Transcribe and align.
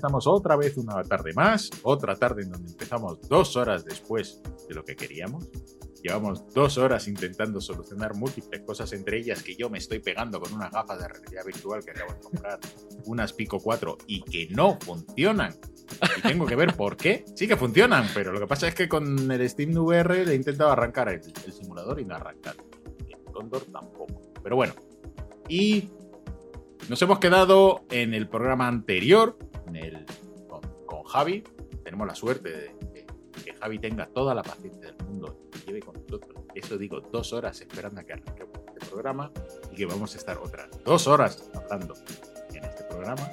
estamos 0.00 0.26
otra 0.26 0.56
vez, 0.56 0.78
una 0.78 1.02
tarde 1.04 1.34
más, 1.34 1.68
otra 1.82 2.16
tarde 2.16 2.42
en 2.42 2.50
donde 2.50 2.70
empezamos 2.70 3.20
dos 3.28 3.54
horas 3.56 3.84
después 3.84 4.40
de 4.66 4.74
lo 4.74 4.82
que 4.82 4.96
queríamos. 4.96 5.46
Llevamos 6.02 6.48
dos 6.54 6.78
horas 6.78 7.06
intentando 7.06 7.60
solucionar 7.60 8.14
múltiples 8.14 8.62
cosas, 8.62 8.90
entre 8.94 9.18
ellas 9.18 9.42
que 9.42 9.54
yo 9.54 9.68
me 9.68 9.76
estoy 9.76 9.98
pegando 9.98 10.40
con 10.40 10.54
unas 10.54 10.70
gafas 10.72 10.98
de 11.00 11.06
realidad 11.06 11.44
virtual 11.44 11.84
que 11.84 11.90
acabo 11.90 12.14
de 12.14 12.20
comprar, 12.20 12.58
unas 13.04 13.34
Pico 13.34 13.60
4, 13.60 13.98
y 14.06 14.22
que 14.22 14.48
no 14.54 14.78
funcionan. 14.80 15.54
Y 16.16 16.22
tengo 16.22 16.46
que 16.46 16.56
ver 16.56 16.74
por 16.74 16.96
qué. 16.96 17.26
Sí 17.36 17.46
que 17.46 17.58
funcionan, 17.58 18.06
pero 18.14 18.32
lo 18.32 18.40
que 18.40 18.46
pasa 18.46 18.68
es 18.68 18.74
que 18.74 18.88
con 18.88 19.30
el 19.30 19.50
Steam 19.50 19.76
VR 19.76 20.24
le 20.24 20.32
he 20.32 20.36
intentado 20.36 20.70
arrancar 20.70 21.10
el, 21.10 21.22
simulador 21.52 22.00
y 22.00 22.06
no 22.06 22.14
arrancar. 22.14 22.56
El 23.06 23.22
Condor 23.30 23.66
tampoco. 23.66 24.32
Pero 24.42 24.56
bueno. 24.56 24.72
Y 25.46 25.90
nos 26.88 27.02
hemos 27.02 27.18
quedado 27.18 27.84
en 27.90 28.14
el 28.14 28.28
programa 28.28 28.66
anterior, 28.66 29.36
en 29.76 29.84
el, 29.84 30.06
con, 30.86 31.04
Javi. 31.04 31.42
Tenemos 31.84 32.06
la 32.06 32.14
suerte 32.14 32.50
de 32.50 33.06
que, 33.44 33.54
Javi 33.54 33.78
tenga 33.78 34.06
toda 34.06 34.34
la 34.34 34.42
paciencia 34.42 34.92
del 34.92 35.06
mundo 35.06 35.48
y 35.54 35.66
lleve 35.66 35.80
con 35.80 35.94
nosotros, 35.94 36.44
eso 36.54 36.78
digo, 36.78 37.00
dos 37.00 37.32
horas 37.32 37.60
esperando 37.60 38.00
a 38.00 38.04
que 38.04 38.14
arranquemos 38.14 38.58
este 38.68 38.86
programa 38.86 39.30
y 39.70 39.76
que 39.76 39.86
vamos 39.86 40.14
a 40.14 40.18
estar 40.18 40.38
otras 40.38 40.68
dos 40.84 41.06
horas 41.06 41.50
hablando 41.54 41.94
en 42.54 42.64
este 42.64 42.84
programa. 42.84 43.28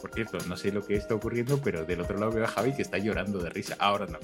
Por 0.00 0.12
cierto, 0.12 0.38
no 0.46 0.56
sé 0.56 0.72
lo 0.72 0.84
que 0.84 0.94
está 0.94 1.14
ocurriendo, 1.14 1.60
pero 1.62 1.84
del 1.84 2.00
otro 2.00 2.18
lado 2.18 2.32
veo 2.32 2.44
a 2.44 2.48
Javi 2.48 2.74
que 2.74 2.82
está 2.82 2.98
llorando 2.98 3.38
de 3.38 3.50
risa. 3.50 3.76
Ahora 3.78 4.06
no. 4.06 4.18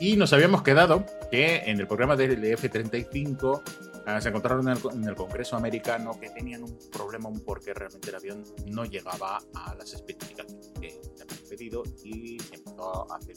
Y 0.00 0.16
nos 0.16 0.32
habíamos 0.32 0.62
quedado 0.62 1.04
que 1.30 1.62
en 1.66 1.80
el 1.80 1.86
programa 1.86 2.16
del 2.16 2.44
F-35 2.44 3.62
Ah, 3.62 3.87
se 4.20 4.28
encontraron 4.28 4.68
en 4.68 5.04
el, 5.04 5.14
Congreso 5.14 5.56
americano 5.56 6.18
que 6.18 6.30
tenían 6.30 6.62
un 6.62 6.78
problema, 6.90 7.28
porque 7.44 7.74
realmente 7.74 8.08
el 8.08 8.16
avión 8.16 8.44
no 8.66 8.84
llegaba 8.84 9.38
a 9.54 9.74
las 9.74 9.92
especificaciones 9.92 10.72
que 10.80 10.98
habían 11.20 11.48
pedido 11.48 11.82
y 12.02 12.38
se 12.38 12.54
empezó 12.56 13.12
a 13.12 13.16
hacer, 13.16 13.36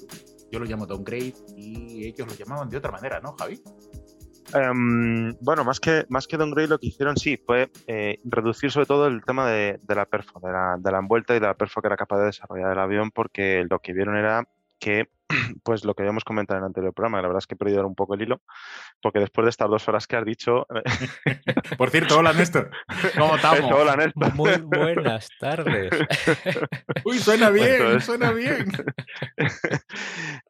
yo 0.52 0.60
lo 0.60 0.66
llamo 0.66 0.86
downgrade 0.86 1.34
y 1.56 2.06
ellos 2.06 2.28
lo 2.28 2.34
llamaban 2.36 2.70
de 2.70 2.78
otra 2.78 2.92
manera, 2.92 3.20
¿no, 3.20 3.34
Javi? 3.34 3.62
Em, 4.54 5.34
bueno, 5.42 5.64
más 5.64 5.80
que, 5.80 6.06
más 6.10 6.28
que 6.28 6.38
downgrade 6.38 6.68
lo 6.68 6.80
que 6.80 6.88
hicieron 6.88 7.16
sí 7.18 7.38
fue 7.38 7.72
eh, 7.88 8.20
reducir 8.24 8.72
sobre 8.72 8.86
todo 8.86 9.08
el 9.08 9.24
tema 9.24 9.50
de, 9.50 9.80
la 9.88 10.06
perfo, 10.06 10.40
de 10.42 10.52
la, 10.52 10.76
de 10.78 10.92
la 10.92 11.00
envuelta 11.00 11.36
y 11.36 11.40
de 11.40 11.48
la 11.48 11.54
perfo 11.54 11.82
que 11.82 11.88
era 11.88 11.98
capaz 11.98 12.20
de 12.20 12.26
desarrollar 12.26 12.72
el 12.72 12.80
avión 12.80 13.12
porque 13.12 13.66
lo 13.70 13.80
que 13.80 13.94
vieron 13.94 14.18
era 14.18 14.48
que 14.80 15.10
pues 15.64 15.86
lo 15.86 15.94
que 15.94 16.04
habíamos 16.04 16.24
comentado 16.24 16.58
en 16.58 16.64
el 16.64 16.68
anterior 16.68 16.94
programa, 16.94 17.22
la 17.22 17.28
verdad 17.28 17.40
es 17.40 17.48
que 17.48 17.56
he 17.56 17.58
perdido 17.58 17.86
un 17.86 17.96
poco 17.96 18.16
el 18.16 18.22
hilo, 18.22 18.42
porque 19.02 19.20
después 19.20 19.46
de 19.46 19.50
estas 19.50 19.70
dos 19.70 19.88
horas 19.88 20.08
que 20.08 20.16
has 20.16 20.26
dicho... 20.26 20.66
Por 21.78 21.90
cierto, 21.90 22.20
hola 22.20 22.34
Néstor, 22.34 22.70
¿cómo 23.18 23.36
estamos? 23.36 23.72
hola 23.72 23.96
Néstor. 23.96 24.36
Muy 24.36 24.58
buenas 24.58 25.30
tardes. 25.40 25.90
Uy, 27.06 27.18
suena 27.20 27.50
bien, 27.50 27.78
pues 27.80 28.06
suena 28.06 28.32
bien. 28.32 28.72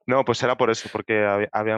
No, 0.05 0.25
pues 0.25 0.41
era 0.43 0.57
por 0.57 0.69
eso, 0.69 0.89
porque 0.91 1.25
había, 1.51 1.77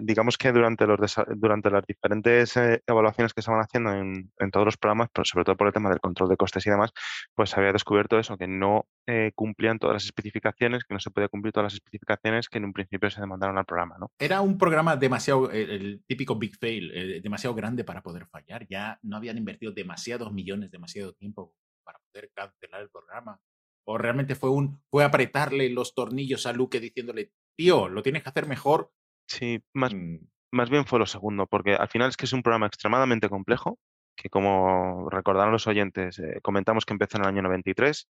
digamos 0.00 0.38
que 0.38 0.52
durante, 0.52 0.86
los 0.86 1.16
durante 1.36 1.70
las 1.70 1.84
diferentes 1.86 2.56
eh, 2.56 2.82
evaluaciones 2.86 3.32
que 3.32 3.42
se 3.42 3.50
van 3.50 3.60
haciendo 3.60 3.92
en, 3.92 4.50
todos 4.52 4.66
los 4.66 4.76
programas, 4.76 5.08
pero 5.12 5.24
sobre 5.24 5.44
todo 5.44 5.56
por 5.56 5.66
el 5.66 5.72
tema 5.72 5.90
del 5.90 6.00
control 6.00 6.28
de 6.28 6.36
costes 6.36 6.66
y 6.66 6.70
demás, 6.70 6.92
pues 7.34 7.56
había 7.56 7.72
descubierto 7.72 8.18
eso, 8.18 8.36
que 8.36 8.46
no 8.46 8.86
eh, 9.06 9.32
cumplían 9.34 9.78
todas 9.78 9.94
las 9.94 10.04
especificaciones, 10.04 10.84
que 10.84 10.94
no 10.94 11.00
se 11.00 11.10
podía 11.10 11.28
cumplir 11.28 11.52
todas 11.52 11.72
las 11.72 11.74
especificaciones 11.74 12.41
que 12.48 12.58
en 12.58 12.64
un 12.64 12.72
principio 12.72 13.10
se 13.10 13.20
demandaron 13.20 13.58
al 13.58 13.64
programa, 13.64 13.96
¿no? 13.98 14.10
Era 14.18 14.40
un 14.40 14.58
programa 14.58 14.96
demasiado, 14.96 15.50
el, 15.50 16.02
típico 16.06 16.36
big 16.36 16.56
fail, 16.56 17.22
demasiado 17.22 17.54
grande 17.54 17.84
para 17.84 18.02
poder 18.02 18.26
fallar. 18.26 18.66
Ya 18.68 18.98
no 19.02 19.16
habían 19.16 19.38
invertido 19.38 19.72
demasiados 19.72 20.32
millones, 20.32 20.70
demasiado 20.70 21.12
tiempo 21.14 21.54
para 21.84 21.98
poder 21.98 22.30
cancelar 22.34 22.82
el 22.82 22.90
programa. 22.90 23.40
O 23.84 23.98
realmente 23.98 24.34
fue 24.34 24.50
un 24.50 24.80
fue 24.90 25.04
apretarle 25.04 25.68
los 25.68 25.94
tornillos 25.94 26.46
a 26.46 26.52
Luke 26.52 26.78
diciéndole 26.78 27.32
tío, 27.56 27.88
lo 27.88 28.02
tienes 28.02 28.22
que 28.22 28.28
hacer 28.28 28.46
mejor. 28.46 28.90
Sí, 29.28 29.62
más, 29.74 29.94
mm. 29.94 30.18
más 30.52 30.70
bien 30.70 30.86
fue 30.86 30.98
lo 30.98 31.06
segundo, 31.06 31.46
porque 31.46 31.74
al 31.74 31.88
final 31.88 32.08
es 32.08 32.16
que 32.16 32.26
es 32.26 32.32
un 32.32 32.42
programa 32.42 32.66
extremadamente 32.66 33.28
complejo, 33.28 33.78
que 34.16 34.28
como 34.30 35.08
recordaron 35.10 35.52
los 35.52 35.66
oyentes, 35.66 36.18
eh, 36.18 36.40
comentamos 36.42 36.84
que 36.84 36.92
empezó 36.92 37.18
en 37.18 37.24
el 37.24 37.28
año 37.28 37.42
93, 37.42 38.08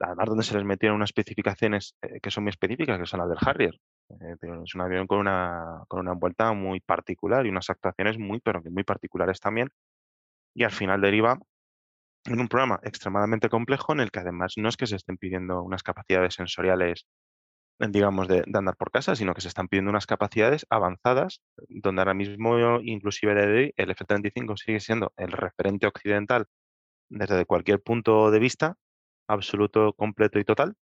además 0.00 0.26
donde 0.26 0.44
se 0.44 0.54
les 0.54 0.64
metieron 0.64 0.96
unas 0.96 1.10
especificaciones 1.10 1.96
eh, 2.02 2.20
que 2.20 2.30
son 2.30 2.44
muy 2.44 2.50
específicas, 2.50 2.98
que 2.98 3.06
son 3.06 3.20
las 3.20 3.28
del 3.28 3.38
Harrier. 3.40 3.74
Eh, 4.10 4.36
es 4.64 4.74
un 4.74 4.80
avión 4.80 5.06
con 5.06 5.18
una, 5.18 5.84
con 5.88 6.00
una 6.00 6.12
vuelta 6.12 6.52
muy 6.52 6.80
particular 6.80 7.46
y 7.46 7.50
unas 7.50 7.70
actuaciones 7.70 8.18
muy, 8.18 8.40
pero 8.40 8.62
muy 8.70 8.84
particulares 8.84 9.40
también. 9.40 9.70
Y 10.54 10.64
al 10.64 10.72
final 10.72 11.00
deriva 11.00 11.38
en 12.24 12.40
un 12.40 12.48
programa 12.48 12.80
extremadamente 12.82 13.48
complejo 13.48 13.92
en 13.92 14.00
el 14.00 14.10
que 14.10 14.20
además 14.20 14.54
no 14.56 14.68
es 14.68 14.76
que 14.76 14.86
se 14.86 14.96
estén 14.96 15.16
pidiendo 15.16 15.62
unas 15.62 15.82
capacidades 15.82 16.34
sensoriales 16.34 17.06
digamos, 17.78 18.28
de, 18.28 18.44
andar 18.54 18.76
por 18.76 18.90
casa, 18.90 19.14
sino 19.14 19.34
que 19.34 19.40
se 19.40 19.48
están 19.48 19.68
pidiendo 19.68 19.90
unas 19.90 20.06
capacidades 20.06 20.66
avanzadas, 20.70 21.42
donde 21.68 22.00
ahora 22.00 22.14
mismo 22.14 22.80
inclusive 22.82 23.72
el 23.76 23.90
F-35 23.90 24.56
sigue 24.56 24.80
siendo 24.80 25.12
el 25.16 25.30
referente 25.32 25.86
occidental 25.86 26.46
desde 27.08 27.44
cualquier 27.44 27.82
punto 27.82 28.30
de 28.30 28.38
vista, 28.38 28.76
absoluto, 29.28 29.92
completo 29.94 30.38
y 30.38 30.44
total. 30.44 30.74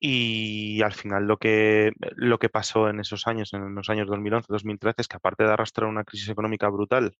Y 0.00 0.82
al 0.82 0.92
final 0.92 1.26
lo 1.26 1.38
que, 1.38 1.92
lo 2.16 2.38
que 2.38 2.48
pasó 2.50 2.88
en 2.90 3.00
esos 3.00 3.26
años, 3.26 3.52
en 3.54 3.74
los 3.74 3.90
años 3.90 4.08
2011-2013, 4.08 4.94
es 4.98 5.08
que 5.08 5.16
aparte 5.16 5.44
de 5.44 5.52
arrastrar 5.52 5.88
una 5.88 6.04
crisis 6.04 6.28
económica 6.28 6.68
brutal, 6.68 7.16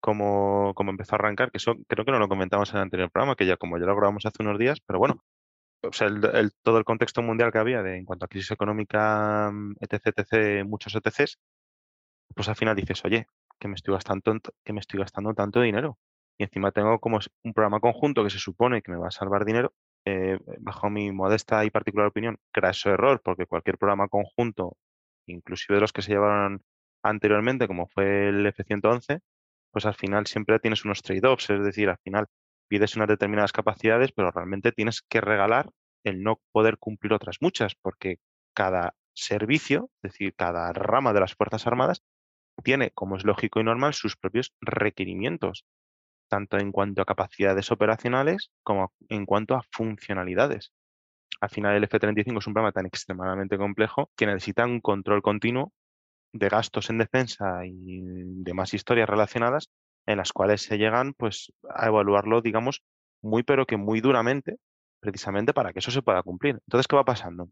como, 0.00 0.74
como 0.74 0.90
empezó 0.90 1.14
a 1.16 1.18
arrancar, 1.18 1.50
que 1.50 1.58
eso 1.58 1.76
creo 1.88 2.04
que 2.04 2.12
no 2.12 2.18
lo 2.18 2.28
comentamos 2.28 2.70
en 2.70 2.76
el 2.78 2.82
anterior 2.84 3.10
programa, 3.10 3.36
que 3.36 3.46
ya 3.46 3.56
como 3.56 3.78
ya 3.78 3.86
lo 3.86 3.96
grabamos 3.96 4.26
hace 4.26 4.42
unos 4.42 4.58
días, 4.58 4.80
pero 4.86 4.98
bueno, 4.98 5.22
todo 6.62 6.78
el 6.78 6.84
contexto 6.84 7.22
mundial 7.22 7.52
que 7.52 7.58
había 7.58 7.82
de, 7.82 7.96
en 7.96 8.04
cuanto 8.04 8.24
a 8.24 8.28
crisis 8.28 8.50
económica, 8.52 9.50
mm, 9.52 9.76
etc., 9.80 10.12
etc., 10.16 10.64
muchos 10.66 10.94
ETCs, 10.94 11.38
pues 12.34 12.48
al 12.48 12.56
final 12.56 12.76
dices, 12.76 13.04
oye, 13.04 13.26
que 13.58 13.68
me 13.68 13.74
estoy 13.74 13.94
gastando, 13.94 14.40
que 14.64 14.72
me 14.72 14.80
estoy 14.80 15.00
gastando 15.00 15.34
tanto 15.34 15.60
dinero. 15.60 15.98
Y 16.38 16.44
encima 16.44 16.72
tengo 16.72 16.98
como 17.00 17.18
un 17.44 17.52
programa 17.54 17.80
conjunto 17.80 18.24
que 18.24 18.30
se 18.30 18.38
supone 18.38 18.82
que 18.82 18.90
me 18.92 18.98
va 18.98 19.08
a 19.08 19.10
salvar 19.10 19.44
dinero. 19.44 19.72
Eh, 20.06 20.38
bajo 20.58 20.90
mi 20.90 21.12
modesta 21.12 21.64
y 21.64 21.70
particular 21.70 22.08
opinión, 22.08 22.38
su 22.72 22.90
error, 22.90 23.22
porque 23.24 23.46
cualquier 23.46 23.78
programa 23.78 24.08
conjunto, 24.08 24.76
inclusive 25.26 25.76
de 25.76 25.80
los 25.80 25.92
que 25.92 26.02
se 26.02 26.12
llevaron 26.12 26.62
anteriormente, 27.02 27.66
como 27.66 27.86
fue 27.86 28.28
el 28.28 28.46
F-111, 28.46 29.20
pues 29.70 29.86
al 29.86 29.94
final 29.94 30.26
siempre 30.26 30.58
tienes 30.58 30.84
unos 30.84 31.02
trade-offs, 31.02 31.50
es 31.50 31.64
decir, 31.64 31.88
al 31.88 31.98
final 31.98 32.26
pides 32.68 32.96
unas 32.96 33.08
determinadas 33.08 33.52
capacidades, 33.52 34.12
pero 34.12 34.30
realmente 34.30 34.72
tienes 34.72 35.02
que 35.02 35.20
regalar 35.20 35.70
el 36.04 36.22
no 36.22 36.40
poder 36.52 36.78
cumplir 36.78 37.14
otras 37.14 37.38
muchas, 37.40 37.74
porque 37.74 38.18
cada 38.54 38.94
servicio, 39.14 39.90
es 40.02 40.12
decir, 40.12 40.34
cada 40.34 40.72
rama 40.72 41.12
de 41.12 41.20
las 41.20 41.34
Fuerzas 41.34 41.66
Armadas, 41.66 42.02
tiene, 42.62 42.90
como 42.90 43.16
es 43.16 43.24
lógico 43.24 43.60
y 43.60 43.64
normal, 43.64 43.94
sus 43.94 44.16
propios 44.16 44.54
requerimientos, 44.60 45.64
tanto 46.34 46.58
en 46.58 46.72
cuanto 46.72 47.00
a 47.00 47.04
capacidades 47.04 47.70
operacionales 47.70 48.50
como 48.64 48.92
en 49.08 49.24
cuanto 49.24 49.54
a 49.54 49.62
funcionalidades. 49.70 50.72
Al 51.40 51.48
final, 51.48 51.76
el 51.76 51.84
F-35 51.84 52.38
es 52.40 52.46
un 52.48 52.54
programa 52.54 52.72
tan 52.72 52.86
extremadamente 52.86 53.56
complejo 53.56 54.10
que 54.16 54.26
necesita 54.26 54.66
un 54.66 54.80
control 54.80 55.22
continuo 55.22 55.72
de 56.32 56.48
gastos 56.48 56.90
en 56.90 56.98
defensa 56.98 57.64
y 57.64 58.02
demás 58.42 58.74
historias 58.74 59.08
relacionadas 59.08 59.70
en 60.06 60.16
las 60.18 60.32
cuales 60.32 60.62
se 60.62 60.76
llegan 60.76 61.14
pues, 61.16 61.52
a 61.72 61.86
evaluarlo, 61.86 62.40
digamos, 62.40 62.82
muy 63.22 63.44
pero 63.44 63.64
que 63.64 63.76
muy 63.76 64.00
duramente, 64.00 64.56
precisamente 64.98 65.54
para 65.54 65.72
que 65.72 65.78
eso 65.78 65.92
se 65.92 66.02
pueda 66.02 66.20
cumplir. 66.24 66.58
Entonces, 66.66 66.88
¿qué 66.88 66.96
va 66.96 67.04
pasando? 67.04 67.48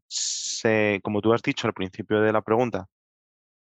Como 1.05 1.21
tú 1.21 1.33
has 1.33 1.43
dicho 1.43 1.69
al 1.69 1.73
principio 1.73 2.21
de 2.21 2.33
la 2.33 2.43
pregunta, 2.43 2.87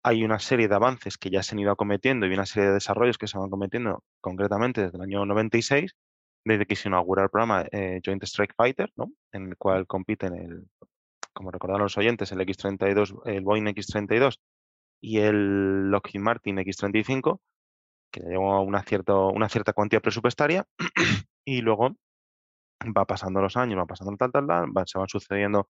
hay 0.03 0.25
una 0.25 0.39
serie 0.39 0.69
de 0.69 0.75
avances 0.75 1.19
que 1.19 1.31
ya 1.31 1.43
se 1.43 1.55
han 1.55 1.61
ido 1.61 1.73
acometiendo 1.73 2.27
y 2.27 2.33
una 2.33 2.47
serie 2.47 2.69
de 2.69 2.75
desarrollos 2.75 3.19
que 3.19 3.27
se 3.27 3.39
van 3.39 3.51
cometiendo 3.51 4.05
concretamente 4.21 4.83
desde 4.83 4.97
el 4.97 5.03
año 5.03 5.27
96, 5.27 5.95
desde 6.45 6.67
que 6.67 6.77
se 6.77 6.89
inaugura 6.89 7.25
el 7.25 7.31
programa 7.31 7.67
eh, 7.73 8.01
Joint 8.05 8.23
Strike 8.23 8.55
Fighter, 8.57 8.91
¿no? 8.97 9.11
en 9.33 9.49
el 9.49 9.57
cual 9.57 9.87
compiten, 9.87 10.35
el, 10.35 10.67
como 11.33 11.51
recordaron 11.51 11.83
los 11.83 11.99
oyentes, 11.99 12.33
el 12.33 12.41
X-32, 12.41 13.21
el 13.27 13.43
Boeing 13.43 13.69
X-32 13.69 14.39
y 15.01 15.19
el 15.19 15.91
Lockheed 15.91 16.21
Martin 16.21 16.59
X-35, 16.59 17.41
que 18.11 18.21
llegó 18.21 18.63
una, 18.63 18.83
cierto, 18.83 19.29
una 19.29 19.49
cierta 19.49 19.73
cuantía 19.73 20.01
presupuestaria 20.01 20.65
y 21.45 21.61
luego 21.61 21.97
va 22.97 23.05
pasando 23.05 23.41
los 23.41 23.57
años, 23.57 23.79
va 23.79 23.87
pasando 23.87 24.17
tal, 24.17 24.33
tal, 24.33 24.47
tal, 24.47 24.71
se 24.87 24.99
van 24.99 25.09
sucediendo 25.09 25.69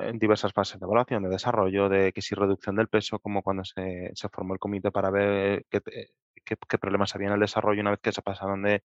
en 0.00 0.18
diversas 0.18 0.52
fases 0.52 0.80
de 0.80 0.84
evaluación, 0.84 1.22
de 1.22 1.28
desarrollo, 1.28 1.88
de 1.88 2.12
que 2.12 2.20
si 2.22 2.34
reducción 2.34 2.74
del 2.76 2.88
peso, 2.88 3.18
como 3.18 3.42
cuando 3.42 3.64
se, 3.64 4.10
se 4.14 4.28
formó 4.28 4.54
el 4.54 4.60
comité 4.60 4.90
para 4.90 5.10
ver 5.10 5.66
qué, 5.70 5.82
qué, 6.44 6.78
problemas 6.78 7.14
había 7.14 7.28
en 7.28 7.34
el 7.34 7.40
desarrollo 7.40 7.80
una 7.80 7.90
vez 7.90 8.00
que 8.00 8.12
se 8.12 8.22
pasaron 8.22 8.62
de, 8.62 8.82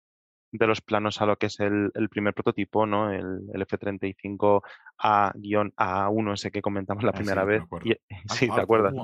de 0.52 0.66
los 0.66 0.80
planos 0.80 1.20
a 1.20 1.26
lo 1.26 1.36
que 1.36 1.46
es 1.46 1.60
el, 1.60 1.90
el 1.94 2.08
primer 2.08 2.34
prototipo, 2.34 2.86
¿no? 2.86 3.12
El, 3.12 3.42
el 3.52 3.66
F35A-A1, 3.66 6.34
ese 6.34 6.50
que 6.50 6.62
comentamos 6.62 7.04
la 7.04 7.10
ah, 7.10 7.14
primera 7.14 7.44
vez. 7.44 7.62
sí, 8.30 8.48
¿te 8.48 8.60
acuerdas? 8.60 8.94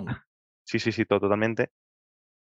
Sí, 0.65 0.79
sí, 0.79 0.93
sí, 0.93 1.05
totalmente. 1.05 1.73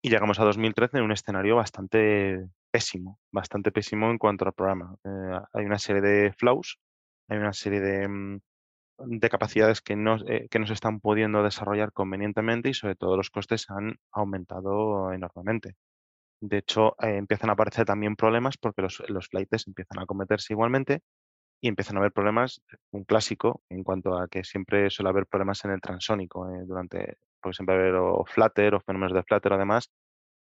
Y 0.03 0.11
llegamos 0.11 0.39
a 0.39 0.45
2013 0.45 0.99
en 0.99 1.05
un 1.05 1.13
escenario 1.13 1.57
bastante 1.57 2.47
pésimo, 2.71 3.19
bastante 3.33 3.73
pésimo 3.73 4.11
en 4.11 4.19
cuanto 4.19 4.45
al 4.45 4.53
programa. 4.53 4.95
Eh, 5.05 5.41
hay 5.53 5.65
una 5.65 5.79
serie 5.79 6.03
de 6.03 6.33
flaws 6.33 6.79
hay 7.29 7.39
una 7.39 7.53
serie 7.53 7.81
de, 7.81 8.09
mm, 8.09 8.41
de 8.99 9.31
capacidades 9.31 9.81
que 9.81 9.97
no, 9.97 10.17
eh, 10.27 10.49
que 10.51 10.59
no 10.59 10.67
se 10.67 10.75
están 10.75 11.01
pudiendo 11.01 11.43
desarrollar 11.43 11.93
convenientemente 11.93 12.71
y 12.71 12.75
sobre 12.75 12.97
todo 12.97 13.17
los 13.17 13.31
costes 13.31 13.67
han 13.71 13.97
aumentado 14.13 15.13
enormemente. 15.13 15.77
De 16.41 16.59
hecho, 16.59 16.95
eh, 17.03 17.17
empiezan 17.17 17.51
a 17.51 17.55
aparecer 17.55 17.85
también 17.87 18.17
problemas 18.17 18.57
porque 18.59 18.83
los, 18.83 19.03
los 19.09 19.29
flights 19.29 19.67
empiezan 19.67 20.01
a 20.01 20.07
cometerse 20.07 20.53
igualmente 20.55 21.01
y 21.61 21.69
empiezan 21.69 21.97
a 21.97 22.01
haber 22.01 22.13
problemas, 22.13 22.63
un 22.93 23.05
clásico, 23.05 23.63
en 23.69 23.85
cuanto 23.85 24.17
a 24.19 24.29
que 24.29 24.45
siempre 24.45 24.91
suele 24.91 25.11
haber 25.11 25.27
problemas 25.27 25.65
en 25.65 25.73
el 25.73 25.81
transónico, 25.81 26.49
eh, 26.51 26.65
durante, 26.67 27.19
porque 27.41 27.57
siempre 27.57 27.77
haber 27.77 27.95
o 27.97 28.25
flutter 28.27 28.75
o 28.75 28.81
fenómenos 28.81 29.15
de 29.15 29.25
flutter 29.25 29.53
además, 29.55 29.91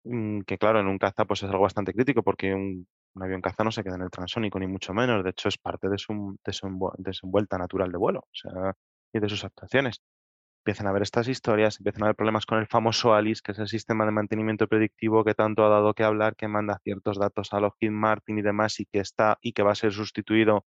mm, 0.05 0.43
que 0.43 0.59
claro, 0.59 0.81
en 0.81 0.89
un 0.89 0.99
caza 0.99 1.25
pues 1.27 1.43
es 1.43 1.51
algo 1.51 1.65
bastante 1.65 1.93
crítico 1.95 2.23
porque 2.23 2.55
un, 2.55 2.87
un 3.15 3.23
avión 3.23 3.41
caza 3.41 3.65
no 3.65 3.71
se 3.71 3.83
queda 3.83 3.97
en 3.97 4.03
el 4.03 4.11
transónico, 4.11 4.59
ni 4.59 4.67
mucho 4.67 4.95
menos, 4.95 5.25
de 5.25 5.31
hecho 5.31 5.49
es 5.49 5.59
parte 5.59 5.89
de 5.89 5.99
su, 5.99 6.37
de 6.45 6.53
su, 6.53 6.93
de 6.99 7.13
su 7.13 7.27
vuelta 7.27 7.59
natural 7.59 7.91
de 7.93 7.99
vuelo, 7.99 8.21
o 8.21 8.35
sea, 8.35 8.75
y 9.13 9.21
de 9.21 9.29
sus 9.29 9.45
actuaciones 9.45 10.03
empiezan 10.63 10.87
a 10.87 10.91
haber 10.91 11.03
estas 11.03 11.27
historias, 11.27 11.81
empiezan 11.81 12.05
a 12.05 12.07
haber 12.07 12.17
problemas 12.17 12.47
con 12.47 12.59
el 12.59 12.69
famoso 12.69 13.15
ALICE, 13.15 13.43
que 13.45 13.53
es 13.53 13.59
el 13.59 13.67
sistema 13.67 14.05
de 14.05 14.13
mantenimiento 14.13 14.69
predictivo 14.69 15.25
que 15.25 15.35
tanto 15.35 15.65
ha 15.65 15.69
dado 15.69 15.93
que 15.93 16.05
hablar, 16.05 16.37
que 16.37 16.47
manda 16.47 16.79
ciertos 16.85 17.19
datos 17.19 17.53
a 17.53 17.59
Lockheed 17.59 17.91
Martin 17.91 18.39
y 18.39 18.43
demás, 18.43 18.79
y 18.79 18.87
que 18.87 19.01
está 19.01 19.39
y 19.41 19.53
que 19.53 19.65
va 19.65 19.73
a 19.73 19.77
ser 19.77 19.93
sustituido 19.93 20.65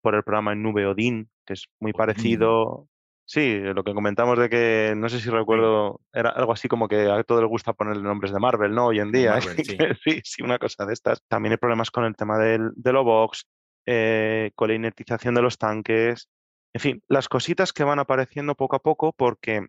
por 0.00 0.14
el 0.14 0.22
programa 0.22 0.52
en 0.52 0.62
nube 0.62 0.86
Odin, 0.86 1.28
que 1.44 1.54
es 1.54 1.66
muy 1.80 1.92
parecido. 1.92 2.88
Sí, 3.32 3.60
lo 3.60 3.82
que 3.82 3.94
comentamos 3.94 4.38
de 4.38 4.50
que, 4.50 4.92
no 4.94 5.08
sé 5.08 5.18
si 5.18 5.30
recuerdo, 5.30 6.02
era 6.12 6.28
algo 6.28 6.52
así 6.52 6.68
como 6.68 6.86
que 6.86 7.10
a 7.10 7.24
todo 7.24 7.40
le 7.40 7.46
gusta 7.46 7.72
ponerle 7.72 8.02
nombres 8.02 8.30
de 8.30 8.38
Marvel, 8.38 8.74
¿no? 8.74 8.88
Hoy 8.88 8.98
en 9.00 9.10
día. 9.10 9.40
sí. 10.04 10.20
sí. 10.22 10.42
una 10.42 10.58
cosa 10.58 10.84
de 10.84 10.92
estas. 10.92 11.22
También 11.28 11.52
hay 11.52 11.56
problemas 11.56 11.90
con 11.90 12.04
el 12.04 12.14
tema 12.14 12.36
del, 12.36 12.72
de 12.76 12.92
Lobox, 12.92 13.46
eh, 13.86 14.50
con 14.54 14.68
la 14.68 14.74
inertización 14.74 15.34
de 15.34 15.40
los 15.40 15.56
tanques, 15.56 16.28
en 16.74 16.80
fin, 16.80 17.02
las 17.08 17.28
cositas 17.30 17.72
que 17.72 17.84
van 17.84 17.98
apareciendo 17.98 18.54
poco 18.54 18.76
a 18.76 18.80
poco 18.80 19.12
porque 19.12 19.66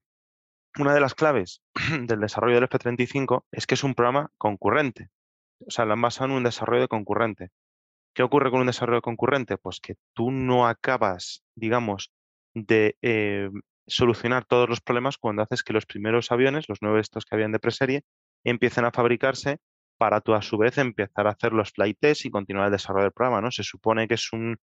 una 0.77 0.93
de 0.93 0.99
las 1.01 1.15
claves 1.15 1.61
del 2.07 2.19
desarrollo 2.19 2.55
del 2.55 2.65
F-35 2.65 3.45
es 3.49 3.65
que 3.65 3.75
es 3.75 3.83
un 3.85 3.95
programa 3.95 4.29
concurrente. 4.37 5.07
O 5.65 5.71
sea, 5.71 5.85
lo 5.85 5.93
han 5.93 6.01
basado 6.01 6.31
en 6.31 6.37
un 6.37 6.43
desarrollo 6.43 6.81
de 6.81 6.87
concurrente. 6.89 7.49
¿Qué 8.13 8.23
ocurre 8.23 8.51
con 8.51 8.59
un 8.61 8.67
desarrollo 8.67 9.01
concurrente? 9.01 9.57
Pues 9.57 9.79
que 9.79 9.95
tú 10.13 10.31
no 10.31 10.67
acabas, 10.67 11.43
digamos, 11.55 12.11
de 12.53 12.97
eh, 13.01 13.49
solucionar 13.87 14.45
todos 14.45 14.69
los 14.69 14.81
problemas 14.81 15.17
cuando 15.17 15.41
haces 15.41 15.63
que 15.63 15.73
los 15.73 15.85
primeros 15.85 16.31
aviones, 16.31 16.69
los 16.69 16.79
nueve 16.81 17.01
estos 17.01 17.25
que 17.25 17.35
habían 17.35 17.51
de 17.51 17.59
preserie, 17.59 18.03
empiecen 18.43 18.85
a 18.85 18.91
fabricarse 18.91 19.59
para 19.97 20.21
tú 20.21 20.33
a 20.33 20.41
su 20.41 20.57
vez 20.57 20.77
empezar 20.77 21.27
a 21.27 21.31
hacer 21.31 21.53
los 21.53 21.71
flight 21.71 21.97
tests 21.99 22.25
y 22.25 22.31
continuar 22.31 22.67
el 22.67 22.71
desarrollo 22.71 23.03
del 23.03 23.13
programa, 23.13 23.41
¿no? 23.41 23.51
Se 23.51 23.63
supone 23.63 24.07
que 24.07 24.15
es 24.15 24.33
un, 24.33 24.57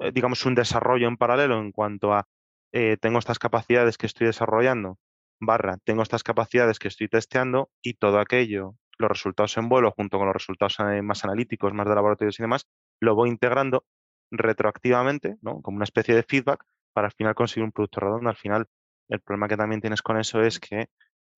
eh, 0.00 0.12
digamos, 0.12 0.44
un 0.46 0.54
desarrollo 0.54 1.08
en 1.08 1.16
paralelo 1.16 1.60
en 1.60 1.72
cuanto 1.72 2.12
a 2.12 2.26
eh, 2.72 2.96
tengo 3.00 3.18
estas 3.18 3.38
capacidades 3.38 3.98
que 3.98 4.06
estoy 4.06 4.28
desarrollando, 4.28 4.98
barra, 5.40 5.78
tengo 5.84 6.02
estas 6.02 6.22
capacidades 6.22 6.78
que 6.78 6.88
estoy 6.88 7.08
testeando 7.08 7.70
y 7.82 7.94
todo 7.94 8.20
aquello, 8.20 8.76
los 8.98 9.10
resultados 9.10 9.56
en 9.56 9.68
vuelo 9.68 9.92
junto 9.92 10.18
con 10.18 10.26
los 10.26 10.34
resultados 10.34 10.76
más 11.02 11.24
analíticos, 11.24 11.72
más 11.72 11.88
de 11.88 11.94
laboratorios 11.94 12.38
y 12.38 12.42
demás, 12.42 12.66
lo 13.00 13.14
voy 13.14 13.30
integrando 13.30 13.84
retroactivamente, 14.30 15.36
¿no? 15.42 15.62
Como 15.62 15.76
una 15.76 15.84
especie 15.84 16.14
de 16.14 16.22
feedback 16.22 16.64
para 16.92 17.08
al 17.08 17.12
final 17.12 17.34
conseguir 17.34 17.64
un 17.64 17.72
producto 17.72 18.00
redondo. 18.00 18.30
Al 18.30 18.36
final, 18.36 18.66
el 19.08 19.20
problema 19.20 19.48
que 19.48 19.56
también 19.56 19.80
tienes 19.80 20.02
con 20.02 20.18
eso 20.18 20.42
es 20.42 20.60
que 20.60 20.88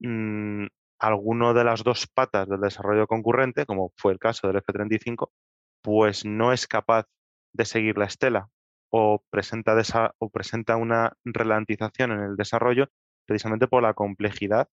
mmm, 0.00 0.66
alguno 0.99 1.54
de 1.54 1.64
las 1.64 1.82
dos 1.84 2.06
patas 2.06 2.49
del 2.49 2.60
desarrollo 2.60 3.06
concurrente, 3.06 3.66
como 3.66 3.93
fue 3.96 4.12
el 4.12 4.19
caso 4.19 4.46
del 4.46 4.58
F-35, 4.58 5.31
pues 5.82 6.25
no 6.25 6.52
es 6.52 6.66
capaz 6.66 7.06
de 7.52 7.64
seguir 7.64 7.99
la 7.99 8.06
estela 8.06 8.49
o 8.90 9.22
presenta, 9.31 9.75
o 10.19 10.31
presenta 10.31 10.76
una 10.76 11.12
ralentización 11.25 12.12
en 12.12 12.20
el 12.20 12.37
desarrollo 12.37 12.88
precisamente 13.26 13.66
por 13.66 13.82
la 13.82 13.94
complejidad 13.94 14.69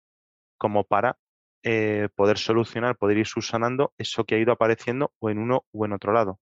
como 0.59 0.85
para 0.85 1.19
eh, 1.63 2.09
poder 2.15 2.39
solucionar, 2.39 2.97
poder 2.97 3.19
ir 3.19 3.27
subsanando 3.27 3.93
eso 3.99 4.25
que 4.25 4.37
ha 4.37 4.39
ido 4.39 4.53
apareciendo 4.53 5.13
o 5.19 5.31
en 5.31 5.39
uno 5.39 5.65
o 5.73 5.85
en 5.85 5.93
otro 5.93 6.13
lado. 6.13 6.39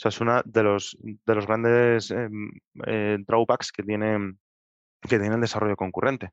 Sea, 0.00 0.08
es 0.10 0.20
uno 0.20 0.42
de 0.44 0.62
los, 0.62 0.96
de 1.00 1.34
los 1.34 1.46
grandes 1.46 2.10
em, 2.10 2.50
eh, 2.86 3.18
drawbacks 3.26 3.72
que 3.72 3.82
tiene, 3.82 4.34
que 5.02 5.18
tiene 5.18 5.34
el 5.34 5.40
desarrollo 5.40 5.76
concurrente. 5.76 6.30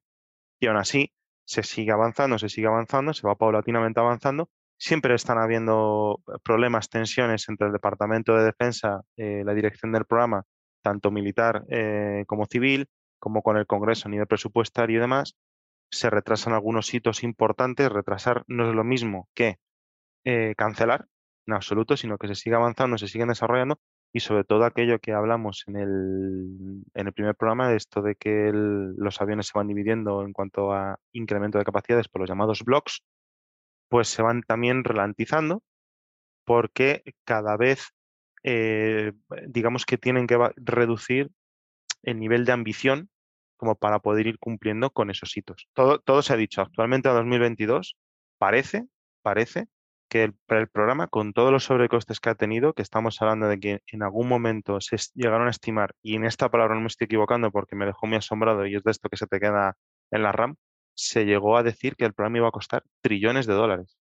Y 0.60 0.68
aún 0.68 0.78
así, 0.78 1.12
se 1.46 1.64
sigue 1.64 1.92
avanzando, 1.92 2.38
se 2.38 2.50
sigue 2.50 2.68
avanzando, 2.68 3.14
se 3.14 3.28
va 3.28 3.36
paulatinamente 3.36 4.00
avanzando 4.00 4.50
siempre 4.78 5.16
están 5.16 5.40
habiendo 5.40 6.22
problemas, 6.44 6.90
tensiones 6.90 7.50
entre 7.50 7.68
el 7.68 7.74
Departamento 7.74 8.36
de 8.36 8.46
Defensa, 8.46 9.02
eh, 9.18 9.44
la 9.44 9.54
dirección 9.54 9.92
del 9.92 10.06
programa, 10.06 10.44
tanto 10.82 11.12
militar 11.12 11.66
eh, 11.70 12.24
como 12.28 12.46
civil, 12.46 12.88
como 13.20 13.42
con 13.42 13.58
el 13.58 13.66
Congreso 13.66 14.08
a 14.08 14.12
nivel 14.12 14.28
presupuestario 14.28 14.98
y 14.98 15.02
demás. 15.02 15.36
Se 15.90 16.10
retrasan 16.10 16.54
algunos 16.54 16.94
hitos 16.94 17.24
importantes. 17.24 17.92
Retrasar 17.92 18.44
no 18.48 18.70
es 18.70 18.76
lo 18.76 18.84
mismo 18.84 19.30
que 19.34 19.58
eh, 20.26 20.54
cancelar 20.58 21.08
en 21.48 21.54
absoluto, 21.54 21.98
sino 21.98 22.18
que 22.18 22.28
se 22.28 22.36
sigue 22.36 22.56
avanzando, 22.56 22.98
se 22.98 23.08
siguen 23.08 23.30
desarrollando 23.30 23.80
y 24.14 24.20
sobre 24.20 24.44
todo 24.44 24.66
aquello 24.66 25.00
que 25.00 25.14
hablamos 25.14 25.64
en 25.68 25.76
el, 25.78 26.84
en 26.94 27.08
el 27.08 27.14
primer 27.14 27.36
programa, 27.36 27.74
esto 27.74 28.02
de 28.02 28.16
que 28.16 28.52
los 28.54 29.22
aviones 29.22 29.48
se 29.48 29.58
van 29.58 29.68
dividiendo 29.68 30.24
en 30.24 30.34
cuanto 30.34 30.74
a 30.74 31.00
incremento 31.14 31.58
de 31.58 31.66
capacidades 31.66 32.08
por 32.08 32.22
los 32.22 32.30
llamados 32.30 32.64
blocks, 32.64 33.04
pues 33.90 34.08
se 34.08 34.22
van 34.22 34.42
también 34.44 34.84
ralentizando 34.84 35.64
porque 36.46 37.04
cada 37.26 37.58
vez, 37.58 37.94
eh, 38.44 39.14
digamos 39.48 39.86
que 39.86 39.98
tienen 39.98 40.28
que 40.28 40.38
reducir 40.56 41.30
el 42.04 42.20
nivel 42.20 42.46
de 42.46 42.54
ambición 42.54 43.10
como 43.58 43.76
para 43.76 44.00
poder 44.00 44.28
ir 44.28 44.40
cumpliendo 44.40 44.92
con 44.92 45.10
esos 45.10 45.36
hitos. 45.36 45.68
Todo, 45.74 46.00
todo 46.00 46.22
se 46.22 46.34
ha 46.34 46.38
dicho. 46.38 46.62
Actualmente 46.62 47.10
a 47.10 47.14
2022 47.14 47.98
parece, 48.38 48.86
parece 49.22 49.68
que 50.10 50.24
el, 50.24 50.36
el, 50.48 50.68
programa, 50.68 51.08
con 51.08 51.34
todos 51.34 51.52
los 51.52 51.66
sobrecostes 51.66 52.20
que 52.20 52.30
ha 52.30 52.36
tenido, 52.36 52.74
que 52.74 52.82
estamos 52.82 53.22
hablando 53.22 53.48
de 53.48 53.60
que 53.60 53.82
en 53.88 54.04
algún 54.04 54.28
momento 54.28 54.80
se 54.82 54.98
llegaron 55.14 55.48
a 55.48 55.52
estimar, 55.52 55.94
y 56.02 56.16
en 56.16 56.26
esta 56.26 56.50
palabra 56.50 56.76
no 56.76 56.82
me 56.82 56.88
estoy 56.88 57.06
equivocando 57.06 57.52
porque 57.52 57.76
me 57.76 57.86
dejó 57.86 58.08
muy 58.08 58.18
asombrado 58.18 58.66
y 58.66 58.76
es 58.76 58.84
de 58.84 58.92
esto 58.92 59.10
que 59.10 59.18
se 59.18 59.28
te 59.28 59.40
queda 59.40 59.76
en 60.12 60.24
la 60.24 60.32
RAM, 60.32 60.56
se 60.96 61.26
llegó 61.26 61.58
a 61.58 61.64
decir 61.64 61.96
que 61.96 62.06
el 62.06 62.14
programa 62.14 62.38
iba 62.38 62.48
a 62.48 62.52
costar 62.52 62.84
trillones 63.02 63.46
de 63.46 63.54
dólares. 63.54 63.98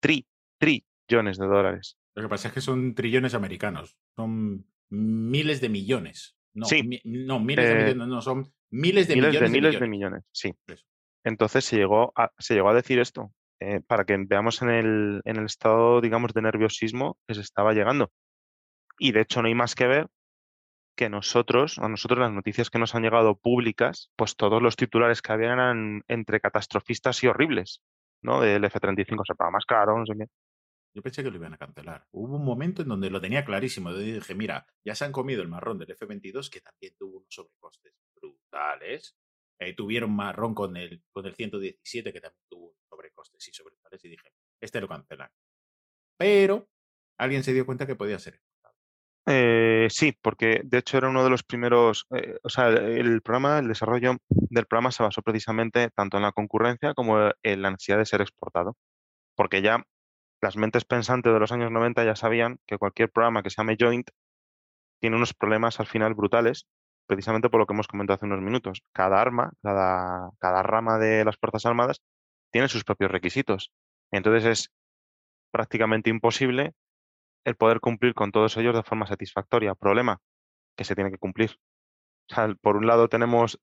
Tri, 0.00 0.26
trillones 0.58 1.38
de 1.38 1.46
dólares. 1.46 1.98
Lo 2.14 2.22
que 2.22 2.28
pasa 2.28 2.48
es 2.48 2.54
que 2.54 2.60
son 2.60 2.94
trillones 2.94 3.34
americanos, 3.34 3.96
son 4.16 4.66
miles 4.90 5.60
de 5.60 5.68
millones. 5.68 6.36
No, 6.54 6.66
sí. 6.66 7.00
no 7.04 7.38
miles 7.38 7.68
de 7.68 7.72
Eh, 7.72 7.84
millones, 7.84 8.08
no, 8.08 8.20
son 8.20 8.52
miles 8.70 9.06
de 9.06 9.14
miles 9.14 9.30
millones. 9.30 9.40
de 9.52 9.60
miles 9.60 9.80
de 9.80 9.88
millones, 9.88 10.24
sí. 10.32 10.54
Eso. 10.66 10.84
Entonces 11.24 11.64
se 11.64 11.76
llegó 11.76 12.12
a, 12.16 12.32
se 12.38 12.54
llegó 12.54 12.70
a 12.70 12.74
decir 12.74 12.98
esto, 12.98 13.32
eh, 13.60 13.80
para 13.86 14.04
que 14.04 14.16
veamos 14.18 14.62
en 14.62 14.70
el, 14.70 15.20
en 15.24 15.36
el 15.36 15.46
estado, 15.46 16.00
digamos, 16.00 16.32
de 16.32 16.42
nerviosismo 16.42 17.18
que 17.26 17.34
se 17.34 17.40
estaba 17.40 17.72
llegando. 17.72 18.10
Y 18.98 19.12
de 19.12 19.20
hecho 19.22 19.42
no 19.42 19.48
hay 19.48 19.54
más 19.54 19.74
que 19.74 19.86
ver 19.86 20.08
que 20.96 21.08
nosotros, 21.08 21.78
a 21.78 21.88
nosotros 21.88 22.18
las 22.18 22.32
noticias 22.32 22.70
que 22.70 22.80
nos 22.80 22.94
han 22.94 23.04
llegado 23.04 23.36
públicas, 23.36 24.10
pues 24.16 24.34
todos 24.34 24.60
los 24.60 24.74
titulares 24.74 25.22
que 25.22 25.32
habían 25.32 25.52
eran 25.52 26.02
entre 26.08 26.40
catastrofistas 26.40 27.22
y 27.22 27.28
horribles, 27.28 27.82
¿no? 28.20 28.40
Del 28.40 28.64
F-35 28.64 29.22
se 29.24 29.34
paga 29.36 29.52
más 29.52 29.64
caro, 29.64 29.96
no 29.96 30.04
sé 30.04 30.14
qué. 30.18 30.26
Yo 30.94 31.02
pensé 31.02 31.22
que 31.22 31.30
lo 31.30 31.36
iban 31.36 31.54
a 31.54 31.58
cancelar. 31.58 32.04
Hubo 32.10 32.36
un 32.36 32.44
momento 32.44 32.82
en 32.82 32.88
donde 32.88 33.10
lo 33.10 33.20
tenía 33.20 33.44
clarísimo. 33.44 33.92
Yo 33.92 33.98
dije, 33.98 34.34
mira, 34.34 34.66
ya 34.84 34.96
se 34.96 35.04
han 35.04 35.12
comido 35.12 35.42
el 35.42 35.48
marrón 35.48 35.78
del 35.78 35.92
F-22, 35.92 36.50
que 36.50 36.60
también 36.60 36.94
tuvo 36.98 37.18
unos 37.18 37.32
sobrecostes 37.32 37.94
brutales. 38.16 39.16
Eh, 39.60 39.74
tuvieron 39.74 40.14
marrón 40.14 40.54
con 40.54 40.76
el, 40.76 41.02
con 41.12 41.26
el 41.26 41.34
117, 41.34 42.12
que 42.12 42.20
también 42.20 42.42
tuvo 42.48 42.76
sobrecostes 42.88 43.48
y 43.48 43.52
sobrecostes. 43.52 44.04
Y 44.04 44.08
dije, 44.10 44.32
este 44.60 44.80
lo 44.80 44.88
cancelan. 44.88 45.30
Pero 46.16 46.68
alguien 47.18 47.42
se 47.42 47.52
dio 47.52 47.66
cuenta 47.66 47.86
que 47.86 47.96
podía 47.96 48.18
ser. 48.18 48.40
Eh, 49.30 49.88
sí, 49.90 50.16
porque 50.22 50.62
de 50.64 50.78
hecho 50.78 50.96
era 50.96 51.10
uno 51.10 51.22
de 51.22 51.28
los 51.28 51.42
primeros, 51.42 52.06
eh, 52.16 52.38
o 52.42 52.48
sea, 52.48 52.68
el 52.68 53.20
programa, 53.20 53.58
el 53.58 53.68
desarrollo 53.68 54.16
del 54.30 54.64
programa 54.64 54.90
se 54.90 55.02
basó 55.02 55.20
precisamente 55.20 55.90
tanto 55.90 56.16
en 56.16 56.22
la 56.22 56.32
concurrencia 56.32 56.94
como 56.94 57.30
en 57.42 57.62
la 57.62 57.70
necesidad 57.70 57.98
de 57.98 58.06
ser 58.06 58.22
exportado, 58.22 58.78
porque 59.36 59.60
ya 59.60 59.84
las 60.40 60.56
mentes 60.56 60.86
pensantes 60.86 61.30
de 61.30 61.40
los 61.40 61.52
años 61.52 61.70
90 61.70 62.04
ya 62.04 62.16
sabían 62.16 62.58
que 62.66 62.78
cualquier 62.78 63.10
programa 63.10 63.42
que 63.42 63.50
se 63.50 63.56
llame 63.56 63.76
Joint 63.78 64.08
tiene 64.98 65.16
unos 65.16 65.34
problemas 65.34 65.78
al 65.78 65.86
final 65.86 66.14
brutales, 66.14 66.66
precisamente 67.08 67.48
por 67.48 67.58
lo 67.58 67.66
que 67.66 67.72
hemos 67.72 67.88
comentado 67.88 68.16
hace 68.16 68.26
unos 68.26 68.40
minutos. 68.40 68.82
Cada 68.92 69.20
arma, 69.20 69.52
cada, 69.62 70.30
cada 70.38 70.62
rama 70.62 70.98
de 70.98 71.24
las 71.24 71.36
Fuerzas 71.36 71.66
Armadas 71.66 72.02
tiene 72.52 72.68
sus 72.68 72.84
propios 72.84 73.10
requisitos. 73.10 73.72
Entonces 74.12 74.44
es 74.44 74.72
prácticamente 75.50 76.10
imposible 76.10 76.74
el 77.44 77.56
poder 77.56 77.80
cumplir 77.80 78.14
con 78.14 78.30
todos 78.30 78.56
ellos 78.58 78.76
de 78.76 78.82
forma 78.82 79.06
satisfactoria. 79.06 79.74
Problema, 79.74 80.20
que 80.76 80.84
se 80.84 80.94
tiene 80.94 81.10
que 81.10 81.18
cumplir. 81.18 81.56
Por 82.60 82.76
un 82.76 82.86
lado 82.86 83.08
tenemos, 83.08 83.58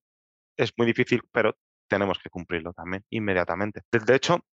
es 0.58 0.74
muy 0.75 0.88
difícil, 0.88 1.22
pero 1.32 1.56
tenemos 1.88 2.18
que 2.20 2.32
cumplirlo 2.32 2.74
también 2.74 3.06
inmediatamente. 3.12 3.82
De, 3.92 4.00
de 4.00 4.16
hecho, 4.16 4.44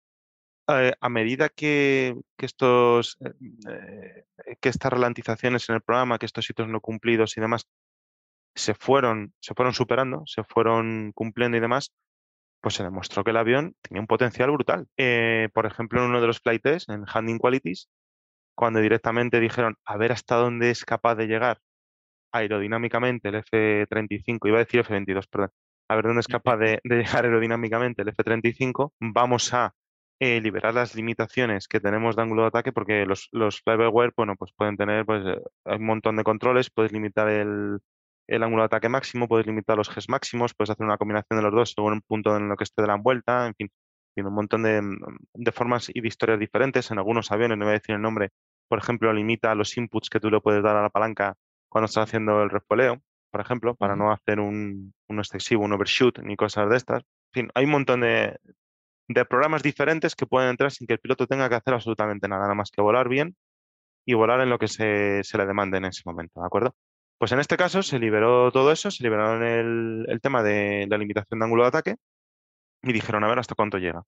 eh, 0.69 0.93
a 1.01 1.09
medida 1.09 1.49
que, 1.49 2.15
que 2.37 2.47
estos, 2.47 3.17
eh, 3.21 4.25
eh, 4.47 4.57
que 4.61 4.69
estas 4.69 4.93
ralentizaciones 4.93 5.69
en 5.69 5.77
el 5.77 5.83
programa, 5.83 6.19
que 6.19 6.27
estos 6.27 6.49
hitos 6.49 6.69
no 6.69 6.81
cumplidos 6.81 7.37
y 7.37 7.41
demás, 7.41 7.67
se 8.55 8.75
fueron, 8.75 9.33
se 9.41 9.55
fueron 9.55 9.75
superando, 9.75 10.23
se 10.27 10.45
fueron 10.45 11.13
cumpliendo 11.15 11.57
y 11.57 11.61
demás, 11.61 11.93
pues 12.61 12.75
se 12.75 12.85
demostró 12.85 13.25
que 13.25 13.31
el 13.31 13.37
avión 13.37 13.75
tenía 13.83 14.01
un 14.01 14.07
potencial 14.07 14.51
brutal. 14.51 14.87
Eh, 14.97 15.49
por 15.55 15.67
ejemplo, 15.67 16.01
en 16.01 16.11
uno 16.11 16.21
de 16.21 16.27
los 16.27 16.41
flight 16.41 16.63
tests, 16.63 16.89
en 16.89 17.05
Handling 17.07 17.39
Qualities, 17.39 17.89
cuando 18.55 18.81
directamente 18.81 19.41
dijeron 19.41 19.77
a 19.85 19.97
ver 19.97 20.13
hasta 20.13 20.37
dónde 20.37 20.71
es 20.71 20.85
capaz 20.85 21.17
de 21.17 21.27
llegar 21.27 21.59
aerodinámicamente 22.33 23.29
el 23.29 23.37
F-35, 23.37 24.49
iba 24.49 24.59
a 24.59 24.65
decir 24.65 24.81
F-22, 24.81 25.27
perdón, 25.29 25.51
a 25.89 25.97
ver 25.97 26.05
dónde 26.05 26.21
es 26.21 26.29
capaz 26.29 26.57
de, 26.59 26.81
de 26.85 26.97
llegar 26.97 27.25
aerodinámicamente 27.25 28.03
el 28.03 28.09
F-35, 28.09 28.93
vamos 29.01 29.53
a 29.55 29.75
eh, 30.21 30.41
liberar 30.41 30.73
las 30.75 30.95
limitaciones 30.95 31.67
que 31.67 31.81
tenemos 31.81 32.15
de 32.15 32.23
ángulo 32.23 32.43
de 32.43 32.49
ataque, 32.49 32.73
porque 32.73 33.07
los, 33.07 33.29
los 33.33 33.61
fly-by-wire, 33.63 34.13
bueno, 34.17 34.37
pues 34.37 34.53
pueden 34.57 34.77
tener, 34.77 35.05
pues 35.05 35.25
eh, 35.27 35.43
hay 35.65 35.79
un 35.79 35.87
montón 35.87 36.17
de 36.17 36.23
controles, 36.23 36.71
puedes 36.71 36.93
limitar 36.93 37.29
el, 37.29 37.81
el 38.27 38.43
ángulo 38.43 38.63
de 38.63 38.67
ataque 38.67 38.89
máximo, 38.89 39.29
puedes 39.29 39.47
limitar 39.47 39.77
los 39.77 39.95
Gs 39.95 40.09
máximos, 40.09 40.55
puedes 40.55 40.71
hacer 40.71 40.87
una 40.87 40.97
combinación 40.99 41.39
de 41.39 41.43
los 41.43 41.53
dos 41.53 41.73
según 41.75 41.95
un 41.95 42.03
punto 42.03 42.37
en 42.37 42.49
lo 42.49 42.57
que 42.57 42.65
esté 42.65 42.83
de 42.83 42.89
la 42.89 42.97
vuelta, 42.97 43.47
en 43.47 43.55
fin, 43.55 43.71
tiene 44.15 44.29
un 44.29 44.35
montón 44.35 44.63
de, 44.63 44.81
de 45.35 45.53
formas 45.53 45.91
y 45.93 46.01
de 46.01 46.09
historias 46.09 46.39
diferentes. 46.39 46.91
En 46.91 46.99
algunos 46.99 47.33
aviones, 47.33 47.59
no 47.59 47.65
voy 47.65 47.73
a 47.73 47.79
decir 47.79 47.95
el 47.95 48.03
nombre, 48.03 48.31
por 48.69 48.79
ejemplo, 48.79 49.13
limita 49.13 49.55
los 49.55 49.77
inputs 49.77 50.11
que 50.11 50.21
tú 50.21 50.31
le 50.31 50.41
puedes 50.41 50.63
dar 50.63 50.77
a 50.77 50.83
la 50.83 50.91
palanca 50.91 51.35
cuando 51.69 51.87
estás 51.87 52.09
haciendo 52.09 52.43
el 52.43 52.51
refueleo, 52.51 53.01
por 53.31 53.41
ejemplo, 53.41 53.75
para 53.75 53.97
no 53.97 54.13
hacer 54.13 54.41
un, 54.41 54.93
un 55.09 55.19
excesivo, 55.19 55.65
un 55.65 55.73
overshoot 55.73 56.19
ni 56.21 56.37
cosas 56.37 56.69
de 56.69 56.77
estas. 56.77 57.03
En 57.35 57.45
fin, 57.45 57.51
hay 57.55 57.65
un 57.65 57.71
montón 57.71 58.01
de, 58.01 58.37
de 59.09 59.25
programas 59.25 59.63
diferentes 59.63 60.15
que 60.15 60.27
pueden 60.27 60.51
entrar 60.51 60.71
sin 60.71 60.87
que 60.87 60.93
el 60.95 61.01
piloto 61.01 61.27
tenga 61.27 61.49
que 61.49 61.55
hacer 61.55 61.73
absolutamente 61.73 62.29
nada, 62.29 62.43
nada 62.43 62.55
más 62.55 62.71
que 62.71 62.83
volar 62.83 63.09
bien 63.09 63.35
y 64.05 64.15
volar 64.15 64.41
en 64.41 64.51
lo 64.51 64.59
que 64.59 64.69
se, 64.69 65.23
se 65.25 65.39
le 65.39 65.47
demande 65.47 65.79
en 65.79 65.87
ese 65.87 66.03
momento, 66.05 66.41
¿de 66.41 66.47
acuerdo? 66.47 66.75
Pues 67.23 67.31
en 67.31 67.39
este 67.39 67.57
caso 67.57 67.85
se 67.85 68.01
liberó 68.01 68.51
todo 68.51 68.73
eso, 68.73 68.91
se 68.91 69.05
liberaron 69.05 69.45
el, 69.45 70.07
el 70.09 70.21
tema 70.21 70.43
de 70.43 70.89
la 70.91 70.99
limitación 70.99 71.39
de 71.39 71.45
ángulo 71.45 71.63
de 71.63 71.69
ataque 71.69 71.97
y 72.83 72.93
dijeron 72.93 73.23
a 73.23 73.29
ver 73.29 73.39
hasta 73.39 73.55
cuánto 73.55 73.79
llega. 73.79 74.03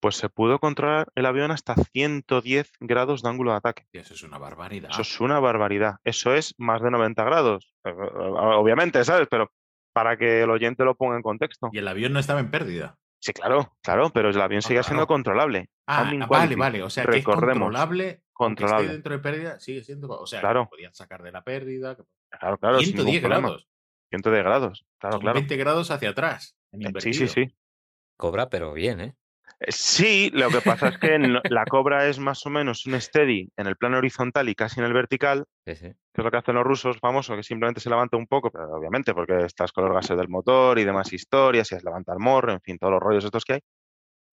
Pues 0.00 0.14
se 0.14 0.28
pudo 0.28 0.60
controlar 0.60 1.08
el 1.16 1.26
avión 1.26 1.50
hasta 1.50 1.74
110 1.74 2.70
grados 2.78 3.22
de 3.24 3.28
ángulo 3.28 3.50
de 3.50 3.56
ataque. 3.56 3.86
Y 3.90 3.98
eso 3.98 4.14
es 4.14 4.22
una 4.22 4.38
barbaridad. 4.38 4.88
Eso 4.88 5.02
es 5.02 5.20
una 5.20 5.40
barbaridad. 5.40 5.96
Eso 6.04 6.32
es 6.32 6.54
más 6.58 6.80
de 6.80 6.92
90 6.92 7.24
grados. 7.24 7.74
Eh, 7.84 7.90
eh, 7.90 7.92
Obviamente, 7.98 9.04
¿sabes? 9.04 9.26
Pero 9.28 9.50
para 9.92 10.16
que 10.16 10.42
el 10.42 10.50
oyente 10.50 10.84
lo 10.84 10.94
ponga 10.94 11.16
en 11.16 11.22
contexto. 11.22 11.70
Y 11.72 11.78
el 11.78 11.88
avión 11.88 12.12
no 12.12 12.20
estaba 12.20 12.38
en 12.38 12.52
pérdida. 12.52 12.94
Sí, 13.20 13.32
claro, 13.32 13.76
claro, 13.82 14.10
pero 14.10 14.30
el 14.30 14.40
avión 14.40 14.60
Ah, 14.64 14.68
sigue 14.68 14.82
siendo 14.82 15.06
claro. 15.06 15.06
controlable. 15.08 15.70
Ah, 15.86 16.10
ah, 16.20 16.26
vale, 16.26 16.54
vale. 16.56 16.82
O 16.82 16.90
sea, 16.90 17.04
que 17.04 17.18
es 17.18 17.24
controlable. 17.24 17.64
Aunque 17.64 18.06
esté 18.12 18.22
controlable. 18.32 18.88
dentro 18.92 19.12
de 19.14 19.18
pérdida, 19.18 19.58
sigue 19.60 19.82
siendo. 19.82 20.08
O 20.08 20.26
sea, 20.26 20.40
Claro. 20.40 20.64
que 20.64 20.70
podían 20.76 20.94
sacar 20.94 21.22
de 21.22 21.32
la 21.32 21.42
pérdida. 21.42 21.96
que- 21.96 22.04
Claro, 22.38 22.58
claro, 22.58 22.78
sin 22.80 22.88
ningún 22.96 23.06
110 23.12 23.20
problema. 23.22 23.48
grados. 23.48 23.68
110 24.10 24.44
grados, 24.44 24.86
claro, 24.98 25.12
Son 25.14 25.20
claro. 25.22 25.34
20 25.34 25.56
grados 25.56 25.90
hacia 25.90 26.10
atrás. 26.10 26.54
en 26.72 26.82
Eh, 26.86 26.92
Sí, 27.00 27.12
sí, 27.14 27.26
sí. 27.28 27.46
Cobra, 28.16 28.48
pero 28.48 28.72
bien, 28.74 29.00
¿eh? 29.00 29.14
Eh, 29.60 29.72
Sí, 29.72 30.30
lo 30.34 30.50
que 30.50 30.60
pasa 30.60 30.88
es 30.88 30.98
que 30.98 31.18
la 31.18 31.64
cobra 31.64 32.06
es 32.06 32.18
más 32.18 32.44
o 32.46 32.50
menos 32.50 32.86
un 32.86 33.00
steady 33.00 33.50
en 33.56 33.66
el 33.66 33.76
plano 33.76 33.98
horizontal 33.98 34.48
y 34.48 34.54
casi 34.54 34.78
en 34.80 34.86
el 34.86 34.92
vertical, 34.92 35.46
Sí, 35.66 35.74
sí. 35.76 35.92
Que 36.18 36.22
es 36.22 36.24
lo 36.24 36.30
que 36.32 36.36
hacen 36.38 36.56
los 36.56 36.64
rusos 36.64 36.98
famosos, 36.98 37.36
que 37.36 37.44
simplemente 37.44 37.80
se 37.80 37.88
levanta 37.88 38.16
un 38.16 38.26
poco, 38.26 38.50
pero 38.50 38.72
obviamente 38.72 39.14
porque 39.14 39.44
estás 39.44 39.70
con 39.70 39.84
los 39.84 39.94
gases 39.94 40.16
del 40.16 40.28
motor 40.28 40.76
y 40.80 40.84
demás 40.84 41.12
historias, 41.12 41.70
y 41.70 41.76
es 41.76 41.84
levanta 41.84 42.12
el 42.12 42.18
morro, 42.18 42.52
en 42.52 42.60
fin, 42.60 42.76
todos 42.76 42.94
los 42.94 43.00
rollos 43.00 43.24
estos 43.24 43.44
que 43.44 43.52
hay. 43.54 43.60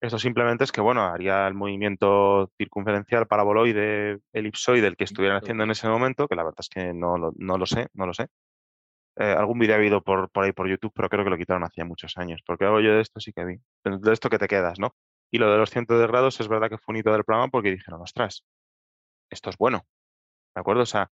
Esto 0.01 0.18
simplemente 0.18 0.63
es 0.63 0.72
que, 0.72 0.82
bueno, 0.82 1.04
haría 1.06 1.48
el 1.48 1.54
movimiento 1.54 2.51
circunferencial 2.58 3.27
paraboloide, 3.27 4.20
elipsoide, 4.34 4.88
el 4.88 4.98
que 4.98 5.04
estuvieran 5.04 5.38
haciendo 5.38 5.63
en 5.63 5.72
ese 5.72 5.88
momento, 5.88 6.27
que 6.27 6.36
la 6.36 6.44
verdad 6.44 6.60
es 6.60 6.70
que 6.70 6.92
no 6.92 7.20
lo, 7.20 7.34
no 7.38 7.58
lo 7.60 7.68
sé, 7.68 7.88
no 7.94 8.08
lo 8.08 8.15
sé. 8.15 8.27
Eh, 9.18 9.36
algún 9.38 9.60
vídeo 9.60 9.75
ha 9.75 9.77
habido 9.77 10.01
por, 10.01 10.32
por 10.32 10.44
ahí 10.44 10.54
por 10.54 10.68
YouTube, 10.68 10.92
pero 10.96 11.08
creo 11.08 11.24
que 11.24 11.30
lo 11.30 11.38
quitaron 11.38 11.63
hacía 11.63 11.86
muchos 11.86 12.18
años, 12.18 12.42
porque 12.48 12.65
algo 12.65 12.80
yo 12.82 12.96
de 12.96 13.01
esto 13.01 13.20
sí 13.20 13.32
que 13.32 13.46
vi. 13.46 13.58
De 13.84 14.12
esto 14.12 14.30
que 14.32 14.39
te 14.39 14.48
quedas, 14.48 14.80
¿no? 14.80 14.96
Y 15.32 15.38
lo 15.38 15.51
de 15.51 15.58
los 15.60 15.70
110 15.70 16.08
grados 16.08 16.39
es 16.39 16.48
verdad 16.48 16.70
que 16.70 16.80
fue 16.80 16.94
un 16.94 16.98
hito 16.98 17.12
del 17.12 17.24
programa 17.24 17.50
porque 17.50 17.70
dijeron, 17.72 18.01
ostras, 18.01 18.44
esto 19.30 19.51
es 19.51 19.58
bueno. 19.58 19.86
¿De 20.56 20.62
acuerdo? 20.62 20.84
O 20.84 20.86
sea, 20.86 21.10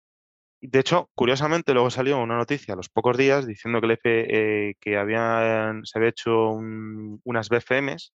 de 0.61 0.79
hecho, 0.79 1.09
curiosamente, 1.15 1.73
luego 1.73 1.89
salió 1.89 2.19
una 2.21 2.37
noticia 2.37 2.73
a 2.73 2.77
los 2.77 2.89
pocos 2.89 3.17
días 3.17 3.47
diciendo 3.47 3.79
que, 3.81 3.85
el 3.87 3.91
F, 3.93 4.69
eh, 4.69 4.75
que 4.79 4.97
habían, 4.97 5.85
se 5.85 5.97
había 5.99 6.09
hecho 6.09 6.49
un- 6.51 7.21
unas 7.23 7.49
BFMs. 7.49 8.13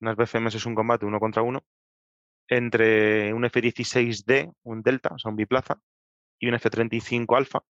Unas 0.00 0.16
BFMs 0.16 0.54
es 0.56 0.66
un 0.66 0.74
combate 0.74 1.06
uno 1.06 1.20
contra 1.20 1.42
uno 1.42 1.62
entre 2.48 3.32
un 3.34 3.44
F-16D, 3.46 4.52
un 4.64 4.82
Delta, 4.82 5.10
o 5.14 5.18
sea, 5.18 5.30
un 5.30 5.36
biplaza, 5.36 5.80
y 6.40 6.48
un 6.48 6.54
F-35 6.56 7.36
Alpha, 7.36 7.62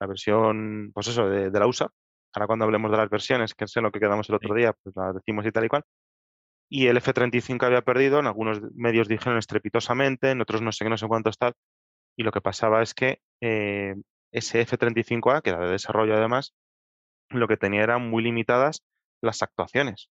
la 0.00 0.06
versión, 0.08 0.92
pues 0.94 1.08
eso, 1.08 1.28
de, 1.28 1.50
de 1.50 1.60
la 1.60 1.66
USA. 1.68 1.88
Ahora 2.34 2.46
cuando 2.48 2.64
hablemos 2.66 2.90
de 2.92 2.96
las 2.98 3.10
versiones, 3.10 3.54
que 3.54 3.64
es 3.66 3.76
en 3.76 3.84
lo 3.84 3.92
que 3.92 4.00
quedamos 4.00 4.28
el 4.30 4.36
otro 4.36 4.54
día, 4.54 4.74
pues 4.82 4.96
las 4.96 5.14
decimos 5.16 5.46
y 5.46 5.52
tal 5.52 5.64
y 5.66 5.68
cual. 5.68 5.84
Y 6.68 6.86
el 6.88 6.96
F-35 6.98 7.66
había 7.66 7.82
perdido, 7.82 8.20
en 8.20 8.26
algunos 8.26 8.60
medios 8.74 9.08
dijeron 9.08 9.38
estrepitosamente, 9.38 10.30
en 10.30 10.40
otros 10.40 10.62
no 10.62 10.72
sé 10.72 10.84
qué, 10.84 10.90
no 10.90 10.98
sé 10.98 11.06
cuántos 11.08 11.38
tal. 11.38 11.54
Y 12.16 12.24
lo 12.24 12.32
que 12.32 12.40
pasaba 12.42 12.82
es 12.82 12.94
que 12.94 13.20
eh, 13.40 13.94
ese 14.32 14.60
F-35A, 14.62 15.42
que 15.42 15.50
era 15.50 15.64
de 15.64 15.72
desarrollo 15.72 16.16
además, 16.16 16.54
lo 17.30 17.48
que 17.48 17.56
tenía 17.56 17.82
eran 17.82 18.08
muy 18.08 18.22
limitadas 18.22 18.82
las 19.20 19.42
actuaciones. 19.42 20.10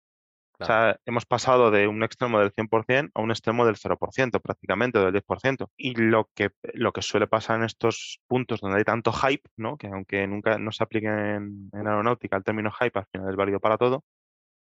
O 0.61 0.65
sea, 0.65 0.97
hemos 1.07 1.27
pasado 1.27 1.73
de 1.73 1.89
un 1.89 2.05
extremo 2.05 2.39
del 2.39 2.53
100% 2.53 3.11
a 3.15 3.21
un 3.21 3.31
extremo 3.33 3.67
del 3.67 3.75
0% 3.77 4.41
prácticamente, 4.41 5.01
del 5.01 5.13
10%. 5.13 5.69
Y 5.77 5.95
lo 5.97 6.31
que, 6.35 6.51
lo 6.75 6.93
que 6.93 7.03
suele 7.03 7.27
pasar 7.27 7.57
en 7.57 7.65
estos 7.65 8.21
puntos 8.29 8.61
donde 8.61 8.79
hay 8.79 8.85
tanto 8.85 9.13
hype, 9.13 9.49
¿no? 9.57 9.77
que 9.77 9.89
aunque 9.89 10.25
nunca 10.29 10.59
no 10.59 10.71
se 10.71 10.85
aplique 10.85 11.09
en, 11.09 11.69
en 11.73 11.87
aeronáutica 11.87 12.37
el 12.37 12.45
término 12.45 12.71
hype, 12.71 12.97
al 12.97 13.07
final 13.07 13.31
es 13.31 13.37
válido 13.37 13.59
para 13.59 13.77
todo, 13.77 14.05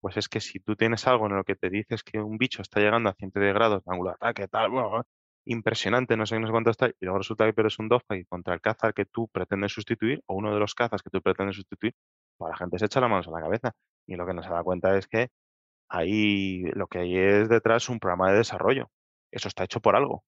pues 0.02 0.18
es 0.18 0.30
que 0.30 0.40
si 0.40 0.60
tú 0.60 0.76
tienes 0.76 1.08
algo 1.08 1.26
en 1.28 1.36
lo 1.36 1.44
que 1.44 1.56
te 1.56 1.70
dices 1.70 2.04
que 2.04 2.20
un 2.20 2.38
bicho 2.38 2.62
está 2.62 2.80
llegando 2.80 3.10
a 3.10 3.14
110 3.14 3.54
grados 3.54 3.84
de 3.84 3.92
ángulo 3.92 4.12
de 4.12 4.16
ataque, 4.16 4.48
tal, 4.48 4.70
bueno, 4.70 5.04
impresionante, 5.48 6.16
no 6.18 6.26
sé 6.26 6.36
qué, 6.36 6.40
no 6.42 6.48
sé 6.48 6.52
cuánto 6.52 6.70
está, 6.70 6.88
y 6.88 6.94
luego 7.02 7.18
resulta 7.20 7.46
que 7.46 7.54
pierdes 7.54 7.80
un 7.80 7.90
dogfight 7.90 8.28
contra 8.28 8.54
el 8.54 8.62
caza 8.62 8.94
que 8.94 9.06
tú 9.06 9.28
pretendes 9.30 9.74
sustituir, 9.74 10.22
o 10.28 10.36
uno 10.36 10.54
de 10.54 10.60
los 10.60 10.76
cazas 10.76 11.02
que 11.02 11.10
tú 11.10 11.22
pretendes 11.22 11.56
sustituir, 11.56 11.94
pues 12.38 12.52
la 12.52 12.58
gente 12.58 12.78
se 12.80 12.86
echa 12.86 13.02
las 13.02 13.10
manos 13.10 13.28
a 13.28 13.32
la 13.32 13.42
cabeza. 13.42 13.74
Y 14.08 14.16
lo 14.16 14.26
que 14.26 14.34
no 14.34 14.44
se 14.44 14.50
da 14.50 14.64
cuenta 14.64 14.98
es 14.98 15.08
que 15.08 15.30
ahí 15.90 16.64
lo 16.74 16.88
que 16.88 17.00
hay 17.00 17.18
es 17.18 17.50
detrás 17.50 17.90
un 17.90 18.00
programa 18.00 18.32
de 18.32 18.38
desarrollo. 18.38 18.90
Eso 19.32 19.48
está 19.48 19.64
hecho 19.64 19.82
por 19.82 19.96
algo. 19.96 20.24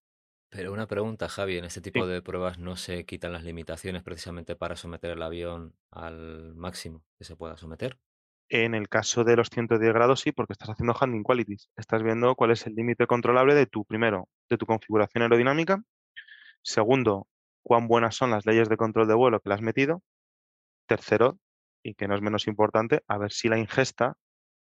Pero 0.50 0.74
una 0.74 0.88
pregunta, 0.88 1.30
Javi, 1.30 1.58
en 1.58 1.66
este 1.66 1.80
tipo 1.80 2.08
de 2.08 2.24
pruebas 2.24 2.58
no 2.58 2.76
se 2.76 3.06
quitan 3.06 3.34
las 3.34 3.44
limitaciones 3.44 4.02
precisamente 4.02 4.56
para 4.56 4.76
someter 4.76 5.12
el 5.12 5.22
avión 5.22 5.76
al 5.92 6.56
máximo 6.56 7.04
que 7.20 7.24
se 7.24 7.36
pueda 7.36 7.56
someter. 7.56 8.00
En 8.50 8.74
el 8.74 8.90
caso 8.90 9.24
de 9.24 9.36
los 9.36 9.50
110 9.50 9.94
grados, 9.94 10.22
sí, 10.22 10.32
porque 10.32 10.54
estás 10.54 10.70
haciendo 10.72 10.96
handling 11.00 11.22
qualities. 11.22 11.70
Estás 11.78 12.02
viendo 12.02 12.36
cuál 12.36 12.50
es 12.52 12.66
el 12.66 12.74
límite 12.74 13.06
controlable 13.06 13.54
de 13.54 13.68
tu, 13.68 13.86
primero, 13.86 14.28
de 14.50 14.58
tu 14.58 14.66
configuración 14.66 15.22
aerodinámica. 15.22 15.84
Segundo, 16.64 17.28
cuán 17.62 17.88
buenas 17.88 18.16
son 18.16 18.32
las 18.32 18.48
leyes 18.48 18.68
de 18.68 18.78
control 18.78 19.08
de 19.08 19.14
vuelo 19.14 19.40
que 19.40 19.50
le 19.50 19.56
has 19.56 19.62
metido. 19.62 20.02
Tercero, 20.88 21.40
y 21.84 21.94
que 21.94 22.08
no 22.08 22.16
es 22.16 22.22
menos 22.22 22.48
importante, 22.48 23.04
a 23.08 23.20
ver 23.20 23.32
si 23.32 23.50
la 23.50 23.60
ingesta 23.60 24.16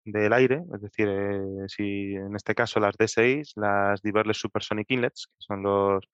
del 0.05 0.33
aire, 0.33 0.65
es 0.75 0.81
decir, 0.81 1.09
eh, 1.09 1.69
si 1.69 2.17
en 2.17 2.35
este 2.35 2.57
caso 2.57 2.81
las 2.81 2.97
D6, 2.97 3.53
las 3.57 4.03
Diverless 4.03 4.39
Supersonic 4.39 4.91
Inlets, 4.91 5.27
que 5.29 5.37
son 5.39 5.63
los, 5.63 6.05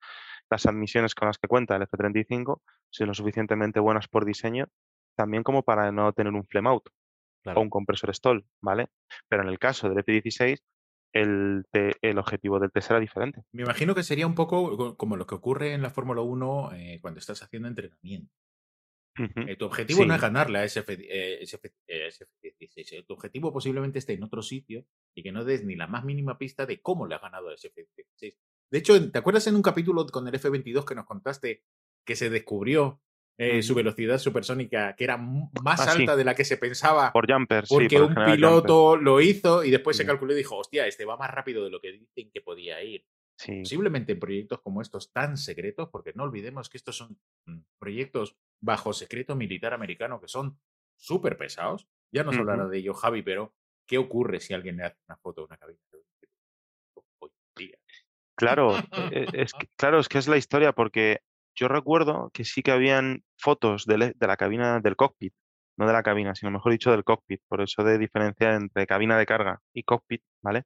las 0.51 0.65
admisiones 0.67 1.15
con 1.15 1.27
las 1.27 1.39
que 1.39 1.47
cuenta 1.47 1.75
el 1.75 1.83
F-35, 1.83 2.61
son 2.91 3.07
lo 3.07 3.13
suficientemente 3.15 3.79
buenas 3.79 4.07
por 4.07 4.25
diseño, 4.25 4.67
también 5.15 5.43
como 5.43 5.63
para 5.63 5.91
no 5.91 6.13
tener 6.13 6.33
un 6.33 6.45
flame 6.45 6.69
out 6.69 6.87
Claro. 7.47 7.59
o 7.59 7.63
un 7.63 7.69
compresor 7.69 8.13
stall, 8.15 8.45
¿vale? 8.61 8.87
Pero 9.27 9.43
en 9.43 9.49
el 9.49 9.59
caso 9.59 9.89
del 9.89 9.99
F-16, 9.99 10.59
el, 11.13 11.63
te- 11.71 11.95
el 12.01 12.17
objetivo 12.17 12.59
del 12.59 12.71
test 12.71 12.91
era 12.91 12.99
diferente. 12.99 13.43
Me 13.53 13.63
imagino 13.63 13.95
que 13.95 14.03
sería 14.03 14.27
un 14.27 14.35
poco 14.35 14.75
co- 14.77 14.97
como 14.97 15.15
lo 15.15 15.25
que 15.25 15.35
ocurre 15.35 15.73
en 15.73 15.81
la 15.81 15.89
Fórmula 15.89 16.21
1 16.21 16.73
eh, 16.73 16.99
cuando 17.01 17.19
estás 17.19 17.41
haciendo 17.43 17.67
entrenamiento. 17.67 18.33
Eh, 19.49 19.55
tu 19.55 19.65
objetivo 19.65 20.05
no 20.05 20.13
es 20.13 20.21
ganarle 20.21 20.59
a 20.59 20.63
ese 20.63 20.81
F, 20.81 20.93
eh, 20.93 21.39
ese 21.41 21.55
F- 21.55 21.73
eh, 21.87 22.07
ese 22.07 22.25
F-16. 22.43 22.91
eh, 22.99 23.03
Tu 23.07 23.13
objetivo 23.15 23.51
posiblemente 23.51 23.97
esté 23.97 24.13
en 24.13 24.21
otro 24.23 24.43
sitio 24.43 24.85
y 25.15 25.23
que 25.23 25.31
no 25.31 25.43
des 25.43 25.63
ni 25.65 25.75
la 25.75 25.87
más 25.87 26.03
mínima 26.05 26.37
pista 26.37 26.67
de 26.67 26.81
cómo 26.83 27.07
le 27.07 27.15
has 27.15 27.21
ganado 27.21 27.49
a 27.49 27.55
ese 27.55 27.69
F-16. 27.69 28.35
De 28.69 28.77
hecho, 28.77 29.11
¿te 29.11 29.17
acuerdas 29.17 29.47
en 29.47 29.55
un 29.55 29.63
capítulo 29.63 30.05
con 30.05 30.27
el 30.27 30.35
F-22 30.35 30.85
que 30.85 30.93
nos 30.93 31.05
contaste 31.05 31.63
que 32.05 32.15
se 32.15 32.29
descubrió 32.29 33.01
eh, 33.37 33.61
su 33.61 33.75
velocidad 33.75 34.17
supersónica 34.17 34.95
que 34.95 35.03
era 35.03 35.17
más 35.17 35.79
Ah, 35.79 35.91
sí. 35.91 36.01
alta 36.01 36.15
de 36.15 36.23
la 36.23 36.33
que 36.35 36.43
se 36.43 36.57
pensaba 36.57 37.11
Por 37.13 37.31
jumper, 37.31 37.65
sí, 37.67 37.73
porque 37.75 37.99
por 37.99 38.03
un 38.03 38.15
piloto 38.15 38.97
lo 38.97 39.21
hizo 39.21 39.63
y 39.63 39.71
después 39.71 39.95
se 39.95 40.05
calculó 40.05 40.33
y 40.33 40.37
dijo, 40.37 40.57
hostia, 40.57 40.87
este 40.87 41.05
va 41.05 41.17
más 41.17 41.31
rápido 41.31 41.63
de 41.63 41.69
lo 41.69 41.79
que 41.79 41.91
dicen 41.91 42.31
que 42.31 42.41
podía 42.41 42.83
ir? 42.83 43.05
posiblemente 43.45 44.13
en 44.13 44.19
proyectos 44.19 44.61
como 44.61 44.81
estos 44.81 45.11
tan 45.11 45.37
secretos, 45.37 45.89
porque 45.91 46.11
no 46.15 46.23
olvidemos 46.23 46.69
que 46.69 46.77
estos 46.77 46.97
son 46.97 47.19
mm, 47.45 47.59
proyectos 47.77 48.35
bajo 48.59 48.93
secreto 48.93 49.35
militar 49.35 49.75
americano 49.75 50.19
que 50.19 50.27
son 50.27 50.59
súper 50.95 51.37
pesados. 51.37 51.87
Ya 52.11 52.23
nos 52.23 52.33
Ujú. 52.33 52.41
hablará 52.41 52.67
de 52.67 52.79
ello 52.79 52.95
Javi, 52.95 53.21
pero 53.21 53.53
¿qué 53.85 53.99
ocurre 53.99 54.39
si 54.39 54.55
alguien 54.55 54.77
le 54.77 54.85
hace 54.85 54.97
una 55.07 55.17
foto 55.17 55.41
de 55.41 55.45
una 55.45 55.57
cabina? 55.57 55.79
Claro, 58.35 58.75
e, 59.11 59.27
es 59.33 59.53
que, 59.59 59.67
claro, 59.75 59.99
es 59.99 60.07
que 60.09 60.19
es 60.19 60.27
la 60.27 60.37
historia, 60.37 60.71
porque 60.71 61.21
yo 61.57 61.67
recuerdo 61.67 62.29
que 62.33 62.45
sí 62.45 62.61
que 62.61 62.71
habían 62.71 63.23
fotos 63.37 63.85
de, 63.85 64.13
de 64.15 64.27
la 64.27 64.37
cabina 64.37 64.79
del 64.79 64.95
cockpit, 64.95 65.33
no 65.77 65.87
de 65.87 65.93
la 65.93 66.03
cabina, 66.03 66.35
sino 66.35 66.51
mejor 66.51 66.71
dicho 66.71 66.91
del 66.91 67.03
cockpit, 67.03 67.41
por 67.47 67.61
eso 67.61 67.83
de 67.83 67.97
diferencia 67.97 68.53
entre 68.55 68.85
cabina 68.87 69.17
de 69.17 69.25
carga 69.25 69.59
y 69.73 69.83
cockpit, 69.83 70.21
¿vale? 70.41 70.63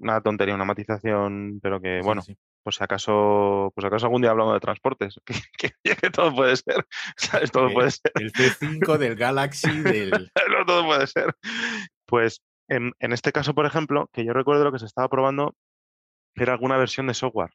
Una 0.00 0.20
tontería, 0.20 0.54
una 0.54 0.64
matización, 0.64 1.60
pero 1.62 1.80
que, 1.80 2.00
Sí, 2.00 2.06
bueno, 2.06 2.22
sí. 2.22 2.36
pues 2.62 2.76
si 2.76 2.84
acaso, 2.84 3.72
pues 3.74 3.84
acaso 3.84 4.06
algún 4.06 4.22
día 4.22 4.30
hablamos 4.30 4.54
de 4.54 4.60
transportes, 4.60 5.20
que, 5.58 5.70
que- 5.82 5.96
que 5.96 6.10
todo 6.10 6.34
puede 6.34 6.56
ser, 6.56 6.86
¿sabes? 7.16 7.50
Todo 7.50 7.68
Eh, 7.68 7.74
puede 7.74 7.90
ser. 7.90 8.12
El 8.16 8.32
C5 8.32 8.98
del 8.98 9.14
Galaxy, 9.16 9.82
del. 9.82 10.30
no 10.50 10.64
todo 10.66 10.84
puede 10.84 11.06
ser. 11.06 11.34
Pues 12.06 12.42
en, 12.68 12.92
en 13.00 13.12
este 13.12 13.32
caso, 13.32 13.54
por 13.54 13.66
ejemplo, 13.66 14.08
que 14.12 14.24
yo 14.24 14.32
recuerdo 14.32 14.64
lo 14.64 14.72
que 14.72 14.78
se 14.78 14.86
estaba 14.86 15.08
probando 15.08 15.54
era 16.34 16.52
alguna 16.52 16.76
versión 16.76 17.06
de 17.08 17.14
software. 17.14 17.50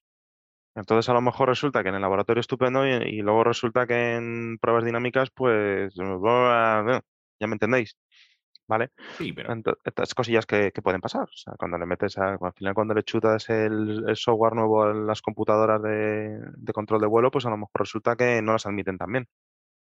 Entonces, 0.76 1.08
a 1.10 1.14
lo 1.14 1.22
mejor 1.22 1.50
resulta 1.50 1.84
que 1.84 1.90
en 1.90 1.96
el 1.96 2.02
laboratorio 2.02 2.42
estupendo 2.42 2.86
y, 2.88 2.92
y 2.92 3.22
luego 3.22 3.44
resulta 3.44 3.86
que 3.86 4.16
en 4.16 4.58
pruebas 4.60 4.84
dinámicas, 4.84 5.30
pues, 5.30 5.94
ya 5.96 7.48
me 7.48 7.54
entendéis, 7.54 7.96
¿vale? 8.68 8.90
Sí, 9.18 9.34
pero. 9.34 9.54
Estas 9.84 10.16
cosillas 10.16 10.46
que, 10.46 10.72
que 10.72 10.82
pueden 10.82 11.02
pasar. 11.02 11.24
O 11.24 11.36
sea, 11.36 11.54
cuando 11.58 11.78
le 11.78 11.86
metes 11.86 12.18
a, 12.18 12.38
al 12.42 12.54
final 12.54 12.74
cuando 12.74 12.94
le 12.94 13.04
chutas 13.04 13.50
el, 13.50 14.04
el 14.08 14.16
software 14.16 14.56
nuevo 14.56 14.84
a 14.84 14.94
las 14.94 15.22
computadoras 15.22 15.82
de, 15.84 16.40
de 16.56 16.74
control 16.74 17.02
de 17.02 17.08
vuelo, 17.08 17.30
pues 17.30 17.46
a 17.46 17.50
lo 17.50 17.58
mejor 17.58 17.82
resulta 17.82 18.16
que 18.16 18.42
no 18.42 18.54
las 18.54 18.66
admiten 18.66 18.98
también, 18.98 19.28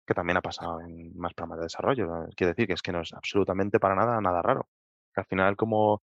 que 0.07 0.15
también 0.15 0.37
ha 0.37 0.43
pasado 0.43 0.81
en 0.81 1.17
más 1.17 1.33
programas 1.33 1.61
de 1.61 1.65
desarrollo. 1.65 2.27
Quiere 2.37 2.53
decir 2.53 2.67
que 2.67 2.75
es 2.75 2.83
que 2.83 2.93
no 2.93 3.01
es 3.01 3.15
absolutamente 3.15 3.81
para 3.81 3.95
nada, 3.95 4.21
nada 4.21 4.43
raro. 4.43 4.69
Que 5.15 5.21
al 5.23 5.27
final, 5.27 5.57
como, 5.57 6.03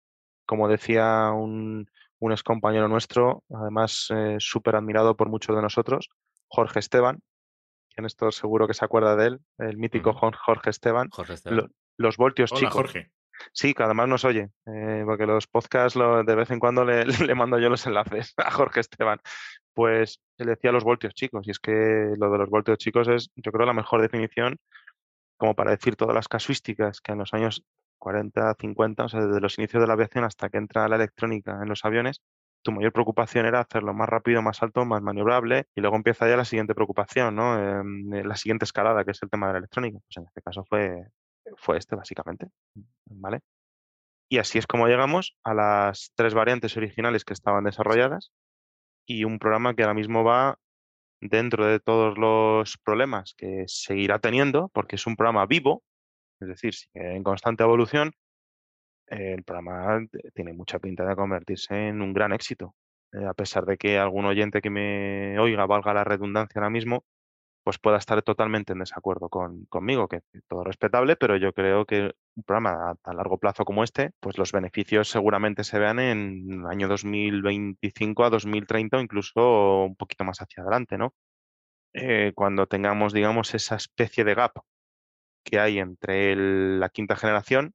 como 0.46 0.68
decía 0.68 1.32
un, 1.32 1.88
un 2.22 2.32
ex 2.32 2.44
compañero 2.44 2.88
nuestro, 2.88 3.44
además 3.54 4.08
eh, 4.16 4.38
súper 4.40 4.76
admirado 4.78 5.16
por 5.18 5.28
muchos 5.30 5.56
de 5.56 5.62
nosotros, 5.62 6.10
Jorge 6.48 6.80
Esteban, 6.80 7.20
en 7.98 8.06
esto 8.06 8.32
seguro 8.32 8.68
que 8.68 8.74
se 8.74 8.86
acuerda 8.86 9.16
de 9.16 9.28
él, 9.28 9.40
el 9.58 9.76
mítico 9.78 10.14
Jorge 10.14 10.70
Esteban, 10.70 11.10
Jorge 11.12 11.32
lo- 11.32 11.36
Esteban. 11.36 11.72
los 11.98 12.18
voltios 12.18 12.52
Hola, 12.52 12.60
chicos. 12.60 12.74
Jorge. 12.74 13.12
Sí, 13.54 13.74
que 13.74 13.84
además 13.84 14.08
nos 14.08 14.24
oye, 14.24 14.50
eh, 14.68 15.02
porque 15.04 15.26
los 15.26 15.48
podcasts 15.48 15.96
lo- 15.98 16.24
de 16.24 16.36
vez 16.36 16.52
en 16.52 16.60
cuando 16.60 16.86
le, 16.86 17.06
le 17.34 17.36
mando 17.36 17.58
yo 17.60 17.70
los 17.70 17.86
enlaces 17.88 18.34
a 18.38 18.52
Jorge 18.52 18.80
Esteban. 18.82 19.20
Pues 19.74 20.22
él 20.38 20.48
decía 20.48 20.72
los 20.72 20.84
voltios 20.84 21.14
chicos, 21.16 21.48
y 21.48 21.52
es 21.52 21.60
que 21.60 21.72
lo 22.18 22.30
de 22.32 22.38
los 22.38 22.50
voltios 22.50 22.78
chicos 22.78 23.08
es, 23.08 23.30
yo 23.36 23.52
creo, 23.52 23.66
la 23.66 23.74
mejor 23.74 24.02
definición 24.02 24.58
como 25.38 25.56
para 25.56 25.72
decir 25.72 25.96
todas 25.96 26.14
las 26.14 26.28
casuísticas 26.28 27.02
que 27.02 27.14
en 27.14 27.18
los 27.20 27.34
años 27.34 27.64
40, 28.02 28.56
50, 28.60 29.06
o 29.06 29.10
sea, 29.10 29.22
desde 29.26 29.40
los 29.40 29.58
inicios 29.60 29.82
de 29.82 29.88
la 29.88 29.94
aviación 29.94 30.26
hasta 30.26 30.50
que 30.50 30.58
entra 30.58 30.88
la 30.90 30.96
electrónica 30.98 31.60
en 31.62 31.70
los 31.70 31.86
aviones, 31.86 32.22
tu 32.64 32.72
mayor 32.72 32.92
preocupación 32.94 33.46
era 33.46 33.62
hacerlo 33.62 33.94
más 33.94 34.10
rápido, 34.10 34.42
más 34.42 34.62
alto, 34.64 34.86
más 34.86 35.02
maniobrable, 35.02 35.68
y 35.76 35.82
luego 35.82 35.96
empieza 35.96 36.28
ya 36.28 36.38
la 36.38 36.46
siguiente 36.46 36.76
preocupación, 36.76 37.36
¿no? 37.36 37.58
Em, 37.58 38.14
eh, 38.14 38.24
la 38.24 38.36
siguiente 38.36 38.66
escalada, 38.66 39.06
que 39.06 39.12
es 39.12 39.24
el 39.24 39.30
tema 39.30 39.48
de 39.48 39.54
la 39.54 39.60
electrónica. 39.60 40.00
Pues 40.00 40.18
en 40.18 40.26
este 40.26 40.42
caso 40.42 40.66
fue, 40.66 41.08
fue 41.58 41.78
este, 41.78 41.96
básicamente. 41.96 42.48
¿Vale? 43.06 43.42
Y 44.30 44.38
así 44.40 44.58
es 44.58 44.68
como 44.68 44.88
llegamos 44.88 45.36
a 45.44 45.54
las 45.54 46.14
tres 46.16 46.34
variantes 46.34 46.78
originales 46.78 47.26
que 47.26 47.34
estaban 47.34 47.64
desarrolladas 47.66 48.32
y 49.06 49.26
un 49.26 49.40
programa 49.40 49.76
que 49.76 49.84
ahora 49.84 49.94
mismo 49.94 50.24
va 50.24 50.58
dentro 51.22 51.66
de 51.66 51.80
todos 51.80 52.18
los 52.18 52.78
problemas 52.78 53.36
que 53.38 53.66
seguirá 53.68 54.20
teniendo, 54.20 54.70
porque 54.74 54.96
es 54.96 55.06
un 55.08 55.16
programa 55.16 55.46
vivo, 55.46 55.84
es 56.42 56.48
decir, 56.48 56.74
en 56.94 57.24
constante 57.24 57.64
evolución, 57.64 58.14
eh, 59.08 59.34
el 59.34 59.44
programa 59.44 60.06
tiene 60.34 60.54
mucha 60.54 60.80
pinta 60.80 61.06
de 61.06 61.16
convertirse 61.16 61.90
en 61.90 62.02
un 62.02 62.14
gran 62.14 62.34
éxito. 62.34 62.76
Eh, 63.14 63.26
a 63.26 63.34
pesar 63.34 63.66
de 63.66 63.78
que 63.78 63.98
algún 64.00 64.26
oyente 64.26 64.62
que 64.62 64.70
me 64.70 65.38
oiga, 65.40 65.66
valga 65.66 65.94
la 65.94 66.04
redundancia 66.04 66.60
ahora 66.60 66.70
mismo, 66.70 67.04
pues 67.64 67.78
pueda 67.80 67.98
estar 67.98 68.22
totalmente 68.24 68.74
en 68.74 68.80
desacuerdo 68.80 69.30
con, 69.30 69.66
conmigo, 69.66 70.08
que 70.08 70.22
todo 70.48 70.64
respetable, 70.64 71.16
pero 71.16 71.38
yo 71.38 71.54
creo 71.54 71.86
que 71.86 72.14
un 72.36 72.44
programa 72.44 72.92
a 72.92 72.96
tan 72.96 73.18
largo 73.18 73.38
plazo 73.38 73.66
como 73.66 73.84
este, 73.84 74.12
pues 74.20 74.38
los 74.38 74.52
beneficios 74.52 75.10
seguramente 75.10 75.64
se 75.64 75.78
vean 75.80 76.00
en 76.00 76.62
el 76.62 76.68
año 76.68 76.88
2025 76.88 78.24
a 78.24 78.30
2030 78.32 78.98
o 78.98 79.02
incluso 79.02 79.84
un 79.86 79.96
poquito 79.96 80.24
más 80.24 80.42
hacia 80.42 80.64
adelante, 80.64 80.98
¿no? 80.98 81.14
Eh, 81.94 82.32
cuando 82.36 82.68
tengamos, 82.68 83.14
digamos, 83.14 83.54
esa 83.54 83.76
especie 83.76 84.24
de 84.24 84.36
gap 84.36 84.54
que 85.44 85.60
hay 85.60 85.80
entre 85.80 86.36
la 86.36 86.90
quinta 86.90 87.16
generación, 87.16 87.74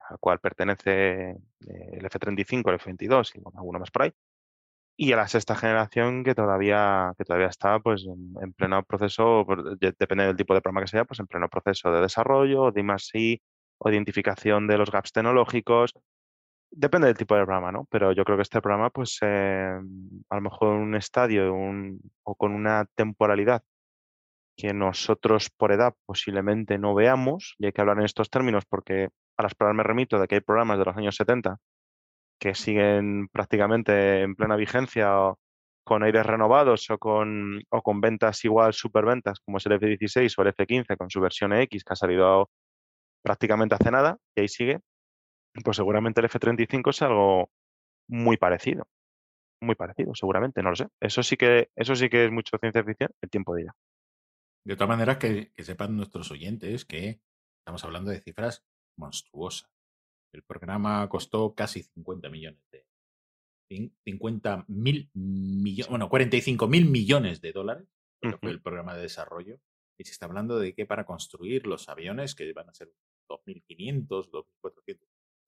a 0.00 0.12
la 0.12 0.18
cual 0.18 0.40
pertenece 0.40 1.30
eh, 1.30 1.36
el 1.92 2.04
F-35, 2.06 2.68
el 2.68 2.76
F-22 2.76 3.32
y 3.36 3.40
bueno, 3.40 3.58
alguno 3.58 3.78
más 3.78 3.90
por 3.90 4.02
ahí, 4.02 4.12
y 4.96 5.12
a 5.12 5.16
la 5.16 5.28
sexta 5.28 5.56
generación 5.56 6.24
que 6.24 6.34
todavía, 6.34 7.12
que 7.16 7.24
todavía 7.24 7.48
está 7.48 7.80
pues 7.80 8.04
en, 8.04 8.34
en 8.42 8.52
pleno 8.52 8.82
proceso, 8.84 9.46
depende 9.98 10.26
del 10.26 10.36
tipo 10.36 10.54
de 10.54 10.60
programa 10.60 10.82
que 10.82 10.88
sea, 10.88 11.04
pues 11.04 11.20
en 11.20 11.26
pleno 11.26 11.48
proceso 11.48 11.90
de 11.92 12.02
desarrollo, 12.02 12.70
de 12.72 12.82
I+I, 12.82 13.42
o 13.78 13.90
identificación 13.90 14.66
de 14.66 14.78
los 14.78 14.90
gaps 14.90 15.12
tecnológicos. 15.12 15.94
Depende 16.70 17.08
del 17.08 17.16
tipo 17.16 17.34
de 17.34 17.44
programa, 17.44 17.72
¿no? 17.72 17.86
Pero 17.90 18.12
yo 18.12 18.24
creo 18.24 18.36
que 18.38 18.42
este 18.42 18.62
programa, 18.62 18.90
pues 18.90 19.18
eh, 19.22 19.78
a 20.30 20.34
lo 20.36 20.40
mejor 20.40 20.68
un 20.76 20.94
estadio 20.94 21.54
o 22.22 22.34
con 22.36 22.52
una 22.54 22.86
temporalidad 22.94 23.62
que 24.56 24.72
nosotros 24.74 25.50
por 25.56 25.72
edad 25.72 25.94
posiblemente 26.06 26.78
no 26.78 26.94
veamos, 26.94 27.54
y 27.58 27.66
hay 27.66 27.72
que 27.72 27.80
hablar 27.80 27.98
en 27.98 28.04
estos 28.04 28.30
términos 28.30 28.64
porque 28.68 29.08
a 29.36 29.42
las 29.42 29.54
pruebas 29.54 29.76
me 29.76 29.82
remito 29.82 30.18
de 30.18 30.28
que 30.28 30.36
hay 30.36 30.40
programas 30.40 30.78
de 30.78 30.84
los 30.84 30.96
años 30.96 31.16
70 31.16 31.58
que 32.38 32.54
siguen 32.54 33.28
prácticamente 33.28 34.22
en 34.22 34.34
plena 34.34 34.56
vigencia 34.56 35.20
o 35.20 35.38
con 35.84 36.02
aires 36.04 36.26
renovados 36.26 36.90
o 36.90 36.98
con, 36.98 37.60
o 37.70 37.82
con 37.82 38.00
ventas 38.00 38.44
igual 38.44 38.72
superventas 38.72 39.40
como 39.40 39.58
es 39.58 39.66
el 39.66 39.72
F-16 39.72 40.34
o 40.38 40.42
el 40.42 40.48
F-15 40.48 40.96
con 40.96 41.10
su 41.10 41.20
versión 41.20 41.52
X 41.52 41.84
que 41.84 41.92
ha 41.92 41.96
salido 41.96 42.50
prácticamente 43.22 43.74
hace 43.76 43.90
nada 43.90 44.18
y 44.36 44.42
ahí 44.42 44.48
sigue, 44.48 44.80
pues 45.64 45.76
seguramente 45.76 46.20
el 46.20 46.26
F-35 46.26 46.90
es 46.90 47.02
algo 47.02 47.50
muy 48.08 48.36
parecido, 48.36 48.86
muy 49.60 49.76
parecido 49.76 50.14
seguramente, 50.14 50.62
no 50.62 50.70
lo 50.70 50.76
sé. 50.76 50.88
Eso 51.00 51.22
sí 51.22 51.36
que, 51.36 51.70
eso 51.76 51.94
sí 51.96 52.08
que 52.08 52.26
es 52.26 52.32
mucho 52.32 52.58
ciencia 52.58 52.84
ficción, 52.84 53.10
el 53.22 53.30
tiempo 53.30 53.54
de 53.54 53.62
ella. 53.62 53.72
De 54.64 54.76
todas 54.76 54.88
maneras, 54.88 55.18
que, 55.18 55.52
que 55.52 55.64
sepan 55.64 55.96
nuestros 55.96 56.30
oyentes 56.30 56.84
que 56.84 57.20
estamos 57.60 57.84
hablando 57.84 58.10
de 58.10 58.20
cifras 58.20 58.64
monstruosas. 58.96 59.70
El 60.32 60.42
programa 60.42 61.08
costó 61.08 61.54
casi 61.54 61.82
50 61.82 62.28
millones 62.30 62.62
de. 62.70 62.86
cin- 63.70 63.92
50 64.04 64.64
mil 64.68 65.10
millones. 65.14 65.88
Bueno, 65.90 66.08
45 66.08 66.68
mil 66.68 66.88
millones 66.88 67.40
de 67.40 67.52
dólares, 67.52 67.88
fue 68.40 68.50
el 68.50 68.62
programa 68.62 68.94
de 68.94 69.02
desarrollo. 69.02 69.58
Y 69.98 70.04
se 70.04 70.12
está 70.12 70.26
hablando 70.26 70.58
de 70.58 70.74
que 70.74 70.86
para 70.86 71.04
construir 71.04 71.66
los 71.66 71.88
aviones, 71.88 72.34
que 72.34 72.52
van 72.52 72.68
a 72.70 72.74
ser 72.74 72.92
2.500, 73.28 74.30
2.400, 74.30 74.98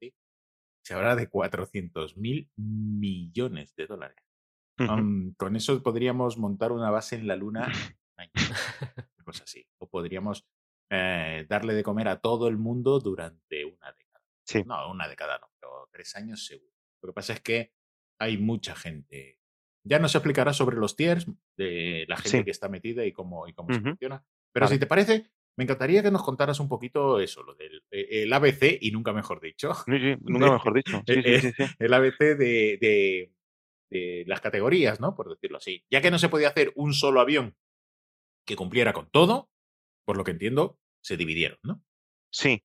¿sí? 0.00 0.14
se 0.84 0.94
habla 0.94 1.16
de 1.16 1.28
400 1.28 2.16
mil 2.16 2.50
millones 2.56 3.74
de 3.74 3.86
dólares. 3.86 4.16
Um, 4.78 5.34
con 5.34 5.54
eso 5.56 5.82
podríamos 5.82 6.36
montar 6.36 6.72
una 6.72 6.90
base 6.90 7.14
en 7.16 7.26
la 7.28 7.36
Luna 7.36 7.72
año, 8.16 8.30
una 9.16 9.24
cosa 9.24 9.44
así. 9.44 9.66
O 9.78 9.88
podríamos 9.88 10.44
eh, 10.90 11.46
darle 11.48 11.74
de 11.74 11.82
comer 11.82 12.08
a 12.08 12.20
todo 12.20 12.48
el 12.48 12.56
mundo 12.58 13.00
durante 13.00 13.64
una 13.64 13.92
década. 13.92 14.24
Sí. 14.46 14.62
No, 14.66 14.90
una 14.90 15.08
década 15.08 15.38
no, 15.40 15.48
pero 15.60 15.88
tres 15.90 16.14
años 16.16 16.44
seguro. 16.46 16.70
Lo 17.02 17.08
que 17.08 17.14
pasa 17.14 17.32
es 17.34 17.40
que 17.40 17.72
hay 18.20 18.38
mucha 18.38 18.74
gente. 18.74 19.38
Ya 19.86 19.98
nos 19.98 20.14
explicará 20.14 20.52
sobre 20.52 20.76
los 20.76 20.96
tiers 20.96 21.26
de 21.58 22.04
la 22.08 22.16
gente 22.16 22.38
Sí. 22.38 22.44
que 22.44 22.50
está 22.50 22.68
metida 22.68 23.04
y 23.04 23.12
cómo, 23.12 23.46
y 23.48 23.52
cómo 23.52 23.72
se 23.74 23.80
funciona. 23.80 24.24
Pero 24.52 24.66
Vale. 24.66 24.76
si 24.76 24.80
te 24.80 24.86
parece, 24.86 25.30
me 25.58 25.64
encantaría 25.64 26.02
que 26.02 26.10
nos 26.10 26.22
contaras 26.22 26.58
un 26.60 26.68
poquito 26.68 27.20
eso, 27.20 27.42
lo 27.42 27.54
del 27.54 27.82
eh, 27.90 28.22
el 28.22 28.32
ABC, 28.32 28.78
y 28.80 28.90
nunca 28.92 29.12
mejor 29.12 29.40
dicho, 29.40 29.74
Sí, 29.84 29.98
sí, 29.98 30.16
nunca 30.22 30.52
mejor 30.52 30.74
dicho. 30.74 31.02
Sí, 31.06 31.14
eh, 31.24 31.40
sí, 31.40 31.52
sí. 31.52 31.64
el 31.78 31.92
ABC 31.94 32.18
de, 32.36 32.78
de- 32.80 33.32
de 33.90 34.24
las 34.26 34.40
categorías, 34.40 34.98
¿no? 35.00 35.14
Por 35.14 35.28
decirlo 35.30 35.58
así. 35.58 35.84
Ya 35.90 36.00
que 36.00 36.10
no 36.10 36.18
se 36.18 36.28
podía 36.28 36.48
hacer 36.48 36.72
un 36.74 36.94
solo 36.94 37.20
avión 37.20 37.54
que 38.44 38.56
cumpliera 38.56 38.92
con 38.92 39.08
todo, 39.10 39.50
por 40.04 40.16
lo 40.16 40.24
que 40.24 40.32
entiendo, 40.32 40.78
se 41.02 41.16
dividieron, 41.16 41.58
¿no? 41.62 41.82
Sí, 42.30 42.64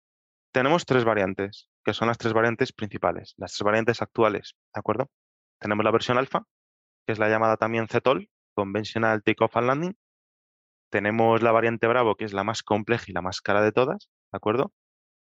tenemos 0.51 0.85
tres 0.85 1.03
variantes, 1.03 1.69
que 1.83 1.93
son 1.93 2.07
las 2.07 2.17
tres 2.17 2.33
variantes 2.33 2.73
principales, 2.73 3.33
las 3.37 3.53
tres 3.53 3.63
variantes 3.63 4.01
actuales, 4.01 4.55
¿de 4.73 4.79
acuerdo? 4.79 5.09
Tenemos 5.59 5.83
la 5.83 5.91
versión 5.91 6.17
alfa, 6.17 6.45
que 7.05 7.13
es 7.13 7.19
la 7.19 7.29
llamada 7.29 7.57
también 7.57 7.87
CTOL, 7.87 8.29
Conventional 8.55 9.23
Takeoff 9.23 9.57
and 9.57 9.67
Landing. 9.67 9.97
Tenemos 10.91 11.41
la 11.41 11.51
variante 11.51 11.87
Bravo, 11.87 12.15
que 12.15 12.25
es 12.25 12.33
la 12.33 12.43
más 12.43 12.63
compleja 12.63 13.05
y 13.07 13.13
la 13.13 13.21
más 13.21 13.41
cara 13.41 13.61
de 13.61 13.71
todas, 13.71 14.09
¿de 14.31 14.37
acuerdo? 14.37 14.73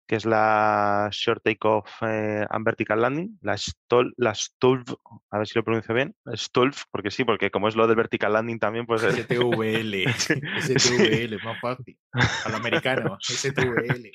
Que 0.07 0.15
es 0.17 0.25
la 0.25 1.09
Short 1.11 1.41
Takeoff 1.43 1.89
eh, 2.01 2.45
and 2.49 2.63
Vertical 2.65 3.01
Landing, 3.01 3.39
la 3.41 3.57
STOL, 3.57 4.13
la 4.17 4.35
STOLV, 4.35 4.95
a 5.31 5.37
ver 5.39 5.47
si 5.47 5.57
lo 5.57 5.63
pronuncio 5.63 5.95
bien, 5.95 6.15
STOLV, 6.31 6.75
porque 6.91 7.09
sí, 7.09 7.23
porque 7.23 7.49
como 7.49 7.67
es 7.67 7.75
lo 7.75 7.87
del 7.87 7.95
Vertical 7.95 8.33
Landing 8.33 8.59
también, 8.59 8.85
pues... 8.85 9.01
STVL. 9.01 10.05
STVL, 10.61 11.43
más 11.43 11.59
fácil. 11.59 11.97
A 12.13 12.49
lo 12.49 12.57
americano. 12.57 13.17
STVL. 13.21 14.11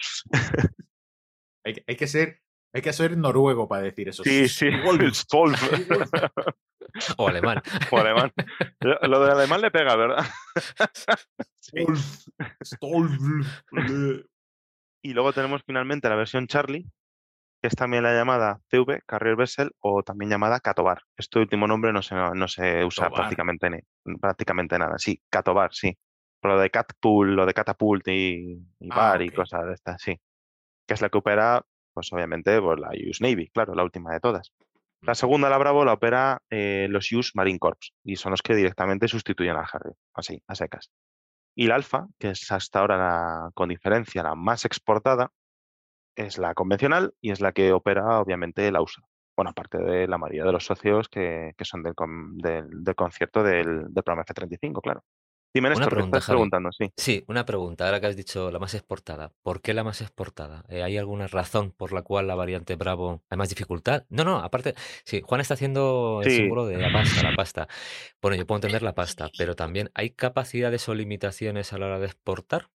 Hay, 1.65 1.75
que- 1.75 1.85
hay 1.87 1.97
que 1.97 2.07
ser 2.07 2.41
Hay 2.73 2.83
que 2.83 2.93
ser 2.93 3.17
noruego 3.17 3.67
para 3.69 3.83
decir 3.83 4.09
eso. 4.09 4.23
Sí, 4.23 4.49
sí. 4.49 4.71
Stolf. 5.13 5.61
O 7.19 7.29
alemán. 7.29 7.61
o 7.91 7.99
alemán. 7.99 8.33
Lo 8.81 8.99
lo 9.09 9.25
de 9.25 9.33
alemán 9.33 9.61
le 9.61 9.71
pega, 9.71 9.97
¿verdad? 9.97 10.25
Sí. 11.61 11.85
Wolf. 12.81 13.57
Y 15.03 15.13
luego 15.15 15.33
tenemos 15.33 15.63
finalmente 15.65 16.09
la 16.09 16.17
versión 16.17 16.47
Charlie, 16.47 16.85
que 17.63 17.69
es 17.69 17.75
también 17.75 18.03
la 18.03 18.15
llamada 18.15 18.61
CV, 18.71 19.01
Carrier 19.07 19.37
Vessel, 19.37 19.71
o 19.81 20.03
también 20.03 20.31
llamada 20.31 20.61
Catobar. 20.61 21.03
Este 21.17 21.39
último 21.39 21.67
nombre 21.67 21.93
no 21.93 22.03
se, 22.03 22.15
no 22.15 22.49
se 22.49 22.85
usa 22.85 23.05
Catobar. 23.05 23.23
prácticamente, 23.23 23.71
ni- 23.71 24.17
prácticamente 24.19 24.79
nada. 24.79 24.99
Sí, 24.99 25.21
Catobar, 25.31 25.73
sí. 25.73 25.97
Pero 26.41 26.55
lo 26.55 26.61
de 26.61 26.71
Catpool, 26.71 27.37
lo 27.37 27.45
de 27.47 27.53
Catapult 27.55 28.09
y, 28.09 28.55
y 28.79 28.89
Ah, 28.91 28.97
Bar 28.97 29.23
y 29.23 29.31
cosas 29.31 29.67
de 29.67 29.75
estas, 29.75 30.01
sí. 30.03 30.19
Que 30.87 30.95
es 30.95 31.03
la 31.03 31.09
que 31.11 31.19
opera, 31.19 31.63
pues 31.93 32.13
obviamente, 32.13 32.61
pues 32.61 32.79
la 32.81 32.89
US 32.89 33.21
Navy, 33.21 33.49
claro, 33.51 33.75
la 33.75 33.85
última 33.85 34.13
de 34.13 34.21
todas. 34.21 34.53
La 35.03 35.15
segunda, 35.15 35.49
la 35.49 35.57
Bravo, 35.59 35.85
la 35.85 35.95
opera 35.95 36.43
eh, 36.51 36.87
los 36.91 37.11
US 37.13 37.33
Marine 37.35 37.59
Corps 37.59 37.93
y 38.05 38.17
son 38.17 38.33
los 38.33 38.43
que 38.43 38.55
directamente 38.55 39.09
sustituyen 39.09 39.57
al 39.57 39.65
Harrier, 39.71 39.95
así, 40.15 40.43
a 40.47 40.55
secas. 40.55 40.91
Y 41.61 41.67
la 41.67 41.75
Alfa, 41.75 42.09
que 42.19 42.31
es 42.31 42.51
hasta 42.53 42.79
ahora 42.81 42.97
la, 42.97 43.51
con 43.53 43.69
diferencia 43.69 44.23
la 44.23 44.35
más 44.35 44.65
exportada, 44.65 45.31
es 46.17 46.39
la 46.39 46.55
convencional 46.55 47.13
y 47.21 47.33
es 47.33 47.43
la 47.43 47.53
que 47.53 47.75
opera 47.75 48.19
obviamente 48.19 48.73
la 48.73 48.81
USA. 48.81 49.03
Bueno, 49.37 49.51
aparte 49.51 49.77
de 49.77 50.09
la 50.09 50.17
mayoría 50.17 50.45
de 50.45 50.53
los 50.53 50.65
socios 50.65 51.11
que, 51.11 51.53
que 51.59 51.65
son 51.67 51.83
del, 51.83 51.93
del, 52.39 52.83
del 52.83 52.95
concierto 52.95 53.43
del, 53.43 53.93
del 53.93 54.03
programa 54.03 54.23
F-35, 54.23 54.81
claro. 54.81 55.05
Dime, 55.53 55.67
Una 55.67 55.75
Néstor, 55.77 55.89
que 55.91 55.95
pregunta, 55.97 56.19
estás 56.19 56.27
Javi. 56.27 56.37
preguntando, 56.37 56.71
sí. 56.73 56.93
Sí, 56.97 57.25
una 57.27 57.45
pregunta. 57.45 57.85
Ahora 57.87 58.01
que 58.01 58.07
has 58.07 58.17
dicho 58.17 58.53
la 58.53 58.61
más 58.61 58.75
exportada, 58.75 59.33
¿por 59.43 59.61
qué 59.61 59.75
la 59.75 59.83
más 59.83 60.01
exportada? 60.01 60.65
Eh, 60.69 60.85
¿Hay 60.85 60.97
alguna 60.97 61.27
razón 61.27 61.73
por 61.73 61.93
la 61.93 62.03
cual 62.03 62.29
la 62.29 62.37
variante 62.37 62.77
Bravo 62.77 63.23
hay 63.29 63.37
más 63.37 63.49
dificultad? 63.49 64.05
No, 64.11 64.23
no, 64.23 64.37
aparte, 64.37 64.75
sí, 65.05 65.23
Juan 65.25 65.41
está 65.41 65.55
haciendo 65.55 66.21
el 66.23 66.31
Sí. 66.31 66.37
símbolo 66.37 66.67
de 66.67 66.79
la 66.79 66.93
pasta, 66.93 67.29
la 67.29 67.35
pasta. 67.35 67.67
Bueno, 68.23 68.37
yo 68.37 68.47
puedo 68.47 68.59
entender 68.59 68.83
la 68.83 68.95
pasta, 68.95 69.29
pero 69.39 69.57
también 69.57 69.91
¿hay 69.95 70.11
capacidades 70.11 70.89
o 70.89 70.95
limitaciones 70.95 71.73
a 71.73 71.79
la 71.79 71.87
hora 71.87 71.99
de 71.99 72.07
exportar 72.07 72.69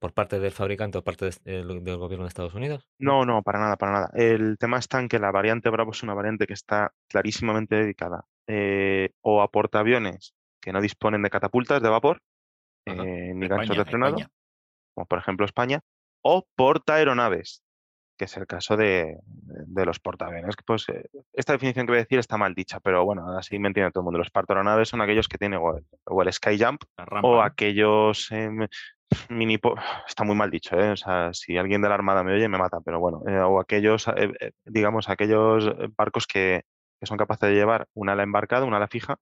por 0.00 0.12
parte 0.12 0.40
del 0.40 0.50
fabricante 0.50 0.98
o 0.98 1.04
parte 1.04 1.26
de- 1.26 1.52
del, 1.62 1.84
del 1.84 1.96
gobierno 1.98 2.24
de 2.24 2.28
Estados 2.30 2.54
Unidos? 2.54 2.88
No, 2.98 3.24
no, 3.24 3.42
para 3.44 3.60
nada, 3.60 3.76
para 3.76 3.92
nada. 3.92 4.10
El 4.14 4.56
tema 4.58 4.78
está 4.78 4.98
en 4.98 5.06
que 5.08 5.20
la 5.20 5.30
variante 5.30 5.70
Bravo 5.70 5.92
es 5.92 6.02
una 6.02 6.14
variante 6.14 6.48
que 6.48 6.54
está 6.54 6.92
clarísimamente 7.08 7.76
dedicada 7.76 8.24
eh, 8.48 9.10
o 9.20 9.40
a 9.40 9.52
portaaviones 9.52 10.34
que 10.62 10.72
no 10.72 10.80
disponen 10.80 11.22
de 11.22 11.30
catapultas 11.30 11.82
de 11.82 11.88
vapor 11.90 12.22
eh, 12.86 13.32
ni 13.34 13.48
ganchos 13.48 13.76
de 13.76 13.84
frenado, 13.84 14.16
España. 14.16 14.30
como 14.94 15.06
por 15.06 15.18
ejemplo 15.18 15.44
España, 15.44 15.80
o 16.22 16.46
portaaeronaves, 16.54 17.62
que 18.16 18.26
es 18.26 18.36
el 18.36 18.46
caso 18.46 18.76
de, 18.76 19.18
de 19.24 19.84
los 19.84 19.98
portaaviones. 19.98 20.54
Pues, 20.64 20.88
eh, 20.88 21.08
esta 21.32 21.54
definición 21.54 21.86
que 21.86 21.92
voy 21.92 21.98
a 21.98 22.02
decir 22.04 22.18
está 22.18 22.36
mal 22.36 22.54
dicha, 22.54 22.78
pero 22.80 23.04
bueno, 23.04 23.36
así 23.36 23.58
me 23.58 23.68
entiende 23.68 23.90
todo 23.90 24.02
el 24.02 24.04
mundo. 24.04 24.18
Los 24.18 24.30
portaaeronaves 24.30 24.88
son 24.88 25.00
aquellos 25.00 25.28
que 25.28 25.38
tienen 25.38 25.58
o 25.60 25.76
el, 25.76 25.84
o 26.04 26.22
el 26.22 26.32
Skyjump 26.32 26.82
o 27.22 27.42
aquellos 27.42 28.30
em, 28.30 28.68
mini... 29.28 29.58
Está 30.06 30.24
muy 30.24 30.36
mal 30.36 30.50
dicho, 30.50 30.78
¿eh? 30.78 30.92
O 30.92 30.96
sea, 30.96 31.32
si 31.32 31.56
alguien 31.56 31.82
de 31.82 31.88
la 31.88 31.94
Armada 31.94 32.22
me 32.22 32.34
oye, 32.34 32.48
me 32.48 32.58
mata, 32.58 32.80
pero 32.84 33.00
bueno, 33.00 33.22
eh, 33.26 33.38
o 33.40 33.60
aquellos, 33.60 34.06
eh, 34.08 34.32
eh, 34.40 34.52
digamos, 34.64 35.08
aquellos 35.08 35.66
eh, 35.66 35.88
barcos 35.96 36.26
que, 36.26 36.62
que 37.00 37.06
son 37.06 37.18
capaces 37.18 37.48
de 37.48 37.54
llevar 37.56 37.88
una 37.94 38.12
ala 38.12 38.22
embarcada, 38.22 38.66
una 38.66 38.76
ala 38.76 38.88
fija, 38.88 39.16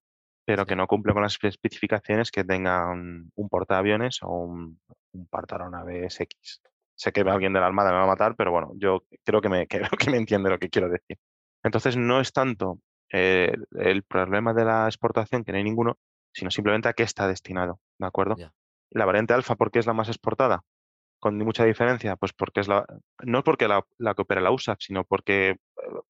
pero 0.45 0.65
que 0.65 0.75
no 0.75 0.87
cumplen 0.87 1.13
con 1.13 1.23
las 1.23 1.37
especificaciones 1.41 2.31
que 2.31 2.43
tengan 2.43 3.31
un 3.33 3.49
portaaviones 3.49 4.19
o 4.23 4.29
un, 4.29 4.79
un 5.13 5.27
portaavionaves 5.27 6.19
X. 6.19 6.61
Sé 6.95 7.11
que 7.11 7.21
alguien 7.21 7.53
de 7.53 7.59
la 7.59 7.67
Armada 7.67 7.91
me 7.91 7.97
va 7.97 8.03
a 8.03 8.07
matar, 8.07 8.35
pero 8.35 8.51
bueno, 8.51 8.71
yo 8.75 9.03
creo 9.23 9.41
que 9.41 9.49
me, 9.49 9.67
creo 9.67 9.89
que 9.97 10.09
me 10.09 10.17
entiende 10.17 10.49
lo 10.49 10.59
que 10.59 10.69
quiero 10.69 10.89
decir. 10.89 11.17
Entonces, 11.63 11.97
no 11.97 12.19
es 12.19 12.33
tanto 12.33 12.79
eh, 13.11 13.53
el 13.71 14.03
problema 14.03 14.53
de 14.53 14.65
la 14.65 14.85
exportación, 14.85 15.43
que 15.43 15.51
no 15.51 15.57
hay 15.57 15.63
ninguno, 15.63 15.97
sino 16.33 16.49
simplemente 16.49 16.89
a 16.89 16.93
qué 16.93 17.03
está 17.03 17.27
destinado, 17.27 17.79
¿de 17.99 18.07
acuerdo? 18.07 18.35
La 18.89 19.05
variante 19.05 19.33
alfa, 19.33 19.55
¿por 19.55 19.71
qué 19.71 19.79
es 19.79 19.85
la 19.85 19.93
más 19.93 20.07
exportada? 20.07 20.63
Con 21.19 21.37
mucha 21.37 21.65
diferencia, 21.65 22.15
pues 22.15 22.33
porque 22.33 22.61
es 22.61 22.67
la, 22.67 22.85
no 23.23 23.43
porque 23.43 23.67
la, 23.67 23.85
la 23.97 24.15
que 24.15 24.23
opera 24.23 24.41
la 24.41 24.51
USA, 24.51 24.75
sino 24.79 25.03
porque 25.03 25.49
eh, 25.49 25.57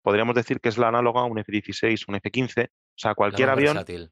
podríamos 0.03 0.35
decir 0.35 0.61
que 0.61 0.69
es 0.69 0.79
la 0.79 0.89
análoga 0.89 1.21
a 1.21 1.25
un 1.25 1.39
F-16, 1.39 2.05
un 2.09 2.15
F-15, 2.17 2.69
o 2.95 2.99
sea, 2.99 3.15
cualquier 3.15 3.51
avión. 3.51 3.75
versátil. 3.75 4.11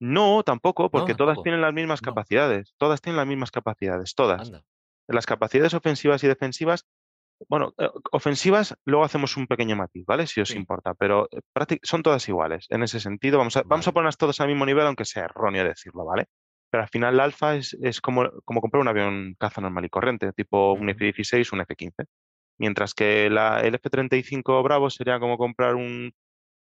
No, 0.00 0.42
tampoco, 0.42 0.90
porque 0.90 1.14
todas 1.14 1.34
tampoco. 1.34 1.42
tienen 1.44 1.60
las 1.60 1.74
mismas 1.74 2.00
No. 2.02 2.06
capacidades, 2.06 2.74
todas 2.78 3.00
tienen 3.00 3.18
las 3.18 3.26
mismas 3.26 3.50
capacidades, 3.50 4.14
todas. 4.14 4.40
Anda. 4.48 4.64
Las 5.08 5.26
capacidades 5.26 5.74
ofensivas 5.74 6.22
y 6.24 6.28
defensivas, 6.28 6.86
bueno, 7.48 7.74
eh, 7.78 7.90
ofensivas, 8.12 8.76
luego 8.84 9.04
hacemos 9.04 9.36
un 9.36 9.46
pequeño 9.46 9.76
matiz, 9.76 10.04
¿vale? 10.06 10.26
Si 10.26 10.40
os 10.40 10.48
Sí. 10.50 10.56
importa, 10.56 10.94
pero 10.94 11.28
eh, 11.30 11.40
son 11.82 12.02
todas 12.02 12.26
iguales. 12.28 12.66
En 12.70 12.82
ese 12.82 13.00
sentido, 13.00 13.38
vamos 13.38 13.56
a, 13.56 13.62
vamos 13.66 13.88
a 13.88 13.92
ponerlas 13.92 14.16
todas 14.16 14.40
al 14.40 14.48
mismo 14.48 14.64
nivel, 14.64 14.86
aunque 14.86 15.04
sea 15.04 15.24
erróneo 15.24 15.64
decirlo, 15.64 16.04
¿vale? 16.04 16.26
Pero 16.70 16.82
al 16.84 16.88
final 16.88 17.16
la 17.16 17.24
alfa 17.24 17.56
es, 17.56 17.76
es 17.82 18.00
como, 18.00 18.30
como 18.44 18.60
comprar 18.60 18.80
un 18.80 18.88
avión 18.88 19.34
caza 19.38 19.60
normal 19.60 19.84
y 19.84 19.88
corriente, 19.90 20.32
tipo 20.32 20.72
un 20.72 20.88
Ujú. 20.88 20.90
F-16, 20.90 21.52
un 21.52 21.60
F-15. 21.62 22.06
Mientras 22.58 22.94
que 22.94 23.28
la, 23.28 23.60
el 23.60 23.74
F-35 23.74 24.62
Bravo 24.62 24.88
sería 24.90 25.18
como 25.18 25.36
comprar 25.36 25.74
un, 25.74 26.12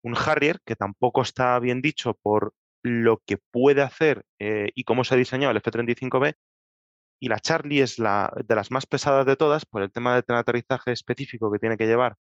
un 0.07 0.16
Harrier, 0.16 0.61
que 0.64 0.77
tampoco 0.77 1.23
está 1.23 1.59
bien 1.61 1.83
dicho 1.83 2.14
por 2.23 2.55
lo 2.83 3.23
que 3.27 3.38
puede 3.38 3.83
hacer 3.83 4.25
eh, 4.38 4.71
y 4.75 4.85
cómo 4.85 5.05
se 5.05 5.14
ha 5.14 5.19
diseñado 5.19 5.51
el 5.53 5.59
F-35B. 5.59 6.35
Y 7.21 7.29
la 7.29 7.38
Charlie 7.40 7.81
es 7.83 7.99
la 7.99 8.33
de 8.47 8.55
las 8.55 8.71
más 8.71 8.87
pesadas 8.87 9.27
de 9.27 9.37
todas 9.37 9.66
por 9.66 9.83
el 9.83 9.90
tema 9.92 10.14
del 10.14 10.37
aterrizaje 10.37 10.92
específico 10.92 11.51
que 11.51 11.59
tiene 11.59 11.77
que 11.77 11.87
llevar 11.87 12.16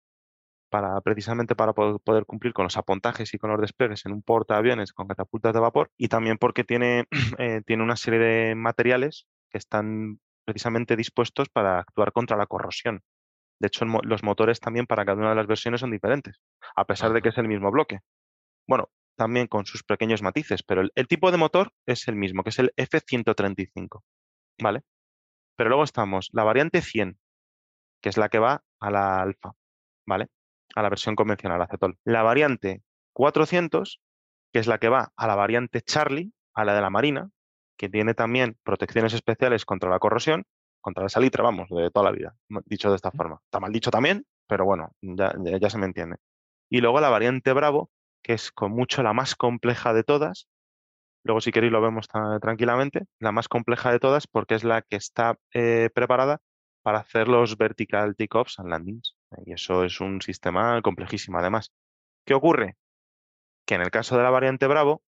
para 0.70 1.00
precisamente 1.02 1.54
para 1.56 1.72
po- 1.72 1.98
poder 2.00 2.26
cumplir 2.26 2.52
con 2.52 2.64
los 2.64 2.76
apontajes 2.76 3.32
y 3.34 3.38
con 3.38 3.50
los 3.50 3.60
despegues 3.60 4.06
en 4.06 4.12
un 4.12 4.22
portaaviones 4.22 4.92
con 4.92 5.06
catapultas 5.08 5.54
de 5.54 5.60
vapor 5.60 5.90
y 5.96 6.08
también 6.08 6.38
porque 6.38 6.64
tiene, 6.64 7.06
eh, 7.38 7.62
tiene 7.66 7.82
una 7.84 7.96
serie 7.96 8.20
de 8.20 8.54
materiales 8.54 9.26
que 9.50 9.58
están 9.58 10.20
precisamente 10.44 10.96
dispuestos 10.96 11.48
para 11.48 11.80
actuar 11.80 12.12
contra 12.12 12.36
la 12.36 12.46
corrosión. 12.46 13.02
De 13.60 13.68
hecho, 13.68 13.86
mo- 13.86 14.00
los 14.02 14.22
motores 14.22 14.60
también 14.60 14.86
para 14.86 15.04
cada 15.04 15.18
una 15.18 15.30
de 15.30 15.36
las 15.36 15.46
versiones 15.46 15.80
son 15.80 15.90
diferentes, 15.90 16.40
a 16.76 16.84
pesar 16.84 17.12
de 17.12 17.22
que 17.22 17.30
es 17.30 17.38
el 17.38 17.48
mismo 17.48 17.70
bloque. 17.70 18.00
Bueno, 18.68 18.90
también 19.16 19.46
con 19.46 19.66
sus 19.66 19.82
pequeños 19.84 20.22
matices, 20.22 20.62
pero 20.62 20.82
el, 20.82 20.92
el 20.94 21.06
tipo 21.08 21.30
de 21.30 21.38
motor 21.38 21.72
es 21.86 22.08
el 22.08 22.16
mismo, 22.16 22.42
que 22.42 22.50
es 22.50 22.58
el 22.58 22.72
F-135, 22.76 24.02
¿vale? 24.60 24.82
Pero 25.56 25.70
luego 25.70 25.84
estamos 25.84 26.30
la 26.32 26.44
variante 26.44 26.82
100, 26.82 27.18
que 28.02 28.08
es 28.10 28.16
la 28.16 28.28
que 28.28 28.38
va 28.38 28.62
a 28.80 28.90
la 28.90 29.20
alfa, 29.22 29.52
¿vale? 30.06 30.28
A 30.74 30.82
la 30.82 30.88
versión 30.90 31.16
convencional, 31.16 31.60
a 31.62 31.66
Cetol. 31.68 31.98
La 32.04 32.22
variante 32.22 32.82
400, 33.14 34.00
que 34.52 34.58
es 34.60 34.66
la 34.66 34.78
que 34.78 34.88
va 34.88 35.12
a 35.16 35.26
la 35.26 35.34
variante 35.36 35.80
Charlie, 35.82 36.32
a 36.54 36.64
la 36.64 36.74
de 36.74 36.80
la 36.80 36.90
Marina, 36.90 37.30
que 37.78 37.88
tiene 37.88 38.14
también 38.14 38.56
protecciones 38.64 39.14
especiales 39.14 39.64
contra 39.64 39.90
la 39.90 39.98
corrosión, 39.98 40.44
contra 40.84 41.02
la 41.02 41.08
salitre, 41.08 41.42
vamos, 41.42 41.68
de 41.70 41.90
toda 41.90 42.04
la 42.06 42.12
vida, 42.12 42.36
dicho 42.66 42.90
de 42.90 42.96
esta 42.96 43.10
forma. 43.10 43.40
Está 43.44 43.58
mal 43.60 43.72
dicho 43.72 43.90
también, 43.90 44.24
pero 44.46 44.64
bueno, 44.66 44.92
ya, 45.00 45.34
ya- 45.42 45.58
ya 45.58 45.70
se 45.70 45.78
me 45.78 45.86
entiende. 45.86 46.16
Y 46.70 46.80
luego 46.80 47.00
la 47.00 47.08
variante 47.10 47.52
Bravo, 47.52 47.90
que 48.22 48.34
es 48.34 48.52
con 48.52 48.72
mucho 48.72 49.02
la 49.02 49.12
más 49.14 49.34
compleja 49.36 49.92
de 49.94 50.04
todas. 50.04 50.48
Luego, 51.24 51.40
si 51.40 51.52
queréis, 51.52 51.72
lo 51.72 51.80
vemos 51.80 52.08
tranquilamente. 52.40 53.06
La 53.18 53.32
más 53.32 53.48
compleja 53.48 53.90
de 53.92 53.98
todas 54.00 54.26
porque 54.26 54.54
es 54.54 54.64
la 54.64 54.82
que 54.82 54.96
está 54.96 55.38
eh, 55.54 55.90
preparada 55.94 56.40
para 56.82 56.98
hacer 56.98 57.28
los 57.28 57.56
vertical 57.56 58.14
takeoffs 58.16 58.58
and 58.58 58.68
landings. 58.68 59.16
Y 59.46 59.52
eso 59.54 59.84
es 59.84 60.00
un 60.00 60.20
sistema 60.20 60.82
complejísimo, 60.82 61.38
además. 61.38 61.72
¿Qué 62.26 62.34
ocurre? 62.34 62.76
Que 63.66 63.76
en 63.76 63.82
el 63.82 63.90
caso 63.90 64.16
de 64.16 64.22
la 64.22 64.30
variante 64.30 64.66
Bravo, 64.66 65.02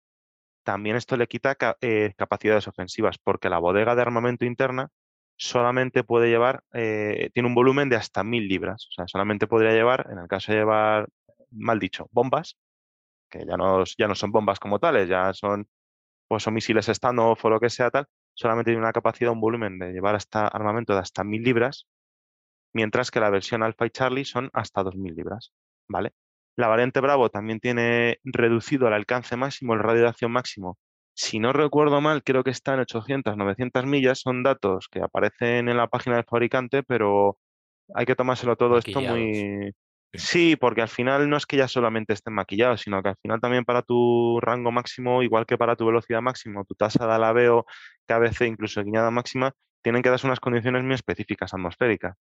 también 0.64 0.96
esto 0.96 1.18
le 1.18 1.28
quita 1.28 1.58
eh, 1.82 2.14
capacidades 2.18 2.68
ofensivas, 2.68 3.18
porque 3.18 3.50
la 3.50 3.60
bodega 3.60 3.96
de 3.96 4.02
armamento 4.04 4.46
interna 4.46 4.90
solamente 5.38 6.04
puede 6.04 6.30
llevar, 6.30 6.64
eh, 6.74 7.30
tiene 7.34 7.48
un 7.50 7.56
volumen 7.56 7.90
de 7.90 7.96
hasta 7.98 8.24
mil 8.24 8.48
libras. 8.48 8.88
O 8.90 8.94
sea, 8.94 9.08
solamente 9.08 9.48
podría 9.48 9.72
llevar, 9.74 10.08
en 10.12 10.20
el 10.20 10.28
caso 10.28 10.52
de 10.52 10.60
llevar, 10.60 11.08
mal 11.52 11.80
dicho, 11.80 12.08
bombas, 12.12 12.58
que 13.30 13.46
ya 13.46 13.58
no, 13.58 13.84
ya 13.98 14.08
no 14.08 14.16
son 14.16 14.32
bombas 14.32 14.60
como 14.60 14.80
tales, 14.80 15.10
ya 15.10 15.34
son, 15.34 15.68
pues 16.28 16.44
son 16.44 16.54
misiles 16.56 16.88
standoff 16.88 17.44
o 17.46 17.50
lo 17.50 17.60
que 17.60 17.70
sea 17.70 17.92
tal, 17.92 18.08
solamente 18.34 18.72
tiene 18.72 18.82
una 18.82 18.94
capacidad, 18.94 19.32
un 19.32 19.42
volumen 19.42 19.80
de 19.80 19.94
llevar 19.94 20.16
hasta 20.16 20.48
armamento 20.48 20.94
de 20.94 21.00
hasta 21.00 21.24
mil 21.24 21.44
libras, 21.44 21.88
mientras 22.74 23.12
que 23.12 23.20
la 23.20 23.30
versión 23.30 23.64
Alpha 23.64 23.86
y 23.86 23.90
Charlie 23.92 24.26
son 24.26 24.50
hasta 24.54 24.84
2000 24.84 25.16
libras, 25.16 25.54
¿vale? 25.88 26.14
La 26.56 26.68
variante 26.68 27.00
Bravo 27.00 27.30
también 27.30 27.60
tiene 27.60 28.20
reducido 28.24 28.88
el 28.88 28.94
alcance 28.94 29.36
máximo, 29.38 29.74
el 29.74 29.80
radio 29.80 30.04
de 30.04 30.10
acción 30.10 30.32
máximo. 30.32 30.78
Si 31.14 31.40
no 31.40 31.54
recuerdo 31.54 32.02
mal, 32.02 32.24
creo 32.24 32.44
que 32.44 32.50
está 32.50 32.74
en 32.74 32.82
800, 32.82 33.38
900 33.38 33.86
millas. 33.86 34.20
Son 34.20 34.44
datos 34.44 34.88
que 34.90 35.02
aparecen 35.02 35.70
en 35.70 35.78
la 35.78 35.88
página 35.88 36.16
del 36.16 36.26
fabricante, 36.26 36.84
pero 36.84 37.38
hay 37.94 38.06
que 38.06 38.16
tomárselo 38.16 38.56
todo 38.56 38.78
esto 38.78 39.02
muy... 39.02 39.74
Sí, 40.16 40.56
porque 40.56 40.84
al 40.84 40.90
final 40.90 41.28
no 41.28 41.38
es 41.38 41.48
que 41.48 41.58
ya 41.58 41.68
solamente 41.68 42.14
estén 42.14 42.36
maquillados, 42.36 42.82
sino 42.82 43.02
que 43.02 43.10
al 43.10 43.18
final 43.18 43.42
también 43.42 43.66
para 43.66 43.82
tu 43.82 44.40
rango 44.42 44.72
máximo, 44.72 45.24
igual 45.24 45.48
que 45.48 45.58
para 45.58 45.76
tu 45.76 45.88
velocidad 45.88 46.22
máxima, 46.22 46.64
tu 46.66 46.76
tasa 46.76 47.08
de 47.08 47.14
alabeo, 47.14 47.66
KBC, 48.06 48.46
incluso 48.46 48.84
guiñada 48.84 49.10
máxima, 49.10 49.54
tienen 49.82 50.04
que 50.04 50.10
darse 50.10 50.28
unas 50.28 50.40
condiciones 50.40 50.84
muy 50.84 50.94
específicas 50.94 51.56
atmosféricas. 51.56 52.16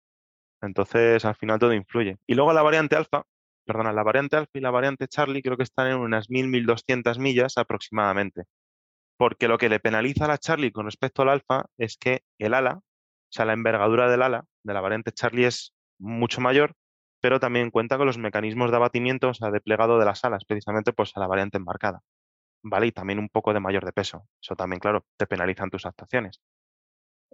Entonces, 0.61 1.25
al 1.25 1.35
final 1.37 1.59
todo 1.59 1.73
influye. 1.73 2.17
Y 2.27 2.35
luego 2.35 2.53
la 2.53 2.63
variante 2.63 2.95
alfa, 2.95 3.23
perdona, 3.65 3.93
la 3.95 4.03
variante 4.03 4.37
alfa 4.37 4.51
y 4.53 4.61
la 4.61 4.71
variante 4.71 5.09
Charlie 5.09 5.43
creo 5.43 5.57
que 5.57 5.63
están 5.63 5.87
en 5.87 5.97
unas 5.97 6.29
1.000-1.200 6.29 7.19
millas 7.19 7.57
aproximadamente. 7.57 8.45
Porque 9.19 9.49
lo 9.49 9.59
que 9.59 9.69
le 9.69 9.81
penaliza 9.81 10.25
a 10.25 10.29
la 10.29 10.39
Charlie 10.39 10.73
con 10.73 10.87
respecto 10.87 11.23
al 11.23 11.29
alfa 11.29 11.67
es 11.77 11.99
que 11.99 12.23
el 12.39 12.55
ala, 12.55 12.77
o 12.77 12.83
sea, 13.31 13.45
la 13.45 13.53
envergadura 13.53 14.09
del 14.09 14.23
ala 14.23 14.45
de 14.63 14.73
la 14.73 14.81
variante 14.81 15.13
Charlie 15.13 15.45
es 15.45 15.75
mucho 15.99 16.41
mayor, 16.41 16.75
pero 17.21 17.41
también 17.41 17.71
cuenta 17.71 17.99
con 17.99 18.07
los 18.07 18.17
mecanismos 18.17 18.71
de 18.71 18.77
abatimiento, 18.77 19.29
o 19.29 19.35
sea, 19.35 19.51
de 19.51 19.61
plegado 19.61 19.99
de 19.99 20.07
las 20.07 20.25
alas, 20.25 20.45
precisamente 20.47 20.93
pues 20.93 21.15
a 21.17 21.21
la 21.21 21.27
variante 21.27 21.59
embarcada. 21.59 22.01
¿Vale? 22.63 22.87
Y 22.87 22.93
también 22.93 23.19
un 23.19 23.29
poco 23.29 23.53
de 23.53 23.61
mayor 23.61 23.85
de 23.85 23.93
peso. 23.93 24.27
Eso 24.41 24.57
también, 24.57 24.81
claro, 24.81 25.05
te 25.17 25.27
penalizan 25.27 25.71
tus 25.71 25.85
actuaciones. 25.85 26.41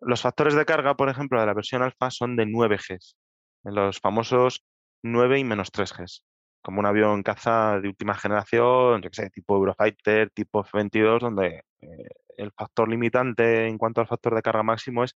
Los 0.01 0.23
factores 0.23 0.55
de 0.55 0.65
carga, 0.65 0.97
por 0.97 1.09
ejemplo, 1.09 1.41
de 1.41 1.47
la 1.47 1.55
versión 1.55 1.83
alfa 1.83 2.11
son 2.11 2.37
de 2.37 2.47
9 2.47 2.77
Gs, 2.77 3.17
los 3.65 4.01
famosos 4.01 4.65
9 5.03 5.39
y 5.39 5.45
menos 5.45 5.71
3 5.71 5.93
Gs, 5.93 6.25
como 6.65 6.81
un 6.81 6.87
avión 6.87 7.23
caza 7.23 7.79
de 7.79 7.89
última 7.89 8.15
generación, 8.15 9.03
yo 9.03 9.11
que 9.11 9.17
sé, 9.17 9.31
tipo 9.31 9.55
Eurofighter, 9.57 10.31
tipo 10.31 10.63
F-22, 10.63 11.21
donde 11.21 11.65
eh, 11.83 12.09
el 12.39 12.53
factor 12.53 12.89
limitante 12.89 13.67
en 13.69 13.77
cuanto 13.77 14.01
al 14.01 14.07
factor 14.07 14.35
de 14.35 14.41
carga 14.41 14.63
máximo 14.63 15.05
es, 15.05 15.15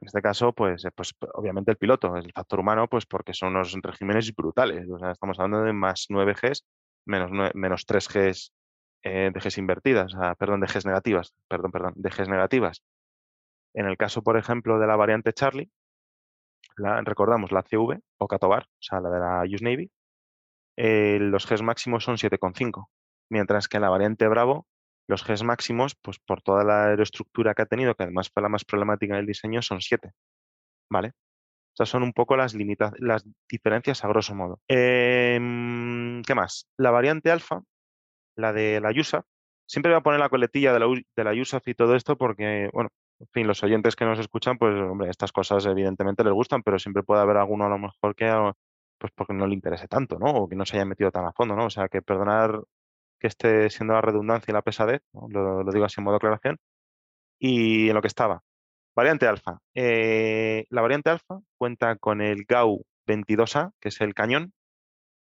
en 0.00 0.08
este 0.08 0.20
caso, 0.20 0.52
pues, 0.52 0.84
eh, 0.84 0.90
pues 0.92 1.14
obviamente 1.34 1.70
el 1.70 1.76
piloto, 1.76 2.16
el 2.16 2.32
factor 2.32 2.58
humano, 2.58 2.88
pues 2.88 3.06
porque 3.06 3.32
son 3.34 3.50
unos 3.50 3.72
regímenes 3.82 4.34
brutales. 4.34 4.84
Estamos 5.12 5.38
hablando 5.38 5.64
de 5.64 5.72
más 5.72 6.06
9 6.08 6.34
Gs, 6.34 6.64
menos, 7.06 7.30
menos 7.54 7.86
3 7.86 8.08
Gs 8.08 8.52
eh, 9.04 9.30
de 9.32 9.40
Gs 9.40 9.58
invertidas, 9.58 10.12
perdón, 10.38 10.60
de 10.60 10.66
Gs 10.66 10.86
negativas, 10.86 11.32
perdón, 11.48 11.70
perdón, 11.70 11.92
de 11.96 12.10
Gs 12.10 12.28
negativas. 12.28 12.82
En 13.74 13.86
el 13.86 13.96
caso, 13.96 14.22
por 14.22 14.36
ejemplo, 14.36 14.80
de 14.80 14.88
la 14.88 14.96
variante 14.96 15.32
Charlie, 15.32 15.70
recordamos 17.04 17.52
la 17.52 17.62
CV 17.62 18.00
o 18.18 18.26
Catobar, 18.26 18.64
o 18.64 18.82
sea, 18.82 19.00
la 19.00 19.10
de 19.10 19.20
la 19.20 19.42
US 19.44 19.62
Navy, 19.62 19.90
eh, 20.76 21.18
los 21.20 21.46
Gs 21.48 21.62
máximos 21.62 22.04
son 22.04 22.16
7,5, 22.16 22.88
mientras 23.30 23.68
que 23.68 23.76
en 23.76 23.82
la 23.82 23.90
variante 23.90 24.28
Bravo, 24.28 24.66
los 25.08 25.24
Gs 25.24 25.42
máximos, 25.42 25.94
pues 26.00 26.18
por 26.18 26.42
toda 26.42 26.64
la 26.64 26.86
aeroestructura 26.86 27.54
que 27.54 27.62
ha 27.62 27.66
tenido, 27.66 27.94
que 27.94 28.04
además 28.04 28.30
fue 28.32 28.42
la 28.42 28.48
más 28.48 28.64
problemática 28.64 29.16
del 29.16 29.26
diseño, 29.26 29.62
son 29.62 29.80
7. 29.80 30.12
¿Vale? 30.90 31.08
O 31.74 31.76
sea, 31.76 31.86
son 31.86 32.04
un 32.04 32.12
poco 32.12 32.36
las, 32.36 32.54
las 32.98 33.24
diferencias 33.48 34.04
a 34.04 34.08
grosso 34.08 34.34
modo. 34.34 34.60
Em, 34.68 36.22
¿Qué 36.22 36.34
más? 36.34 36.68
La 36.78 36.92
variante 36.92 37.30
alfa, 37.32 37.62
la 38.36 38.52
de 38.52 38.80
la 38.80 38.90
USAF, 38.90 39.24
siempre 39.66 39.92
voy 39.92 39.98
a 39.98 40.02
poner 40.02 40.20
la 40.20 40.28
coletilla 40.28 40.72
de 40.72 40.80
la, 40.80 40.86
de 40.86 41.24
la 41.24 41.32
USAF 41.32 41.66
y 41.68 41.74
todo 41.74 41.96
esto 41.96 42.16
porque, 42.16 42.70
bueno, 42.72 42.90
en 43.20 43.26
fin, 43.32 43.46
los 43.46 43.62
oyentes 43.64 43.96
que 43.96 44.04
nos 44.04 44.18
escuchan, 44.18 44.58
pues 44.58 44.74
hombre, 44.74 45.10
estas 45.10 45.32
cosas 45.32 45.66
evidentemente 45.66 46.24
les 46.24 46.32
gustan, 46.32 46.62
pero 46.62 46.78
siempre 46.78 47.02
puede 47.02 47.22
haber 47.22 47.36
alguno 47.38 47.64
a 47.66 47.68
lo 47.68 47.78
mejor 47.78 48.14
que 48.14 48.26
pues 48.98 49.12
porque 49.14 49.34
no 49.34 49.46
le 49.46 49.54
interese 49.54 49.88
tanto, 49.88 50.18
¿no? 50.18 50.26
O 50.30 50.48
que 50.48 50.56
no 50.56 50.64
se 50.66 50.76
haya 50.76 50.84
metido 50.84 51.10
tan 51.10 51.26
a 51.26 51.32
fondo, 51.32 51.56
¿no? 51.56 51.66
O 51.66 51.70
sea, 51.70 51.88
que 51.88 52.02
perdonar 52.02 52.60
que 53.18 53.28
esté 53.28 53.70
siendo 53.70 53.94
la 53.94 54.00
redundancia 54.02 54.52
y 54.52 54.54
la 54.54 54.62
pesadez, 54.62 55.02
lo, 55.12 55.64
digo 55.72 55.84
así 55.84 56.00
en 56.00 56.04
modo 56.04 56.16
aclaración, 56.16 56.58
y 57.38 57.88
en 57.88 57.94
lo 57.94 58.02
que 58.02 58.08
estaba. 58.08 58.42
Variante 58.96 59.26
alfa. 59.26 59.58
Eh, 59.74 60.66
la 60.70 60.82
variante 60.82 61.10
alfa 61.10 61.40
cuenta 61.58 61.96
con 61.96 62.20
el 62.22 62.44
GAU 62.46 62.84
22A, 63.06 63.72
que 63.80 63.88
es 63.88 64.00
el 64.00 64.14
cañón, 64.14 64.52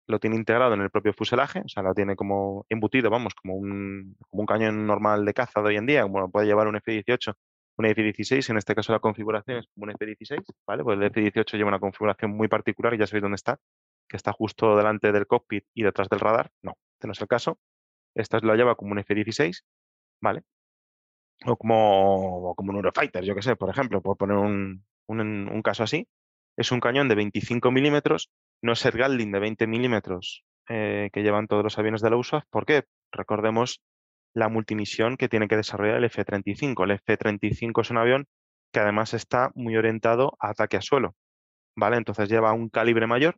lo 0.08 0.20
tiene 0.20 0.36
integrado 0.36 0.74
en 0.74 0.82
el 0.82 0.92
propio 0.92 1.14
fuselaje, 1.14 1.62
o 1.66 1.68
sea, 1.68 1.84
lo 1.84 1.94
tiene 1.94 2.16
como 2.16 2.66
embutido, 2.70 3.10
vamos, 3.10 3.34
como 3.36 3.56
un, 3.56 4.16
como 4.30 4.42
un 4.42 4.48
cañón 4.48 4.86
normal 4.86 5.26
de 5.26 5.34
caza 5.34 5.62
de 5.62 5.70
hoy 5.70 5.78
en 5.78 5.86
día, 5.88 6.04
como 6.04 6.20
lo 6.22 6.30
puede 6.30 6.48
llevar 6.48 6.68
un 6.68 6.76
F-18 6.78 7.34
un 7.78 7.86
F-16, 7.86 8.50
en 8.50 8.58
este 8.58 8.76
caso 8.76 8.94
la 8.94 9.00
configuración 9.00 9.60
es 9.60 9.68
como 9.74 9.86
un 9.86 9.92
F-16, 9.92 10.44
¿vale? 10.66 10.84
Pues 10.84 10.98
el 10.98 11.04
F-18 11.04 11.58
lleva 11.58 11.70
una 11.70 11.80
configuración 11.80 12.32
muy 12.32 12.48
particular 12.48 12.94
y 12.94 12.98
ya 12.98 13.08
sabéis 13.08 13.24
dónde 13.24 13.36
está, 13.36 13.60
que 14.08 14.18
está 14.18 14.32
justo 14.32 14.78
delante 14.78 15.12
del 15.12 15.28
cockpit 15.28 15.66
y 15.74 15.84
detrás 15.84 16.08
del 16.10 16.20
radar. 16.20 16.52
No, 16.62 16.74
este 16.94 17.08
no 17.08 17.14
es 17.14 17.22
el 17.22 17.28
caso. 17.28 17.60
Esta 18.16 18.40
lo 18.40 18.56
lleva 18.56 18.76
como 18.76 18.92
un 18.92 19.00
F-16, 19.00 19.62
¿vale? 20.22 20.44
O 21.46 21.58
como, 21.58 22.54
como 22.56 22.72
un 22.72 22.78
Eurofighter, 22.78 23.24
yo 23.24 23.36
que 23.36 23.42
sé, 23.42 23.56
por 23.56 23.70
ejemplo, 23.70 24.02
por 24.02 24.16
poner 24.16 24.38
un, 24.38 24.86
un, 25.08 25.62
caso 25.62 25.84
así. 25.84 26.08
Es 26.58 26.72
un 26.72 26.80
cañón 26.80 27.10
de 27.10 27.16
25 27.16 27.72
milímetros, 27.72 28.32
no 28.62 28.72
es 28.72 28.86
el 28.86 28.94
Gatling 28.94 29.32
de 29.32 29.40
20 29.40 29.68
milímetros 29.68 30.46
eh, 30.70 31.10
que 31.12 31.24
llevan 31.24 31.48
todos 31.48 31.64
los 31.64 31.78
aviones 31.78 32.02
de 32.02 32.10
la 32.10 32.16
USAF. 32.16 32.46
¿Por 32.50 32.66
qué? 32.66 32.86
Recordemos 33.12 33.82
la 34.36 34.50
multimisión 34.50 35.18
que 35.18 35.30
tiene 35.30 35.48
que 35.48 35.56
desarrollar 35.56 35.98
el 35.98 36.04
F-35. 36.06 36.84
El 36.84 36.92
F-35 36.92 37.82
es 37.82 37.90
un 37.90 37.98
avión 37.98 38.28
que 38.72 38.82
además 38.82 39.14
está 39.14 39.52
muy 39.56 39.78
orientado 39.78 40.38
a 40.40 40.50
ataque 40.50 40.78
a 40.78 40.82
suelo, 40.82 41.16
¿vale? 41.76 41.98
Entonces 41.98 42.30
lleva 42.30 42.54
un 42.54 42.70
calibre 42.70 43.08
mayor 43.08 43.38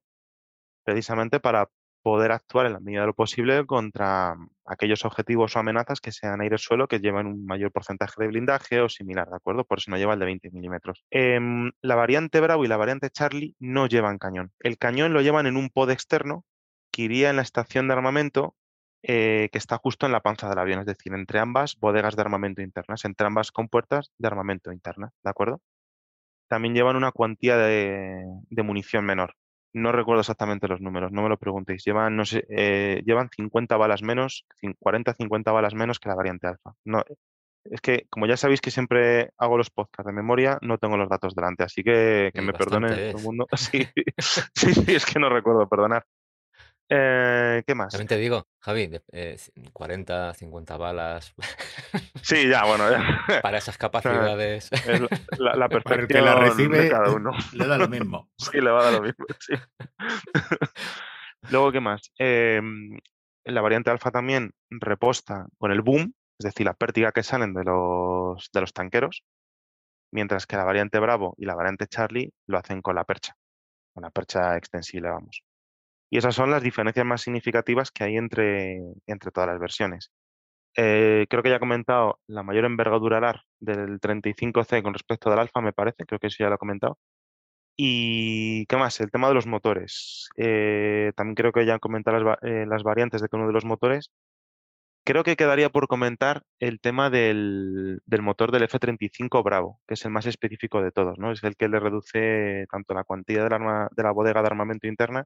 precisamente 0.84 1.40
para 1.40 1.70
poder 2.02 2.32
actuar 2.32 2.66
en 2.66 2.74
la 2.74 2.80
medida 2.80 3.02
de 3.02 3.08
lo 3.08 3.14
posible 3.14 3.66
contra 3.66 4.36
aquellos 4.66 5.06
objetivos 5.06 5.56
o 5.56 5.60
amenazas 5.60 6.02
que 6.02 6.12
sean 6.12 6.42
aire-suelo 6.42 6.88
que 6.88 7.00
llevan 7.00 7.28
un 7.28 7.46
mayor 7.46 7.72
porcentaje 7.72 8.16
de 8.18 8.28
blindaje 8.30 8.82
o 8.82 8.90
similar, 8.90 9.30
¿de 9.30 9.36
acuerdo? 9.36 9.66
Por 9.66 9.80
eso 9.80 9.92
no 9.92 9.98
lleva 9.98 10.14
el 10.14 10.20
de 10.20 10.26
20 10.26 10.52
milímetros. 10.52 11.04
Em, 11.12 11.72
la 11.82 11.96
variante 11.96 12.40
Bravo 12.40 12.66
y 12.66 12.68
la 12.68 12.78
variante 12.78 13.10
Charlie 13.10 13.56
no 13.60 13.88
llevan 13.88 14.18
cañón. 14.18 14.52
El 14.60 14.78
cañón 14.78 15.14
lo 15.14 15.22
llevan 15.22 15.46
en 15.48 15.58
un 15.58 15.70
pod 15.70 15.92
externo 15.92 16.46
que 16.92 17.04
iría 17.04 17.30
en 17.30 17.36
la 17.36 17.42
estación 17.44 17.88
de 17.88 17.94
armamento 17.94 18.56
eh, 19.04 19.50
que 19.52 19.58
está 19.58 19.78
justo 19.78 20.06
en 20.06 20.12
la 20.12 20.22
panza 20.22 20.50
del 20.50 20.60
avión, 20.60 20.80
es 20.80 20.86
decir, 20.86 21.14
entre 21.14 21.40
ambas 21.40 21.78
bodegas 21.80 22.16
de 22.16 22.22
armamento 22.22 22.62
internas, 22.62 23.06
entre 23.06 23.28
ambas 23.28 23.52
compuertas 23.52 24.12
de 24.18 24.28
armamento 24.28 24.72
interna, 24.72 25.12
¿de 25.24 25.30
acuerdo? 25.30 25.62
También 26.48 26.74
llevan 26.74 26.96
una 26.96 27.12
cuantía 27.12 27.58
de, 27.58 28.26
munición 28.64 29.06
menor. 29.06 29.36
No 29.74 29.92
recuerdo 29.92 30.22
exactamente 30.22 30.68
los 30.68 30.82
números, 30.82 31.12
no 31.12 31.22
me 31.22 31.30
lo 31.30 31.38
preguntéis. 31.38 31.84
Llevan, 31.86 32.16
no 32.16 32.26
sé, 32.26 32.46
eh, 32.50 33.02
llevan 33.06 33.30
50 33.30 33.78
balas 33.78 34.02
menos, 34.02 34.46
40, 34.80 35.14
50 35.14 35.52
balas 35.52 35.76
menos 35.76 36.00
que 36.00 36.10
la 36.10 36.16
variante 36.16 36.48
alfa. 36.48 36.74
No, 36.86 37.04
es 37.72 37.82
que, 37.82 38.08
como 38.10 38.26
ya 38.26 38.38
sabéis 38.38 38.62
que 38.62 38.72
siempre 38.72 39.32
hago 39.38 39.58
los 39.58 39.70
podcasts 39.70 40.08
de 40.08 40.14
memoria, 40.14 40.58
no 40.62 40.78
tengo 40.78 40.98
los 40.98 41.10
datos 41.10 41.36
delante, 41.36 41.64
así 41.64 41.84
que 41.84 42.32
que 42.34 42.42
me 42.42 42.54
perdone 42.54 43.12
todo 43.12 43.18
el 43.18 43.24
mundo. 43.24 43.48
Sí, 43.58 43.86
sí, 44.56 44.74
sí, 44.74 44.96
es 44.96 45.06
que 45.06 45.20
no 45.20 45.30
recuerdo, 45.30 45.68
perdonar. 45.68 46.06
Eh, 46.90 47.64
¿Qué 47.68 47.76
más? 47.76 47.92
También 47.92 48.08
te 48.08 48.18
digo, 48.18 48.48
Javi, 48.60 48.90
40, 49.74 50.34
50 50.34 50.74
eh, 50.74 50.78
balas. 50.78 51.34
Sí, 52.22 52.48
ya, 52.48 52.66
bueno. 52.66 52.86
Para 53.42 53.58
esas 53.58 53.78
capacidades. 53.78 54.70
la, 55.38 55.56
la, 55.56 55.70
perfección 55.70 56.08
que 56.08 56.22
la 56.22 56.36
recibe, 56.36 56.84
de 56.84 56.90
cada 56.90 57.12
uno. 57.12 57.32
Le 57.54 57.68
da 57.68 57.78
lo 57.78 57.90
mismo. 57.90 58.30
Sí, 58.38 58.62
le 58.62 58.70
va 58.70 58.82
a 58.82 58.84
dar 58.86 58.94
lo 58.94 59.02
mismo. 59.02 59.26
Sí. 59.40 59.54
Luego, 61.50 61.72
¿qué 61.72 61.80
más? 61.82 62.12
Em, 62.18 62.98
la 63.44 63.62
variante 63.62 63.92
alfa 63.92 64.12
también 64.12 64.52
reposta 64.70 65.48
con 65.58 65.72
el 65.72 65.82
boom, 65.82 66.14
es 66.40 66.46
decir, 66.46 66.66
la 66.66 66.74
pértiga 66.74 67.12
que 67.12 67.24
salen 67.24 67.54
de 67.54 67.64
los, 67.64 68.50
de 68.54 68.62
los 68.62 68.74
tanqueros, 68.74 69.24
mientras 70.12 70.46
que 70.46 70.56
la 70.56 70.64
variante 70.64 71.00
Bravo 71.00 71.36
y 71.38 71.46
la 71.46 71.56
variante 71.56 71.88
Charlie 71.88 72.34
lo 72.48 72.58
hacen 72.58 72.82
con 72.82 72.96
la 72.96 73.04
percha, 73.04 73.36
con 73.94 74.04
la 74.04 74.10
percha 74.10 74.56
extensible, 74.58 75.10
vamos. 75.10 75.44
Y 76.10 76.18
esas 76.18 76.36
son 76.36 76.52
las 76.52 76.64
diferencias 76.64 77.06
más 77.06 77.22
significativas 77.22 77.92
que 77.92 78.04
hay 78.06 78.18
entre, 78.18 78.80
entre 79.08 79.32
todas 79.32 79.50
las 79.50 79.60
versiones. 79.60 80.12
Eh, 80.78 81.26
creo 81.30 81.44
que 81.44 81.50
ya 81.50 81.56
he 81.58 81.60
comentado 81.60 82.20
la 82.28 82.44
mayor 82.44 82.66
envergadura 82.66 83.44
del 83.60 84.00
35C 84.00 84.84
con 84.84 84.94
respecto 84.94 85.30
del 85.30 85.40
alfa, 85.40 85.60
me 85.62 85.74
parece, 85.74 86.06
creo 86.06 86.20
que 86.20 86.28
eso 86.28 86.38
ya 86.44 86.50
lo 86.50 86.56
he 86.56 86.60
comentado. 86.60 87.00
Y 87.76 88.66
qué 88.68 88.78
más, 88.78 89.00
el 89.02 89.12
tema 89.12 89.28
de 89.30 89.36
los 89.36 89.48
motores. 89.48 90.30
Eh, 90.38 91.12
también 91.16 91.36
creo 91.36 91.52
que 91.52 91.66
ya 91.66 91.74
han 91.74 91.80
comentado 91.80 92.20
las, 92.20 92.38
eh, 92.44 92.66
las, 92.68 92.84
variantes 92.84 93.22
de 93.22 93.30
cada 93.30 93.40
uno 93.44 93.48
de 93.48 93.54
los 93.54 93.66
motores. 93.66 94.12
Creo 95.06 95.24
que 95.24 95.38
quedaría 95.38 95.70
por 95.70 95.88
comentar 95.88 96.44
el 96.60 96.80
tema 96.82 97.10
del, 97.10 98.02
del, 98.06 98.22
motor 98.22 98.52
del 98.52 98.64
F-35 98.64 99.44
Bravo, 99.44 99.80
que 99.88 99.94
es 99.96 100.06
el 100.06 100.12
más 100.12 100.26
específico 100.26 100.82
de 100.82 100.92
todos, 100.92 101.18
¿no? 101.18 101.32
Es 101.32 101.44
el 101.44 101.56
que 101.56 101.70
le 101.70 101.80
reduce 101.80 102.66
tanto 102.72 102.94
la 102.94 103.04
cuantía 103.06 103.44
del 103.44 103.54
arma, 103.54 103.90
de 103.96 104.04
la 104.04 104.12
bodega 104.12 104.42
de 104.42 104.48
armamento 104.48 104.88
interna 104.88 105.26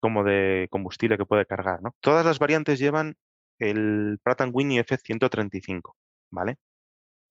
como 0.00 0.24
de 0.24 0.68
combustible 0.70 1.16
que 1.16 1.26
puede 1.26 1.46
cargar. 1.46 1.82
¿no? 1.82 1.94
Todas 2.00 2.24
las 2.24 2.38
variantes 2.38 2.78
llevan 2.78 3.16
el 3.58 4.18
Pratt 4.22 4.42
Whitney 4.52 4.78
F135, 4.78 5.94
¿vale? 6.30 6.56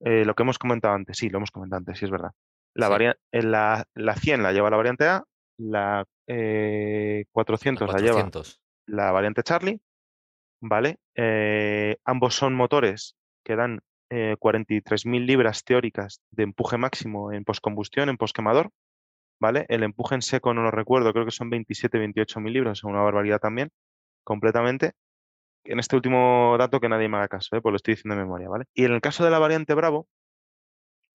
Eh, 0.02 0.26
lo 0.26 0.36
que 0.36 0.44
hemos 0.44 0.60
comentado 0.60 0.94
antes, 0.94 1.18
sí, 1.18 1.30
lo 1.30 1.38
hemos 1.38 1.52
comentado 1.52 1.80
antes, 1.80 1.98
sí 2.00 2.06
es 2.06 2.12
verdad. 2.12 2.32
La, 2.74 3.16
eh, 3.32 3.44
la, 3.44 3.86
la 3.94 4.16
100 4.16 4.44
la 4.44 4.52
lleva 4.52 4.70
la 4.70 4.78
variante 4.78 5.08
A, 5.08 5.24
la 5.58 6.06
400, 6.26 7.90
eh, 7.90 7.94
la 7.94 8.00
lleva 8.00 8.30
la 8.88 9.12
variante 9.12 9.44
Charlie, 9.44 9.80
¿vale? 10.62 10.98
ambos 12.04 12.36
son 12.36 12.54
motores 12.54 13.16
que 13.44 13.56
dan 13.56 13.82
43.000 14.12 15.26
libras 15.26 15.64
teóricas 15.64 16.22
de 16.32 16.44
empuje 16.44 16.78
máximo 16.78 17.32
en 17.32 17.46
postcombustión, 17.46 18.10
en 18.10 18.18
postquemador, 18.18 18.72
¿vale? 19.40 19.66
El 19.70 19.84
empuje 19.84 20.16
en 20.16 20.22
seco 20.22 20.54
no 20.54 20.64
lo 20.64 20.72
recuerdo, 20.72 21.14
creo 21.14 21.26
que 21.26 21.32
son 21.32 21.50
27, 21.50 21.98
28 21.98 22.40
mil 22.40 22.54
libras, 22.54 22.84
una 22.84 23.02
barbaridad 23.02 23.40
también, 23.40 23.72
completamente. 24.24 24.94
En 25.66 25.80
este 25.80 25.96
último 25.96 26.56
dato 26.60 26.80
que 26.80 26.90
nadie 26.90 27.10
me 27.10 27.18
haga 27.18 27.28
caso, 27.28 27.56
¿eh? 27.56 27.62
pues 27.62 27.72
lo 27.72 27.78
estoy 27.78 27.96
diciendo 27.96 28.16
de 28.16 28.24
memoria, 28.24 28.50
¿vale? 28.50 28.66
Y 28.74 28.86
en 28.86 28.94
el 28.94 29.02
caso 29.02 29.24
de 29.26 29.32
la 29.32 29.40
variante 29.40 29.74
Bravo, 29.74 30.08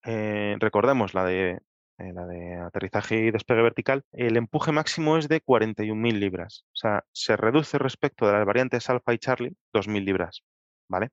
eh, 0.05 0.57
recordemos 0.61 1.15
la 1.15 1.25
de 1.25 1.61
eh, 2.01 2.13
la 2.15 2.27
de 2.27 2.55
aterrizaje 2.57 3.27
y 3.27 3.31
despegue 3.31 3.61
vertical, 3.61 4.05
el 4.13 4.39
empuje 4.39 4.73
máximo 4.73 5.19
es 5.19 5.29
de 5.29 5.43
41.000 5.43 6.19
libras. 6.19 6.65
O 6.69 6.77
sea, 6.77 7.05
se 7.13 7.37
reduce 7.37 7.77
respecto 7.79 8.27
de 8.27 8.33
las 8.33 8.47
variantes 8.47 8.89
Alpha 8.89 9.13
y 9.13 9.19
Charlie 9.19 9.57
2.000 9.75 10.05
libras. 10.05 10.43
¿Vale? 10.89 11.11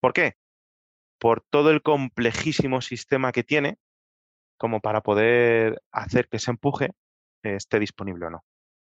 ¿Por 0.00 0.14
qué? 0.14 0.34
Por 1.18 1.42
todo 1.50 1.70
el 1.70 1.82
complejísimo 1.82 2.80
sistema 2.80 3.30
que 3.32 3.44
tiene 3.44 3.78
como 4.56 4.80
para 4.80 5.02
poder 5.02 5.82
hacer 5.92 6.28
que 6.28 6.38
ese 6.38 6.50
empuje 6.50 6.90
esté 7.42 7.78
disponible 7.78 8.26
o 8.26 8.30
no. 8.30 8.44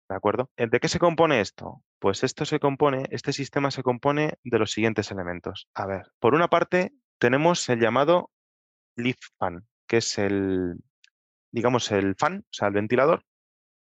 ¿De 0.08 0.14
acuerdo? 0.14 0.50
¿De 0.56 0.80
qué 0.80 0.88
se 0.88 1.00
compone 1.00 1.40
esto? 1.40 1.82
Pues 1.98 2.22
esto 2.22 2.44
se 2.44 2.60
compone, 2.60 3.06
este 3.10 3.32
sistema 3.32 3.70
se 3.70 3.82
compone 3.82 4.34
de 4.44 4.58
los 4.58 4.70
siguientes 4.70 5.10
elementos. 5.10 5.68
A 5.74 5.86
ver, 5.86 6.06
por 6.20 6.34
una 6.34 6.48
parte 6.48 6.92
tenemos 7.18 7.68
el 7.68 7.80
llamado 7.80 8.30
lift 8.96 9.22
fan, 9.38 9.66
que 9.88 9.96
es 9.98 10.18
el, 10.18 10.76
digamos, 11.50 11.90
el 11.90 12.14
fan, 12.16 12.44
o 12.44 12.52
sea, 12.52 12.68
el 12.68 12.74
ventilador, 12.74 13.24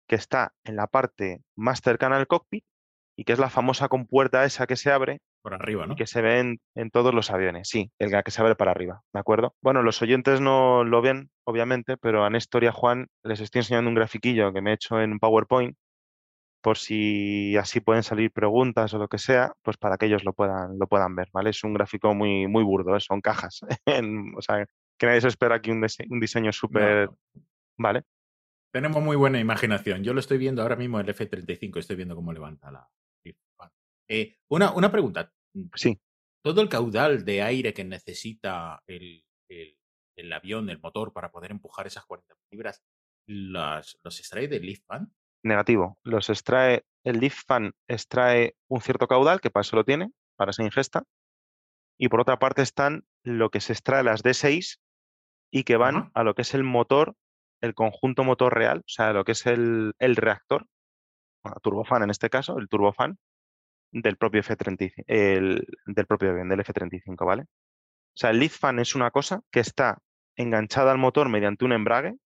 que 0.07 0.17
está 0.17 0.53
en 0.65 0.77
la 0.77 0.87
parte 0.87 1.43
más 1.57 1.81
cercana 1.81 2.17
al 2.17 2.27
cockpit 2.27 2.65
y 3.17 3.25
que 3.25 3.33
es 3.33 3.39
la 3.39 3.51
famosa 3.51 3.89
compuerta 3.89 4.45
esa 4.45 4.67
que 4.67 4.77
se 4.77 4.93
abre. 4.93 5.21
Por 5.43 5.55
arriba, 5.55 5.87
¿no? 5.87 5.97
Que 5.97 6.07
se 6.07 6.23
ve 6.23 6.59
en, 6.75 6.91
todos 6.91 7.13
los 7.13 7.31
aviones, 7.31 7.69
sí, 7.69 7.91
el 7.99 8.11
que 8.23 8.31
se 8.31 8.41
abre 8.41 8.55
para 8.55 8.71
arriba, 8.71 9.03
¿de 9.13 9.21
acuerdo? 9.21 9.57
Bueno, 9.61 9.83
los 9.83 10.01
oyentes 10.01 10.41
no 10.41 10.85
lo 10.85 11.03
ven, 11.03 11.31
obviamente, 11.45 11.97
pero 11.97 12.25
a 12.25 12.31
Néstor 12.31 12.63
y 12.63 12.69
a 12.69 12.73
Juan 12.73 13.09
les 13.25 13.41
estoy 13.41 13.61
enseñando 13.61 13.89
un 13.89 13.97
grafiquillo 13.97 14.53
que 14.53 14.63
me 14.63 14.71
he 14.71 14.75
hecho 14.75 15.01
en 15.01 15.19
PowerPoint 15.19 15.77
por 16.63 16.79
si 16.79 17.57
así 17.57 17.81
pueden 17.81 18.05
salir 18.05 18.31
preguntas 18.31 18.95
o 18.95 18.99
lo 18.99 19.09
que 19.09 19.19
sea, 19.19 19.53
pues 19.63 19.77
para 19.77 19.99
que 19.99 20.07
ellos 20.07 20.25
lo 20.25 20.33
puedan, 20.33 20.79
lo 20.79 20.87
puedan 20.87 21.15
ver, 21.17 21.29
¿vale? 21.33 21.51
Es 21.51 21.65
un 21.65 21.75
gráfico 21.75 22.15
muy, 22.15 22.47
muy 22.47 22.63
burdo, 22.63 22.97
¿eh? 22.97 23.01
son 23.01 23.21
cajas. 23.21 23.61
o 24.37 24.41
sea, 24.41 24.65
que 24.97 25.07
nadie 25.07 25.21
se 25.21 25.29
espera 25.29 25.57
aquí 25.57 25.71
un, 25.71 25.85
diseño 26.21 26.53
súper... 26.53 27.11
¿Vale? 27.77 28.05
Tenemos 28.73 29.03
muy 29.03 29.17
buena 29.17 29.41
imaginación. 29.41 30.05
Yo 30.05 30.15
lo 30.15 30.21
estoy 30.21 30.39
viendo 30.39 30.63
ahora 30.63 30.77
mismo 30.77 31.01
el 31.01 31.09
F-35, 31.09 31.79
estoy 31.79 31.97
viendo 31.97 32.15
cómo 32.15 32.33
levanta 32.33 32.71
la... 32.71 32.89
Eh, 34.09 34.37
una, 34.49 34.73
una 34.73 34.91
pregunta. 34.91 35.33
Sí. 35.75 35.99
Todo 36.43 36.61
el 36.61 36.69
caudal 36.69 37.25
de 37.25 37.43
aire 37.43 37.73
que 37.73 37.85
necesita 37.85 38.83
el, 38.87 39.25
el, 39.49 40.33
avión, 40.33 40.71
el 40.71 40.81
motor, 40.81 41.13
para 41.13 41.31
poder 41.31 41.51
empujar 41.51 41.87
esas 41.87 42.05
40 42.05 42.35
libras, 42.51 42.83
¿los, 43.27 43.99
los 44.03 44.19
extrae 44.19 44.49
del 44.49 44.63
lift 44.63 44.85
fan? 44.87 45.13
Negativo. 45.45 45.99
Los 46.03 46.31
extrae, 46.31 46.85
el 47.05 47.21
lift 47.21 47.47
fan 47.47 47.73
extrae 47.89 48.57
un 48.69 48.81
cierto 48.81 49.07
caudal, 49.07 49.41
que 49.41 49.51
para 49.51 49.63
eso 49.63 49.77
lo 49.77 49.85
tiene, 49.85 50.11
para 50.37 50.51
esa 50.51 50.65
ingesta. 50.65 51.05
Y 51.99 52.09
por 52.09 52.21
otra 52.21 52.39
parte 52.39 52.63
están 52.63 53.05
lo 53.23 53.51
que 53.51 53.61
se 53.61 53.73
extrae 53.73 54.03
las 54.03 54.25
D6 54.25 54.79
y 55.53 55.65
que 55.65 55.77
van 55.77 56.11
a 56.15 56.25
lo 56.25 56.35
que 56.35 56.43
es 56.43 56.55
el 56.55 56.65
motor, 56.65 57.15
el 57.61 57.75
conjunto 57.75 58.25
motor 58.25 58.55
real, 58.55 58.79
o 58.79 58.89
sea, 58.89 59.13
lo 59.13 59.25
que 59.25 59.33
es 59.33 59.47
el, 59.47 59.95
el 59.99 60.17
reactor, 60.17 60.67
bueno, 61.45 61.59
turbofan 61.63 62.03
en 62.03 62.11
este 62.11 62.31
caso, 62.31 62.59
el 62.59 62.69
turbofan 62.69 63.19
del 63.93 64.17
propio 64.17 64.41
F-35, 64.41 65.05
el, 65.07 65.67
del 65.87 66.07
propio 66.07 66.31
avión, 66.31 66.49
del 66.49 66.61
F-35, 66.61 67.27
¿vale? 67.27 67.43
O 67.43 68.17
sea, 68.17 68.31
el 68.31 68.41
lift 68.41 68.59
fan 68.59 68.79
es 68.79 68.95
una 68.95 69.11
cosa 69.11 69.43
que 69.51 69.61
está 69.61 69.99
enganchada 70.37 70.93
al 70.93 70.99
motor 70.99 71.29
mediante 71.29 71.65
un 71.65 71.73
embrague, 71.73 72.17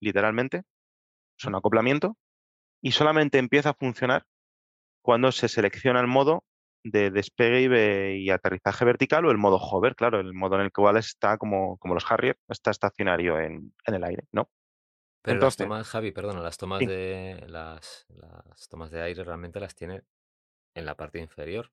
literalmente, 0.00 0.62
es 1.38 1.44
un 1.44 1.54
acoplamiento, 1.54 2.16
y 2.82 2.92
solamente 2.92 3.38
empieza 3.38 3.70
a 3.70 3.74
funcionar 3.74 4.24
cuando 5.02 5.32
se 5.32 5.48
selecciona 5.48 6.00
el 6.00 6.06
modo 6.06 6.44
de 6.84 7.10
despegue 7.10 8.16
y, 8.16 8.30
aterrizaje 8.30 8.84
vertical 8.84 9.24
o 9.24 9.30
el 9.30 9.38
modo 9.38 9.56
hover, 9.56 9.96
claro, 9.96 10.20
el 10.20 10.32
modo 10.34 10.56
en 10.56 10.62
el 10.62 10.72
cual 10.72 10.96
está 10.96 11.36
como, 11.36 11.78
como 11.78 11.94
los 11.94 12.10
Harrier, 12.10 12.38
está 12.48 12.70
estacionario 12.70 13.40
en, 13.40 13.74
el 13.86 14.04
aire, 14.04 14.24
¿no? 14.32 14.50
Pero 15.22 15.40
las 15.40 15.56
tomas, 15.56 15.88
Javi, 15.88 16.12
perdona, 16.12 16.40
las 16.40 16.56
tomas 16.56 16.78
de 16.78 17.44
las, 17.48 18.06
las, 18.08 18.68
tomas 18.68 18.92
de 18.92 19.02
aire 19.02 19.24
realmente 19.24 19.58
las 19.58 19.74
tiene 19.74 20.02
en 20.76 20.86
la 20.86 20.94
parte 20.94 21.18
inferior, 21.18 21.72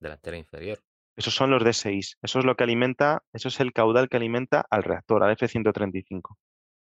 delantera 0.00 0.36
inferior. 0.36 0.78
Esos 1.16 1.34
son 1.34 1.50
los 1.50 1.62
D6. 1.62 2.16
Eso 2.22 2.38
es 2.38 2.44
lo 2.44 2.56
que 2.56 2.64
alimenta, 2.64 3.22
eso 3.32 3.48
es 3.48 3.60
el 3.60 3.72
caudal 3.72 4.08
que 4.08 4.16
alimenta 4.16 4.64
al 4.70 4.82
reactor, 4.82 5.22
al 5.22 5.32
F-135. 5.32 6.36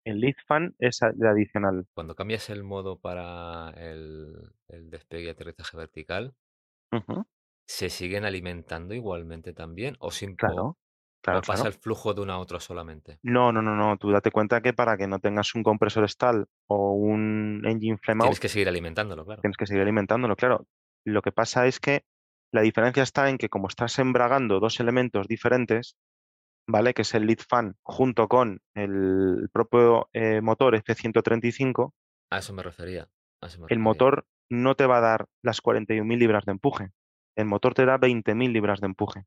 El 0.04 0.20
lead 0.20 0.36
fan 0.46 0.74
es 0.78 1.02
adicional. 1.02 1.86
Cuando 1.94 2.14
cambias 2.14 2.50
el 2.50 2.64
modo 2.64 2.98
para 2.98 3.70
el, 3.76 4.34
despegue 4.68 5.24
y 5.24 5.28
aterrizaje 5.28 5.76
vertical, 5.76 6.34
¿se 7.66 7.90
siguen 7.90 8.24
alimentando 8.24 8.94
igualmente 8.94 9.52
también? 9.52 9.96
¿O, 9.98 10.10
sin, 10.10 10.34
claro, 10.34 10.78
pasa 11.22 11.66
el 11.66 11.74
flujo 11.74 12.14
de 12.14 12.22
una 12.22 12.34
a 12.34 12.38
otra 12.38 12.60
solamente? 12.60 13.18
No, 13.22 13.52
no, 13.52 13.60
no, 13.60 13.74
no. 13.76 13.96
Tú 13.98 14.10
date 14.10 14.30
cuenta 14.30 14.60
que 14.62 14.72
para 14.72 14.96
que 14.96 15.06
no 15.06 15.18
tengas 15.18 15.54
un 15.54 15.62
compresor 15.62 16.08
stall 16.08 16.46
o 16.66 16.92
un 16.92 17.62
engine 17.66 17.98
flame 17.98 18.22
Tienes 18.22 18.40
que 18.40 18.48
seguir 18.48 18.68
alimentándolo, 18.68 19.24
claro. 19.24 19.42
Tienes 19.42 19.56
que 19.56 19.66
seguir 19.66 19.82
alimentándolo, 19.82 20.36
claro. 20.36 20.66
Lo 21.04 21.22
que 21.22 21.32
pasa 21.32 21.66
es 21.66 21.80
que 21.80 22.04
la 22.52 22.62
diferencia 22.62 23.02
está 23.02 23.28
en 23.28 23.38
que 23.38 23.48
como 23.48 23.68
estás 23.68 23.98
embragando 23.98 24.60
dos 24.60 24.80
elementos 24.80 25.28
diferentes, 25.28 25.96
¿vale? 26.66 26.94
Que 26.94 27.02
es 27.02 27.14
el 27.14 27.26
lead 27.26 27.40
fan 27.48 27.76
junto 27.82 28.28
con 28.28 28.60
el 28.74 29.48
propio 29.52 30.08
eh, 30.12 30.40
motor 30.40 30.74
F135. 30.76 31.92
A 32.30 32.38
eso 32.38 32.52
me 32.52 32.62
refería. 32.62 33.08
El 33.68 33.78
motor 33.78 34.26
no 34.50 34.74
te 34.74 34.86
va 34.86 34.98
a 34.98 35.02
dar 35.02 35.26
las 35.42 35.62
41.000 35.62 36.18
libras 36.18 36.44
de 36.44 36.52
empuje. 36.52 36.90
El 37.36 37.46
motor 37.46 37.74
te 37.74 37.84
da 37.84 37.98
20.000 37.98 38.52
libras 38.52 38.80
de 38.80 38.86
empuje. 38.86 39.24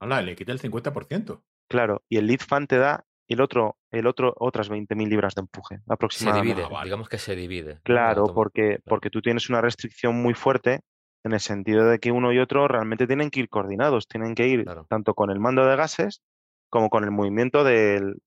Hola, 0.00 0.22
le 0.22 0.34
quita 0.34 0.52
el 0.52 0.60
50%. 0.60 1.42
Claro, 1.68 2.02
y 2.08 2.16
el 2.16 2.26
lead 2.26 2.40
fan 2.40 2.66
te 2.66 2.78
da 2.78 3.04
el 3.34 3.40
otro, 3.40 3.76
el 3.90 4.06
otro 4.06 4.34
otras 4.38 4.70
20.000 4.70 5.08
libras 5.08 5.34
de 5.34 5.42
empuje 5.42 5.80
aproximadamente. 5.88 6.54
Se 6.54 6.62
divide, 6.62 6.76
ah, 6.76 6.84
digamos 6.84 7.08
que 7.08 7.18
se 7.18 7.36
divide. 7.36 7.80
Claro, 7.84 8.26
porque, 8.34 8.80
porque 8.84 9.10
tú 9.10 9.22
tienes 9.22 9.48
una 9.48 9.60
restricción 9.60 10.20
muy 10.20 10.34
fuerte 10.34 10.80
en 11.24 11.32
el 11.32 11.40
sentido 11.40 11.86
de 11.86 11.98
que 11.98 12.12
uno 12.12 12.32
y 12.32 12.38
otro 12.38 12.66
realmente 12.66 13.06
tienen 13.06 13.30
que 13.30 13.40
ir 13.40 13.48
coordinados, 13.48 14.08
tienen 14.08 14.34
que 14.34 14.48
ir 14.48 14.64
tanto 14.88 15.14
con 15.14 15.30
el 15.30 15.38
mando 15.38 15.64
de 15.66 15.76
gases 15.76 16.22
como 16.70 16.88
con 16.88 17.04
el 17.04 17.10
movimiento 17.10 17.64
del, 17.64 18.20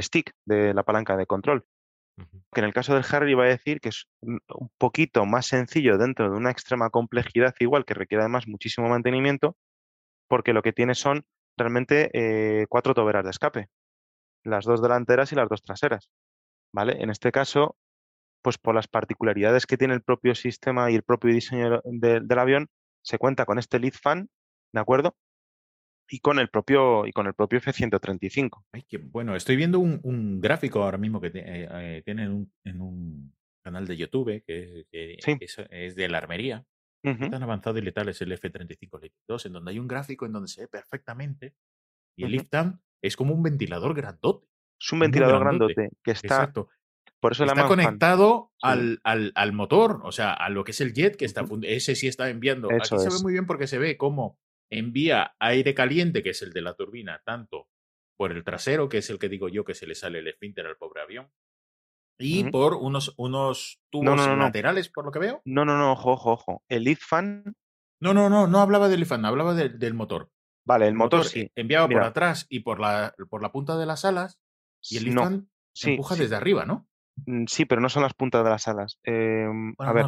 stick, 0.00 0.32
de 0.44 0.74
la 0.74 0.82
palanca 0.82 1.16
de 1.16 1.26
control. 1.26 1.64
Que 2.52 2.60
en 2.60 2.64
el 2.64 2.72
caso 2.72 2.94
del 2.94 3.04
Harry 3.10 3.32
iba 3.32 3.44
a 3.44 3.48
decir 3.48 3.80
que 3.80 3.90
es 3.90 4.06
un 4.22 4.70
poquito 4.78 5.26
más 5.26 5.46
sencillo 5.46 5.98
dentro 5.98 6.30
de 6.30 6.36
una 6.36 6.50
extrema 6.50 6.88
complejidad 6.88 7.54
igual 7.60 7.84
que 7.84 7.92
requiere 7.92 8.22
además 8.22 8.48
muchísimo 8.48 8.88
mantenimiento, 8.88 9.56
porque 10.26 10.54
lo 10.54 10.62
que 10.62 10.72
tiene 10.72 10.94
son 10.94 11.24
realmente 11.58 12.10
eh, 12.14 12.66
cuatro 12.68 12.94
toberas 12.94 13.24
de 13.24 13.30
escape, 13.30 13.68
las 14.46 14.64
dos 14.64 14.82
delanteras 14.82 15.32
y 15.32 15.36
las 15.36 15.48
dos 15.48 15.62
traseras. 15.62 16.10
¿Vale? 16.72 17.02
En 17.02 17.10
este 17.10 17.32
caso, 17.32 17.76
pues 18.42 18.58
por 18.58 18.74
las 18.74 18.88
particularidades 18.88 19.66
que 19.66 19.76
tiene 19.76 19.94
el 19.94 20.02
propio 20.02 20.34
sistema 20.34 20.90
y 20.90 20.94
el 20.94 21.02
propio 21.02 21.32
diseño 21.32 21.80
del 21.84 22.38
avión, 22.38 22.68
se 23.02 23.18
cuenta 23.18 23.44
con 23.44 23.58
este 23.58 23.78
lead 23.78 23.94
fan, 23.94 24.28
¿de 24.72 24.80
acuerdo? 24.80 25.16
y 26.08 26.20
con 26.20 26.38
el 26.38 26.48
propio, 26.48 27.06
y 27.06 27.12
con 27.12 27.26
el 27.26 27.34
propio 27.34 27.58
F-135. 27.58 28.64
Ay, 28.72 28.84
qué 28.88 28.98
bueno. 28.98 29.34
Estoy 29.34 29.56
viendo 29.56 29.78
un, 29.80 30.40
gráfico 30.40 30.82
ahora 30.82 30.98
mismo 30.98 31.20
que 31.20 31.28
eh, 31.28 31.68
eh, 31.70 32.02
tiene 32.04 32.24
en 32.24 32.80
un, 32.80 33.34
canal 33.62 33.86
de 33.86 33.96
YouTube 33.96 34.44
que, 34.46 34.86
es, 34.92 35.96
de 35.96 36.08
la 36.08 36.18
armería. 36.18 36.64
Tan 37.02 37.42
avanzado 37.42 37.78
y 37.78 37.82
letal 37.82 38.08
es 38.08 38.20
el 38.22 38.32
F-35 38.32 39.00
Lift 39.00 39.16
2, 39.28 39.46
en 39.46 39.52
donde 39.52 39.70
hay 39.70 39.78
un 39.78 39.86
gráfico 39.86 40.26
en 40.26 40.32
donde 40.32 40.48
se 40.48 40.62
ve 40.62 40.68
perfectamente. 40.68 41.54
Y 42.16 42.24
el 42.24 42.32
lift 42.32 42.52
es 43.02 43.16
como 43.16 43.34
un 43.34 43.42
ventilador 43.42 43.94
grandote. 43.94 44.46
Es 44.80 44.92
un 44.92 45.00
ventilador 45.00 45.40
grandote, 45.40 45.90
que 46.02 46.10
está. 46.10 46.52
Por 47.20 47.32
eso 47.32 47.44
está 47.44 47.66
conectado 47.66 48.52
al, 48.62 49.00
al, 49.02 49.52
motor, 49.52 50.00
o 50.04 50.12
sea, 50.12 50.32
a 50.32 50.50
lo 50.50 50.64
que 50.64 50.72
es 50.72 50.80
el 50.80 50.92
jet 50.92 51.16
que 51.16 51.24
está. 51.24 51.44
Ese 51.62 51.94
sí 51.94 52.06
está 52.08 52.28
enviando. 52.28 52.68
Aquí 52.70 52.98
se 52.98 53.08
ve 53.08 53.22
muy 53.22 53.32
bien 53.32 53.46
porque 53.46 53.66
se 53.66 53.78
ve 53.78 53.96
cómo 53.96 54.38
envía 54.70 55.34
aire 55.38 55.74
caliente, 55.74 56.22
que 56.22 56.30
es 56.30 56.42
el 56.42 56.52
de 56.52 56.60
la 56.60 56.74
turbina, 56.74 57.22
tanto 57.24 57.68
por 58.16 58.32
el 58.32 58.44
trasero, 58.44 58.88
que 58.88 58.98
es 58.98 59.10
el 59.10 59.18
que 59.18 59.28
digo 59.28 59.48
yo 59.48 59.64
que 59.64 59.74
se 59.74 59.86
le 59.86 59.94
sale 59.94 60.18
el 60.20 60.28
esfínter 60.28 60.66
al 60.66 60.76
pobre 60.76 61.02
avión, 61.02 61.30
y 62.18 62.44
por 62.50 62.74
unos, 62.74 63.14
unos 63.18 63.80
tubos 63.90 64.26
laterales, 64.26 64.88
por 64.88 65.04
lo 65.04 65.12
que 65.12 65.18
veo. 65.18 65.42
No, 65.44 65.64
no, 65.64 65.76
no, 65.76 65.92
ojo, 65.92 66.12
ojo, 66.12 66.32
ojo. 66.32 66.62
El 66.68 66.84
lead 66.84 66.98
fan. 66.98 67.54
No, 68.00 68.14
no, 68.14 68.30
no, 68.30 68.46
no 68.46 68.60
hablaba 68.60 68.88
del 68.88 69.00
lead 69.00 69.08
fan, 69.08 69.24
hablaba 69.24 69.54
del 69.54 69.94
motor. 69.94 70.30
Vale, 70.66 70.88
el, 70.88 70.94
motor, 70.94 71.24
sí. 71.24 71.50
Enviaba 71.54 71.88
por 71.88 72.02
atrás 72.02 72.46
y 72.48 72.60
por 72.60 72.80
la, 72.80 73.14
por 73.30 73.40
la 73.40 73.52
punta 73.52 73.78
de 73.78 73.86
las 73.86 74.04
alas, 74.04 74.40
y 74.82 74.96
el 74.96 75.14
fan 75.14 75.48
se 75.72 75.90
empuja 75.90 76.16
desde 76.16 76.34
arriba, 76.34 76.66
¿no? 76.66 76.88
Mm, 77.24 77.44
sí, 77.46 77.64
pero 77.64 77.80
no 77.80 77.88
son 77.88 78.02
las 78.02 78.14
puntas 78.14 78.42
de 78.42 78.50
las 78.50 78.66
alas. 78.66 78.98
Em, 79.04 79.74
a 79.78 79.92
ver. 79.92 80.06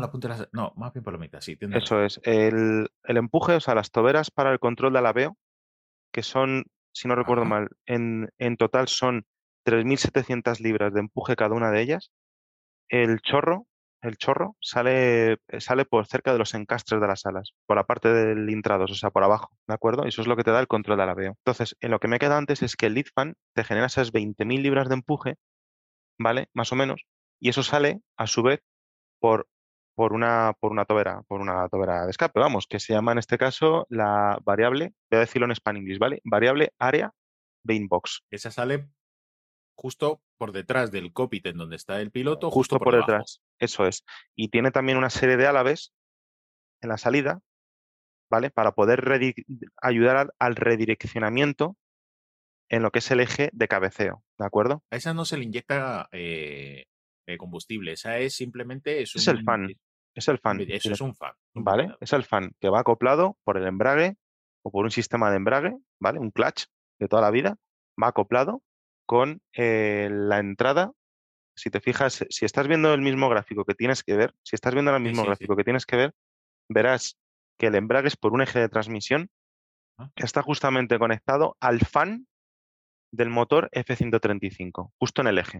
No, 0.53 0.73
más 0.77 0.93
bien 0.93 1.05
por 1.05 1.13
la 1.13 1.19
mitad, 1.19 1.41
sí. 1.41 1.57
Eso 1.61 2.03
es. 2.03 2.21
El, 2.25 2.91
empuje, 3.05 3.55
o 3.55 3.61
sea, 3.61 3.77
las 3.77 3.93
toberas 3.93 4.33
para 4.33 4.51
el 4.53 4.59
control 4.59 4.93
de 4.93 4.99
alabeo, 4.99 5.39
que 6.13 6.25
son, 6.25 6.65
si 6.93 7.07
no 7.07 7.15
recuerdo 7.15 7.45
mal, 7.45 7.69
en, 7.87 8.29
en 8.39 8.57
total 8.57 8.89
son 8.89 9.27
3.700 9.65 10.59
libras 10.59 10.93
de 10.93 11.01
empuje 11.01 11.37
cada 11.37 11.55
una 11.55 11.71
de 11.71 11.83
ellas. 11.83 12.11
El 12.89 13.21
chorro, 13.21 13.68
el 14.03 14.17
chorro 14.17 14.57
sale, 14.61 15.39
sale 15.59 15.85
por 15.85 16.07
cerca 16.07 16.33
de 16.33 16.39
los 16.39 16.55
encastres 16.55 17.01
de 17.01 17.07
las 17.07 17.27
alas, 17.27 17.53
por 17.67 17.77
la 17.77 17.85
parte 17.85 18.13
del 18.13 18.49
intrados, 18.51 18.91
o 18.91 18.95
sea, 18.95 19.11
por 19.11 19.25
abajo, 19.25 19.51
¿de 19.67 19.75
acuerdo? 19.75 20.05
Eso 20.05 20.23
es 20.23 20.29
lo 20.29 20.37
que 20.37 20.45
te 20.45 20.51
da 20.51 20.61
el 20.61 20.69
control 20.69 20.99
de 20.99 21.03
alabeo. 21.03 21.35
Entonces, 21.45 21.77
en 21.81 21.91
lo 21.91 21.99
que 21.99 22.09
me 22.09 22.19
queda 22.19 22.37
antes 22.37 22.63
es 22.63 22.77
que 22.77 22.87
el 22.87 22.95
lead 22.95 23.07
fan 23.15 23.35
te 23.55 23.65
genera 23.65 23.87
esas 23.87 24.13
20.000 24.13 24.63
libras 24.63 24.89
de 24.89 24.95
empuje 24.95 25.37
¿vale? 26.19 26.49
Más 26.53 26.73
o 26.73 26.77
menos. 26.77 27.07
Y 27.41 27.49
eso 27.49 27.63
sale, 27.63 28.03
a 28.17 28.27
su 28.27 28.43
vez, 28.43 28.61
por, 29.21 29.49
por, 29.95 30.13
una, 30.13 30.55
por 30.61 30.73
una 30.73 30.85
tobera, 30.85 31.23
por 31.29 31.41
una 31.41 31.69
tobera 31.69 32.05
de 32.05 32.11
escape, 32.11 32.41
vamos, 32.41 32.67
que 32.67 32.81
se 32.81 32.93
llama 32.93 33.13
en 33.13 33.19
este 33.19 33.39
caso 33.39 33.87
la 33.89 34.39
variable, 34.45 34.93
voy 35.11 35.19
a 35.19 35.21
decirlo 35.21 35.47
en 35.47 35.55
Spanish, 35.55 35.99
¿vale? 35.99 36.21
Variable 36.25 36.73
área 36.79 37.13
de 37.65 37.75
inbox. 37.75 38.25
Esa 38.31 38.51
sale 38.51 38.89
justo 39.77 40.21
por 40.39 40.53
detrás 40.53 40.91
del 40.91 41.13
cockpit 41.13 41.47
en 41.47 41.59
donde 41.59 41.77
está 41.77 42.01
el 42.01 42.11
piloto, 42.11 42.51
Justo, 42.51 42.77
justo, 42.77 42.85
por, 42.85 42.97
detrás, 42.97 43.43
eso 43.59 43.87
es. 43.87 44.05
Y 44.35 44.49
tiene 44.49 44.71
también 44.71 44.97
una 44.97 45.11
serie 45.11 45.37
de 45.37 45.47
álabes 45.47 45.93
en 46.81 46.89
la 46.89 46.97
salida, 46.97 47.41
¿vale? 48.31 48.51
Para 48.51 48.73
poder 48.73 49.05
ayudar 49.83 50.17
al, 50.17 50.33
al 50.39 50.57
redireccionamiento 50.57 51.77
en 52.71 52.83
lo 52.83 52.91
que 52.91 53.01
es 53.01 53.11
el 53.11 53.21
eje 53.21 53.51
de 53.53 53.69
cabeceo, 53.69 54.23
¿de 54.39 54.47
acuerdo? 54.47 54.83
A 54.91 54.97
esa 54.97 55.15
no 55.15 55.25
se 55.25 55.37
le 55.37 55.45
inyecta 55.45 56.09
eh, 56.13 56.87
eh, 57.27 57.37
combustible, 57.37 57.93
esa 57.93 58.19
es 58.19 58.35
simplemente 58.35 59.03
es, 59.03 59.17
Es 59.17 59.29
el 59.29 59.43
fan, 59.43 59.69
es 60.15 60.29
el 60.29 60.39
fan. 60.39 60.61
Eso 60.61 60.93
es 60.93 61.01
un 61.01 61.15
fan. 61.15 61.33
¿vale? 61.55 61.95
Es 62.01 62.13
el 62.13 62.25
fan 62.25 62.53
que 62.61 62.69
va 62.69 62.81
acoplado 62.81 63.39
por 63.45 63.57
el 63.57 63.67
embrague 63.67 64.17
o 64.63 64.71
por 64.71 64.85
un 64.85 64.91
sistema 64.91 65.31
de 65.31 65.37
embrague, 65.37 65.77
¿vale? 66.01 66.19
Un 66.19 66.31
clutch 66.31 66.65
de 66.99 67.09
toda 67.09 67.23
la 67.23 67.31
vida, 67.31 67.57
va 68.01 68.09
acoplado 68.09 68.63
con 69.09 69.41
eh, 69.55 70.09
la 70.13 70.39
entrada. 70.39 70.93
Si 71.57 71.71
te 71.71 71.81
fijas, 71.81 72.25
si 72.29 72.45
estás 72.45 72.69
viendo 72.69 72.93
el 72.93 73.01
mismo 73.01 73.29
gráfico 73.31 73.65
que 73.65 73.75
tienes 73.75 74.05
que 74.05 74.15
ver, 74.17 74.35
si 74.45 74.55
estás 74.55 74.75
viendo 74.75 74.95
el 74.95 75.03
mismo 75.03 75.23
sí, 75.23 75.23
sí. 75.23 75.27
gráfico 75.29 75.57
que 75.57 75.65
tienes 75.65 75.87
que 75.87 75.97
ver, 75.97 76.13
verás 76.69 77.17
que 77.59 77.69
el 77.69 77.75
embrague 77.75 78.09
es 78.09 78.17
por 78.17 78.33
un 78.33 78.43
eje 78.43 78.61
de 78.61 78.69
transmisión 78.69 79.29
Ah. 80.01 80.11
que 80.15 80.25
está 80.25 80.43
justamente 80.43 80.97
conectado 80.99 81.57
al 81.59 81.81
fan 81.81 82.29
del 83.11 83.31
motor 83.31 83.69
F135, 83.73 84.93
justo 84.97 85.23
en 85.23 85.27
el 85.27 85.39
eje. 85.39 85.59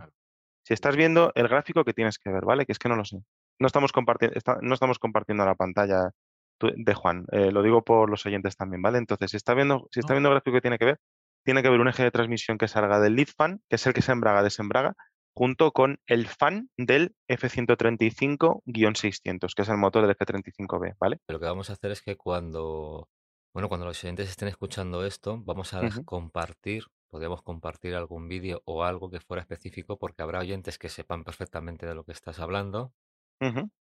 Si 0.65 0.75
estás 0.75 0.95
viendo 0.95 1.33
el 1.35 1.49
gráfico 1.49 1.85
que 1.85 1.93
tienes 1.95 2.19
que 2.21 2.31
ver, 2.31 2.45
¿vale? 2.45 2.65
Que 2.67 2.71
es 2.73 2.79
que 2.79 2.89
no 2.89 2.95
lo 2.95 3.05
sé. 3.05 3.17
No 3.59 3.67
estamos, 3.67 3.93
comparti- 3.93 4.31
está- 4.37 4.59
no 4.63 4.75
estamos 4.75 4.99
compartiendo 5.01 5.45
la 5.45 5.57
pantalla 5.57 6.13
de 6.61 6.95
Juan. 6.95 7.25
eh, 7.33 7.51
lo 7.51 7.63
digo 7.65 7.83
por 7.83 8.11
los 8.11 8.25
oyentes 8.27 8.57
también, 8.57 8.83
¿vale? 8.83 8.99
Entonces, 8.99 9.31
si 9.31 9.37
está 9.37 9.55
viendo, 9.55 9.89
si 9.91 10.01
está 10.01 10.13
viendo 10.13 10.29
el 10.29 10.35
gráfico 10.35 10.55
que 10.55 10.61
tiene 10.61 10.79
que 10.79 10.85
ver, 10.85 10.99
tiene 11.45 11.63
que 11.63 11.69
haber 11.69 11.81
un 11.81 11.89
eje 11.89 12.03
de 12.03 12.11
transmisión 12.11 12.59
que 12.59 12.69
salga 12.69 13.01
del 13.01 13.17
lead 13.17 13.29
fan, 13.37 13.61
que 13.69 13.77
es 13.77 13.87
el 13.87 13.95
que 13.95 14.03
se 14.03 14.13
embraga, 14.13 14.43
desembraga, 14.43 14.95
junto 15.35 15.73
con 15.73 16.01
el 16.07 16.27
fan 16.27 16.69
del 16.77 17.15
F135-600, 17.29 19.55
que 19.55 19.63
es 19.63 19.69
el 19.69 19.77
motor 19.77 20.07
del 20.07 20.17
F35B, 20.17 20.97
¿vale? 20.99 21.21
Pero 21.27 21.39
lo 21.39 21.41
que 21.41 21.47
vamos 21.47 21.71
a 21.71 21.75
hacer 21.75 21.93
es 21.93 22.03
que 22.03 22.17
cuando, 22.17 23.09
bueno, 23.55 23.69
cuando 23.69 23.87
los 23.87 24.03
oyentes 24.03 24.29
estén 24.29 24.49
escuchando 24.49 25.07
esto, 25.07 25.41
vamos 25.45 25.75
a 25.75 25.83
compartir, 26.05 26.85
podríamos 27.09 27.43
compartir 27.43 27.95
algún 27.95 28.27
vídeo 28.27 28.63
o 28.65 28.83
algo 28.83 29.11
que 29.11 29.21
fuera 29.21 29.41
específico, 29.41 29.97
porque 29.97 30.23
habrá 30.23 30.41
oyentes 30.41 30.77
que 30.77 30.89
sepan 30.89 31.23
perfectamente 31.23 31.87
de 31.87 31.95
lo 31.95 32.05
que 32.05 32.13
estás 32.13 32.41
hablando, 32.41 32.93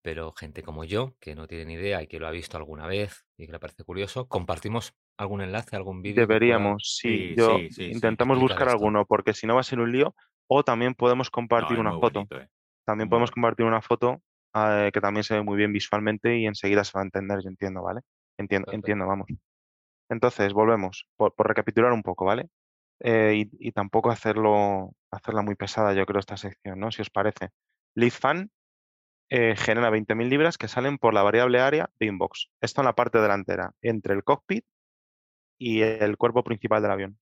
pero 0.03 0.33
gente 0.33 0.61
como 0.61 0.83
yo, 0.83 1.15
que 1.19 1.33
no 1.33 1.47
tiene 1.47 1.65
ni 1.65 1.73
idea 1.73 2.03
y 2.03 2.07
que 2.07 2.19
lo 2.19 2.27
ha 2.27 2.31
visto 2.31 2.57
alguna 2.57 2.85
vez 2.85 3.25
y 3.35 3.47
que 3.47 3.51
le 3.51 3.59
parece 3.59 3.83
curioso, 3.83 4.27
compartimos 4.27 4.93
algún 5.17 5.41
enlace, 5.41 5.75
algún 5.75 6.01
vídeo. 6.01 6.21
Deberíamos, 6.27 6.97
sí. 6.99 7.29
Sí, 7.29 7.35
Yo 7.37 7.57
sí, 7.57 7.69
sí, 7.71 7.73
sí. 7.85 7.91
intentamos 7.91 8.39
buscar 8.39 8.67
esto. 8.67 8.71
alguno, 8.71 9.05
porque 9.05 9.33
si 9.33 9.47
no 9.47 9.55
va 9.55 9.61
a 9.61 9.63
ser 9.63 9.79
un 9.79 9.91
lío, 9.91 10.15
o 10.47 10.63
también 10.63 10.93
podemos 10.93 11.27
No, 11.27 11.31
compartir 11.31 11.79
una 11.79 11.91
foto. 11.93 12.19
bonito, 12.19 12.39
eh. 12.39 12.47
También 12.85 13.07
Muy 13.07 13.11
podemos 13.11 13.31
compartir 13.31 13.65
una 13.65 13.81
foto 13.81 14.21
eh, 14.55 14.89
que 14.93 15.01
también 15.01 15.23
se 15.23 15.33
ve 15.35 15.43
muy 15.43 15.57
bien 15.57 15.73
visualmente 15.73 16.37
y 16.37 16.45
enseguida 16.45 16.83
se 16.83 16.93
va 16.95 17.01
a 17.01 17.05
entender, 17.05 17.39
yo 17.43 17.49
entiendo, 17.49 17.83
¿vale? 17.83 18.01
Entiendo, 18.37 18.65
Perfecto. 18.67 18.75
entiendo, 18.75 19.07
vamos. 19.07 19.27
Entonces, 20.09 20.53
volvemos, 20.53 21.05
por, 21.17 21.33
por 21.35 21.47
recapitular 21.47 21.91
un 21.91 22.01
poco, 22.03 22.23
¿vale? 22.25 22.47
Eh, 23.01 23.43
y, 23.59 23.67
y 23.67 23.71
tampoco 23.73 24.09
hacerlo, 24.09 24.93
hacerla 25.11 25.41
muy 25.41 25.55
pesada, 25.55 25.93
yo 25.93 26.05
creo, 26.05 26.19
esta 26.19 26.37
sección, 26.37 26.79
¿no? 26.79 26.91
Si 26.91 27.01
os 27.01 27.09
parece. 27.09 27.49
Lead 27.95 28.11
fan 28.11 28.49
eh, 29.29 29.55
genera 29.57 29.89
20.000 29.91 30.29
libras 30.29 30.57
que 30.57 30.67
salen 30.69 30.97
por 30.97 31.13
la 31.13 31.23
variable 31.23 31.59
área 31.59 31.89
de 31.99 32.05
inbox. 32.05 32.47
Esto 32.61 32.81
en 32.81 32.85
la 32.85 32.93
parte 32.95 33.19
delantera, 33.19 33.71
entre 33.81 34.13
el 34.13 34.23
cockpit 34.23 34.65
y 35.57 35.81
el 35.81 36.17
cuerpo 36.17 36.43
principal 36.43 36.81
del 36.81 36.91
avión, 36.91 37.19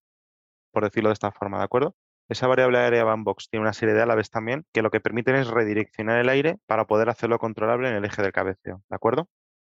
por 0.71 0.83
decirlo 0.83 1.09
de 1.09 1.13
esta 1.13 1.31
forma, 1.31 1.57
¿de 1.57 1.63
acuerdo? 1.63 1.95
Esa 2.27 2.47
variable 2.47 2.79
área 2.79 3.03
bandbox 3.03 3.49
tiene 3.49 3.61
una 3.61 3.73
serie 3.73 3.93
de 3.93 4.01
álabes 4.01 4.31
también 4.31 4.65
que 4.73 4.81
lo 4.81 4.89
que 4.89 4.99
permiten 4.99 5.35
es 5.35 5.47
redireccionar 5.47 6.19
el 6.19 6.29
aire 6.29 6.57
para 6.65 6.85
poder 6.85 7.09
hacerlo 7.09 7.37
controlable 7.37 7.89
en 7.89 7.95
el 7.95 8.05
eje 8.05 8.21
del 8.21 8.31
cabeceo, 8.31 8.81
¿de 8.89 8.95
acuerdo? 8.95 9.29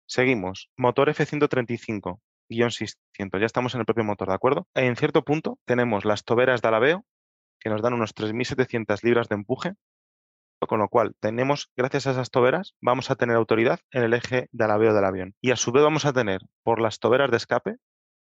Seguimos. 0.07 0.71
Motor 0.77 1.09
F135-600. 1.11 2.19
Ya 3.41 3.47
estamos 3.47 3.75
en 3.75 3.81
el 3.81 3.87
propio 3.87 4.05
motor, 4.05 4.29
¿de 4.29 4.35
acuerdo? 4.35 4.67
En 4.75 4.97
cierto 4.97 5.25
punto 5.25 5.59
tenemos 5.65 6.05
las 6.05 6.25
toberas 6.25 6.61
de 6.61 6.69
alabeo 6.69 7.07
que 7.59 7.71
nos 7.71 7.81
dan 7.81 7.95
unos 7.95 8.15
3.700 8.15 9.03
libras 9.03 9.29
de 9.29 9.37
empuje, 9.37 9.73
con 10.69 10.81
lo 10.81 10.89
cual 10.89 11.15
tenemos, 11.21 11.71
gracias 11.77 12.07
a 12.07 12.11
esas 12.11 12.31
toberas, 12.31 12.75
vamos 12.81 13.11
a 13.11 13.17
tener 13.17 13.37
autoridad 13.37 13.81
en 13.91 14.03
el 14.03 14.13
eje 14.13 14.49
de 14.53 14.65
alabeo 14.65 14.93
del 14.93 15.05
avión. 15.05 15.35
Y 15.41 15.53
a 15.53 15.57
su 15.57 15.73
vez 15.73 15.83
vamos 15.83 16.05
a 16.05 16.13
tener 16.13 16.43
por 16.63 16.81
las 16.81 16.99
toberas 16.99 17.31
de 17.31 17.39
escape, 17.39 17.77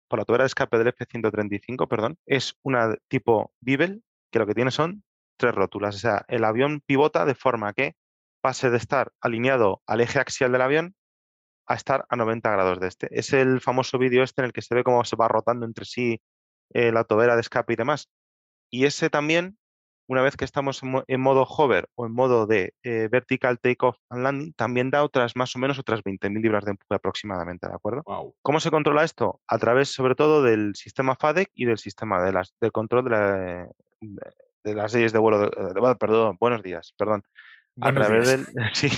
por 0.09 0.19
la 0.19 0.25
tobera 0.25 0.45
de 0.45 0.49
escape 0.49 0.79
del 0.79 0.89
F-135, 0.89 1.87
perdón, 1.89 2.19
es 2.27 2.57
una 2.63 2.97
tipo 3.09 3.53
Beagle, 3.61 4.01
que 4.31 4.39
lo 4.39 4.47
que 4.47 4.55
tiene 4.55 4.71
son 4.71 5.05
tres 5.37 5.55
rótulas. 5.55 5.95
O 5.95 5.99
sea, 5.99 6.25
el 6.29 6.45
avión 6.45 6.81
pivota 6.85 7.25
de 7.25 7.35
forma 7.35 7.73
que 7.73 7.95
pase 8.41 8.71
de 8.71 8.77
estar 8.77 9.13
alineado 9.21 9.83
al 9.87 10.01
eje 10.01 10.19
axial 10.19 10.53
del 10.53 10.63
avión 10.63 10.95
a 11.67 11.75
estar 11.75 12.07
a 12.09 12.17
90 12.17 12.51
grados 12.51 12.81
de 12.81 12.89
este. 12.89 13.09
Es 13.11 13.33
el 13.33 13.61
famoso 13.61 13.99
vídeo 13.99 14.23
este 14.23 14.43
en 14.43 14.47
el 14.47 14.53
que 14.53 14.63
se 14.63 14.75
ve 14.75 14.85
cómo 14.85 15.05
se 15.05 15.17
va 15.17 15.29
rotando 15.29 15.67
entre 15.67 15.85
sí 15.85 16.21
eh, 16.73 16.93
la 16.93 17.05
tobera 17.05 17.35
de 17.35 17.43
escape 17.43 17.75
y 17.75 17.77
demás. 17.77 18.09
Y 18.71 18.87
ese 18.87 19.11
también, 19.11 19.58
una 20.09 20.23
vez 20.23 20.37
que 20.37 20.45
estamos 20.45 20.83
en, 20.83 20.91
mo- 20.91 21.05
en 21.07 21.21
modo 21.21 21.43
hover 21.45 21.89
o 21.95 22.07
en 22.07 22.13
modo 22.13 22.47
de 22.47 22.75
eh, 22.83 23.09
vertical 23.11 23.59
takeoff 23.61 23.97
and 24.11 24.23
landing, 24.23 24.53
también 24.55 24.91
da 24.91 25.05
otras 25.05 25.37
más 25.37 25.55
o 25.55 25.59
menos 25.59 25.79
otras 25.79 26.03
20.000 26.03 26.41
libras 26.43 26.65
de 26.65 26.71
empuje 26.73 26.95
aproximadamente, 26.95 27.69
¿de 27.69 27.75
acuerdo? 27.75 28.03
Wow. 28.07 28.35
¿Cómo 28.43 28.59
se 28.59 28.71
controla 28.71 29.05
esto? 29.05 29.41
A 29.47 29.59
través, 29.59 29.91
sobre 29.93 30.15
todo, 30.15 30.43
del 30.43 30.75
sistema 30.75 31.15
FADEC 31.15 31.51
y 31.55 31.67
del 31.67 31.79
sistema 31.79 32.23
de 32.25 32.33
las, 32.33 32.55
del 32.61 32.73
control 32.73 33.05
de, 33.05 33.11
la- 33.11 33.37
de- 34.01 34.33
de 34.65 34.75
las 34.75 34.93
leyes 34.95 35.13
de 35.13 35.19
vuelo. 35.19 35.39
de- 35.41 35.51
de- 35.75 35.97
perdón, 35.97 36.37
buenos 36.41 36.63
días, 36.63 36.95
perdón. 36.99 37.23
A 37.81 37.93
través 37.93 38.27
del, 38.27 38.47
sí, 38.75 38.89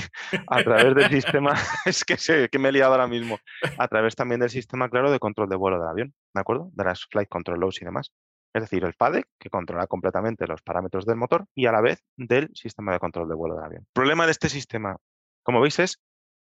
a 0.47 0.63
través 0.63 0.95
del 0.95 1.11
sistema, 1.11 1.53
es 1.85 2.03
que, 2.05 2.17
sé, 2.17 2.49
que 2.49 2.59
me 2.59 2.71
he 2.71 2.73
liado 2.73 2.93
ahora 2.93 3.07
mismo, 3.07 3.39
a 3.77 3.89
través 3.89 4.15
también 4.17 4.41
del 4.41 4.49
sistema, 4.49 4.89
claro, 4.89 5.11
de 5.11 5.19
control 5.19 5.49
de 5.51 5.57
vuelo 5.57 5.79
del 5.79 5.89
avión, 5.89 6.15
¿de 6.33 6.41
acuerdo? 6.41 6.71
De 6.73 6.85
las 6.85 7.05
flight 7.05 7.29
control 7.29 7.61
laws 7.61 7.83
y 7.83 7.85
demás. 7.85 8.11
Es 8.53 8.62
decir, 8.62 8.84
el 8.84 8.94
FADEC, 8.94 9.28
que 9.38 9.51
controla 9.51 9.86
completamente 9.86 10.46
los 10.46 10.62
parámetros 10.62 11.07
del 11.07 11.16
motor, 11.16 11.46
y 11.55 11.66
a 11.66 11.72
la 11.72 11.80
vez 11.80 12.03
del 12.16 12.51
sistema 12.55 12.92
de 12.92 12.98
control 12.98 13.28
de 13.28 13.34
vuelo 13.34 13.55
del 13.55 13.64
avión. 13.64 13.82
El 13.82 13.92
problema 13.92 14.26
de 14.26 14.32
este 14.32 14.48
sistema, 14.48 14.96
como 15.42 15.61
veis, 15.61 15.78
es 15.78 16.01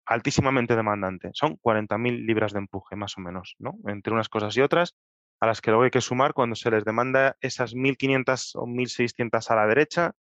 altísimamente 0.06 0.76
demandante. 0.76 1.30
Son 1.32 1.56
40.000 1.56 2.26
libras 2.26 2.52
de 2.52 2.58
empuje, 2.58 2.96
más 2.96 3.16
o 3.16 3.20
menos, 3.20 3.56
¿no? 3.58 3.76
Entre 3.86 4.12
unas 4.12 4.28
cosas 4.28 4.56
y 4.56 4.60
otras, 4.60 4.94
a 5.40 5.46
las 5.46 5.60
que 5.60 5.70
luego 5.70 5.84
hay 5.84 5.90
que 5.90 6.00
sumar 6.00 6.34
cuando 6.34 6.56
se 6.56 6.70
les 6.70 6.84
demanda 6.84 7.36
esas 7.40 7.74
1.500 7.74 8.52
o 8.56 8.66
1.600 8.66 9.50
a 9.50 9.56
la 9.56 9.66
derecha 9.66 10.12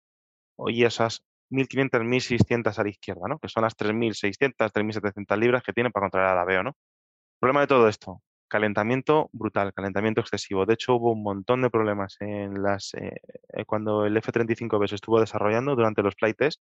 y 0.67 0.85
esas 0.85 1.25
1.500, 1.51 2.03
1.600 2.03 2.79
a 2.79 2.83
la 2.83 2.89
izquierda, 2.89 3.29
¿no? 3.29 3.39
Que 3.39 3.49
son 3.49 3.63
las 3.65 3.77
3.600, 3.77 4.73
3.700 4.73 5.39
libras 5.39 5.63
que 5.63 5.73
tiene 5.73 5.91
para 5.91 6.05
controlar 6.05 6.35
el 6.35 6.39
aveo, 6.39 6.63
¿no? 6.63 6.77
Problema 7.41 7.61
de 7.61 7.67
todo 7.67 7.89
esto, 7.89 8.23
calentamiento 8.53 9.31
brutal, 9.33 9.73
calentamiento 9.73 10.21
excesivo. 10.21 10.67
De 10.67 10.75
hecho, 10.75 10.97
hubo 10.97 11.13
un 11.13 11.23
montón 11.23 11.63
de 11.63 11.71
problemas 11.71 12.19
en 12.21 12.63
las 12.63 12.93
eh, 12.93 13.17
eh, 13.49 13.65
cuando 13.65 14.05
el 14.05 14.15
F-35B 14.19 14.89
se 14.89 14.97
estuvo 14.97 15.19
desarrollando 15.19 15.75
durante 15.75 16.03
los 16.03 16.15
flight 16.17 16.37
tests, 16.37 16.63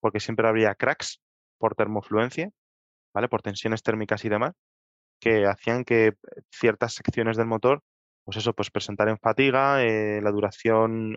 porque 0.00 0.20
siempre 0.20 0.46
habría 0.46 0.74
cracks 0.74 1.22
por 1.56 1.76
termofluencia, 1.76 2.50
¿vale? 3.14 3.28
Por 3.28 3.40
tensiones 3.40 3.82
térmicas 3.82 4.22
y 4.26 4.28
demás, 4.28 4.52
que 5.18 5.46
hacían 5.46 5.84
que 5.84 6.12
ciertas 6.50 6.92
secciones 6.92 7.38
del 7.38 7.46
motor, 7.46 7.80
pues 8.24 8.36
eso, 8.36 8.52
pues 8.52 8.70
presentaran 8.70 9.16
fatiga, 9.18 9.82
eh, 9.82 10.20
la 10.22 10.30
duración 10.30 11.16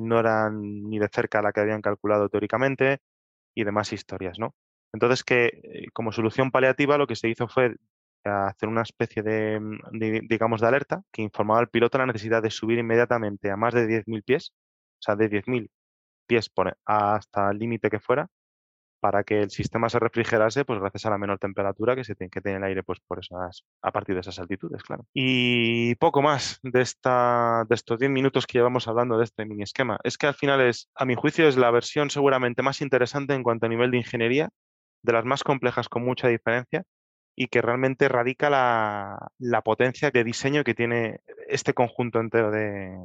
no 0.00 0.18
era 0.18 0.50
ni 0.50 0.98
de 0.98 1.08
cerca 1.12 1.42
la 1.42 1.52
que 1.52 1.60
habían 1.60 1.80
calculado 1.80 2.28
teóricamente 2.28 2.98
y 3.54 3.62
demás 3.62 3.92
historias, 3.92 4.36
¿no? 4.40 4.52
Entonces, 4.92 5.22
que 5.22 5.88
como 5.92 6.10
solución 6.10 6.50
paliativa 6.50 6.98
lo 6.98 7.06
que 7.06 7.16
se 7.16 7.28
hizo 7.28 7.46
fue 7.46 7.76
hacer 8.24 8.68
una 8.68 8.82
especie 8.82 9.22
de, 9.22 9.60
digamos, 10.28 10.60
de 10.60 10.66
alerta 10.66 11.02
que 11.12 11.22
informaba 11.22 11.60
al 11.60 11.68
piloto 11.68 11.98
la 11.98 12.06
necesidad 12.06 12.42
de 12.42 12.50
subir 12.50 12.78
inmediatamente 12.78 13.50
a 13.50 13.56
más 13.56 13.74
de 13.74 13.86
10.000 13.86 14.22
pies, 14.24 14.52
o 14.52 15.02
sea, 15.02 15.16
de 15.16 15.28
10.000 15.30 15.68
pies 16.26 16.48
por, 16.48 16.76
hasta 16.86 17.50
el 17.50 17.58
límite 17.58 17.90
que 17.90 18.00
fuera, 18.00 18.28
para 19.04 19.22
que 19.22 19.42
el 19.42 19.50
sistema 19.50 19.90
se 19.90 19.98
refrigerase, 19.98 20.64
pues 20.64 20.80
gracias 20.80 21.04
a 21.04 21.10
la 21.10 21.18
menor 21.18 21.38
temperatura 21.38 21.94
que 21.94 22.04
se 22.04 22.14
tiene, 22.14 22.30
que 22.30 22.40
el 22.42 22.64
aire, 22.64 22.82
pues 22.82 23.00
por 23.06 23.18
esas, 23.18 23.62
a 23.82 23.92
partir 23.92 24.14
de 24.14 24.22
esas 24.22 24.38
altitudes, 24.38 24.82
claro. 24.82 25.04
Y 25.12 25.94
poco 25.96 26.22
más 26.22 26.58
de 26.62 26.80
esta, 26.80 27.66
de 27.68 27.74
estos 27.74 27.98
10 27.98 28.10
minutos 28.10 28.46
que 28.46 28.56
llevamos 28.56 28.88
hablando 28.88 29.18
de 29.18 29.24
este 29.24 29.44
mini 29.44 29.62
esquema. 29.62 29.98
Es 30.04 30.16
que 30.16 30.26
al 30.26 30.32
final 30.32 30.62
es, 30.62 30.88
a 30.94 31.04
mi 31.04 31.16
juicio, 31.16 31.46
es 31.46 31.58
la 31.58 31.70
versión 31.70 32.08
seguramente 32.08 32.62
más 32.62 32.80
interesante 32.80 33.34
en 33.34 33.42
cuanto 33.42 33.66
a 33.66 33.68
nivel 33.68 33.90
de 33.90 33.98
ingeniería, 33.98 34.48
de 35.02 35.12
las 35.12 35.26
más 35.26 35.44
complejas 35.44 35.90
con 35.90 36.02
mucha 36.02 36.28
diferencia, 36.28 36.84
y 37.36 37.48
que 37.48 37.60
realmente 37.62 38.08
radica 38.08 38.48
la, 38.50 39.32
la 39.38 39.62
potencia 39.62 40.10
de 40.10 40.24
diseño 40.24 40.64
que 40.64 40.74
tiene 40.74 41.20
este 41.48 41.74
conjunto 41.74 42.20
entero 42.20 42.50
de, 42.50 42.96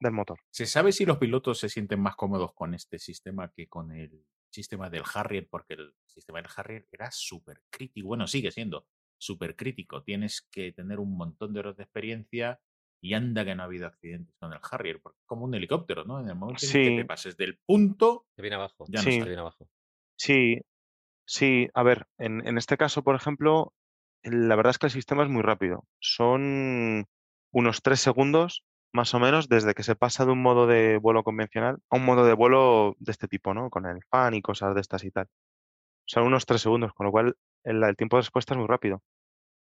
del 0.00 0.12
motor. 0.12 0.38
¿Se 0.50 0.66
sabe 0.66 0.92
si 0.92 1.04
los 1.06 1.18
pilotos 1.18 1.58
se 1.60 1.68
sienten 1.68 2.00
más 2.00 2.16
cómodos 2.16 2.52
con 2.54 2.74
este 2.74 2.98
sistema 2.98 3.50
que 3.54 3.68
con 3.68 3.92
el 3.92 4.24
sistema 4.50 4.90
del 4.90 5.02
Harrier? 5.14 5.46
Porque 5.48 5.74
el 5.74 5.94
sistema 6.06 6.40
del 6.42 6.50
Harrier 6.56 6.86
era 6.90 7.10
súper 7.10 7.62
crítico, 7.70 8.08
bueno, 8.08 8.26
sigue 8.26 8.50
siendo 8.50 8.86
súper 9.18 9.56
crítico. 9.56 10.02
Tienes 10.02 10.46
que 10.50 10.72
tener 10.72 10.98
un 10.98 11.16
montón 11.16 11.52
de 11.54 11.60
horas 11.60 11.76
de 11.76 11.84
experiencia 11.84 12.60
y 13.00 13.14
anda 13.14 13.44
que 13.44 13.54
no 13.54 13.62
ha 13.62 13.66
habido 13.66 13.86
accidentes 13.86 14.34
con 14.38 14.52
el 14.52 14.58
Harrier, 14.70 15.00
porque 15.00 15.18
es 15.20 15.26
como 15.26 15.44
un 15.44 15.54
helicóptero, 15.54 16.04
¿no? 16.04 16.20
En 16.20 16.28
el 16.28 16.34
momento 16.34 16.64
en 16.66 16.72
que 16.72 16.96
te 17.02 17.04
pases 17.04 17.36
del 17.36 17.58
punto, 17.64 18.26
Te 18.34 18.42
viene 18.42 18.56
abajo. 18.56 18.84
ya 18.88 19.00
no 19.00 19.04
Sí. 19.04 19.10
está. 19.10 19.24
Viene 19.26 19.40
abajo. 19.40 19.68
Sí, 20.18 20.60
sí, 21.26 21.68
a 21.74 21.82
ver, 21.82 22.06
en, 22.18 22.46
en 22.46 22.58
este 22.58 22.76
caso, 22.76 23.02
por 23.04 23.14
ejemplo, 23.16 23.74
la 24.22 24.56
verdad 24.56 24.72
es 24.72 24.78
que 24.78 24.86
el 24.86 24.92
sistema 24.92 25.22
es 25.24 25.28
muy 25.30 25.42
rápido. 25.42 25.84
Son 26.00 27.06
unos 27.52 27.82
tres 27.82 28.00
segundos, 28.00 28.64
más 28.92 29.14
o 29.14 29.20
menos, 29.20 29.48
desde 29.48 29.74
que 29.74 29.82
se 29.84 29.96
pasa 29.96 30.24
de 30.26 30.32
un 30.32 30.42
modo 30.42 30.66
de 30.66 30.98
vuelo 30.98 31.24
convencional 31.24 31.78
a 31.90 31.96
un 31.96 32.04
modo 32.04 32.24
de 32.26 32.34
vuelo 32.34 32.96
de 32.98 33.12
este 33.12 33.28
tipo, 33.28 33.54
¿no? 33.54 33.70
Con 33.70 33.86
el 33.86 34.00
fan 34.10 34.34
y 34.34 34.42
cosas 34.42 34.74
de 34.74 34.80
estas 34.80 35.04
y 35.04 35.10
tal. 35.10 35.28
Son 36.06 36.24
unos 36.24 36.46
tres 36.46 36.62
segundos, 36.62 36.92
con 36.94 37.06
lo 37.06 37.12
cual 37.12 37.36
el, 37.64 37.96
tiempo 37.96 38.16
de 38.16 38.22
respuesta 38.22 38.54
es 38.54 38.58
muy 38.58 38.68
rápido. 38.68 39.02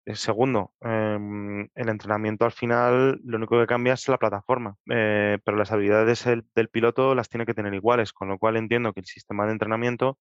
El 0.07 0.17
segundo, 0.17 0.73
em, 0.81 1.69
el 1.75 1.89
entrenamiento 1.91 2.45
al 2.47 2.53
final 2.53 3.21
lo 3.25 3.37
único 3.37 3.59
que 3.61 3.67
cambia 3.67 3.93
es 3.95 4.09
la 4.09 4.19
plataforma, 4.19 4.77
eh, 4.91 5.39
pero 5.45 5.57
las 5.59 5.71
habilidades 5.73 6.27
el- 6.27 6.47
del 6.55 6.69
piloto 6.71 7.15
las 7.15 7.29
tiene 7.29 7.45
que 7.47 7.55
tener 7.55 7.75
iguales, 7.75 8.13
con 8.13 8.29
lo 8.29 8.39
cual 8.39 8.57
entiendo 8.57 8.93
que 8.95 9.01
el 9.01 9.07
sistema 9.07 9.47
de 9.47 9.53
entrenamiento 9.53 10.19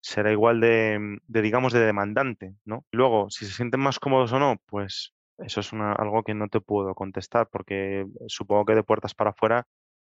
será 0.00 0.32
igual 0.32 0.60
de, 0.60 1.18
de, 1.26 1.42
digamos, 1.42 1.72
de 1.72 1.80
demandante, 1.80 2.54
¿no? 2.64 2.84
Luego, 2.92 3.30
si 3.30 3.46
se 3.46 3.52
sienten 3.52 3.80
más 3.80 3.98
cómodos 3.98 4.32
o 4.32 4.38
no, 4.38 4.56
pues 4.66 5.14
eso 5.38 5.60
es 5.60 5.72
una- 5.72 5.92
algo 5.92 6.22
que 6.22 6.34
no 6.34 6.48
te 6.48 6.60
puedo 6.60 6.94
contestar, 6.94 7.48
porque 7.50 8.06
supongo 8.28 8.64
que 8.66 8.74
de 8.74 8.82
puertas 8.84 9.14
para 9.14 9.30
afuera 9.30 9.66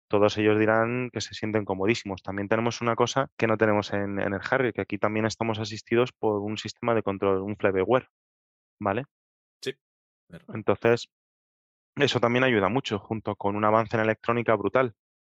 todos 0.08 0.38
ellos 0.38 0.58
dirán 0.58 1.10
que 1.12 1.20
se 1.20 1.34
sienten 1.34 1.64
comodísimos. 1.66 2.22
También 2.22 2.48
tenemos 2.48 2.80
una 2.80 2.96
cosa 2.96 3.30
que 3.36 3.46
no 3.46 3.58
tenemos 3.58 3.92
en, 3.92 4.20
en 4.20 4.32
el 4.34 4.40
Harry, 4.50 4.72
que 4.72 4.80
aquí 4.82 4.98
también 4.98 5.26
estamos 5.26 5.58
asistidos 5.58 6.12
por 6.12 6.40
un 6.40 6.56
sistema 6.58 6.94
de 6.94 7.02
control, 7.02 7.42
un 7.42 7.56
fly-by-wire, 7.56 8.08
¿vale? 8.80 9.04
Sí. 9.62 9.74
Entonces, 10.54 11.08
eso 11.96 12.20
también 12.20 12.44
ayuda 12.44 12.68
mucho, 12.68 12.98
junto 12.98 13.36
con 13.36 13.56
un 13.56 13.64
avance 13.64 13.96
en 13.96 14.02
electrónica 14.02 14.54
brutal 14.56 14.94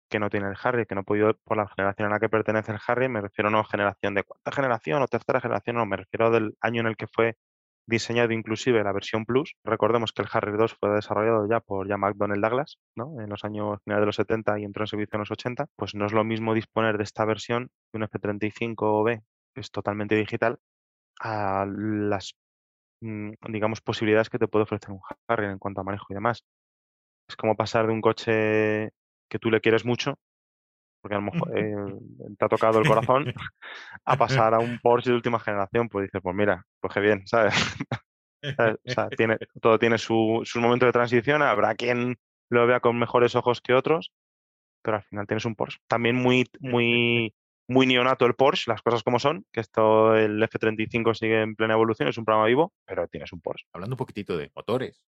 que 0.09 0.19
no 0.19 0.31
tiene 0.31 0.49
el 0.49 0.57
Harry, 0.63 0.87
que 0.87 0.95
no 0.95 1.03
ha 1.03 1.05
podido, 1.05 1.35
por 1.45 1.57
la 1.57 1.69
generación 1.69 2.09
a 2.09 2.15
la 2.15 2.21
que 2.21 2.29
pertenece 2.29 2.73
el 2.73 2.79
Harry, 2.87 3.09
me 3.09 3.21
refiero 3.21 3.51
no 3.51 3.61
a 3.61 3.65
generación 3.65 4.15
de 4.15 4.25
cuarta 4.25 4.53
generación 4.53 5.03
o 5.03 5.09
tercera 5.09 5.41
generación, 5.41 5.77
no, 5.77 5.87
me 5.87 5.97
refiero 5.97 6.31
del 6.31 6.57
año 6.61 6.81
en 6.81 6.89
el 6.89 6.97
que 6.97 7.07
fue 7.07 7.37
diseñado 7.89 8.33
inclusive 8.33 8.85
la 8.85 8.93
versión 8.93 9.25
Plus. 9.25 9.55
Recordemos 9.65 10.13
que 10.13 10.23
el 10.23 10.29
Harry 10.31 10.57
2 10.57 10.75
fue 10.75 10.91
desarrollado 10.91 11.49
ya 11.49 11.61
por 11.61 11.89
ya 11.89 11.97
McDonnell 11.97 12.41
Douglas, 12.41 12.79
¿no? 12.95 13.21
En 13.21 13.31
los 13.31 13.45
años 13.45 13.79
finales 13.83 14.03
de 14.03 14.07
los 14.07 14.17
70 14.17 14.61
y 14.61 14.65
entró 14.65 14.83
en 14.85 14.89
servicio 14.89 15.17
en 15.17 15.21
los 15.21 15.31
80, 15.31 15.67
pues 15.75 15.95
no 15.95 16.05
es 16.07 16.13
lo 16.13 16.23
mismo 16.23 16.55
disponer 16.55 16.99
de 16.99 17.05
esta 17.05 17.25
versión 17.25 17.71
de 17.93 17.99
un 17.99 18.03
F35B, 18.05 19.23
que 19.55 19.61
es 19.61 19.71
totalmente 19.71 20.17
digital, 20.17 20.59
a 21.21 21.67
las 21.67 22.35
mm, 23.01 23.33
digamos, 23.49 23.81
posibilidades 23.81 24.31
que 24.31 24.39
te 24.39 24.49
puede 24.49 24.65
ofrecer 24.65 24.91
un 24.91 25.01
Harrier 25.27 25.51
en 25.53 25.59
cuanto 25.59 25.81
a 25.81 25.85
manejo 25.85 26.07
y 26.11 26.15
demás. 26.15 26.45
Es 27.29 27.37
como 27.37 27.57
pasar 27.57 27.87
de 27.87 27.93
un 27.93 28.01
coche 28.01 28.91
que 29.29 29.39
tú 29.39 29.51
le 29.51 29.61
quieres 29.61 29.85
mucho, 29.85 30.19
porque 31.01 31.15
a 31.15 31.21
lo 31.21 31.31
mejor 31.31 31.53
eh, 31.59 31.75
te 32.39 32.45
ha 32.45 32.49
tocado 32.49 32.81
el 32.81 32.87
corazón, 32.87 33.33
a 34.05 34.17
pasar 34.17 34.55
a 34.55 34.59
un 34.59 34.79
Porsche 34.81 35.11
de 35.11 35.17
última 35.17 35.39
generación, 35.39 35.89
pues 35.89 36.07
dices, 36.07 36.21
pues 36.23 36.35
mira, 36.35 36.65
pues 36.81 36.93
qué 36.93 37.01
bien, 37.01 37.23
¿sabes? 37.27 37.55
O 38.43 38.91
sea, 38.91 39.09
tiene, 39.09 39.37
todo 39.61 39.79
tiene 39.79 39.99
su, 39.99 40.43
su 40.45 40.61
momento 40.61 40.87
de 40.87 40.93
transición, 40.93 41.43
habrá 41.43 41.75
quien 41.75 42.17
lo 42.51 42.67
vea 42.67 42.81
con 42.81 42.99
mejores 42.99 43.35
ojos 43.35 43.61
que 43.61 43.75
otros, 43.75 44.13
pero 44.83 44.99
al 44.99 45.03
final 45.03 45.27
tienes 45.27 45.45
un 45.45 45.55
Porsche. 45.55 45.79
También 45.89 46.17
muy, 46.17 46.47
muy, 46.61 47.35
muy 47.69 47.87
neonato 47.87 48.27
el 48.27 48.35
Porsche, 48.35 48.71
las 48.71 48.83
cosas 48.83 49.03
como 49.03 49.19
son, 49.19 49.45
que 49.53 49.61
esto 49.61 50.15
el 50.15 50.43
F-35 50.43 51.15
sigue 51.15 51.43
en 51.43 51.57
plena 51.57 51.75
evolución, 51.75 52.09
es 52.09 52.17
un 52.17 52.25
programa 52.25 52.47
vivo, 52.47 52.73
pero 52.87 53.09
tienes 53.09 53.33
un 53.33 53.41
Porsche. 53.41 53.67
Hablando 53.73 53.95
un 53.95 53.99
poquitito 53.99 54.37
de 54.37 54.51
motores, 54.55 55.03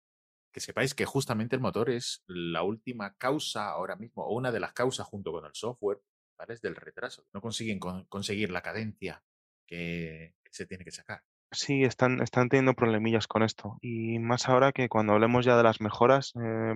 que 0.59 0.65
sepáis 0.65 0.93
que 0.93 1.05
justamente 1.05 1.55
el 1.55 1.61
motor 1.61 1.89
es 1.89 2.21
la 2.27 2.63
última 2.63 3.15
causa 3.15 3.69
ahora 3.69 3.95
mismo, 3.95 4.25
o 4.25 4.35
una 4.35 4.51
de 4.51 4.59
las 4.59 4.73
causas 4.73 5.07
junto 5.07 5.31
con 5.31 5.45
el 5.45 5.51
software, 5.53 6.01
¿vale? 6.37 6.53
Es 6.53 6.61
del 6.61 6.75
retraso. 6.75 7.25
No 7.33 7.39
consiguen 7.39 7.79
con- 7.79 8.03
conseguir 8.05 8.51
la 8.51 8.61
cadencia 8.61 9.23
que, 9.65 10.35
que 10.43 10.51
se 10.51 10.65
tiene 10.65 10.83
que 10.83 10.91
sacar. 10.91 11.23
Sí, 11.51 11.83
están, 11.83 12.21
están 12.21 12.49
teniendo 12.49 12.73
problemillas 12.73 13.25
con 13.25 13.41
esto. 13.41 13.77
Y 13.81 14.19
más 14.19 14.49
ahora 14.49 14.71
que 14.73 14.89
cuando 14.89 15.13
hablemos 15.13 15.45
ya 15.45 15.55
de 15.57 15.63
las 15.63 15.79
mejoras, 15.79 16.33
eh, 16.35 16.73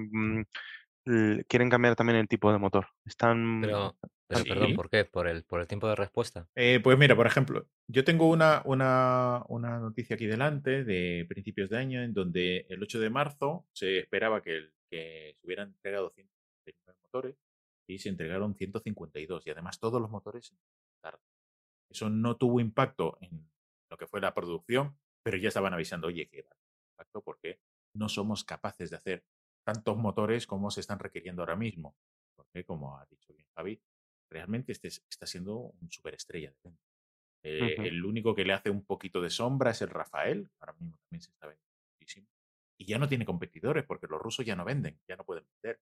quieren 1.48 1.70
cambiar 1.70 1.96
también 1.96 2.18
el 2.20 2.28
tipo 2.28 2.52
de 2.52 2.58
motor. 2.58 2.88
Están... 3.06 3.62
Pero, 3.62 3.96
pero 4.28 4.42
Sí. 4.44 4.50
perdón, 4.50 4.74
¿por 4.76 4.90
qué? 4.90 5.06
¿Por 5.06 5.28
el, 5.28 5.44
por 5.44 5.62
el 5.62 5.68
tiempo 5.68 5.88
de 5.88 5.96
respuesta? 5.96 6.48
Eh, 6.56 6.80
pues 6.84 6.98
mira, 6.98 7.16
por 7.16 7.28
ejemplo, 7.28 7.68
yo 7.88 8.04
tengo 8.04 8.30
una, 8.30 8.62
una, 8.66 9.44
una 9.50 9.80
noticia 9.80 10.16
aquí 10.16 10.26
delante 10.26 10.84
de 10.84 11.26
principios 11.30 11.70
de 11.70 11.78
año 11.78 12.02
en 12.02 12.14
donde 12.14 12.66
el 12.70 12.82
8 12.82 13.00
de 13.00 13.10
marzo 13.10 13.68
se 13.74 14.00
esperaba 14.00 14.42
que, 14.42 14.58
el- 14.58 14.74
que 14.90 15.36
se 15.40 15.46
hubieran 15.46 15.70
entregado 15.70 16.12
139 16.16 17.00
motores 17.04 17.36
y 17.88 18.00
se 18.00 18.10
entregaron 18.10 18.56
152 18.56 19.46
y 19.46 19.50
además 19.52 19.80
todos 19.80 20.02
los 20.02 20.10
motores 20.10 20.56
tarde. 21.02 21.22
Eso 21.92 22.10
no 22.10 22.38
tuvo 22.38 22.60
impacto 22.60 23.18
en 23.22 23.48
lo 23.92 23.98
que 23.98 24.08
fue 24.08 24.22
la 24.22 24.34
producción, 24.34 24.98
pero 25.22 25.38
ya 25.38 25.50
estaban 25.50 25.74
avisando, 25.74 26.08
oye, 26.08 26.28
que 26.28 26.42
va 26.42 26.50
a 26.52 26.56
tener 26.56 26.80
impacto 26.92 27.22
porque 27.22 27.60
no 27.96 28.10
somos 28.10 28.44
capaces 28.44 28.90
de 28.90 28.96
hacer 28.96 29.24
tantos 29.64 29.98
motores 29.98 30.46
como 30.48 30.70
se 30.72 30.82
están 30.82 31.00
requiriendo 31.00 31.42
ahora 31.42 31.56
mismo. 31.56 31.96
Porque, 32.36 32.64
como 32.66 32.98
ha 32.98 33.06
dicho 33.06 33.34
bien 33.34 33.48
Javi, 33.56 33.82
realmente 34.30 34.72
este 34.72 34.88
es- 34.90 35.04
está 35.10 35.26
siendo 35.26 35.56
un 35.58 35.92
superestrella 35.92 36.50
de 36.52 36.58
venta. 36.64 36.82
Eh. 37.46 37.76
El 37.88 38.04
único 38.06 38.34
que 38.34 38.46
le 38.46 38.54
hace 38.54 38.70
un 38.70 38.86
poquito 38.86 39.22
de 39.22 39.30
sombra 39.30 39.72
es 39.72 39.82
el 39.82 39.90
Rafael, 39.90 40.50
ahora 40.60 40.74
mismo 40.74 40.98
también 40.98 41.22
se 41.22 41.32
está 41.32 41.48
vendiendo 41.48 41.74
muchísimo. 42.00 42.28
Y 42.80 42.86
ya 42.86 42.98
no 42.98 43.08
tiene 43.08 43.26
competidores 43.26 43.84
porque 43.86 44.08
los 44.08 44.22
rusos 44.22 44.46
ya 44.46 44.56
no 44.56 44.66
venden, 44.66 45.00
ya 45.08 45.16
no 45.16 45.24
pueden 45.26 45.46
vender. 45.62 45.80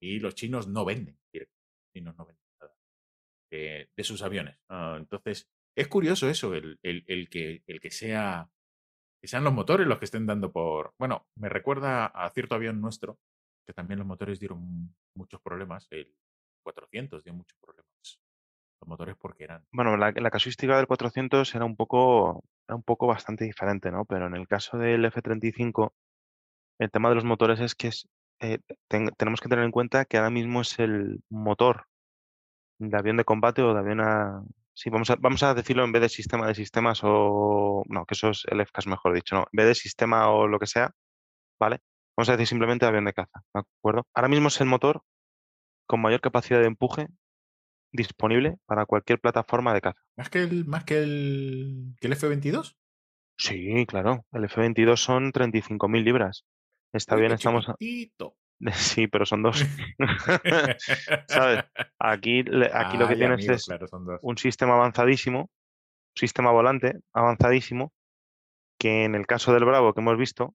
Y 0.00 0.18
los 0.20 0.34
chinos 0.34 0.66
no 0.68 0.84
venden, 0.84 1.18
directamente, 1.32 1.68
los 1.82 1.92
chinos 1.92 2.16
no 2.16 2.24
venden 2.26 2.44
nada 2.60 2.74
eh, 3.52 3.90
de 3.96 4.04
sus 4.04 4.22
aviones. 4.22 4.56
Ah, 4.68 4.96
entonces, 4.98 5.48
es 5.76 5.88
curioso 5.88 6.28
eso, 6.30 6.54
el, 6.54 6.78
el- 6.82 7.04
el 7.08 7.28
que, 7.28 7.62
el 7.66 7.80
que 7.80 7.90
sea 7.90 8.48
que 9.20 9.28
sean 9.28 9.44
los 9.44 9.52
motores 9.52 9.86
los 9.86 9.98
que 9.98 10.06
estén 10.06 10.26
dando 10.26 10.52
por. 10.52 10.92
Bueno, 10.98 11.26
me 11.36 11.48
recuerda 11.48 12.06
a 12.06 12.30
cierto 12.30 12.54
avión 12.54 12.80
nuestro, 12.80 13.18
que 13.66 13.72
también 13.74 13.98
los 13.98 14.06
motores 14.06 14.40
dieron 14.40 14.94
muchos 15.14 15.40
problemas. 15.40 15.86
El 15.90 16.14
400 16.64 17.24
dio 17.24 17.34
muchos 17.34 17.58
problemas. 17.60 17.86
Los 18.80 18.88
motores 18.88 19.16
porque 19.18 19.44
eran. 19.44 19.64
Bueno, 19.72 19.96
la, 19.96 20.12
la 20.12 20.30
casuística 20.30 20.76
del 20.76 20.86
400 20.86 21.54
era 21.54 21.64
un 21.64 21.76
poco, 21.76 22.44
era 22.66 22.76
un 22.76 22.82
poco 22.82 23.06
bastante 23.06 23.44
diferente, 23.44 23.90
¿no? 23.90 24.04
Pero 24.06 24.26
en 24.26 24.34
el 24.36 24.48
caso 24.48 24.78
del 24.78 25.04
F-35, 25.04 25.92
el 26.78 26.90
tema 26.90 27.10
de 27.10 27.14
los 27.16 27.24
motores 27.24 27.60
es 27.60 27.74
que 27.74 27.88
es, 27.88 28.08
eh, 28.40 28.58
ten- 28.88 29.10
tenemos 29.18 29.40
que 29.40 29.48
tener 29.50 29.64
en 29.66 29.70
cuenta 29.70 30.06
que 30.06 30.16
ahora 30.16 30.30
mismo 30.30 30.62
es 30.62 30.78
el 30.78 31.22
motor 31.28 31.84
de 32.78 32.96
avión 32.96 33.18
de 33.18 33.24
combate 33.24 33.60
o 33.62 33.74
de 33.74 33.80
avión 33.80 34.00
a... 34.00 34.42
Sí, 34.80 34.88
vamos 34.88 35.10
a, 35.10 35.16
vamos 35.16 35.42
a 35.42 35.52
decirlo 35.52 35.84
en 35.84 35.92
vez 35.92 36.00
de 36.00 36.08
sistema 36.08 36.46
de 36.46 36.54
sistemas 36.54 37.00
o... 37.02 37.82
No, 37.86 38.06
que 38.06 38.14
eso 38.14 38.30
es 38.30 38.44
el 38.50 38.64
FCAS 38.64 38.86
mejor 38.86 39.12
dicho, 39.12 39.34
¿no? 39.34 39.42
En 39.52 39.56
vez 39.58 39.66
de 39.66 39.74
sistema 39.74 40.30
o 40.30 40.48
lo 40.48 40.58
que 40.58 40.66
sea, 40.66 40.90
¿vale? 41.60 41.80
Vamos 42.16 42.30
a 42.30 42.32
decir 42.32 42.46
simplemente 42.46 42.86
avión 42.86 43.04
de 43.04 43.12
caza, 43.12 43.42
¿de 43.52 43.60
acuerdo? 43.60 44.06
Ahora 44.14 44.28
mismo 44.28 44.48
es 44.48 44.58
el 44.58 44.68
motor 44.68 45.02
con 45.86 46.00
mayor 46.00 46.22
capacidad 46.22 46.60
de 46.60 46.66
empuje 46.68 47.08
disponible 47.92 48.56
para 48.64 48.86
cualquier 48.86 49.20
plataforma 49.20 49.74
de 49.74 49.82
caza. 49.82 50.00
Más 50.16 50.30
que 50.30 50.44
el, 50.44 50.64
más 50.64 50.84
que 50.84 51.02
el, 51.02 51.94
que 52.00 52.06
el 52.06 52.14
F-22. 52.14 52.74
Sí, 53.36 53.84
claro. 53.86 54.24
El 54.32 54.44
F-22 54.44 54.96
son 54.96 55.30
35.000 55.30 56.02
libras. 56.02 56.46
Está 56.94 57.16
bien, 57.16 57.32
estamos... 57.32 57.66
Sí, 58.74 59.06
pero 59.06 59.26
son 59.26 59.42
dos. 59.42 59.64
¿Sabes? 61.28 61.64
Aquí, 61.98 62.44
aquí 62.72 62.96
lo 62.96 63.08
que 63.08 63.16
tienes 63.16 63.38
amigo, 63.38 63.52
es 63.54 63.64
claro, 63.64 63.86
un 64.22 64.38
sistema 64.38 64.74
avanzadísimo, 64.74 65.40
un 65.40 66.16
sistema 66.16 66.50
volante 66.50 67.00
avanzadísimo, 67.12 67.92
que 68.78 69.04
en 69.04 69.14
el 69.14 69.26
caso 69.26 69.52
del 69.52 69.64
Bravo 69.64 69.94
que 69.94 70.00
hemos 70.00 70.18
visto, 70.18 70.54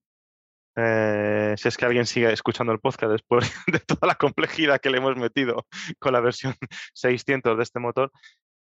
eh, 0.76 1.54
si 1.56 1.68
es 1.68 1.76
que 1.76 1.86
alguien 1.86 2.06
sigue 2.06 2.30
escuchando 2.32 2.72
el 2.72 2.80
podcast 2.80 3.12
después 3.12 3.50
de 3.66 3.80
toda 3.80 4.06
la 4.06 4.14
complejidad 4.14 4.80
que 4.80 4.90
le 4.90 4.98
hemos 4.98 5.16
metido 5.16 5.66
con 5.98 6.12
la 6.12 6.20
versión 6.20 6.54
600 6.94 7.56
de 7.56 7.62
este 7.62 7.80
motor, 7.80 8.12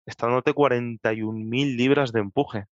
está 0.07 0.27
dándote 0.27 0.53
41.000 0.53 1.77
libras 1.77 2.13
de 2.13 2.21
empuje. 2.21 2.67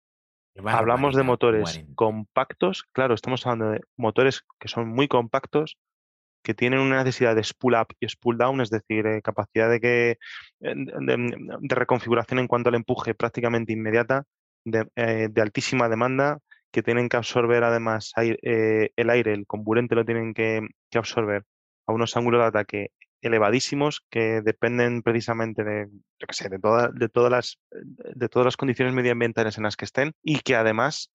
Hablamos 0.65 1.15
de 1.15 1.23
motores 1.23 1.71
40. 1.71 1.95
compactos, 1.95 2.83
claro, 2.91 3.13
estamos 3.13 3.45
hablando 3.45 3.71
de 3.71 3.81
motores 3.95 4.43
que 4.59 4.67
son 4.67 4.89
muy 4.89 5.07
compactos, 5.07 5.77
que 6.43 6.53
tienen 6.53 6.79
una 6.79 7.03
necesidad 7.03 7.35
de 7.35 7.43
spool 7.43 7.75
up 7.75 7.87
y 7.99 8.07
spool 8.07 8.37
down, 8.37 8.61
es 8.61 8.69
decir, 8.69 9.05
eh, 9.05 9.21
capacidad 9.21 9.69
de, 9.69 9.79
que, 9.79 10.11
eh, 10.11 10.17
de, 10.75 11.75
reconfiguración 11.75 12.39
en 12.39 12.47
cuanto 12.47 12.69
al 12.69 12.75
empuje 12.75 13.13
prácticamente 13.13 13.73
inmediata, 13.73 14.23
de, 14.65 14.87
eh, 14.95 15.29
altísima 15.41 15.89
demanda, 15.89 16.39
que 16.71 16.83
tienen 16.83 17.09
que 17.09 17.17
absorber 17.17 17.63
además 17.63 18.13
el 18.15 19.09
aire, 19.09 19.33
el 19.33 19.47
comburente 19.47 19.95
lo 19.95 20.05
tienen 20.05 20.35
que, 20.35 20.61
que 20.91 20.97
absorber 20.99 21.43
a 21.87 21.93
unos 21.93 22.15
ángulos 22.15 22.41
de 22.41 22.47
ataque 22.47 22.91
elevadísimos 23.21 24.05
que 24.09 24.41
dependen 24.41 25.01
precisamente 25.01 25.63
de, 25.63 25.87
yo 26.19 26.27
qué 26.27 26.33
sé, 26.33 26.47
de, 26.47 26.59
toda- 26.59 26.89
de, 26.89 27.09
todas 27.09 27.31
las, 27.31 27.57
de 27.71 28.29
todas 28.29 28.45
las 28.45 28.55
condiciones 28.55 28.93
medioambientales 28.93 29.57
en 29.57 29.63
las 29.63 29.75
que 29.75 29.85
estén 29.85 30.13
y 30.21 30.39
que 30.41 30.55
además 30.55 31.11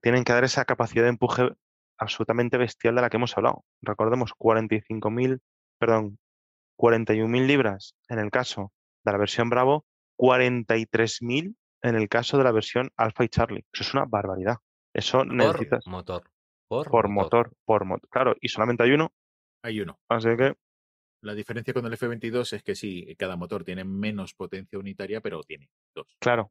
tienen 0.00 0.24
que 0.24 0.32
dar 0.32 0.44
esa 0.44 0.64
capacidad 0.64 1.02
de 1.04 1.10
empuje 1.10 1.50
absolutamente 1.98 2.56
bestial 2.58 2.94
de 2.94 3.02
la 3.02 3.10
que 3.10 3.16
hemos 3.16 3.36
hablado. 3.36 3.64
Recordemos, 3.82 4.32
45.000, 4.38 5.40
perdón, 5.78 6.18
41.000 6.78 7.46
libras 7.46 7.94
en 8.08 8.18
el 8.18 8.30
caso 8.30 8.72
de 9.04 9.12
la 9.12 9.18
versión 9.18 9.50
Bravo, 9.50 9.84
43.000 10.18 11.54
en 11.82 11.94
el 11.96 12.08
caso 12.08 12.38
de 12.38 12.44
la 12.44 12.52
versión 12.52 12.90
Alpha 12.96 13.24
y 13.24 13.28
Charlie. 13.28 13.64
Eso 13.72 13.82
es 13.84 13.94
una 13.94 14.04
barbaridad. 14.06 14.56
Eso 14.94 15.18
Por 15.18 15.34
necesitas 15.34 15.86
motor. 15.86 16.30
Por, 16.66 16.88
por 16.90 17.08
motor. 17.08 17.48
motor, 17.48 17.56
por 17.64 17.84
motor. 17.84 18.08
Claro, 18.10 18.36
y 18.40 18.48
solamente 18.48 18.82
hay 18.84 18.92
uno, 18.92 19.12
Hay 19.62 19.80
uno. 19.80 19.98
así 20.08 20.28
que 20.36 20.54
La 21.20 21.34
diferencia 21.34 21.74
con 21.74 21.84
el 21.86 21.92
F22 21.92 22.54
es 22.54 22.62
que 22.62 22.74
sí, 22.74 23.14
cada 23.18 23.36
motor 23.36 23.64
tiene 23.64 23.84
menos 23.84 24.34
potencia 24.34 24.78
unitaria, 24.78 25.20
pero 25.20 25.42
tiene 25.42 25.68
dos. 25.94 26.06
Claro, 26.18 26.50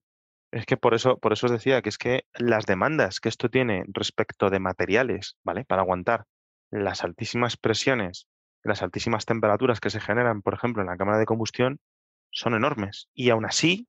es 0.53 0.65
que 0.67 0.77
por 0.77 0.93
eso, 0.93 1.17
por 1.17 1.33
eso 1.33 1.47
os 1.47 1.51
decía 1.51 1.81
que 1.81 1.89
es 1.89 1.97
que 1.97 2.25
las 2.35 2.65
demandas 2.65 3.19
que 3.19 3.29
esto 3.29 3.49
tiene 3.49 3.85
respecto 3.87 4.51
de 4.51 4.59
materiales, 4.59 5.35
¿vale? 5.43 5.65
Para 5.65 5.81
aguantar 5.81 6.25
las 6.69 7.03
altísimas 7.03 7.57
presiones, 7.57 8.27
las 8.63 8.83
altísimas 8.83 9.25
temperaturas 9.25 9.79
que 9.79 9.89
se 9.89 9.99
generan, 9.99 10.43
por 10.43 10.53
ejemplo, 10.53 10.83
en 10.83 10.89
la 10.89 10.97
cámara 10.97 11.17
de 11.17 11.25
combustión, 11.25 11.79
son 12.29 12.53
enormes. 12.53 13.09
Y 13.13 13.31
aún 13.31 13.45
así, 13.45 13.87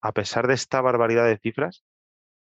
a 0.00 0.12
pesar 0.12 0.48
de 0.48 0.54
esta 0.54 0.80
barbaridad 0.80 1.24
de 1.24 1.38
cifras 1.38 1.84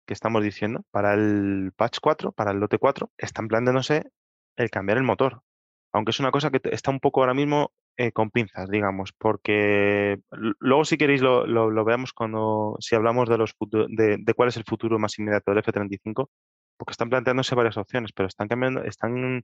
que 0.08 0.14
estamos 0.14 0.44
diciendo, 0.44 0.84
para 0.90 1.14
el 1.14 1.72
patch 1.76 2.00
4, 2.02 2.32
para 2.32 2.52
el 2.52 2.58
lote 2.60 2.80
4, 2.80 3.12
están 3.18 3.48
planteándose 3.48 4.12
el 4.56 4.72
cambiar 4.72 4.98
el 4.98 5.04
motor. 5.04 5.44
Aunque 5.92 6.10
es 6.10 6.20
una 6.20 6.32
cosa 6.32 6.50
que 6.50 6.60
está 6.72 6.90
un 6.90 7.00
poco 7.00 7.22
ahora 7.22 7.36
mismo 7.36 7.72
eh, 7.98 8.12
con 8.12 8.32
pinzas, 8.32 8.70
digamos, 8.70 9.12
porque 9.18 10.20
luego 10.60 10.86
si 10.86 10.98
queréis 10.98 11.22
lo, 11.22 11.46
lo- 11.48 11.86
veamos 11.86 12.14
cuando, 12.14 12.76
si 12.80 12.96
hablamos 12.96 13.30
de, 13.30 13.38
los 13.38 13.56
de, 13.90 14.18
de 14.20 14.34
cuál 14.34 14.50
es 14.50 14.58
el 14.58 14.64
futuro 14.66 15.00
más 15.00 15.18
inmediato 15.20 15.52
del 15.52 15.60
F-35, 15.60 16.30
porque 16.78 16.92
están 16.92 17.10
planteándose 17.10 17.56
varias 17.56 17.78
opciones, 17.78 18.12
pero 18.14 18.28
están 18.28 18.48
cambiando, 18.48 18.84
están 18.84 19.44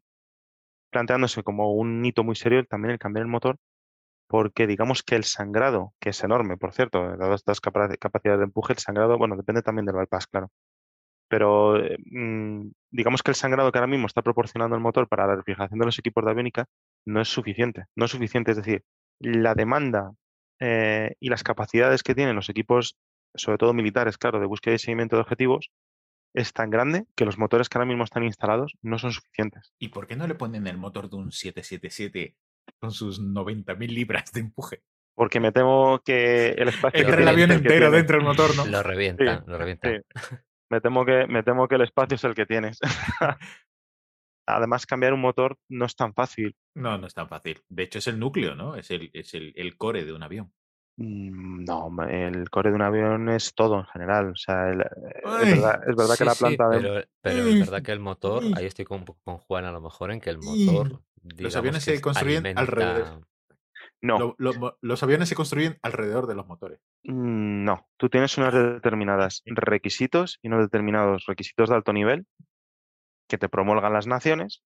planteándose 0.91 1.43
como 1.43 1.73
un 1.73 2.03
hito 2.05 2.23
muy 2.23 2.35
serio 2.35 2.65
también 2.65 2.93
el 2.93 2.99
cambiar 2.99 3.23
el 3.25 3.31
motor, 3.31 3.57
porque 4.27 4.67
digamos 4.67 5.03
que 5.03 5.15
el 5.15 5.23
sangrado, 5.25 5.93
que 5.99 6.09
es 6.11 6.23
enorme, 6.23 6.57
por 6.57 6.73
cierto, 6.73 7.17
dadas 7.17 7.41
estas 7.41 7.61
capa- 7.61 7.89
capacidades 7.99 8.39
de 8.39 8.45
empuje, 8.45 8.73
el 8.73 8.79
sangrado, 8.79 9.17
bueno, 9.17 9.37
depende 9.37 9.61
también 9.63 9.85
del 9.85 9.95
bypass, 9.97 10.27
claro. 10.27 10.51
Pero 11.27 11.77
eh, 11.83 11.97
mm, 12.11 12.69
digamos 12.91 13.23
que 13.23 13.31
el 13.31 13.35
sangrado 13.35 13.71
que 13.71 13.77
ahora 13.77 13.87
mismo 13.87 14.07
está 14.07 14.21
proporcionando 14.23 14.75
el 14.75 14.81
motor 14.81 15.07
para 15.07 15.27
la 15.27 15.35
refrigeración 15.35 15.79
de 15.79 15.85
los 15.85 15.99
equipos 15.99 16.25
de 16.25 16.31
aviónica 16.31 16.65
no 17.09 17.21
es 17.21 17.27
suficiente. 17.29 17.85
No 17.95 18.05
es 18.05 18.11
suficiente, 18.11 18.51
es 18.51 18.57
decir, 18.57 18.83
la 19.19 19.55
demanda 19.55 20.11
eh, 20.59 21.15
y 21.19 21.29
las 21.29 21.43
capacidades 21.43 22.03
que 22.03 22.15
tienen 22.15 22.35
los 22.35 22.49
equipos, 22.49 22.97
sobre 23.35 23.57
todo 23.57 23.73
militares, 23.73 24.17
claro, 24.17 24.39
de 24.39 24.45
búsqueda 24.45 24.75
y 24.75 24.79
seguimiento 24.79 25.15
de 25.15 25.21
objetivos, 25.23 25.69
es 26.35 26.53
tan 26.53 26.69
grande 26.69 27.05
que 27.15 27.25
los 27.25 27.37
motores 27.39 27.69
que 27.69 27.77
ahora 27.77 27.87
mismo 27.87 28.03
están 28.03 28.23
instalados 28.23 28.73
no 28.83 28.99
son 28.99 29.11
suficientes. 29.11 29.73
¿Y 29.79 29.89
por 29.89 30.05
qué 30.07 30.15
no 30.15 30.27
le 30.27 30.35
ponen 30.35 30.67
el 30.67 30.77
motor 30.77 31.09
de 31.09 31.15
un 31.15 31.31
777 31.31 32.35
con 32.79 32.91
sus 32.91 33.19
90.000 33.19 33.87
libras 33.93 34.31
de 34.31 34.41
empuje? 34.41 34.83
Porque 35.15 35.39
me 35.39 35.51
temo 35.51 35.99
que 36.05 36.49
el 36.51 36.67
espacio 36.69 36.99
Entra 36.99 37.15
que 37.17 37.21
el 37.23 37.27
avión 37.27 37.51
entero 37.51 37.87
tiene- 37.87 37.97
dentro 37.97 38.17
del 38.17 38.25
motor, 38.25 38.55
¿no? 38.55 38.65
Lo 38.67 38.83
revientan, 38.83 39.43
lo 39.47 39.57
revientan. 39.57 40.03
sí. 40.13 40.35
Me 40.71 40.81
temo 40.81 41.03
que, 41.03 41.25
me 41.27 41.41
temo 41.41 41.67
que 41.67 41.75
el 41.75 41.81
espacio 41.81 42.13
es 42.15 42.23
el 42.23 42.35
que 42.35 42.45
tienes. 42.45 42.79
Además, 44.55 44.85
cambiar 44.85 45.13
un 45.13 45.21
motor 45.21 45.57
no 45.69 45.85
es 45.85 45.95
tan 45.95 46.13
fácil. 46.13 46.55
No, 46.75 46.97
no 46.97 47.07
es 47.07 47.13
tan 47.13 47.27
fácil. 47.27 47.61
De 47.69 47.83
hecho, 47.83 47.99
es 47.99 48.07
el 48.07 48.19
núcleo, 48.19 48.55
¿no? 48.55 48.75
Es 48.75 48.91
el, 48.91 49.09
es 49.13 49.33
el, 49.33 49.53
el 49.55 49.77
core 49.77 50.05
de 50.05 50.13
un 50.13 50.23
avión. 50.23 50.51
Mm, 50.97 51.63
No, 51.65 51.89
el 52.09 52.49
core 52.49 52.69
de 52.69 52.75
un 52.75 52.81
avión 52.81 53.29
es 53.29 53.53
todo 53.53 53.79
en 53.79 53.85
general. 53.85 54.31
O 54.31 54.35
sea, 54.35 54.69
el- 54.69 54.81
es 54.81 55.49
verdad, 55.49 55.81
es 55.87 55.95
verdad 55.95 56.17
que 56.17 56.25
la 56.25 56.33
sí, 56.35 56.39
planta 56.39 56.69
de... 56.69 57.07
pero, 57.21 57.47
es 57.47 57.59
verdad 57.59 57.81
que 57.81 57.91
el 57.91 57.99
motor, 57.99 58.43
ahí 58.55 58.65
estoy 58.65 58.85
con, 58.85 59.05
con 59.05 59.37
Juan 59.37 59.65
a 59.65 59.71
lo 59.71 59.81
mejor 59.81 60.11
en 60.11 60.19
que 60.19 60.29
el 60.29 60.37
motor, 60.39 61.01
digamos 61.21 61.55
aviones 61.55 61.83
se 61.83 62.01
construyen 62.01 62.45
alimenta- 62.45 62.59
alrededor. 62.61 63.25
No, 64.01 64.19
Lo- 64.19 64.35
lo- 64.37 64.53
mo- 64.55 64.77
los 64.81 65.03
aviones 65.03 65.29
se 65.29 65.35
construyen 65.35 65.77
alrededor 65.81 66.27
de 66.27 66.35
los 66.35 66.47
motores. 66.47 66.79
mm, 67.03 67.63
no. 67.63 67.87
Tú 67.97 68.09
tienes 68.09 68.37
unos 68.37 68.53
determinados 68.53 69.41
requisitos 69.45 70.37
y 70.41 70.47
unos 70.47 70.61
determinados 70.61 71.25
requisitos 71.27 71.69
de 71.69 71.75
alto 71.75 71.93
nivel 71.93 72.25
que 73.29 73.37
te 73.39 73.49
promulgan 73.49 73.93
las 73.93 74.07
naciones, 74.07 74.63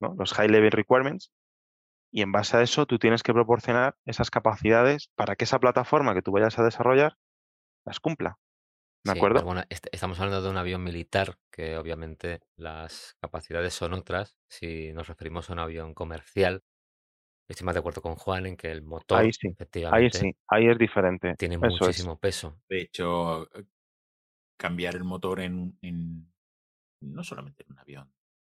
¿no? 0.00 0.14
Los 0.18 0.34
High 0.34 0.48
Level 0.48 0.72
Requirements. 0.72 1.32
Y 2.12 2.22
en 2.22 2.32
base 2.32 2.56
a 2.56 2.62
eso, 2.62 2.86
tú 2.86 2.98
tienes 2.98 3.22
que 3.24 3.34
proporcionar 3.34 3.96
esas 4.04 4.30
capacidades 4.30 5.10
para 5.16 5.36
que 5.36 5.44
esa 5.44 5.58
plataforma 5.58 6.14
que 6.14 6.22
tú 6.22 6.32
vayas 6.32 6.58
a 6.58 6.64
desarrollar 6.64 7.16
las 7.84 8.00
cumpla. 8.00 8.38
¿De 9.04 9.12
Sí, 9.12 9.18
acuerdo? 9.18 9.36
pero 9.36 9.46
bueno, 9.46 9.62
est- 9.68 9.86
estamos 9.92 10.18
hablando 10.20 10.42
de 10.42 10.50
un 10.50 10.56
avión 10.56 10.82
militar, 10.84 11.36
que 11.50 11.76
obviamente 11.76 12.40
las 12.56 13.16
capacidades 13.20 13.74
son 13.74 13.94
otras. 13.94 14.36
Si 14.48 14.92
nos 14.92 15.08
referimos 15.08 15.50
a 15.50 15.54
un 15.54 15.58
avión 15.58 15.92
comercial, 15.94 16.62
estoy 17.48 17.66
más 17.66 17.74
de 17.74 17.80
acuerdo 17.80 18.00
con 18.02 18.16
Juan 18.16 18.46
en 18.46 18.56
que 18.56 18.70
el 18.70 18.82
motor, 18.82 19.18
Ahí 19.18 19.32
sí, 19.32 19.48
Ahí 19.48 19.54
efectivamente, 19.54 20.18
sí, 20.18 20.36
ahí 20.48 20.68
es 20.68 20.78
diferente. 20.78 21.34
tiene 21.36 21.58
Eso 21.58 21.66
es. 21.66 21.70
muchísimo 21.70 22.18
peso. 22.18 22.56
De 22.68 22.80
hecho, 22.80 23.48
cambiar 24.56 24.96
el 24.96 25.04
motor 25.04 25.40
en, 25.40 25.76
en- 25.82 26.32
no 27.12 27.24
solamente 27.24 27.64
en 27.64 27.72
un 27.72 27.78
avión 27.78 28.14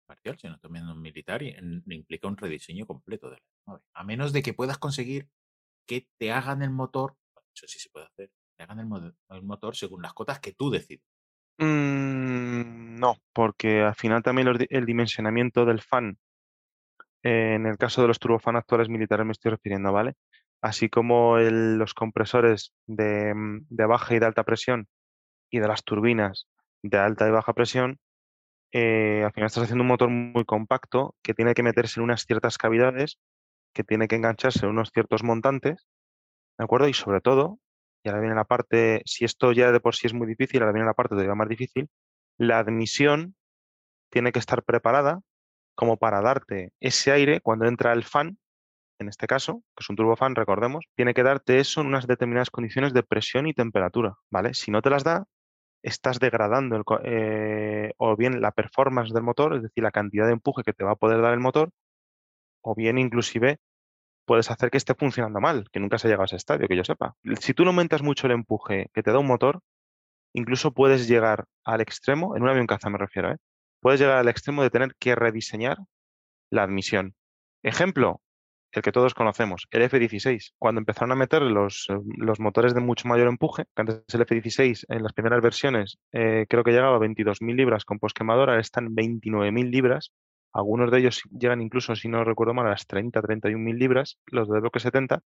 comercial, 0.07 0.39
sino 0.39 0.59
también 0.59 0.85
en 0.87 0.93
un 0.93 1.03
militar, 1.03 1.43
y 1.43 1.51
en- 1.51 1.83
implica 1.91 2.29
un 2.29 2.37
rediseño 2.37 2.87
completo 2.87 3.31
de 3.31 3.37
la 3.39 3.43
nave. 3.67 3.83
A 3.95 4.05
menos 4.05 4.33
de 4.33 4.43
que 4.43 4.55
puedas 4.55 4.79
conseguir 4.79 5.29
que 5.87 6.09
te 6.19 6.33
hagan 6.33 6.63
el 6.63 6.71
motor, 6.71 7.17
bueno, 7.35 7.49
eso 7.55 7.67
sí 7.69 7.79
se 7.79 7.91
puede 7.91 8.07
hacer, 8.07 8.31
te 8.57 8.65
hagan 8.65 8.81
el, 8.81 8.87
mo- 8.87 9.13
el 9.31 9.43
motor 9.43 9.77
según 9.77 10.03
las 10.03 10.15
cotas 10.15 10.41
que 10.41 10.53
tú 10.55 10.71
decides. 10.71 11.05
Mm, 11.59 12.99
no, 12.99 13.17
porque 13.33 13.83
al 13.83 13.95
final 13.95 14.23
también 14.23 14.49
el 14.71 14.87
dimensionamiento 14.87 15.65
del 15.65 15.81
fan, 15.83 16.19
eh, 17.23 17.55
en 17.55 17.67
el 17.67 17.79
caso 17.79 18.03
de 18.03 18.09
los 18.09 18.19
turbofan 18.19 18.57
actuales 18.57 18.89
militares 18.89 19.27
me 19.27 19.33
estoy 19.33 19.51
refiriendo, 19.53 19.93
¿vale? 19.93 20.15
Así 20.61 20.89
como 20.89 21.39
los 21.39 21.95
compresores 21.95 22.73
de, 22.87 23.35
mm, 23.35 23.67
de 23.69 23.87
baja 23.87 24.15
y 24.15 24.19
de 24.19 24.27
alta 24.27 24.45
presión 24.45 24.89
y 25.51 25.61
de 25.61 25.69
las 25.69 25.85
turbinas 25.85 26.49
de 26.83 26.99
alta 26.99 27.29
y 27.29 27.33
baja 27.33 27.55
presión, 27.55 27.99
eh, 28.75 29.23
al 29.25 29.33
final 29.33 29.47
estás 29.47 29.63
haciendo 29.63 29.83
un 29.83 29.89
motor 29.89 30.11
muy 30.11 30.45
compacto 30.45 31.15
que 31.23 31.33
tiene 31.33 31.55
que 31.55 31.63
meterse 31.63 32.01
en 32.01 32.05
unas 32.05 32.27
ciertas 32.27 32.59
cavidades, 32.59 33.21
que 33.73 33.85
tiene 33.85 34.09
que 34.09 34.17
engancharse 34.17 34.67
en 34.67 34.71
unos 34.71 34.91
ciertos 34.93 35.23
montantes, 35.23 35.87
¿de 36.59 36.65
acuerdo? 36.65 36.89
Y 36.89 36.93
sobre 36.93 37.21
todo, 37.21 37.61
y 38.03 38.09
ahora 38.09 38.21
viene 38.21 38.35
la 38.35 38.47
parte, 38.47 39.03
si 39.07 39.25
esto 39.25 39.53
ya 39.53 39.71
de 39.71 39.79
por 39.79 39.95
sí 39.95 40.09
es 40.09 40.13
muy 40.13 40.27
difícil, 40.27 40.61
ahora 40.61 40.73
viene 40.73 40.87
la 40.87 40.95
parte 40.95 41.11
todavía 41.11 41.37
más 41.37 41.49
difícil, 41.49 41.89
la 42.37 42.59
admisión 42.59 43.37
tiene 44.11 44.33
que 44.33 44.41
estar 44.41 44.65
preparada 44.65 45.21
como 45.77 45.97
para 45.97 46.21
darte 46.21 46.73
ese 46.81 47.13
aire 47.13 47.41
cuando 47.41 47.67
entra 47.67 47.93
el 47.93 48.03
fan, 48.03 48.39
en 48.99 49.09
este 49.09 49.29
caso, 49.29 49.63
que 49.77 49.83
es 49.83 49.89
un 49.89 49.95
turbofan, 49.95 50.35
recordemos, 50.35 50.87
tiene 50.97 51.15
que 51.15 51.23
darte 51.23 51.61
eso 51.61 51.81
en 51.81 51.87
unas 51.87 52.09
determinadas 52.09 52.51
condiciones 52.51 52.93
de 52.93 53.05
presión 53.05 53.47
y 53.47 53.55
temperatura, 53.55 54.15
¿vale? 54.31 54.53
Si 54.53 54.73
no 54.73 54.83
te 54.83 54.91
las 54.91 55.05
da, 55.05 55.27
estás 55.85 56.19
degradando 56.19 56.77
el 56.77 56.85
eh, 57.05 57.93
o 57.99 58.17
bien 58.17 58.41
la 58.41 58.53
performance 58.53 59.13
del 59.13 59.23
motor, 59.23 59.55
es 59.55 59.63
decir, 59.63 59.85
la 59.85 59.91
cantidad 59.91 60.27
de 60.27 60.33
empuje 60.33 60.63
que 60.65 60.73
te 60.73 60.83
va 60.83 60.93
a 60.93 60.97
poder 60.97 61.21
dar 61.21 61.35
el 61.35 61.41
motor, 61.41 61.71
o 62.63 62.75
bien 62.75 62.99
inclusive 62.99 63.59
puedes 64.25 64.51
hacer 64.51 64.71
que 64.71 64.79
esté 64.79 64.95
funcionando 64.95 65.41
mal, 65.41 65.69
que 65.71 65.81
nunca 65.81 65.99
se 65.99 66.09
ha 66.09 66.11
llegado 66.11 66.23
a 66.23 66.27
ese 66.27 66.37
estadio, 66.37 66.67
que 66.69 66.77
yo 66.77 66.85
sepa. 66.85 67.15
Si 67.41 67.53
tú 67.53 67.65
no 67.65 67.71
aumentas 67.71 68.03
mucho 68.03 68.27
el 68.27 68.33
empuje 68.33 68.89
que 68.95 69.03
te 69.03 69.13
da 69.13 69.19
un 69.19 69.27
motor, 69.27 69.61
incluso 70.33 70.73
puedes 70.73 71.07
llegar 71.07 71.45
al 71.65 71.83
extremo, 71.83 72.35
en 72.35 72.43
un 72.43 72.49
avión 72.49 72.67
caza 72.67 72.89
me 72.89 72.99
refiero, 72.99 73.33
¿eh? 73.33 73.37
puedes 73.81 74.01
llegar 74.01 74.17
al 74.17 74.29
extremo 74.29 74.63
de 74.63 74.71
tener 74.71 74.95
que 74.99 75.15
rediseñar 75.15 75.77
la 76.51 76.63
admisión. 76.63 77.15
Ejemplo, 77.63 78.23
el 78.77 78.83
que 78.83 78.93
todos 78.93 79.15
conocemos, 79.15 79.67
el 79.71 79.83
F-16. 79.83 80.53
Cuando 80.59 80.81
empezaron 80.81 81.13
a 81.13 81.15
meter 81.17 81.43
los, 81.43 81.87
eh, 81.91 81.95
los 82.17 82.41
motores 82.41 82.75
de 82.75 82.81
mucho 82.81 83.09
mayor 83.09 83.29
empuje, 83.29 83.65
que 83.75 83.83
antes 83.83 84.03
el 84.15 84.23
F-16 84.23 84.85
en 84.89 85.03
las 85.03 85.13
primeras 85.13 85.41
versiones 85.43 85.99
eh, 86.13 86.47
creo 86.49 86.65
que 86.65 86.73
llegaba 86.73 86.97
a 86.97 87.01
22.000 87.01 87.55
libras 87.55 87.85
con 87.85 87.99
posquemador, 87.99 88.51
ahora 88.51 88.61
están 88.61 88.95
29.000 88.95 89.71
libras. 89.71 90.13
Algunos 90.53 90.91
de 90.91 90.99
ellos 91.01 91.23
llegan 91.37 91.61
incluso, 91.63 91.97
si 91.97 92.09
no 92.09 92.23
recuerdo 92.25 92.55
mal, 92.55 92.67
a 92.67 92.71
las 92.71 92.87
30, 92.87 93.21
31.000 93.23 93.77
libras, 93.77 94.19
los 94.27 94.49
de 94.49 94.61
bloque 94.61 94.81
70. 94.81 95.21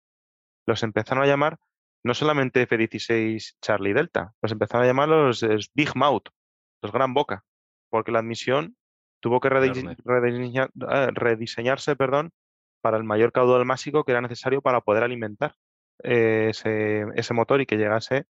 Los 0.67 0.83
empezaron 0.83 1.25
a 1.25 1.27
llamar 1.27 1.59
no 2.05 2.13
solamente 2.13 2.63
F-16 2.63 3.55
Charlie 3.63 3.95
Delta, 3.95 4.35
los 4.43 4.53
empezaron 4.53 4.85
a 4.85 4.87
llamar 4.87 5.09
los 5.09 5.43
eh, 5.43 5.57
Big 5.75 5.97
Mouth, 5.97 6.29
los 6.83 6.93
Gran 6.93 7.15
Boca, 7.15 7.45
porque 7.89 8.13
la 8.13 8.19
admisión 8.19 8.77
tuvo 9.21 9.41
que 9.41 9.49
redise- 9.49 9.97
rediseñarse 11.15 11.97
perdón, 11.97 12.31
para 12.85 12.99
el 12.99 13.05
mayor 13.05 13.33
caudal 13.33 13.65
másico 13.65 14.05
que 14.05 14.13
era 14.13 14.21
necesario 14.21 14.61
para 14.61 14.83
poder 14.83 15.05
alimentar 15.05 15.55
eh, 16.03 16.49
ese, 16.51 17.07
ese 17.15 17.33
motor 17.33 17.63
y 17.63 17.67
que 17.67 17.77
llegase 17.79 18.17
en 18.19 18.27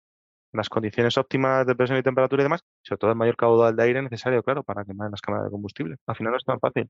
las 0.52 0.70
condiciones 0.70 1.18
óptimas 1.18 1.66
de 1.66 1.74
presión 1.76 1.98
y 1.98 2.04
temperatura 2.04 2.44
y 2.44 2.46
demás, 2.46 2.62
sobre 2.84 3.00
todo 3.00 3.10
el 3.10 3.18
mayor 3.18 3.36
caudal 3.36 3.76
de 3.76 3.82
aire 3.84 4.02
necesario, 4.04 4.44
claro, 4.44 4.62
para 4.64 4.86
quemar 4.86 5.10
las 5.10 5.22
cámaras 5.22 5.46
de 5.48 5.52
combustible. 5.52 5.96
Al 6.06 6.16
final 6.16 6.32
no 6.34 6.38
es 6.38 6.44
tan 6.46 6.60
fácil. 6.60 6.88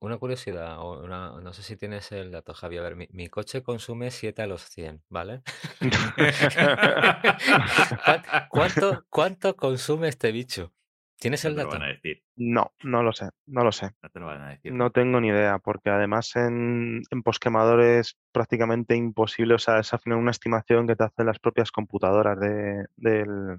una 0.00 0.18
curiosidad, 0.18 0.76
una- 1.04 1.40
no 1.40 1.52
sé 1.52 1.62
si 1.62 1.76
tienes 1.76 2.10
el 2.10 2.32
dato, 2.32 2.52
Javi. 2.54 2.78
A 2.78 2.82
ver, 2.82 2.96
mi, 2.96 3.06
mi 3.12 3.28
coche 3.28 3.62
consume 3.62 4.10
7 4.10 4.42
a 4.42 4.46
los 4.48 4.62
100, 4.62 5.00
¿vale? 5.08 5.42
¿Cuán- 8.04 8.22
¿Cuánto, 8.50 9.04
cuánto 9.08 9.54
consume 9.56 10.08
este 10.08 10.32
bicho? 10.32 10.72
¿Tienes 11.18 11.44
No 11.44 11.50
el 11.50 11.56
te 11.56 11.62
lo 11.62 11.68
dato? 11.68 11.78
van 11.78 11.82
a 11.88 11.92
decir. 11.92 12.22
No, 12.36 12.72
no 12.84 13.02
lo 13.02 13.12
sé, 13.12 13.28
no 13.46 13.64
lo 13.64 13.72
sé. 13.72 13.90
No 14.02 14.08
te 14.10 14.20
lo 14.20 14.26
van 14.26 14.40
a 14.42 14.48
decir. 14.50 14.72
No 14.72 14.90
tengo 14.92 15.20
ni 15.20 15.28
idea, 15.28 15.58
porque 15.58 15.90
además 15.90 16.34
en, 16.36 17.02
en 17.10 17.22
posquemador 17.22 17.80
es 17.80 18.16
prácticamente 18.32 18.94
imposible, 18.94 19.54
o 19.54 19.58
sea, 19.58 19.80
es 19.80 19.92
al 19.92 19.98
final 20.00 20.18
una 20.18 20.30
estimación 20.30 20.86
que 20.86 20.94
te 20.96 21.04
hacen 21.04 21.26
las 21.26 21.38
propias 21.40 21.72
computadoras 21.72 22.38
de, 22.38 22.86
del, 22.96 23.58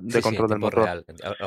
de 0.00 0.10
Sí, 0.10 0.10
sí, 0.10 0.18
en 0.18 0.22
control 0.22 0.48
del 0.48 0.58
tiempo 0.60 0.66
motor. 0.78 0.84
real, 0.84 1.04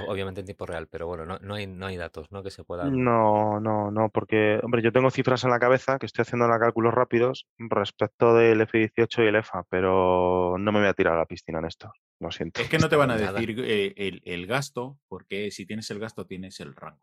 obviamente 0.07 0.39
en 0.41 0.45
tiempo 0.45 0.65
real, 0.65 0.87
pero 0.87 1.07
bueno, 1.07 1.25
no, 1.25 1.37
no 1.39 1.55
hay, 1.55 1.67
no 1.67 1.85
hay 1.85 1.97
datos, 1.97 2.31
¿no? 2.31 2.41
Que 2.43 2.49
se 2.51 2.63
puedan... 2.63 3.01
No, 3.03 3.59
no, 3.59 3.91
no, 3.91 4.09
porque, 4.09 4.59
hombre, 4.63 4.81
yo 4.81 4.91
tengo 4.91 5.11
cifras 5.11 5.43
en 5.43 5.51
la 5.51 5.59
cabeza 5.59 5.97
que 5.99 6.05
estoy 6.05 6.23
haciendo 6.23 6.45
ahora 6.45 6.59
cálculos 6.59 6.93
rápidos 6.93 7.47
respecto 7.57 8.33
del 8.35 8.61
F18 8.61 9.23
y 9.23 9.27
el 9.27 9.35
EFA, 9.35 9.63
pero 9.69 10.55
no 10.57 10.71
me 10.71 10.79
voy 10.79 10.87
a 10.87 10.93
tirar 10.93 11.13
a 11.15 11.19
la 11.19 11.25
piscina 11.25 11.59
en 11.59 11.65
esto, 11.65 11.91
lo 12.19 12.31
siento. 12.31 12.61
Es 12.61 12.69
que 12.69 12.79
no 12.79 12.89
te 12.89 12.95
van 12.95 13.11
a 13.11 13.17
decir 13.17 13.55
eh, 13.59 13.93
el, 13.97 14.21
el 14.25 14.47
gasto, 14.47 14.97
porque 15.07 15.51
si 15.51 15.65
tienes 15.65 15.89
el 15.91 15.99
gasto 15.99 16.25
tienes 16.25 16.59
el 16.59 16.75
rango. 16.75 16.99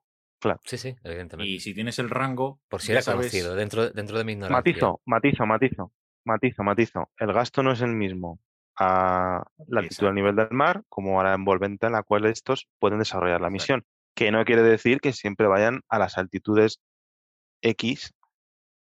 Sí, 0.65 0.79
sí, 0.79 0.95
evidentemente. 1.03 1.51
Y 1.51 1.61
si 1.61 1.75
tienes 1.75 1.99
el 1.99 2.11
rango, 2.11 2.61
Por 2.69 2.81
si 2.81 2.93
era 2.93 3.03
sabes- 3.03 3.17
conocido, 3.33 3.55
dentro, 3.57 3.91
dentro 3.91 4.19
de 4.19 4.25
mi 4.25 4.33
ignorancia. 4.33 4.59
Matizo, 4.73 5.01
matizo, 5.07 5.47
matizo, 5.47 5.93
matizo, 6.25 6.63
matizo. 6.63 7.11
El 7.19 7.33
gasto 7.33 7.63
no 7.65 7.73
es 7.73 7.81
el 7.81 7.95
mismo 7.97 8.39
a 8.79 9.45
la 9.69 9.81
altitud 9.81 10.07
del 10.07 10.15
nivel 10.15 10.37
del 10.37 10.51
mar 10.51 10.83
como 10.89 11.21
a 11.21 11.25
la 11.25 11.35
envolvente 11.35 11.87
en 11.87 11.93
la 11.93 12.03
cual 12.03 12.27
estos 12.27 12.69
pueden 12.79 12.99
desarrollar 12.99 13.41
la 13.41 13.51
misión, 13.51 13.85
que 14.15 14.31
no 14.31 14.45
quiere 14.45 14.63
decir 14.63 15.01
que 15.01 15.13
siempre 15.13 15.47
vayan 15.47 15.81
a 15.89 15.99
las 15.99 16.19
altitudes 16.19 16.81
X, 17.63 18.13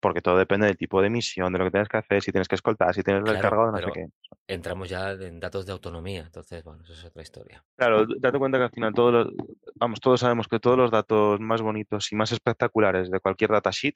porque 0.00 0.22
todo 0.22 0.38
depende 0.38 0.66
del 0.66 0.76
tipo 0.76 1.02
de 1.02 1.10
misión, 1.10 1.52
de 1.52 1.58
lo 1.58 1.66
que 1.66 1.70
tienes 1.72 1.88
que 1.88 1.98
hacer, 1.98 2.22
si 2.22 2.32
tienes 2.32 2.48
que 2.48 2.54
escoltar, 2.54 2.94
si 2.94 3.02
tienes 3.02 3.20
el 3.20 3.24
Claro, 3.24 3.40
cargado, 3.40 3.72
no 3.72 3.78
sé 3.78 3.92
qué. 3.92 4.06
Entramos 4.48 4.88
ya 4.88 5.12
en 5.12 5.38
datos 5.38 5.66
de 5.66 5.72
autonomía, 5.72 6.22
entonces, 6.22 6.64
bueno, 6.64 6.82
eso 6.82 6.94
es 6.94 7.04
otra 7.04 7.22
historia. 7.22 7.62
Claro, 7.76 8.06
date 8.06 8.38
cuenta 8.38 8.58
que 8.58 8.64
al 8.64 8.70
final 8.70 8.94
todos 8.94 9.12
los, 9.12 9.28
vamos, 9.74 10.00
todos 10.00 10.20
sabemos 10.20 10.48
que 10.48 10.58
todos 10.58 10.78
los 10.78 10.90
datos 10.90 11.38
más 11.40 11.60
bonitos 11.60 12.10
y 12.12 12.16
más 12.16 12.32
espectaculares 12.32 13.10
de 13.10 13.20
cualquier 13.20 13.50
datasheet 13.50 13.94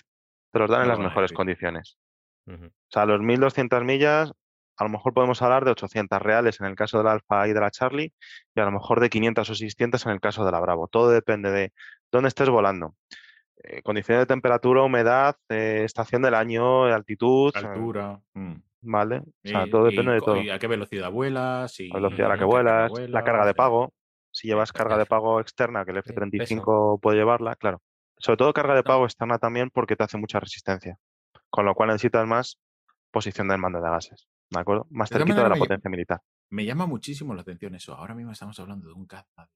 te 0.53 0.59
los 0.59 0.71
dan 0.71 0.83
en 0.83 0.89
las 0.89 0.99
mejores 0.99 1.33
condiciones. 1.33 1.97
Ujú. 2.47 2.67
O 2.67 2.91
sea, 2.91 3.07
los 3.07 3.21
1200 3.21 3.83
millas, 3.83 4.33
a 4.77 4.85
lo 4.85 4.91
mejor 4.91 5.15
podemos 5.15 5.41
hablar 5.43 5.65
de 5.65 5.71
800 5.73 6.21
reales 6.21 6.61
en 6.61 6.67
el 6.67 6.75
caso 6.75 6.99
del 6.99 7.07
Alfa 7.09 7.47
y 7.49 7.53
de 7.53 7.61
la 7.61 7.71
Charlie, 7.71 8.13
y 8.55 8.61
a 8.61 8.65
lo 8.65 8.73
mejor 8.73 9.01
de 9.01 9.09
500 9.11 9.49
o 9.51 9.55
600 9.55 10.05
en 10.07 10.13
el 10.13 10.21
caso 10.21 10.45
de 10.45 10.53
la 10.53 10.61
Bravo. 10.61 10.89
Todo 10.89 11.11
depende 11.11 11.51
de 11.51 11.73
dónde 12.11 12.29
estés 12.29 12.49
volando. 12.49 12.95
Eh, 13.63 13.83
condiciones 13.83 14.23
de 14.23 14.27
temperatura, 14.27 14.83
humedad, 14.83 15.37
eh, 15.49 15.83
estación 15.85 16.23
del 16.23 16.35
año, 16.35 16.85
altitud, 16.85 17.53
eh, 17.55 17.59
altura. 17.59 18.21
mm. 18.35 18.55
¿vale? 18.87 19.19
O 19.19 19.49
sea, 19.49 19.67
Y- 19.67 19.71
todo 19.71 19.89
y 19.89 19.93
depende 19.93 20.13
de 20.13 20.21
todo. 20.21 20.37
y 20.43 20.51
a 20.51 20.59
qué 20.59 20.67
velocidad 20.67 21.11
vuelas. 21.11 21.81
Y 21.81 21.89
La 21.89 21.95
velocidad 21.95 22.27
a 22.27 22.29
la 22.35 22.39
que 22.39 22.45
vuelas, 22.45 22.93
la 23.09 23.25
carga 23.25 23.47
de 23.47 23.55
pago, 23.55 23.95
si 24.31 24.49
llevas 24.49 24.73
carga 24.73 24.99
de 24.99 25.07
pago 25.07 25.41
externa, 25.41 25.85
que 25.87 25.93
el 25.93 26.03
Sí, 26.03 26.11
F-35 26.11 26.99
puede 27.01 27.17
llevarla, 27.17 27.55
claro. 27.57 27.81
Sobre 28.19 28.37
todo 28.37 28.53
carga 28.53 28.75
de 28.75 28.83
pago 28.83 29.05
externa 29.07 29.39
también 29.39 29.71
porque 29.71 29.97
te 29.97 30.05
hace 30.05 30.19
mucha 30.19 30.39
resistencia, 30.39 30.99
con 31.49 31.65
lo 31.65 31.75
cual 31.75 31.89
necesitas 31.91 32.27
más 32.27 32.59
posición 33.11 33.49
del 33.49 33.59
mando 33.59 33.81
de 33.81 33.89
gases, 33.89 34.29
¿de 34.51 34.61
acuerdo? 34.61 34.87
Más 34.91 35.11
De 35.11 35.19
cerquita 35.19 35.43
de 35.43 35.49
la 35.49 35.57
potencia 35.57 35.91
militar. 35.91 36.21
Me 36.51 36.65
llama 36.65 36.87
muchísimo 36.87 37.35
la 37.35 37.43
atención 37.43 37.75
eso. 37.75 37.95
Ahora 37.95 38.15
mismo 38.15 38.33
estamos 38.33 38.59
hablando 38.61 38.87
de 38.87 38.95
un 38.95 39.07
caza 39.07 39.49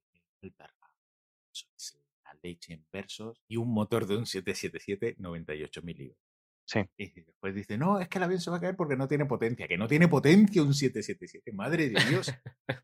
de 0.42 0.52
la 0.58 2.38
leche 2.42 2.74
en 2.74 2.86
versos 2.92 3.42
y 3.48 3.56
un 3.56 3.72
motor 3.72 4.06
de 4.06 4.16
un 4.16 4.26
777 4.26 5.16
98.000 5.18 5.96
libras. 5.96 6.18
Sí. 6.64 6.80
Y 6.98 7.22
después 7.22 7.54
dice, 7.54 7.78
no, 7.78 7.98
es 7.98 8.08
que 8.08 8.18
el 8.18 8.24
avión 8.24 8.40
se 8.40 8.50
va 8.50 8.58
a 8.58 8.60
caer 8.60 8.76
porque 8.76 8.94
no 8.94 9.08
tiene 9.08 9.24
potencia. 9.24 9.66
Que 9.66 9.78
no 9.78 9.88
tiene 9.88 10.06
potencia 10.06 10.62
un 10.62 10.74
777. 10.74 11.52
Madre 11.52 11.88
de 11.88 12.04
Dios. 12.04 12.32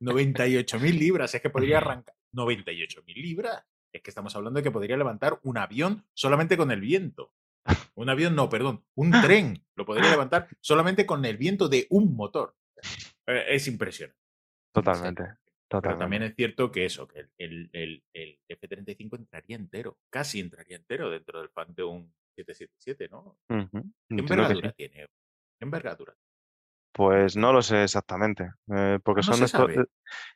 98.000 0.01 0.99
libras. 0.99 1.35
Es 1.35 1.43
que 1.43 1.51
podría 1.51 1.79
arrancar. 1.85 2.15
98.000 2.33 3.15
libras. 3.15 3.63
Es 3.93 4.03
que 4.03 4.11
estamos 4.11 4.35
hablando 4.35 4.59
de 4.59 4.65
que 4.65 4.71
podría 4.71 4.97
levantar 4.97 5.39
un 5.43 5.59
avión 5.59 6.07
solamente 6.15 6.57
con 6.57 6.71
el 6.71 6.81
viento. 6.81 7.33
Un 7.97 8.09
avión, 8.09 8.35
no, 8.35 8.49
perdón. 8.49 8.85
Un 8.95 9.11
tren 9.23 9.65
lo 9.77 9.85
podría 9.87 10.11
levantar 10.11 10.49
solamente 10.61 11.07
con 11.07 11.25
el 11.25 11.37
viento 11.37 11.69
de 11.69 11.87
un 11.91 12.15
motor. 12.17 12.57
Eh, 13.27 13.45
Es 13.51 13.67
impresionante. 13.69 14.19
Totalmente. 14.73 15.23
Pero 15.23 15.37
Totalmente. 15.69 16.03
también 16.03 16.23
es 16.25 16.35
cierto 16.37 16.71
que 16.71 16.85
eso, 16.85 17.07
que 17.09 17.21
el, 17.21 17.31
el- 17.39 17.71
el- 17.73 18.03
el 18.13 18.39
F-35 18.49 19.17
entraría 19.17 19.57
entero, 19.57 19.99
casi 20.11 20.41
entraría 20.41 20.77
entero 20.77 21.09
dentro 21.11 21.41
del 21.41 21.51
Pantheon 21.51 22.13
777, 22.37 23.09
¿no? 23.09 23.39
Ujú. 23.49 23.71
¿Qué 23.71 23.79
Entiendo 23.79 23.91
que 24.09 24.21
envergadura 24.21 24.69
sí. 24.71 24.75
tiene? 24.77 24.95
¿Qué 24.97 25.65
envergadura? 25.65 26.15
Pues 26.95 27.37
no 27.37 27.53
lo 27.53 27.61
sé 27.61 27.83
exactamente, 27.83 28.51
eh, 28.73 29.01
porque 29.03 29.19
no 29.27 29.33
son 29.35 29.45
estos. 29.45 29.69
eh, 29.71 29.85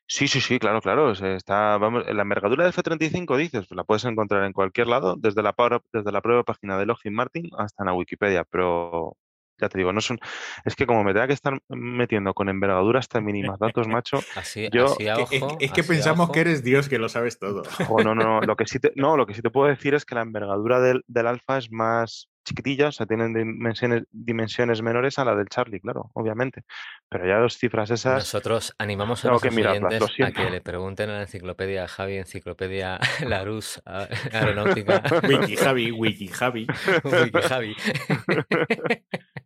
Sí, 0.09 0.27
sí, 0.27 0.41
sí, 0.41 0.59
claro, 0.59 0.81
claro. 0.81 1.13
está, 1.13 1.79
vamos, 1.79 2.05
la 2.13 2.23
envergadura 2.23 2.65
del 2.65 2.71
F-35, 2.73 3.37
dices, 3.37 3.67
pues 3.69 3.77
la 3.77 3.85
puedes 3.85 4.05
encontrar 4.07 4.43
en 4.45 4.53
cualquier 4.53 4.89
lado, 4.89 5.15
desde 5.17 5.41
la, 5.43 5.55
desde 5.93 6.11
la 6.11 6.21
propia 6.21 6.43
página 6.43 6.77
de 6.77 6.87
Lockheed 6.87 7.13
Martin 7.13 7.49
hasta 7.57 7.85
en 7.85 7.87
la 7.87 7.93
Wikipedia, 7.93 8.43
pero 8.51 9.17
ya 9.59 9.69
te 9.69 9.79
digo, 9.79 9.93
no 9.93 10.01
son. 10.01 10.19
Es 10.65 10.75
que 10.75 10.87
como 10.87 11.05
me 11.05 11.13
tenga 11.13 11.27
que 11.29 11.33
estar 11.35 11.59
metiendo 11.69 12.35
con 12.35 12.49
envergaduras 12.49 13.07
tan 13.07 13.25
mínimas 13.25 13.59
datos, 13.61 13.87
macho, 13.87 14.19
Así, 14.37 14.69
Yo- 14.73 14.87
así 14.87 15.05
Que- 15.05 15.37
es, 15.37 15.43
ojo. 15.43 15.59
es 15.61 15.73
que 15.73 15.85
pensamos 15.85 16.25
ojo. 16.25 16.33
que 16.33 16.41
eres 16.41 16.65
Dios, 16.65 16.89
que 16.89 16.99
lo 16.99 17.09
sabes 17.09 17.39
todo. 17.39 17.63
no, 18.05 18.15
no, 18.15 18.25
no, 18.25 18.41
lo 18.41 18.57
que 18.57 18.67
sí 18.67 18.81
te, 18.81 18.93
no, 18.97 19.17
lo 19.17 19.27
que 19.27 19.35
sí 19.35 19.43
te 19.43 19.51
puedo 19.51 19.69
decir 19.69 19.95
es 19.95 20.05
que 20.05 20.15
la 20.17 20.23
envergadura 20.23 20.81
del, 20.81 21.05
del 21.07 21.27
Alfa 21.29 21.59
es 21.59 21.71
más 21.71 22.29
chiquitilla, 22.49 22.89
o 22.89 22.93
sea, 22.93 23.07
tienen 23.07 23.33
dimensiones, 23.35 24.05
dimensiones 24.11 24.83
menores 24.83 25.19
a 25.19 25.25
la 25.25 25.35
del 25.37 25.49
Charlie, 25.49 25.81
claro, 25.81 26.11
obviamente. 26.15 26.65
Pero 27.09 27.27
ya 27.27 27.39
las 27.39 27.57
cifras 27.59 27.91
esas. 27.91 28.15
Nosotros 28.15 28.75
animamos 28.79 29.25
a 29.25 29.29
Tengo 29.29 29.41
que 29.41 29.51
mirarlas, 29.51 29.99
lo 30.01 30.07
a 30.07 30.09
siento. 30.09 30.43
que 30.43 30.51
le 30.51 30.61
pregunten 30.61 31.11
a 31.11 31.15
la 31.15 31.23
enciclopedia 31.23 31.87
Javi, 31.87 32.17
enciclopedia 32.17 32.99
Larus 33.27 33.81
a- 33.87 34.09
Aeronáutica. 34.33 35.03
Wiki 35.29 35.57
Javi, 35.57 35.91
Wiki 35.93 36.29
Javi. 36.29 36.67
Wiki 37.05 37.41
Javi. 37.49 37.77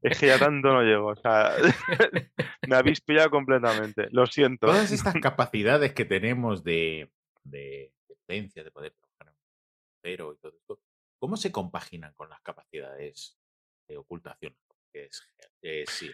Es 0.03 0.19
que 0.19 0.27
ya 0.27 0.39
tanto 0.39 0.69
no 0.73 0.83
llego, 0.83 1.09
o 1.09 1.17
sea, 1.17 1.53
me 2.67 2.75
habéis 2.75 3.01
pillado 3.01 3.31
completamente, 3.31 4.09
lo 4.11 4.27
siento. 4.27 4.67
Todas 4.67 4.91
estas 4.91 5.15
capacidades 5.15 5.93
que 5.93 6.05
tenemos 6.05 6.65
de, 6.65 7.09
de 7.45 7.93
potencia, 8.09 8.65
de 8.65 8.73
poder 8.73 8.93
trabajar 8.95 9.29
en 9.29 9.41
cero 10.03 10.35
y 10.37 10.41
todo 10.41 10.53
esto, 10.59 10.81
¿cómo 11.23 11.37
se 11.37 11.53
compaginan 11.53 12.13
con 12.15 12.29
las 12.29 12.41
capacidades 12.41 13.39
de 13.87 13.97
ocultación? 13.97 14.57
Es, 14.93 15.23
es 15.63 15.89
sí, 15.89 16.11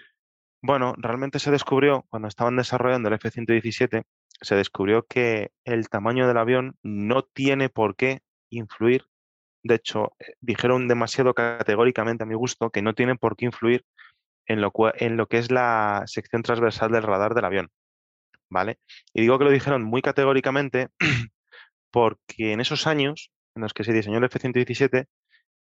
Bueno, 0.60 0.92
realmente 0.98 1.38
se 1.38 1.50
descubrió, 1.50 2.04
cuando 2.10 2.28
estaban 2.28 2.56
desarrollando 2.56 3.08
el 3.08 3.14
F-117, 3.14 4.04
se 4.42 4.54
descubrió 4.54 5.06
que 5.06 5.50
el 5.64 5.88
tamaño 5.88 6.28
del 6.28 6.36
avión 6.36 6.76
no 6.82 7.22
tiene 7.22 7.70
por 7.70 7.96
qué 7.96 8.20
influir. 8.50 9.06
De 9.62 9.76
hecho, 9.76 10.12
eh, 10.18 10.34
dijeron 10.42 10.88
demasiado 10.88 11.32
categóricamente 11.32 12.24
a 12.24 12.26
mi 12.26 12.34
gusto 12.34 12.68
que 12.68 12.82
no 12.82 12.94
tiene 12.94 13.16
por 13.16 13.34
qué 13.34 13.46
influir 13.46 13.86
en 14.46 14.60
lo, 14.60 14.70
en 14.94 15.16
lo 15.16 15.26
que 15.26 15.38
es 15.38 15.50
la 15.50 16.02
sección 16.04 16.42
transversal 16.42 16.92
del 16.92 17.02
radar 17.02 17.32
del 17.32 17.46
avión. 17.46 17.70
¿Vale? 18.50 18.78
Y 19.14 19.22
digo 19.22 19.38
que 19.38 19.46
lo 19.46 19.50
dijeron 19.50 19.84
muy 19.84 20.02
categóricamente 20.02 20.90
porque 21.90 22.52
en 22.52 22.60
esos 22.60 22.86
años 22.86 23.32
en 23.58 23.62
los 23.62 23.74
que 23.74 23.84
se 23.84 23.92
diseñó 23.92 24.18
el 24.18 24.24
F-117, 24.24 25.06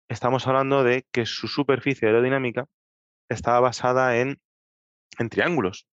estamos 0.10 0.46
hablando 0.48 0.84
de 0.84 1.08
que 1.12 1.26
su 1.26 1.48
superficie 1.48 2.08
aerodinámica 2.08 2.68
estaba 3.30 3.62
basada 3.62 4.18
en, 4.18 4.40
en 5.18 5.30
triángulos. 5.30 5.88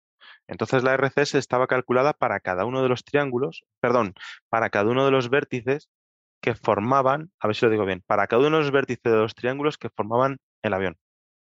Entonces 0.48 0.82
la 0.82 0.94
RCS 0.94 1.36
estaba 1.36 1.68
calculada 1.68 2.12
para 2.12 2.40
cada 2.40 2.64
uno 2.64 2.82
de 2.82 2.88
los 2.88 3.04
triángulos, 3.04 3.64
perdón, 3.80 4.14
para 4.48 4.68
cada 4.70 4.90
uno 4.90 5.04
de 5.04 5.12
los 5.12 5.30
vértices 5.30 5.88
que 6.40 6.56
formaban, 6.56 7.30
a 7.38 7.46
ver 7.46 7.56
si 7.56 7.64
lo 7.64 7.70
digo 7.70 7.86
bien, 7.86 8.02
para 8.06 8.26
cada 8.26 8.46
uno 8.46 8.56
de 8.56 8.64
los 8.64 8.72
vértices 8.72 9.04
de 9.04 9.18
los 9.18 9.34
triángulos 9.34 9.78
que 9.78 9.88
formaban 9.88 10.38
el 10.62 10.74
avión. 10.74 10.98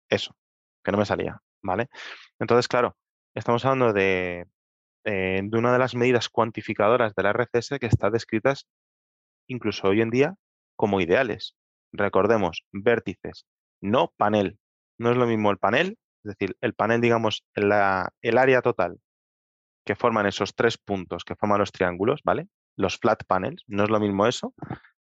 Eso, 0.09 0.35
que 0.83 0.93
no 0.93 0.97
me 0.97 1.05
salía, 1.05 1.41
¿vale? 1.61 1.89
Entonces, 2.39 2.69
claro, 2.69 2.95
estamos 3.35 3.65
hablando 3.65 3.91
de, 3.91 4.47
eh, 5.03 5.41
de 5.43 5.57
una 5.57 5.73
de 5.73 5.79
las 5.79 5.93
medidas 5.93 6.29
cuantificadoras 6.29 7.13
de 7.15 7.23
la 7.23 7.31
RCS 7.31 7.79
que 7.79 7.87
está 7.87 8.09
descritas 8.09 8.65
incluso 9.47 9.87
hoy 9.87 10.01
en 10.01 10.09
día 10.09 10.35
como 10.75 11.01
ideales. 11.01 11.55
Recordemos, 11.91 12.63
vértices, 12.71 13.45
no 13.81 14.13
panel. 14.17 14.59
No 14.97 15.11
es 15.11 15.17
lo 15.17 15.27
mismo 15.27 15.51
el 15.51 15.57
panel, 15.57 15.97
es 16.23 16.35
decir, 16.37 16.57
el 16.61 16.73
panel, 16.73 17.01
digamos, 17.01 17.45
el 17.53 18.37
área 18.37 18.61
total 18.61 18.99
que 19.85 19.95
forman 19.95 20.25
esos 20.25 20.53
tres 20.53 20.77
puntos 20.77 21.23
que 21.23 21.35
forman 21.35 21.59
los 21.59 21.71
triángulos, 21.71 22.21
¿vale? 22.23 22.47
Los 22.75 22.97
flat 22.97 23.23
panels, 23.25 23.63
no 23.67 23.83
es 23.83 23.89
lo 23.89 23.99
mismo 23.99 24.27
eso 24.27 24.53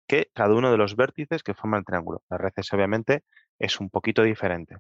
que 0.07 0.31
cada 0.33 0.55
uno 0.55 0.71
de 0.71 0.77
los 0.77 0.95
vértices 0.95 1.43
que 1.43 1.55
forman 1.55 1.81
el 1.81 1.85
triángulo. 1.85 2.23
La 2.31 2.37
RCS 2.37 2.73
obviamente 2.75 3.25
es 3.59 3.81
un 3.81 3.91
poquito 3.91 4.23
diferente. 4.23 4.77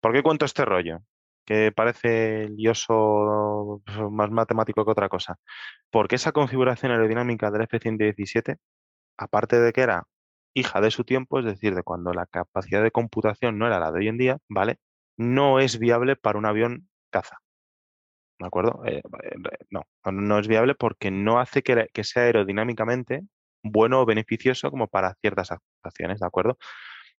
¿Por 0.00 0.12
qué 0.12 0.22
cuento 0.22 0.44
este 0.44 0.66
rollo? 0.66 0.98
Que 1.44 1.72
parece 1.72 2.48
lioso, 2.50 3.82
pues, 3.84 3.98
más 4.10 4.30
matemático 4.30 4.84
que 4.84 4.90
otra 4.90 5.08
cosa. 5.08 5.36
Porque 5.90 6.16
esa 6.16 6.32
configuración 6.32 6.92
aerodinámica 6.92 7.50
del 7.50 7.62
F-117, 7.62 8.58
aparte 9.18 9.60
de 9.60 9.72
que 9.72 9.82
era 9.82 10.04
hija 10.54 10.80
de 10.80 10.90
su 10.90 11.04
tiempo, 11.04 11.38
es 11.40 11.44
decir, 11.44 11.74
de 11.74 11.82
cuando 11.82 12.12
la 12.12 12.26
capacidad 12.26 12.82
de 12.82 12.90
computación 12.92 13.58
no 13.58 13.66
era 13.66 13.80
la 13.80 13.92
de 13.92 14.00
hoy 14.00 14.08
en 14.08 14.18
día, 14.18 14.38
¿vale? 14.48 14.78
No 15.16 15.60
es 15.60 15.78
viable 15.78 16.16
para 16.16 16.38
un 16.38 16.46
avión 16.46 16.88
caza. 17.10 17.38
¿De 18.38 18.46
acuerdo? 18.46 18.82
Eh, 18.84 18.98
eh, 18.98 19.58
no, 19.70 19.84
no 20.12 20.38
es 20.38 20.48
viable 20.48 20.74
porque 20.74 21.10
no 21.10 21.38
hace 21.40 21.62
que, 21.62 21.88
que 21.92 22.04
sea 22.04 22.24
aerodinámicamente 22.24 23.22
bueno 23.62 24.00
o 24.00 24.06
beneficioso 24.06 24.70
como 24.70 24.88
para 24.88 25.14
ciertas 25.20 25.50
actuaciones, 25.52 26.20
¿de 26.20 26.26
acuerdo? 26.26 26.58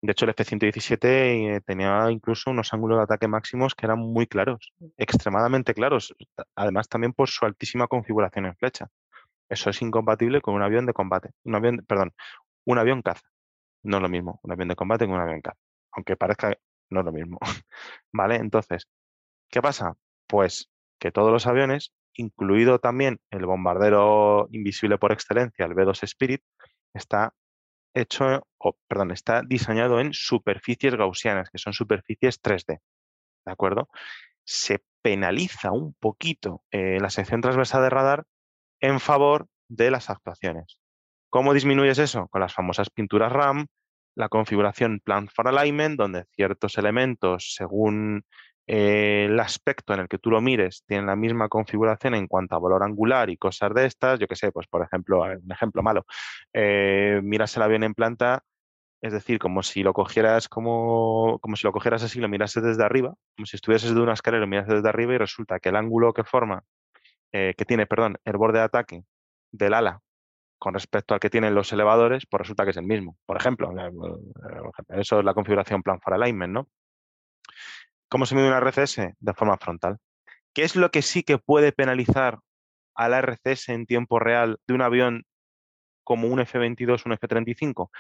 De 0.05 0.13
hecho, 0.13 0.27
el 0.27 0.33
F-117 0.33 0.99
eh, 1.03 1.61
tenía 1.65 2.11
incluso 2.11 2.51
unos 2.51 2.75
ángulos 2.75 2.99
de 2.99 3.05
ataque 3.05 3.27
máximos 3.27 3.75
que 3.75 3.87
eran 3.87 4.01
muy 4.01 4.27
claros, 4.27 4.75
extremadamente 4.99 5.73
claros, 5.73 6.15
además 6.55 6.91
también 6.91 7.15
por 7.15 7.31
su 7.31 7.47
altísima 7.47 7.87
configuración 7.87 8.45
en 8.45 8.55
flecha. 8.55 8.89
Eso 9.49 9.71
es 9.71 9.81
incompatible 9.81 10.43
con 10.43 10.57
un 10.57 10.63
avión 10.63 10.85
de 10.85 10.93
combate, 10.93 11.31
un 11.45 11.55
avión, 11.55 11.83
perdón, 11.89 12.13
un 12.67 12.77
avión 12.77 13.01
caza. 13.01 13.27
No 13.83 13.97
es 13.97 14.03
lo 14.03 14.11
mismo 14.11 14.41
un 14.43 14.53
avión 14.53 14.69
de 14.69 14.77
combate 14.77 15.07
que 15.07 15.11
un 15.11 15.21
avión 15.21 15.41
caza, 15.41 15.57
aunque 15.93 16.17
parezca 16.17 16.55
no 16.91 17.01
es 17.01 17.07
lo 17.07 17.13
mismo. 17.13 17.39
¿Vale? 18.13 18.37
Entonces, 18.37 18.87
¿qué 19.49 19.63
pasa? 19.63 19.95
Pues 20.27 20.69
que 20.99 21.13
todos 21.13 21.33
los 21.33 21.47
aviones, 21.47 21.95
incluido 22.13 22.79
también 22.79 23.21
el 23.31 23.47
bombardero 23.47 24.49
invisible 24.53 24.99
por 24.99 25.13
excelencia, 25.13 25.65
el 25.65 25.73
B-2 25.73 26.03
Spirit, 26.03 26.43
está 26.93 27.33
hecho, 27.95 28.47
o, 28.59 28.77
perdón, 28.89 29.11
está 29.13 29.43
diseñado 29.43 30.01
en 30.01 30.13
superficies 30.13 30.95
gaussianas, 30.95 31.51
que 31.51 31.59
son 31.59 31.73
superficies 31.73 32.41
3D. 32.43 32.81
¿De 33.47 33.53
acuerdo? 33.53 33.89
Se 34.45 34.83
penaliza 35.03 35.71
un 35.71 35.95
poquito 35.95 36.65
eh, 36.71 36.99
la 37.01 37.11
sección 37.11 37.41
transversal 37.41 37.83
de 37.83 37.91
radar 37.91 38.25
en 38.81 39.01
favor 39.01 39.49
de 39.69 39.91
las 39.91 40.11
actuaciones. 40.11 40.79
¿Cómo 41.31 41.55
disminuyes 41.55 41.99
eso? 41.99 42.29
Con 42.29 42.41
las 42.41 42.55
famosas 42.55 42.91
pinturas 42.91 43.33
RAM, 43.33 43.67
la 44.15 44.29
configuración 44.29 45.01
Plan 45.01 45.29
for 45.29 45.49
Alignment, 45.49 45.99
donde 45.99 46.25
ciertos 46.35 46.79
elementos, 46.79 47.55
según 47.55 48.25
eh, 48.67 49.27
el 49.29 49.39
aspecto 49.41 49.93
en 49.95 50.01
el 50.01 50.09
que 50.09 50.19
tú 50.19 50.31
lo 50.31 50.41
mires 50.41 50.85
tiene 50.87 51.07
la 51.07 51.17
misma 51.17 51.49
configuración 51.49 52.15
en 52.15 52.27
cuanto 52.27 52.55
a 52.57 52.59
valor 52.59 52.83
angular 52.83 53.29
y 53.31 53.37
cosas 53.37 53.75
de 53.75 53.87
estas, 53.87 54.19
yo 54.19 54.27
que 54.27 54.37
sé, 54.37 54.53
pues 54.53 54.67
por 54.67 54.83
ejemplo, 54.83 55.23
un 55.23 55.53
ejemplo 55.53 55.83
malo, 55.83 56.07
eh, 56.53 57.21
miras 57.23 57.57
el 57.57 57.63
avión 57.63 57.85
en 57.85 57.95
planta, 57.95 58.43
es 59.03 59.13
decir, 59.13 59.39
como 59.39 59.63
si 59.63 59.83
lo 59.83 59.93
cogieras 59.93 60.49
como, 60.49 61.39
como 61.41 61.57
si 61.57 61.67
lo 61.67 61.73
cogieras 61.73 62.03
así, 62.03 62.21
lo 62.21 62.29
mirases 62.29 62.63
desde 62.63 62.85
arriba, 62.85 63.15
como 63.37 63.47
si 63.47 63.57
estuvieses 63.57 63.95
de 63.95 64.01
una 64.01 64.15
escalera 64.15 64.39
y 64.39 64.47
lo 64.47 64.51
mirases 64.51 64.75
desde 64.75 64.89
arriba 64.89 65.15
y 65.15 65.19
resulta 65.19 65.61
que 65.61 65.69
el 65.69 65.77
ángulo 65.77 66.15
que 66.15 66.25
forma, 66.25 66.65
eh, 67.33 67.55
que 67.57 67.65
tiene, 67.67 67.87
perdón, 67.87 68.17
el 68.25 68.37
borde 68.39 68.59
de 68.61 68.65
ataque 68.65 69.05
del 69.53 69.75
ala 69.75 70.01
con 70.59 70.73
respecto 70.73 71.13
al 71.13 71.21
que 71.21 71.29
tienen 71.29 71.55
los 71.55 71.71
elevadores, 71.75 72.25
pues 72.27 72.39
resulta 72.41 72.65
que 72.65 72.71
es 72.71 72.77
el 72.79 72.87
mismo. 72.87 73.19
Por 73.27 73.37
ejemplo, 73.37 73.71
eso 74.89 75.19
es 75.19 75.25
la 75.25 75.35
configuración 75.35 75.83
plan 75.83 76.01
for 76.01 76.15
alignment, 76.15 76.55
¿no? 76.55 76.69
¿Cómo 78.09 78.27
se 78.27 78.35
mide 78.35 78.49
una 78.49 78.59
RCS? 78.59 79.15
De 79.19 79.35
forma 79.35 79.57
frontal. 79.57 79.99
¿Qué 80.55 80.63
es 80.63 80.77
lo 80.77 80.91
que 80.91 81.03
sí 81.03 81.23
que 81.23 81.39
puede 81.39 81.73
penalizar 81.73 82.39
a 82.95 83.09
la 83.09 83.19
RCS 83.19 83.71
en 83.71 83.87
tiempo 83.87 84.19
real 84.19 84.59
de 84.67 84.75
un 84.75 84.83
avión 84.83 85.25
como 86.05 86.29
un 86.29 86.41
F-22 86.41 87.03
o 87.05 87.09
un 87.09 87.13
F-35? 87.15 87.91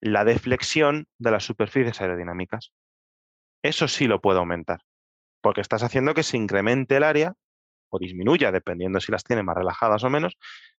La 0.00 0.24
deflexión 0.24 1.06
de 1.18 1.30
las 1.30 1.44
superficies 1.44 2.00
aerodinámicas. 2.00 2.72
Eso 3.62 3.88
sí 3.88 4.06
lo 4.06 4.20
puede 4.20 4.38
aumentar, 4.38 4.80
porque 5.40 5.60
estás 5.60 5.82
haciendo 5.82 6.14
que 6.14 6.22
se 6.22 6.36
incremente 6.36 6.96
el 6.96 7.02
área 7.02 7.34
o 7.90 7.98
disminuya, 7.98 8.52
dependiendo 8.52 9.00
si 9.00 9.10
las 9.10 9.24
tiene 9.24 9.42
más 9.42 9.56
relajadas 9.56 10.04
o 10.04 10.10
menos, 10.10 10.36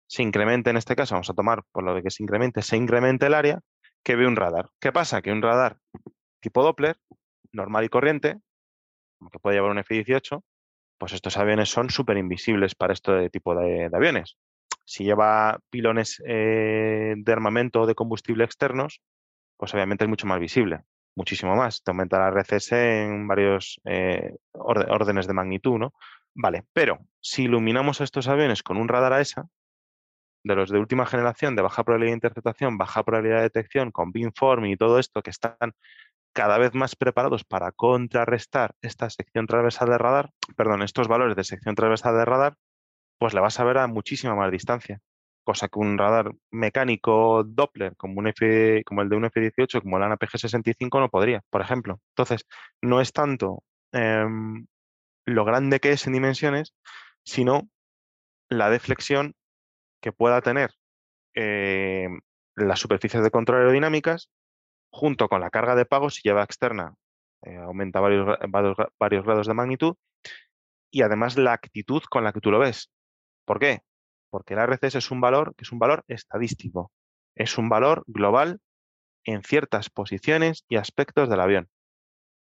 se 0.08 0.24
incremente 0.24 0.70
en 0.70 0.78
este 0.78 0.96
caso, 0.96 1.16
vamos 1.16 1.30
a 1.30 1.34
tomar 1.34 1.64
por 1.72 1.84
lo 1.84 1.94
de 1.96 2.04
que 2.04 2.12
se 2.12 2.24
incremente, 2.24 2.62
se 2.62 2.78
incremente 2.78 3.26
el 3.26 3.34
área 3.34 3.60
que 4.04 4.16
ve 4.16 4.28
un 4.28 4.36
radar. 4.36 4.70
¿Qué 4.80 4.92
pasa? 4.92 5.22
Que 5.22 5.32
un 5.32 5.42
radar 5.42 5.78
tipo 6.40 6.64
Doppler, 6.64 6.98
normal 7.52 7.84
y 7.84 7.90
corriente, 7.90 8.40
que 9.32 9.40
puede 9.40 9.58
llevar 9.58 9.72
un 9.72 9.80
F-18, 9.80 10.42
pues 10.98 11.14
estos 11.14 11.38
aviones 11.38 11.70
son 11.70 11.90
súper 11.90 12.18
invisibles 12.18 12.76
para 12.76 12.94
este 12.94 13.30
tipo 13.30 13.56
de, 13.56 13.90
aviones. 13.92 14.38
Si 14.86 15.04
lleva 15.04 15.60
pilones 15.70 16.22
eh, 16.26 17.14
de 17.16 17.32
armamento 17.32 17.82
o 17.82 17.86
de 17.86 17.96
combustible 17.96 18.44
externos, 18.44 19.02
pues 19.58 19.74
obviamente 19.74 20.06
es 20.06 20.10
mucho 20.10 20.28
más 20.28 20.40
visible, 20.40 20.82
muchísimo 21.16 21.56
más. 21.56 21.84
Te 21.84 21.92
aumenta 21.92 22.20
la 22.20 22.30
RCS 22.30 22.72
en 22.74 23.28
varios 23.28 23.80
eh, 23.86 24.36
órdenes 24.54 25.28
de 25.28 25.34
magnitud, 25.34 25.78
¿no? 25.78 25.94
Vale, 26.34 26.64
pero 26.74 27.00
si 27.22 27.44
iluminamos 27.44 28.02
estos 28.02 28.28
aviones 28.28 28.64
con 28.64 28.78
un 28.78 28.88
radar 28.88 29.14
AESA, 29.14 29.50
de 30.44 30.56
los 30.56 30.70
de 30.70 30.80
última 30.80 31.06
generación, 31.06 31.56
de 31.56 31.62
baja 31.62 31.84
probabilidad 31.84 32.12
de 32.12 32.18
interceptación, 32.18 32.78
baja 32.78 33.04
probabilidad 33.04 33.38
de 33.38 33.44
detección, 33.44 33.92
con 33.92 34.12
beamform 34.12 34.66
y 34.66 34.78
todo 34.78 35.00
esto, 35.00 35.22
que 35.22 35.32
están 35.32 35.74
cada 36.34 36.58
vez 36.58 36.74
más 36.74 36.96
preparados 36.96 37.44
para 37.44 37.72
contrarrestar 37.72 38.76
esta 38.82 39.10
sección 39.10 39.48
transversal 39.48 39.90
de 39.90 39.98
radar, 39.98 40.32
perdón, 40.56 40.82
estos 40.84 41.08
valores 41.08 41.36
de 41.36 41.44
sección 41.44 41.76
transversal 41.76 42.16
de 42.16 42.26
radar, 42.26 42.56
pues 43.18 43.34
le 43.34 43.42
vas 43.42 43.60
a 43.60 43.64
ver 43.64 43.78
a 43.78 43.88
muchísima 43.88 44.36
más 44.36 44.52
distancia. 44.52 45.00
Cosa 45.44 45.68
que 45.68 45.80
un 45.80 45.98
radar 45.98 46.32
mecánico 46.52 47.44
Doppler, 47.44 47.96
como, 47.98 48.20
un 48.20 48.28
F, 48.28 48.84
como 48.86 49.02
el 49.02 49.10
de 49.10 49.16
un 49.16 49.26
F-18, 49.26 49.82
como 49.82 49.98
el 49.98 50.04
ANAPG-65, 50.04 51.00
no 51.00 51.10
podría, 51.10 51.42
por 51.50 51.62
ejemplo. 51.62 52.00
Entonces, 52.12 52.46
no 52.82 53.02
es 53.02 53.12
tanto 53.12 53.64
em, 53.92 54.68
lo 55.26 55.46
grande 55.46 55.80
que 55.80 55.92
es 55.92 56.06
en 56.08 56.14
dimensiones, 56.14 56.74
sino 57.24 57.70
la 58.50 58.70
deflexión 58.70 59.36
que 60.02 60.12
pueda 60.12 60.42
tener 60.42 60.72
em, 61.34 62.20
las 62.56 62.80
superficies 62.80 63.24
de 63.24 63.32
control 63.32 63.60
aerodinámicas 63.60 64.30
junto 64.92 65.30
con 65.30 65.42
la 65.42 65.50
carga 65.50 65.76
de 65.76 65.86
pago, 65.86 66.10
si 66.10 66.22
lleva 66.24 66.44
externa, 66.44 66.96
eh, 67.44 67.58
aumenta 67.58 68.00
varios, 68.00 68.38
varios, 68.98 69.26
grados 69.26 69.48
de 69.48 69.54
magnitud 69.54 69.96
y 70.92 71.04
además 71.04 71.38
la 71.38 71.54
actitud 71.54 72.02
con 72.10 72.24
la 72.24 72.34
que 72.34 72.42
tú 72.42 72.52
lo 72.52 72.60
ves. 72.60 72.92
¿Por 73.46 73.60
qué? 73.60 73.82
Porque 74.30 74.54
el 74.54 74.60
RCS 74.60 74.96
es 74.96 75.12
un 75.12 75.22
valor 75.22 75.56
que 75.56 75.64
es 75.64 75.72
un 75.72 75.80
valor 75.80 76.04
estadístico, 76.08 76.92
es 77.36 77.58
un 77.58 77.70
valor 77.70 78.04
global 78.08 78.60
en 79.24 79.44
ciertas 79.44 79.90
posiciones 79.90 80.66
y 80.68 80.78
aspectos 80.78 81.30
del 81.30 81.40
avión. 81.42 81.70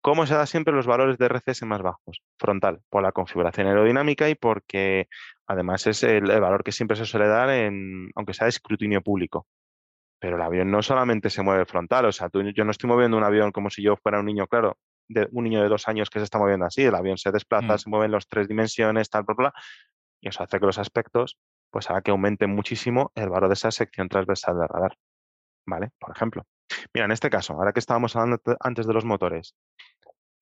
¿Cómo 0.01 0.25
se 0.25 0.33
da 0.33 0.45
siempre 0.45 0.73
los 0.73 0.87
valores 0.87 1.17
de 1.17 1.25
RCS 1.25 1.63
más 1.63 1.81
bajos? 1.81 2.23
Frontal, 2.37 2.81
por 2.89 3.03
la 3.03 3.11
configuración 3.11 3.67
aerodinámica 3.67 4.29
y 4.29 4.35
porque 4.35 5.07
además 5.45 5.87
es 5.87 6.03
el, 6.03 6.23
valor 6.23 6.63
que 6.63 6.71
siempre 6.71 6.95
se 6.95 7.05
suele 7.05 7.27
dar 7.27 7.49
en, 7.49 8.09
aunque 8.15 8.33
sea 8.33 8.45
de 8.45 8.49
escrutinio 8.49 9.01
público. 9.01 9.45
Pero 10.19 10.35
el 10.35 10.41
avión 10.41 10.69
no 10.69 10.81
solamente 10.81 11.29
se 11.29 11.41
mueve 11.41 11.65
frontal, 11.65 12.05
o 12.05 12.11
sea, 12.11 12.29
yo 12.33 12.65
no 12.65 12.71
estoy 12.71 12.89
moviendo 12.89 13.17
un 13.17 13.23
avión 13.23 13.51
como 13.51 13.69
si 13.69 13.81
yo 13.81 13.95
fuera 13.95 14.19
un 14.19 14.25
niño, 14.25 14.47
claro, 14.47 14.77
de, 15.07 15.27
un 15.31 15.45
niño 15.45 15.61
de 15.61 15.69
dos 15.69 15.87
años 15.87 16.09
que 16.09 16.19
se 16.19 16.25
está 16.25 16.37
moviendo 16.37 16.65
así, 16.65 16.83
el 16.83 16.95
avión 16.95 17.17
se 17.17 17.31
desplaza, 17.31 17.75
mm. 17.75 17.79
se 17.79 17.89
mueve 17.89 18.05
en 18.07 18.11
las 18.11 18.27
tres 18.27 18.47
dimensiones, 18.47 19.09
tal, 19.09 19.23
bla, 19.23 19.35
bla, 19.35 19.53
y 20.21 20.29
eso 20.29 20.43
hace 20.43 20.59
que 20.59 20.65
los 20.65 20.77
aspectos, 20.77 21.37
pues 21.71 21.89
haga 21.89 22.01
que 22.01 22.11
aumente 22.11 22.47
muchísimo 22.47 23.11
el 23.15 23.29
valor 23.29 23.49
de 23.49 23.53
esa 23.53 23.71
sección 23.71 24.09
transversal 24.09 24.59
de 24.59 24.67
radar, 24.67 24.97
¿vale? 25.65 25.91
Por 25.99 26.11
ejemplo. 26.15 26.43
Mira, 26.93 27.05
en 27.05 27.11
este 27.11 27.29
caso, 27.29 27.53
ahora 27.53 27.71
que 27.71 27.79
estábamos 27.79 28.15
hablando 28.15 28.41
antes 28.59 28.85
de 28.85 28.93
los 28.93 29.05
motores, 29.05 29.55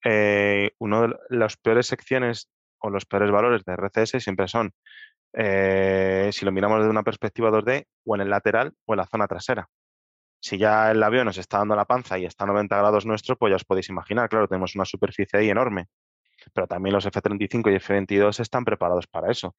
eh, 0.04 0.72
uno 0.80 1.08
de 1.08 1.16
las 1.30 1.58
peores 1.58 1.88
secciones 1.88 2.50
o 2.80 2.90
los 2.90 3.06
peores 3.06 3.32
valores 3.32 3.64
de 3.66 3.74
RCS 3.74 4.24
siempre 4.24 4.48
son 4.48 4.72
eh, 5.34 6.30
si 6.34 6.46
lo 6.46 6.52
miramos 6.52 6.80
desde 6.80 6.92
una 6.92 7.04
perspectiva 7.04 7.52
2D, 7.52 7.86
o 8.06 8.16
en 8.16 8.22
el 8.22 8.30
lateral 8.30 8.74
o 8.86 8.94
en 8.94 8.98
la 8.98 9.08
zona 9.08 9.28
trasera. 9.28 9.68
Si 10.40 10.58
ya 10.58 10.92
el 10.92 11.02
avión 11.02 11.26
nos 11.26 11.38
está 11.38 11.58
dando 11.58 11.76
la 11.76 11.86
panza 11.86 12.18
y 12.18 12.26
está 12.26 12.44
a 12.44 12.48
90 12.48 12.78
grados 12.78 13.06
nuestro, 13.06 13.38
pues 13.38 13.52
ya 13.52 13.56
os 13.56 13.66
podéis 13.66 13.90
imaginar, 13.90 14.30
claro, 14.30 14.48
tenemos 14.48 14.76
una 14.76 14.86
superficie 14.86 15.40
ahí 15.40 15.50
enorme. 15.50 15.88
Pero 16.54 16.68
también 16.68 16.94
los 16.94 17.06
F-35 17.06 17.72
y 17.72 17.76
F-22 17.76 18.40
están 18.40 18.64
preparados 18.64 19.08
para 19.08 19.32
eso. 19.32 19.56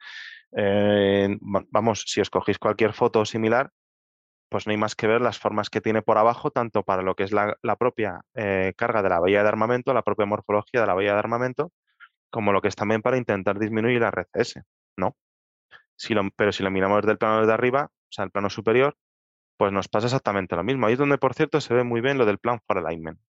Eh, 0.57 1.37
vamos, 1.41 2.05
si 2.07 2.21
os 2.21 2.31
cogéis 2.31 2.59
cualquier 2.59 2.93
foto 2.93 3.25
similar, 3.25 3.71
pues 4.49 4.67
no 4.67 4.71
hay 4.71 4.77
más 4.77 4.95
que 4.95 5.07
ver 5.07 5.21
las 5.21 5.39
formas 5.39 5.71
que 5.71 5.81
tiene 5.81 6.03
por 6.03 6.19
abajo, 6.19 6.51
tanto 6.51 6.83
para 6.83 7.03
lo 7.03 7.15
que 7.15 7.25
es 7.25 7.33
la, 7.33 7.57
propia 7.79 8.23
eh, 8.35 8.73
carga 8.77 9.03
de 9.03 9.09
la 9.11 9.21
bahía 9.21 9.43
de 9.43 9.49
armamento, 9.49 9.93
la 9.93 10.03
propia 10.03 10.27
morfología 10.27 10.81
de 10.81 10.87
la 10.87 10.95
bahía 10.95 11.13
de 11.13 11.19
armamento, 11.19 11.73
como 12.31 12.53
lo 12.53 12.63
que 12.63 12.69
es 12.69 12.77
también 12.77 13.03
para 13.03 13.19
intentar 13.19 13.59
disminuir 13.59 14.01
la 14.01 14.09
RCS, 14.09 14.63
¿no? 14.97 15.17
Pero 16.37 16.53
si 16.53 16.63
lo 16.63 16.71
miramos 16.71 16.99
desde 16.99 17.13
el 17.13 17.19
plano 17.19 17.47
de 17.47 17.53
arriba, 17.53 17.91
o 17.91 18.13
sea, 18.13 18.25
el 18.25 18.31
plano 18.31 18.51
superior, 18.51 18.97
pues 19.57 19.73
nos 19.73 19.89
pasa 19.89 20.07
exactamente 20.07 20.57
lo 20.57 20.65
mismo. 20.65 20.87
Ahí 20.87 20.93
es 20.93 20.99
donde, 20.99 21.19
por 21.19 21.35
cierto, 21.35 21.61
se 21.61 21.75
ve 21.75 21.85
muy 21.85 22.01
bien 22.01 22.19
lo 22.19 22.27
del 22.27 22.39
plan 22.39 22.61
for 22.67 22.79
alignment. 22.79 23.21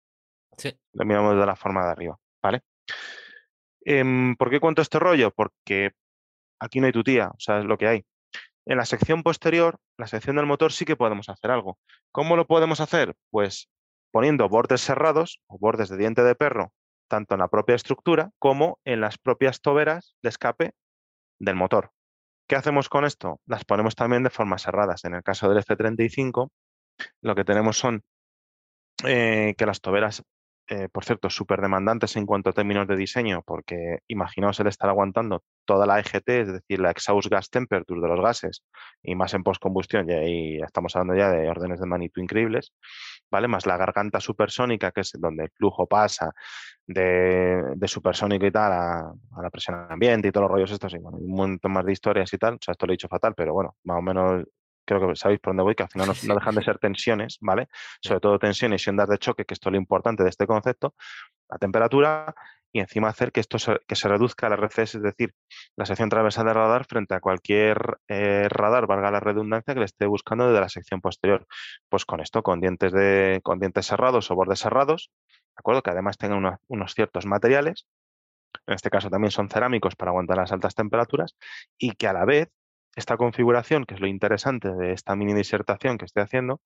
Sí. 0.58 0.78
Lo 0.94 1.06
miramos 1.06 1.38
de 1.38 1.46
la 1.46 1.56
forma 1.56 1.86
de 1.86 1.92
arriba, 1.92 2.20
¿vale? 2.42 2.62
Em, 3.82 4.36
¿Por 4.36 4.50
qué 4.50 4.60
cuento 4.60 4.82
este 4.82 5.00
rollo? 5.00 5.32
Porque 5.32 5.92
aquí 6.60 6.80
no 6.80 6.88
hay 6.88 6.92
tu 6.94 7.04
tía, 7.04 7.30
o 7.30 7.40
sea, 7.40 7.60
es 7.60 7.66
lo 7.66 7.78
que 7.78 7.88
hay. 7.88 8.06
En 8.66 8.78
la 8.78 8.86
sección 8.86 9.24
posterior, 9.24 9.80
la 9.98 10.08
sección 10.08 10.36
del 10.36 10.46
motor, 10.46 10.72
sí 10.72 10.86
que 10.86 10.96
podemos 10.96 11.30
hacer 11.30 11.50
algo. 11.50 11.80
¿Cómo 12.12 12.36
lo 12.36 12.46
podemos 12.46 12.80
hacer? 12.82 13.16
Pues 13.32 13.70
poniendo 14.12 14.48
bordes 14.50 14.82
cerrados 14.82 15.42
o 15.48 15.58
bordes 15.58 15.90
de 15.90 15.98
diente 15.98 16.24
de 16.24 16.36
perro, 16.36 16.72
tanto 17.08 17.34
en 17.34 17.40
la 17.40 17.48
propia 17.48 17.76
estructura 17.76 18.32
como 18.38 18.80
en 18.86 19.02
las 19.02 19.18
propias 19.18 19.62
toberas 19.62 20.16
de 20.22 20.30
escape 20.30 20.74
del 21.40 21.56
motor. 21.56 21.92
¿Qué 22.50 22.56
hacemos 22.56 22.90
con 22.90 23.06
esto? 23.06 23.40
Las 23.46 23.64
ponemos 23.64 23.94
también 23.94 24.24
de 24.24 24.32
formas 24.32 24.64
cerradas. 24.64 25.06
En 25.06 25.14
el 25.14 25.22
caso 25.22 25.48
del 25.48 25.60
F-35, 25.60 26.50
lo 27.22 27.36
que 27.36 27.46
tenemos 27.46 27.78
son 27.78 28.02
eh, 29.06 29.54
que 29.56 29.68
las 29.68 29.82
toberas, 29.82 30.24
eh, 30.70 30.88
por 30.92 31.04
cierto, 31.04 31.32
súper 31.32 31.62
demandantes 31.62 32.16
en 32.16 32.28
cuanto 32.28 32.52
a 32.52 32.54
términos 32.54 32.88
de 32.88 32.96
diseño, 32.96 33.42
porque 33.44 34.00
imaginaos 34.08 34.60
el 34.60 34.68
estar 34.68 34.88
aguantando 34.90 35.44
toda 35.66 35.88
la 35.88 36.00
EGT, 36.00 36.30
es 36.30 36.54
decir, 36.54 36.80
la 36.80 36.92
exhaust 36.92 37.28
gas 37.28 37.50
temperature 37.50 38.00
de 38.00 38.08
los 38.08 38.22
gases, 38.22 38.64
y 39.02 39.16
más 39.16 39.34
en 39.34 39.44
postcombustión, 39.44 40.08
y 40.10 40.14
ahí 40.14 40.62
estamos 40.62 40.96
hablando 40.96 41.16
ya 41.20 41.32
de 41.32 41.50
órdenes 41.50 41.80
de 41.80 41.88
magnitud 41.88 42.22
increíbles, 42.22 42.72
¿vale? 43.32 43.48
Más 43.48 43.66
la 43.66 43.78
garganta 43.78 44.20
supersónica, 44.20 44.92
que 44.92 45.02
es 45.02 45.12
donde 45.18 45.46
el 45.46 45.52
flujo 45.52 45.88
pasa 45.88 46.32
de, 46.86 47.64
de 47.76 47.88
supersónico 47.88 48.46
y 48.46 48.52
tal 48.52 48.72
a, 48.72 49.14
la 49.42 49.50
presión 49.50 49.88
ambiente 49.90 50.28
y 50.28 50.32
todos 50.32 50.44
los 50.46 50.52
rollos 50.52 50.72
estos, 50.72 50.94
y 50.94 51.00
bueno, 51.00 51.18
un 51.18 51.36
montón 51.36 51.72
más 51.74 51.86
de 51.86 51.94
historias 51.94 52.32
y 52.32 52.38
tal, 52.38 52.56
o 52.56 52.60
sea, 52.62 52.74
esto 52.74 52.86
lo 52.86 52.94
he 52.94 52.96
dicho 52.96 53.08
fatal, 53.08 53.34
pero 53.36 53.54
bueno, 53.54 53.76
más 53.86 53.98
o 53.98 54.02
menos 54.02 54.46
creo 54.96 55.10
que 55.10 55.16
sabéis 55.16 55.40
por 55.40 55.52
dónde 55.52 55.64
voy, 55.64 55.76
que 55.76 55.84
al 55.84 55.90
final 55.90 56.08
no, 56.24 56.36
dejan 56.36 56.56
de 56.56 56.64
ser 56.64 56.80
tensiones, 56.80 57.38
¿vale? 57.42 57.68
Sobre 58.02 58.20
todo 58.20 58.40
tensiones 58.40 58.86
y 58.86 58.90
ondas 58.90 59.10
de 59.10 59.18
choque, 59.18 59.46
que 59.46 59.54
esto 59.54 59.70
es 59.70 59.74
lo 59.74 59.78
importante 59.78 60.24
de 60.24 60.30
este 60.30 60.48
concepto, 60.48 60.96
la 61.50 61.58
temperatura 61.58 62.34
y 62.72 62.80
encima 62.80 63.08
hacer 63.08 63.32
que 63.32 63.40
esto 63.40 63.58
se, 63.58 63.80
que 63.88 63.96
se 63.96 64.08
reduzca 64.08 64.48
la 64.50 64.56
RCS, 64.56 64.96
es 64.96 65.02
decir, 65.02 65.34
la 65.76 65.86
sección 65.86 66.10
transversal 66.10 66.46
del 66.46 66.56
radar 66.56 66.86
frente 66.86 67.16
a 67.16 67.20
cualquier 67.20 67.98
eh, 68.08 68.48
radar, 68.50 68.86
valga 68.88 69.10
la 69.12 69.20
redundancia, 69.20 69.74
que 69.74 69.80
le 69.80 69.86
esté 69.86 70.06
buscando 70.06 70.48
desde 70.48 70.62
la 70.62 70.70
sección 70.70 71.02
posterior. 71.02 71.48
Pues 71.90 72.06
con 72.06 72.20
esto, 72.20 72.44
con 72.44 72.62
dientes, 72.62 72.92
de, 72.92 73.42
con 73.44 73.60
dientes 73.60 73.88
cerrados 73.88 74.30
o 74.30 74.36
bordes 74.36 74.60
cerrados, 74.60 75.12
¿de 75.28 75.56
acuerdo? 75.58 75.82
Que 75.82 75.92
además 75.92 76.18
tengan 76.18 76.60
unos 76.68 76.94
ciertos 76.94 77.26
materiales, 77.26 77.88
en 78.68 78.76
este 78.76 78.90
caso 78.90 79.10
también 79.10 79.32
son 79.32 79.50
cerámicos 79.50 79.96
para 79.96 80.12
aguantar 80.12 80.38
las 80.38 80.52
altas 80.52 80.76
temperaturas, 80.76 81.36
y 81.78 81.94
que 81.94 82.08
a 82.08 82.14
la 82.14 82.26
vez 82.26 82.50
esta 82.96 83.18
configuración, 83.18 83.86
que 83.86 83.96
es 83.96 84.02
lo 84.02 84.08
interesante 84.08 84.70
de 84.70 84.94
esta 84.94 85.16
mini 85.16 85.34
disertación 85.34 85.98
que 85.98 86.06
estoy 86.06 86.24
haciendo, 86.24 86.62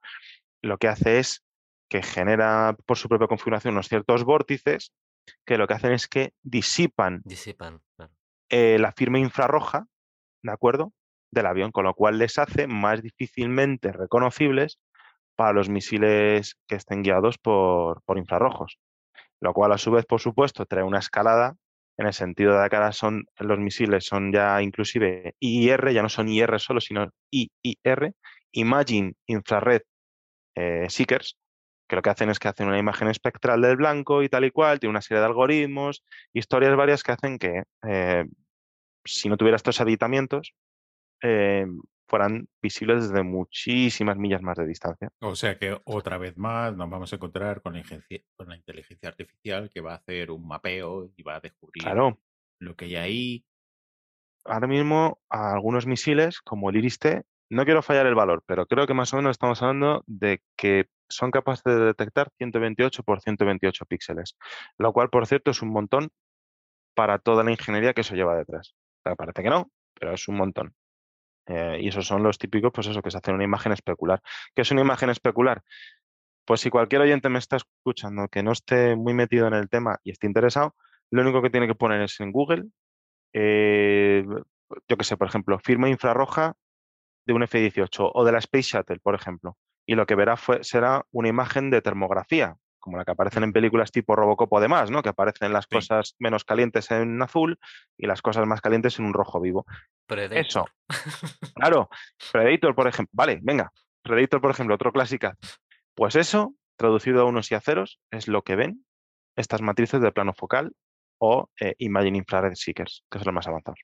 lo 0.62 0.78
que 0.78 0.88
hace 0.88 1.20
es 1.20 1.44
que 1.90 2.02
genera 2.02 2.76
por 2.86 2.98
su 2.98 3.10
propia 3.10 3.28
configuración 3.28 3.76
unos 3.76 3.90
ciertos 3.90 4.24
vórtices 4.24 4.92
que 5.46 5.58
lo 5.58 5.68
que 5.68 5.76
hacen 5.76 5.94
es 5.94 6.08
que 6.08 6.34
disipan, 6.42 7.22
disipan 7.24 7.82
eh, 8.50 8.78
la 8.80 8.92
firma 8.92 9.20
infrarroja, 9.20 9.88
¿de 10.42 10.52
acuerdo? 10.52 10.94
Del 11.32 11.46
avión, 11.46 11.72
con 11.72 11.86
lo 11.86 11.94
cual 11.94 12.18
les 12.18 12.38
hace 12.38 12.68
más 12.68 13.02
difícilmente 13.02 13.92
reconocibles 13.92 14.80
para 15.36 15.54
los 15.54 15.70
misiles 15.70 16.56
que 16.68 16.76
estén 16.76 17.04
guiados 17.04 17.38
por, 17.38 18.02
por 18.04 18.18
infrarrojos. 18.18 18.80
Lo 19.40 19.54
cual, 19.54 19.72
a 19.72 19.78
su 19.78 19.92
vez, 19.92 20.06
por 20.06 20.22
supuesto, 20.22 20.66
trae 20.66 20.84
una 20.84 21.00
escalada 21.00 21.56
en 21.98 22.08
el 22.08 22.14
sentido 22.14 22.60
de 22.60 22.70
que 22.70 22.76
ahora 22.76 22.92
son, 22.92 23.26
los 23.40 23.60
misiles 23.60 24.06
son 24.06 24.32
ya 24.32 24.62
inclusive 24.62 25.36
IIR, 25.40 25.92
ya 25.94 26.02
no 26.02 26.10
son 26.10 26.30
IR 26.30 26.60
solo, 26.60 26.82
sino 26.82 27.10
IIR, 27.32 28.14
Imagine 28.54 29.14
Infrared 29.28 29.82
eh, 30.56 30.88
Seekers, 30.90 31.38
que 31.88 31.96
lo 31.96 32.02
que 32.02 32.10
hacen 32.10 32.30
es 32.30 32.40
que 32.40 32.48
hacen 32.48 32.68
una 32.68 32.80
imagen 32.80 33.08
espectral 33.08 33.62
del 33.62 33.78
blanco 33.78 34.24
y 34.24 34.30
tal 34.30 34.46
y 34.46 34.52
cual, 34.52 34.80
tiene 34.80 34.92
una 34.92 35.02
serie 35.02 35.20
de 35.20 35.28
algoritmos, 35.28 36.04
historias 36.34 36.76
varias 36.76 37.04
que 37.04 37.12
hacen 37.12 37.38
que 37.38 37.64
eh, 37.88 38.26
si 39.06 39.30
no 39.30 39.38
tuviera 39.38 39.58
estos 39.58 39.82
aditamientos, 39.82 40.54
eh, 41.22 41.66
fueran 42.08 42.48
visibles 42.62 43.10
desde 43.10 43.24
muchísimas 43.24 44.18
millas 44.18 44.42
más 44.42 44.58
de 44.58 44.68
distancia. 44.68 45.10
O 45.20 45.36
sea 45.36 45.58
que 45.58 45.80
otra 45.86 46.18
vez 46.18 46.38
más 46.38 46.76
nos 46.76 46.90
vamos 46.90 47.12
a 47.12 47.16
encontrar 47.16 47.62
con 47.62 47.74
la, 47.74 47.84
con 48.36 48.50
la 48.50 48.58
inteligencia 48.58 49.10
artificial 49.10 49.70
que 49.70 49.82
va 49.82 49.94
a 49.94 49.98
hacer 49.98 50.32
un 50.32 50.48
mapeo 50.48 51.10
y 51.16 51.24
va 51.24 51.36
a 51.36 51.40
descubrir 51.40 51.84
lo 52.60 52.76
que 52.76 52.86
hay 52.86 52.96
ahí. 52.96 53.46
Ahora 54.46 54.68
mismo 54.68 55.20
algunos 55.30 55.88
misiles, 55.88 56.42
como 56.42 56.70
el 56.70 56.78
Iris-T, 56.78 57.24
no 57.50 57.66
quiero 57.66 57.82
fallar 57.82 58.08
el 58.08 58.16
valor, 58.16 58.44
pero 58.46 58.66
creo 58.66 58.88
que 58.88 58.94
más 58.94 59.14
o 59.14 59.18
menos 59.18 59.32
estamos 59.32 59.62
hablando 59.62 60.04
de 60.08 60.42
que 60.58 60.88
son 61.08 61.32
capaces 61.32 61.64
de 61.64 61.80
detectar 61.80 62.30
128 62.38 63.04
por 63.04 63.22
128 63.22 63.86
píxeles, 63.86 64.36
lo 64.78 64.92
cual, 64.92 65.10
por 65.10 65.28
cierto, 65.28 65.52
es 65.52 65.62
un 65.62 65.70
montón 65.70 66.10
para 66.96 67.20
toda 67.20 67.44
la 67.44 67.52
ingeniería 67.52 67.94
que 67.94 68.02
eso 68.02 68.16
lleva 68.16 68.36
detrás. 68.36 68.76
parece 69.04 69.44
que 69.44 69.50
no, 69.50 69.70
pero 69.94 70.14
es 70.14 70.28
un 70.28 70.36
montón. 70.36 70.74
Eh, 71.48 71.80
y 71.82 71.88
esos 71.90 72.08
son 72.08 72.24
los 72.24 72.38
típicos, 72.38 72.72
pues 72.74 72.88
eso, 72.88 73.02
que 73.02 73.12
se 73.12 73.18
hace 73.18 73.32
una 73.32 73.44
imagen 73.44 73.72
especular. 73.72 74.22
¿Qué 74.56 74.62
es 74.62 74.72
una 74.72 74.82
imagen 74.82 75.10
especular? 75.10 75.62
Pues 76.46 76.62
si 76.62 76.70
cualquier 76.70 77.02
oyente 77.02 77.30
me 77.30 77.40
está 77.40 77.58
escuchando 77.58 78.28
que 78.28 78.44
no 78.44 78.52
esté 78.52 78.96
muy 78.96 79.14
metido 79.14 79.48
en 79.48 79.54
el 79.54 79.70
tema 79.70 80.00
y 80.04 80.12
esté 80.12 80.28
interesado, 80.28 80.76
lo 81.12 81.22
único 81.22 81.42
que 81.42 81.50
tiene 81.50 81.68
que 81.68 81.76
poner 81.76 82.02
es 82.02 82.20
en 82.20 82.32
Google, 82.32 82.66
eh, 83.34 84.26
yo 84.88 84.98
que 84.98 85.04
sé, 85.04 85.18
por 85.18 85.28
ejemplo, 85.28 85.60
firma 85.60 85.90
infrarroja 85.90 86.56
de 87.26 87.34
un 87.34 87.44
F-18 87.44 88.12
o 88.14 88.26
de 88.26 88.32
la 88.32 88.40
Space 88.40 88.70
Shuttle, 88.78 89.00
por 89.00 89.16
ejemplo. 89.16 89.58
Y 89.86 89.96
lo 89.96 90.06
que 90.06 90.16
verá 90.16 90.38
fue, 90.38 90.64
será 90.64 91.06
una 91.12 91.30
imagen 91.30 91.70
de 91.70 91.82
termografía, 91.82 92.58
como 92.84 92.98
la 92.98 93.06
que 93.06 93.12
aparecen 93.12 93.44
en 93.44 93.54
películas 93.54 93.94
tipo 93.94 94.14
Robocop 94.14 94.52
o 94.52 94.60
demás, 94.60 94.92
¿no? 94.92 95.02
Que 95.02 95.08
aparecen 95.08 95.54
las 95.54 95.68
cosas 95.68 96.16
menos 96.20 96.44
calientes 96.44 96.92
en 96.92 97.22
azul 97.22 97.58
y 97.98 98.08
las 98.08 98.22
cosas 98.22 98.46
más 98.46 98.60
calientes 98.60 99.00
en 99.00 99.06
un 99.06 99.14
rojo 99.14 99.40
vivo. 99.40 99.66
Predator. 100.06 100.38
Eso. 100.38 100.66
Claro, 101.56 101.90
Predator, 102.34 102.76
por 102.76 102.90
ejemplo. 102.90 103.12
Vale, 103.14 103.40
venga. 103.42 103.72
Predator, 104.02 104.42
por 104.42 104.52
ejemplo, 104.52 104.76
otro 104.76 104.92
clásica. 104.92 105.38
Pues 105.96 106.18
eso, 106.18 106.56
traducido 106.76 107.22
a 107.22 107.26
unos 107.26 107.50
y 107.52 107.56
a 107.56 107.62
ceros, 107.62 108.02
es 108.12 108.28
lo 108.28 108.42
que 108.42 108.58
ven 108.58 108.86
estas 109.38 109.62
matrices 109.62 110.02
de 110.02 110.12
plano 110.12 110.34
focal 110.34 110.76
o 111.20 111.50
eh, 111.62 111.76
Imagine 111.78 112.18
Infrared 112.18 112.56
Seekers, 112.56 113.06
que 113.10 113.20
son 113.20 113.28
los 113.28 113.36
más 113.36 113.48
avanzados. 113.48 113.80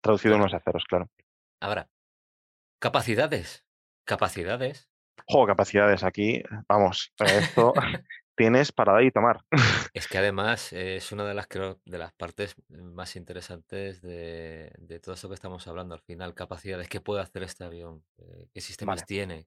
Traducido 0.00 0.34
a 0.34 0.38
unos 0.38 0.52
y 0.52 0.56
a 0.56 0.60
ceros, 0.60 0.84
claro. 0.84 1.10
Ahora, 1.60 1.88
capacidades. 2.78 3.64
Capacidades. 4.04 4.88
Juego 5.26 5.48
capacidades 5.48 6.04
aquí, 6.04 6.42
vamos, 6.68 7.12
esto 7.18 7.72
tienes 8.40 8.72
para 8.72 8.94
dar 8.94 9.04
y 9.04 9.10
tomar. 9.10 9.44
Es 9.92 10.08
que 10.08 10.16
además 10.16 10.72
es 10.72 11.12
una 11.12 11.26
de 11.26 11.34
las 11.34 11.46
creo 11.46 11.78
de 11.84 11.98
las 11.98 12.12
partes 12.14 12.54
más 12.70 13.16
interesantes 13.16 14.00
de, 14.00 14.72
todo 15.02 15.14
eso 15.14 15.28
que 15.28 15.34
estamos 15.34 15.66
hablando 15.68 15.94
al 15.94 16.00
final, 16.00 16.32
capacidades, 16.32 16.88
qué 16.88 17.02
puede 17.02 17.20
hacer 17.20 17.42
este 17.42 17.64
avión, 17.64 18.02
eh, 18.16 18.48
qué 18.54 18.60
sistemas 18.62 19.04
tiene, 19.04 19.46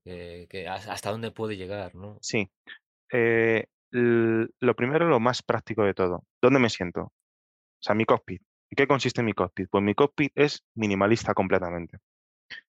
hasta 0.70 1.10
dónde 1.10 1.32
puede 1.32 1.58
llegar, 1.58 1.96
¿no? 1.96 2.20
Sí. 2.22 2.52
Eh, 3.12 3.66
lo 3.92 4.76
primero, 4.76 5.08
lo 5.08 5.20
más 5.20 5.42
práctico 5.42 5.84
de 5.84 5.96
todo, 5.96 6.26
¿dónde 6.40 6.60
me 6.60 6.70
siento? 6.70 7.02
O 7.02 7.12
sea, 7.82 7.96
mi 7.96 8.06
cockpit. 8.06 8.44
¿En 8.70 8.76
qué 8.76 8.86
consiste 8.86 9.24
mi 9.24 9.34
cockpit? 9.34 9.70
Pues 9.72 9.84
mi 9.84 9.96
cockpit 9.96 10.32
es 10.36 10.64
minimalista 10.76 11.34
completamente. 11.34 11.98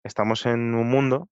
Estamos 0.05 0.45
en 0.45 0.75
un 0.75 0.91
mundo 0.91 1.29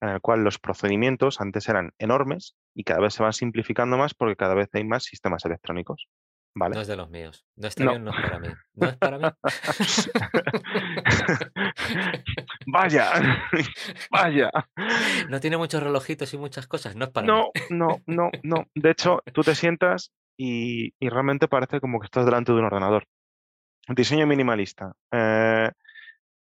en 0.00 0.08
el 0.08 0.20
cual 0.20 0.44
los 0.44 0.58
procedimientos 0.58 1.40
antes 1.40 1.68
eran 1.68 1.92
enormes 1.98 2.56
y 2.74 2.84
cada 2.84 3.00
vez 3.00 3.14
se 3.14 3.22
van 3.22 3.32
simplificando 3.32 3.96
más 3.96 4.14
porque 4.14 4.36
cada 4.36 4.54
vez 4.54 4.68
hay 4.72 4.84
más 4.84 5.04
sistemas 5.04 5.44
electrónicos. 5.44 6.08
¿Vale? 6.52 6.74
No 6.74 6.80
es 6.80 6.88
de 6.88 6.96
los 6.96 7.08
míos. 7.10 7.46
No 7.56 7.68
está 7.68 7.88
bien, 7.88 8.04
no 8.04 8.10
es 8.10 8.20
para 8.20 8.40
mí. 8.40 8.48
No 8.74 8.88
es 8.88 8.96
para 8.96 9.18
mí. 9.18 9.24
vaya, 12.66 13.12
vaya. 14.10 14.50
No 15.28 15.38
tiene 15.38 15.56
muchos 15.56 15.80
relojitos 15.80 16.34
y 16.34 16.38
muchas 16.38 16.66
cosas. 16.66 16.96
No 16.96 17.04
es 17.04 17.12
para 17.12 17.26
no, 17.26 17.50
mí. 17.54 17.60
No, 17.70 18.02
no, 18.06 18.30
no. 18.42 18.66
De 18.74 18.90
hecho, 18.90 19.22
tú 19.32 19.42
te 19.42 19.54
sientas 19.54 20.12
y, 20.36 20.92
realmente 21.00 21.46
parece 21.46 21.80
como 21.80 22.00
que 22.00 22.06
estás 22.06 22.24
delante 22.24 22.50
de 22.50 22.58
un 22.58 22.64
ordenador. 22.64 23.06
Diseño 23.88 24.26
minimalista. 24.26 24.92
Eh, 25.12 25.70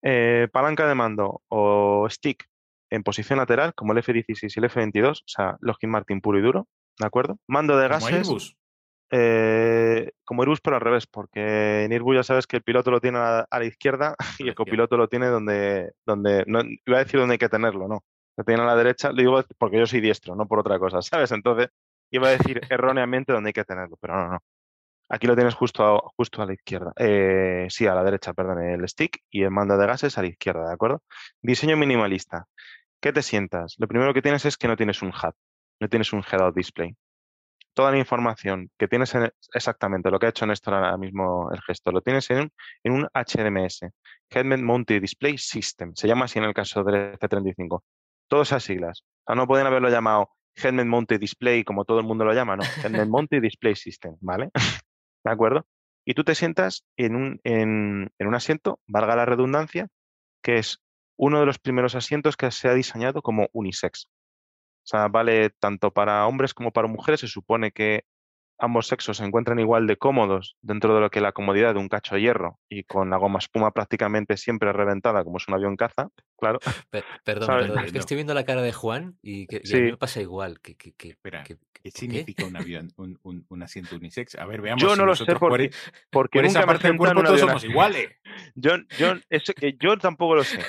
eh, 0.04 0.48
palanca 0.52 0.88
de 0.88 0.94
mando 0.94 1.42
o 1.48 2.08
stick 2.10 2.48
en 2.96 3.04
posición 3.04 3.40
lateral, 3.40 3.74
como 3.74 3.92
el 3.92 4.00
F-16 4.00 4.52
y 4.56 4.60
el 4.60 4.66
F-22, 4.66 5.12
o 5.12 5.24
sea, 5.26 5.58
Lockheed 5.62 5.90
Martin 5.90 6.22
puro 6.22 6.40
y 6.40 6.42
duro, 6.42 6.68
¿de 7.00 7.06
acuerdo? 7.06 7.38
Mando 7.48 7.78
de 7.78 7.88
gases. 7.88 8.14
Airbus? 8.14 8.56
Eh, 9.12 10.12
como 10.24 10.42
Airbus, 10.42 10.62
pero 10.62 10.78
al 10.78 10.82
revés, 10.82 11.06
porque 11.08 11.86
en 11.86 11.92
Airbus 11.92 12.16
ya 12.16 12.24
sabes 12.24 12.48
que 12.48 12.58
el 12.58 12.64
piloto 12.64 12.92
lo 12.92 13.00
tiene 13.00 13.20
a, 13.20 13.48
la 13.50 13.66
izquierda 13.66 14.16
y 14.40 14.48
el 14.48 14.56
copiloto 14.56 14.98
lo 14.98 15.08
tiene 15.08 15.28
donde, 15.28 15.94
donde 16.06 16.44
no, 16.48 16.62
iba 16.86 16.98
a 16.98 17.04
decir 17.04 17.20
donde 17.20 17.34
hay 17.34 17.40
que 17.40 17.50
tenerlo, 17.50 17.88
no. 17.88 18.04
Lo 18.38 18.44
tiene 18.44 18.64
a 18.64 18.66
la 18.66 18.76
derecha, 18.76 19.12
lo 19.12 19.18
digo 19.18 19.42
porque 19.58 19.78
yo 19.78 19.86
soy 19.86 20.02
diestro, 20.02 20.36
no 20.36 20.48
por 20.48 20.60
otra 20.60 20.80
cosa, 20.80 21.02
¿sabes? 21.02 21.32
Entonces 21.32 21.70
iba 22.12 22.28
a 22.28 22.32
decir 22.32 22.62
erróneamente 22.70 23.34
donde 23.34 23.50
hay 23.50 23.54
que 23.54 23.64
tenerlo, 23.64 23.98
pero 24.00 24.16
no, 24.16 24.30
no. 24.34 24.40
Aquí 25.08 25.28
lo 25.28 25.36
tienes 25.36 25.54
justo 25.54 25.84
a, 25.84 26.00
justo 26.16 26.42
a 26.42 26.48
la 26.48 26.54
izquierda. 26.54 26.92
Eh, 26.98 27.68
sí, 27.70 27.86
a 27.86 27.94
la 27.94 28.04
derecha, 28.04 28.34
perdón, 28.34 28.64
el 28.64 28.88
stick 28.90 29.20
y 29.30 29.44
el 29.44 29.52
mando 29.52 29.78
de 29.78 29.86
gases 29.86 30.18
a 30.18 30.22
la 30.22 30.30
izquierda, 30.30 30.68
¿de 30.68 30.74
acuerdo? 30.74 31.04
Diseño 31.42 31.78
minimalista. 31.78 32.48
¿Qué 33.06 33.14
te 33.14 33.22
sientas? 33.22 33.76
Lo 33.78 33.88
primero 33.88 34.16
que 34.16 34.24
tienes 34.24 34.46
es 34.46 34.58
que 34.58 34.68
no 34.68 34.76
tienes 34.76 35.04
un 35.04 35.10
HUD, 35.10 35.36
no 35.80 35.88
tienes 35.88 36.12
un 36.12 36.24
head-out 36.24 36.56
display. 36.56 36.96
Toda 37.76 37.92
la 37.92 38.00
información 38.00 38.72
que 38.80 38.88
tienes 38.88 39.14
en, 39.14 39.30
exactamente 39.54 40.10
lo 40.10 40.18
que 40.18 40.26
ha 40.26 40.30
hecho 40.30 40.48
Néstor 40.48 40.74
ahora 40.74 40.98
mismo 40.98 41.52
el 41.52 41.62
gesto, 41.62 41.92
lo 41.92 42.02
tienes 42.02 42.28
en, 42.32 42.52
en 42.84 42.94
un 42.94 43.08
HMS, 43.14 43.82
Headman 44.32 44.64
Mounted 44.64 45.02
Display 45.02 45.38
System. 45.38 45.94
Se 45.94 46.08
llama 46.08 46.26
así 46.26 46.40
en 46.40 46.46
el 46.46 46.56
caso 46.56 46.84
del 46.84 47.14
F35. 47.20 47.84
Todas 48.28 48.48
esas 48.48 48.64
siglas. 48.64 49.04
O 49.04 49.24
sea, 49.28 49.36
no 49.36 49.46
pueden 49.46 49.68
haberlo 49.68 49.90
llamado 49.90 50.32
Headman 50.56 50.90
Mounted 50.90 51.20
Display 51.20 51.64
como 51.64 51.86
todo 51.86 52.00
el 52.00 52.08
mundo 52.08 52.26
lo 52.26 52.34
llama, 52.34 52.56
¿no? 52.56 52.64
Headman 52.84 53.12
Mounted 53.12 53.40
Display 53.40 53.76
System, 53.76 54.18
¿vale? 54.20 54.50
¿De 55.24 55.32
acuerdo? 55.32 55.68
Y 56.06 56.16
tú 56.16 56.24
te 56.24 56.34
sientas 56.34 56.88
en 56.98 57.16
un, 57.16 57.40
en, 57.44 58.10
un 58.18 58.34
asiento, 58.34 58.80
valga 58.88 59.16
la 59.16 59.28
redundancia, 59.28 59.90
que 60.42 60.56
es 60.56 60.80
uno 61.18 61.40
de 61.40 61.46
los 61.46 61.60
primeros 61.60 61.96
asientos 61.96 62.38
que 62.38 62.52
se 62.52 62.68
ha 62.68 62.74
diseñado 62.74 63.22
como 63.22 63.50
unisex. 63.54 64.08
O 64.08 64.88
sea, 64.88 65.08
vale 65.08 65.50
tanto 65.50 65.92
para 65.92 66.28
hombres 66.28 66.54
como 66.54 66.72
para 66.72 66.88
mujeres. 66.88 67.22
Se 67.22 67.28
supone 67.28 67.72
que 67.72 68.06
ambos 68.58 68.88
sexos 68.88 69.18
se 69.18 69.26
encuentran 69.26 69.60
igual 69.60 69.88
de 69.88 69.98
cómodos 69.98 70.56
dentro 70.62 70.96
de 70.96 71.02
lo 71.02 71.10
que 71.10 71.22
la 71.22 71.32
comodidad 71.32 71.74
de 71.74 71.80
un 71.80 71.90
cacho 71.90 72.16
de 72.16 72.22
hierro 72.22 72.60
y 72.70 72.84
con 72.84 73.10
la 73.10 73.18
goma 73.18 73.40
espuma 73.40 73.72
prácticamente 73.72 74.38
siempre 74.38 74.72
reventada 74.72 75.24
como 75.24 75.38
es 75.38 75.48
un 75.48 75.56
avión 75.56 75.76
caza, 75.76 76.10
claro. 76.38 76.60
perdón, 77.24 77.48
perdón, 77.48 77.86
es 77.86 77.92
que 77.92 77.98
estoy 77.98 78.16
viendo 78.16 78.34
la 78.34 78.46
cara 78.46 78.62
de 78.62 78.74
Juan 78.74 79.18
y, 79.22 79.48
que, 79.48 79.58
a 79.58 79.78
mí 79.78 79.92
me 79.92 79.98
pasa 79.98 80.22
igual. 80.22 80.60
Que, 80.62 80.76
Espera, 81.10 81.44
¿qué 81.44 81.58
significa 81.92 82.46
un 82.46 82.56
avión, 82.56 82.92
un, 82.98 83.46
un, 83.48 83.64
asiento 83.64 83.96
unisex? 83.96 84.36
A 84.36 84.46
ver, 84.46 84.62
veamos. 84.62 84.82
Yo 84.82 84.96
no 84.96 85.06
lo 85.06 85.16
sé 85.16 85.26
porque, 85.36 85.72
porque 86.10 86.42
nunca 86.42 86.60
esa 86.60 86.66
parte 86.66 86.88
del 86.88 86.98
cuerpo 86.98 87.24
todos 87.24 87.40
somos 87.40 87.64
iguales. 87.64 88.10
Yo, 88.56 88.78
yo, 88.98 89.14
yo 89.80 89.98
tampoco 89.98 90.36
lo 90.36 90.44
sé, 90.44 90.60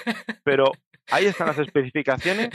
pero 0.45 0.73
ahí 1.11 1.27
están 1.27 1.49
las 1.49 1.59
especificaciones 1.59 2.51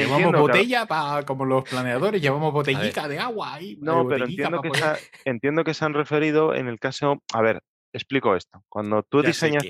llevamos 0.00 0.32
botella 0.32 0.86
para 0.86 1.24
como 1.24 1.44
los 1.44 1.64
planeadores, 1.64 2.20
llevamos 2.20 2.52
botellita 2.52 3.08
de 3.08 3.18
agua 3.18 3.54
ahí. 3.54 3.76
No, 3.80 4.06
pero 4.08 4.26
entiendo 4.26 4.60
que, 4.60 4.70
se 4.74 4.84
entiendo 5.24 5.64
que 5.64 5.74
se 5.74 5.84
han 5.84 5.94
referido 5.94 6.54
en 6.54 6.68
el 6.68 6.78
caso. 6.78 7.22
A 7.32 7.42
ver, 7.42 7.62
explico 7.92 8.36
esto. 8.36 8.62
Cuando 8.68 9.02
tú 9.02 9.22
diseñas 9.22 9.64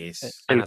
el 0.48 0.66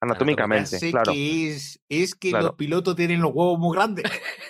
anatómicamente. 0.00 0.76
anatómicamente, 0.76 0.90
claro. 0.90 1.12
Que 1.12 1.50
es, 1.50 1.80
es 1.88 2.14
que 2.14 2.30
los 2.30 2.52
pilotos 2.52 2.96
tienen 2.96 3.20
los 3.20 3.32
huevos 3.32 3.58
muy 3.58 3.76
grandes. 3.76 4.04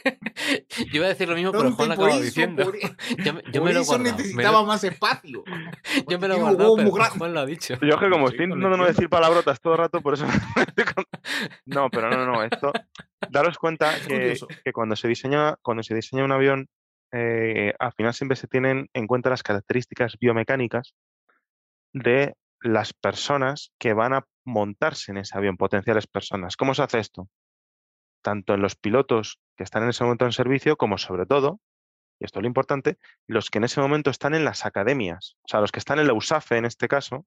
yo 0.92 0.96
iba 0.96 1.06
a 1.06 1.08
decir 1.08 1.28
lo 1.28 1.34
mismo, 1.34 1.52
pero 1.52 1.72
Juan 1.72 1.92
acaba 1.92 2.18
diciendo. 2.18 2.72
yo, 3.18 3.32
yo 3.52 3.64
me 3.64 3.72
lo 3.72 3.80
eso 3.80 3.98
necesitaba 3.98 4.64
más 4.64 4.84
espacio. 4.84 5.44
yo 6.08 6.18
me 6.18 6.28
lo 6.28 6.34
he 6.34 6.40
guardado, 6.40 6.76
pero 6.76 6.90
Juan 6.90 7.34
lo 7.34 7.40
ha 7.40 7.46
dicho. 7.46 7.74
Yo 7.80 7.98
que 7.98 8.10
como 8.10 8.28
estoy 8.28 8.44
intentando 8.44 8.76
no 8.76 8.86
decir 8.86 9.08
palabrotas 9.08 9.60
todo 9.60 9.74
el 9.74 9.78
rato, 9.80 10.00
por 10.00 10.14
eso... 10.14 10.26
no, 11.66 11.90
pero 11.90 12.10
no, 12.10 12.26
no. 12.26 12.42
Esto, 12.42 12.72
daros 13.30 13.58
cuenta 13.58 13.94
que, 14.06 14.36
cuando, 14.72 14.96
se 14.96 15.08
diseña, 15.08 15.56
cuando 15.62 15.82
se 15.82 15.94
diseña 15.94 16.24
un 16.24 16.32
avión, 16.32 16.68
eh, 17.12 17.74
al 17.78 17.92
final 17.92 18.12
siempre 18.14 18.36
se 18.36 18.48
tienen 18.48 18.88
en 18.92 19.06
cuenta 19.06 19.30
las 19.30 19.42
características 19.42 20.16
biomecánicas 20.20 20.94
de 21.92 22.34
las 22.60 22.92
personas 22.92 23.72
que 23.78 23.92
van 23.92 24.14
a 24.14 24.26
montarse 24.44 25.12
en 25.12 25.18
ese 25.18 25.36
avión, 25.36 25.56
potenciales 25.56 26.06
personas. 26.06 26.56
¿Cómo 26.56 26.74
se 26.74 26.82
hace 26.82 26.98
esto? 26.98 27.28
Tanto 28.22 28.54
en 28.54 28.62
los 28.62 28.76
pilotos 28.76 29.40
que 29.56 29.64
están 29.64 29.82
en 29.84 29.90
ese 29.90 30.04
momento 30.04 30.24
en 30.24 30.32
servicio, 30.32 30.76
como 30.76 30.98
sobre 30.98 31.26
todo, 31.26 31.60
y 32.18 32.24
esto 32.24 32.38
es 32.38 32.42
lo 32.42 32.48
importante, 32.48 32.98
los 33.26 33.50
que 33.50 33.58
en 33.58 33.64
ese 33.64 33.80
momento 33.80 34.10
están 34.10 34.34
en 34.34 34.44
las 34.44 34.64
academias, 34.66 35.36
o 35.42 35.48
sea, 35.48 35.60
los 35.60 35.72
que 35.72 35.78
están 35.78 35.98
en 35.98 36.06
la 36.06 36.14
USAFE 36.14 36.56
en 36.56 36.64
este 36.64 36.88
caso, 36.88 37.26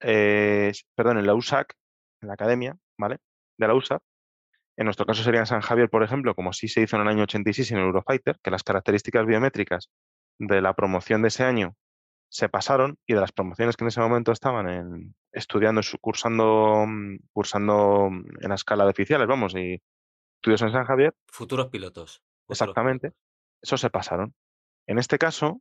eh, 0.00 0.72
perdón, 0.94 1.18
en 1.18 1.26
la 1.26 1.34
USAC, 1.34 1.74
en 2.22 2.28
la 2.28 2.34
academia, 2.34 2.76
¿vale? 2.98 3.18
De 3.58 3.68
la 3.68 3.74
USAC, 3.74 4.02
en 4.78 4.84
nuestro 4.84 5.06
caso 5.06 5.24
sería 5.24 5.40
en 5.40 5.46
San 5.46 5.60
Javier, 5.60 5.90
por 5.90 6.04
ejemplo, 6.04 6.36
como 6.36 6.52
sí 6.52 6.68
se 6.68 6.80
hizo 6.80 6.96
en 6.96 7.02
el 7.02 7.08
año 7.08 7.24
86 7.24 7.72
en 7.72 7.78
el 7.78 7.84
Eurofighter, 7.84 8.38
que 8.42 8.50
las 8.50 8.62
características 8.62 9.26
biométricas 9.26 9.90
de 10.38 10.62
la 10.62 10.74
promoción 10.74 11.20
de 11.22 11.28
ese 11.28 11.42
año 11.42 11.74
se 12.30 12.48
pasaron 12.48 12.98
y 13.06 13.14
de 13.14 13.20
las 13.20 13.32
promociones 13.32 13.76
que 13.76 13.84
en 13.84 13.88
ese 13.88 14.00
momento 14.00 14.32
estaban 14.32 14.68
en, 14.68 15.14
estudiando, 15.32 15.80
cursando, 16.00 16.84
mm, 16.86 17.18
cursando 17.32 18.10
mm, 18.10 18.24
en 18.42 18.48
la 18.48 18.54
escala 18.54 18.84
de 18.84 18.90
oficiales, 18.90 19.26
vamos, 19.26 19.54
y 19.54 19.80
estudios 20.36 20.62
en 20.62 20.72
San 20.72 20.84
Javier. 20.84 21.14
Futuros 21.26 21.68
pilotos. 21.68 22.22
exactamente. 22.48 23.12
Eso 23.62 23.76
se 23.76 23.90
pasaron. 23.90 24.34
En 24.86 24.98
este 24.98 25.18
caso, 25.18 25.60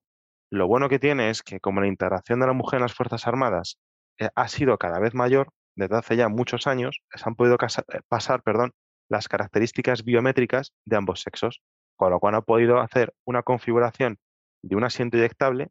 lo 0.52 0.68
bueno 0.68 0.88
que 0.88 1.00
tiene 1.00 1.30
es 1.30 1.42
que 1.42 1.60
como 1.60 1.82
la 1.82 1.88
integración 1.88 2.40
de 2.40 2.48
la 2.48 2.54
mujer 2.54 2.78
en 2.78 2.84
las 2.84 2.94
Fuerzas 2.94 3.28
Armadas 3.28 3.80
eh, 4.20 4.30
ha 4.36 4.48
sido 4.48 4.78
cada 4.78 5.00
vez 5.00 5.14
mayor, 5.14 5.50
desde 5.76 5.98
hace 5.98 6.16
ya 6.16 6.30
muchos 6.30 6.68
años, 6.68 7.02
se 7.14 7.24
han 7.26 7.36
podido 7.36 7.56
eh, 7.56 8.00
pasar 8.08 8.42
perdón, 8.44 8.74
las 9.10 9.28
características 9.28 10.04
biométricas 10.04 10.74
de 10.86 10.96
ambos 10.96 11.22
sexos, 11.22 11.62
con 11.96 12.12
lo 12.12 12.20
cual 12.20 12.36
ha 12.36 12.42
podido 12.42 12.80
hacer 12.80 13.14
una 13.26 13.44
configuración 13.44 14.20
de 14.64 14.76
un 14.76 14.84
asiento 14.84 15.18
eyectable, 15.18 15.70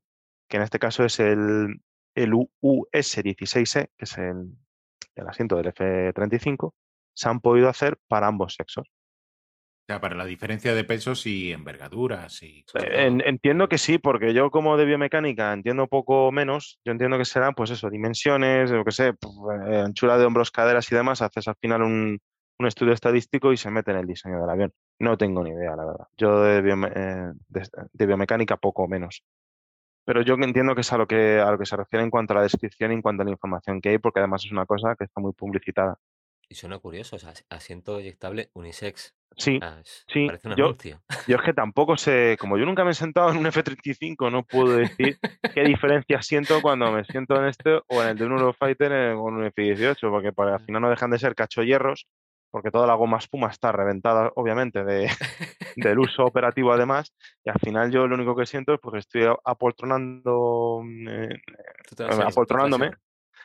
que 0.49 0.57
en 0.57 0.63
este 0.63 0.79
caso 0.79 1.05
es 1.05 1.21
el, 1.21 1.81
el 2.15 2.33
US16E, 2.33 3.91
que 3.97 4.05
es 4.05 4.19
el, 4.19 4.57
asiento 5.27 5.57
del 5.57 5.69
F-35, 5.69 6.73
se 7.15 7.29
han 7.29 7.41
podido 7.41 7.69
hacer 7.69 7.99
para 8.09 8.27
ambos 8.27 8.55
sexos. 8.55 8.89
O 8.89 9.93
sea, 9.93 10.01
para 10.01 10.17
la 10.17 10.25
diferencia 10.25 10.75
de 10.75 10.83
pesos 10.83 11.27
y 11.27 11.53
envergaduras. 11.53 12.43
Y... 12.43 12.65
entiendo 12.75 13.69
que 13.69 13.79
sí, 13.79 13.99
porque 13.99 14.35
yo 14.35 14.51
como 14.51 14.77
de 14.77 14.85
biomecánica 14.85 15.53
entiendo 15.53 15.87
poco 15.87 16.33
menos. 16.33 16.81
Yo 16.85 16.91
entiendo 16.91 17.19
que 17.19 17.25
serán, 17.25 17.55
pues 17.55 17.71
eso, 17.71 17.89
dimensiones, 17.89 18.73
lo 18.73 18.85
que 18.85 18.91
sé, 18.91 19.09
eh, 19.11 19.77
anchura 19.85 20.19
de 20.19 20.25
hombros, 20.25 20.51
caderas 20.51 20.91
y 20.91 20.97
demás. 20.97 21.23
Haces 21.23 21.47
al 21.47 21.55
final 21.61 21.83
un, 21.83 22.19
un 22.59 22.67
estudio 22.67 22.93
estadístico 22.93 23.53
y 23.53 23.57
se 23.57 23.71
mete 23.71 23.91
en 23.91 23.99
el 23.99 24.07
diseño 24.07 24.41
del 24.41 24.51
avión. 24.51 24.73
No 24.99 25.17
tengo 25.19 25.43
ni 25.43 25.51
idea, 25.51 25.77
la 25.77 25.85
verdad. 25.85 26.07
Yo 26.17 26.43
de, 26.43 26.59
eh, 26.97 28.07
biomecánica 28.07 28.57
poco 28.57 28.89
menos. 28.89 29.23
Pero 30.07 30.23
yo 30.23 30.35
entiendo 30.35 30.75
que 30.75 30.83
es 30.83 30.93
a 30.93 30.99
lo 30.99 31.07
que, 31.07 31.41
a 31.41 31.51
lo 31.51 31.59
que 31.59 31.67
se 31.67 31.77
refiere 31.77 32.05
en 32.05 32.11
cuanto 32.11 32.33
a 32.33 32.37
la 32.37 32.43
descripción 32.43 32.93
y 32.93 32.95
en 32.95 33.03
cuanto 33.03 33.23
a 33.23 33.25
la 33.25 33.33
información 33.33 33.81
que 33.81 33.91
hay, 33.91 33.99
porque 33.99 34.21
además 34.21 34.45
es 34.45 34.53
una 34.53 34.65
cosa 34.65 34.95
que 34.97 35.05
está 35.05 35.21
muy 35.21 35.33
publicitada. 35.33 35.99
Y 36.49 36.55
suena 36.55 36.79
curioso, 36.79 37.17
o 37.17 37.19
sea, 37.19 37.33
asiento 37.51 37.99
eyectable 37.99 38.51
unisex. 38.55 39.17
Sí, 39.37 39.59
sí. 40.07 40.27
Parece 40.27 40.49
yo, 40.57 40.77
yo 41.27 41.37
es 41.37 41.43
que 41.43 41.53
tampoco 41.53 41.97
sé, 41.97 42.37
como 42.41 42.57
yo 42.57 42.65
nunca 42.65 42.85
me 42.85 42.93
he 42.93 42.95
sentado 42.95 43.31
en 43.33 43.37
un 43.37 43.47
F-35, 43.49 44.31
no 44.31 44.45
puedo 44.45 44.77
decir 44.77 45.19
qué 45.53 45.65
diferencia 45.65 46.23
siento 46.23 46.63
cuando 46.63 46.91
me 46.93 47.05
siento 47.05 47.37
en 47.37 47.47
este 47.47 47.81
o 47.89 48.03
en 48.03 48.11
el 48.11 48.17
de 48.17 48.27
un 48.27 48.33
Eurofighter 48.33 48.93
o 48.93 49.29
en 49.29 49.35
un 49.35 49.45
F-18, 49.47 50.09
porque 50.09 50.53
al 50.53 50.61
final 50.61 50.83
no 50.83 50.89
dejan 50.89 51.11
de 51.11 51.19
ser 51.19 51.35
cacho 51.35 51.63
hierros 51.65 52.07
porque 52.57 52.71
toda 52.71 52.87
la 52.87 52.95
goma 52.95 53.19
espuma 53.19 53.49
está 53.49 53.71
reventada, 53.71 54.33
obviamente, 54.35 54.83
de, 54.83 55.11
del 55.77 55.99
uso 55.99 56.25
operativo 56.25 56.73
además, 56.73 57.15
y 57.45 57.51
al 57.51 57.59
final 57.61 57.91
yo 57.91 58.07
lo 58.07 58.15
único 58.15 58.35
que 58.35 58.47
siento 58.47 58.73
es 58.73 58.81
porque 58.81 59.01
estoy 59.01 59.25
apoltronando, 59.45 60.83
eh, 61.07 61.39
apoltronándome. 61.99 62.93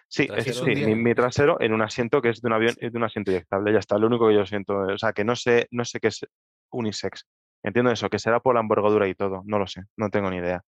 Sí, 0.07 0.30
sí 0.39 0.64
mi, 0.95 1.14
trasero 1.14 1.59
en 1.59 1.74
un 1.74 1.82
asiento 1.82 2.22
que 2.22 2.30
es 2.30 2.41
de 2.41 2.47
un 2.47 2.53
avión, 2.53 2.74
es 2.80 2.93
de 2.93 2.97
un 2.97 3.03
asiento 3.03 3.32
eyectable, 3.32 3.74
ya 3.74 3.80
está, 3.80 3.97
lo 3.97 4.07
único 4.07 4.30
que 4.30 4.35
yo 4.35 4.45
siento, 4.45 4.77
o 4.77 4.98
sea, 4.98 5.11
que 5.11 5.26
no 5.26 5.35
sé, 5.35 5.68
no 5.72 5.84
sé 5.84 5.99
qué 5.99 6.07
es 6.07 6.26
unisex. 6.72 7.27
Entiendo 7.64 7.91
eso, 7.91 8.10
que 8.10 8.18
será 8.18 8.40
por 8.40 8.56
la 8.56 8.61
envergadura 8.61 9.10
y 9.10 9.14
todo, 9.14 9.41
no 9.44 9.60
lo 9.60 9.68
sé, 9.68 9.84
no 9.98 10.10
tengo 10.10 10.31
ni 10.31 10.38
idea. 10.38 10.64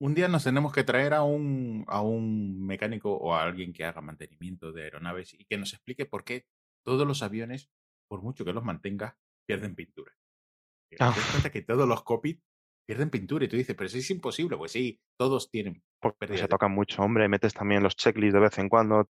Un 0.00 0.14
día 0.14 0.28
nos 0.28 0.44
tenemos 0.44 0.70
que 0.70 0.84
traer 0.84 1.14
a 1.14 1.22
un, 1.22 1.86
a 1.88 2.02
un 2.02 2.66
mecánico 2.66 3.16
o 3.16 3.34
a 3.34 3.42
alguien 3.42 3.72
que 3.72 3.86
haga 3.86 4.02
mantenimiento 4.02 4.70
de 4.70 4.82
aeronaves 4.82 5.32
y 5.32 5.46
que 5.46 5.56
nos 5.56 5.72
explique 5.72 6.04
por 6.04 6.24
qué 6.24 6.44
todos 6.84 7.06
los 7.06 7.22
aviones, 7.22 7.70
por 8.08 8.22
mucho 8.22 8.44
que 8.44 8.52
los 8.52 8.62
mantenga, 8.62 9.18
pierden 9.46 9.74
pintura. 9.74 10.12
Te 10.90 10.96
das 10.96 11.16
ah. 11.16 11.30
cuenta 11.32 11.50
que 11.50 11.62
todos 11.62 11.88
los 11.88 12.02
cockpits 12.04 12.42
pierden 12.86 13.10
pintura 13.10 13.44
y 13.44 13.48
tú 13.48 13.56
dices, 13.56 13.74
pero 13.74 13.86
eso 13.86 13.98
es 13.98 14.10
imposible. 14.10 14.56
Pues 14.56 14.72
sí, 14.72 15.00
todos 15.18 15.50
tienen. 15.50 15.82
Porque 16.00 16.38
se 16.38 16.48
tocan 16.48 16.72
mucho, 16.72 17.02
hombre. 17.02 17.28
Metes 17.28 17.54
también 17.54 17.82
los 17.82 17.96
checklists 17.96 18.34
de 18.34 18.40
vez 18.40 18.58
en 18.58 18.68
cuando, 18.68 19.08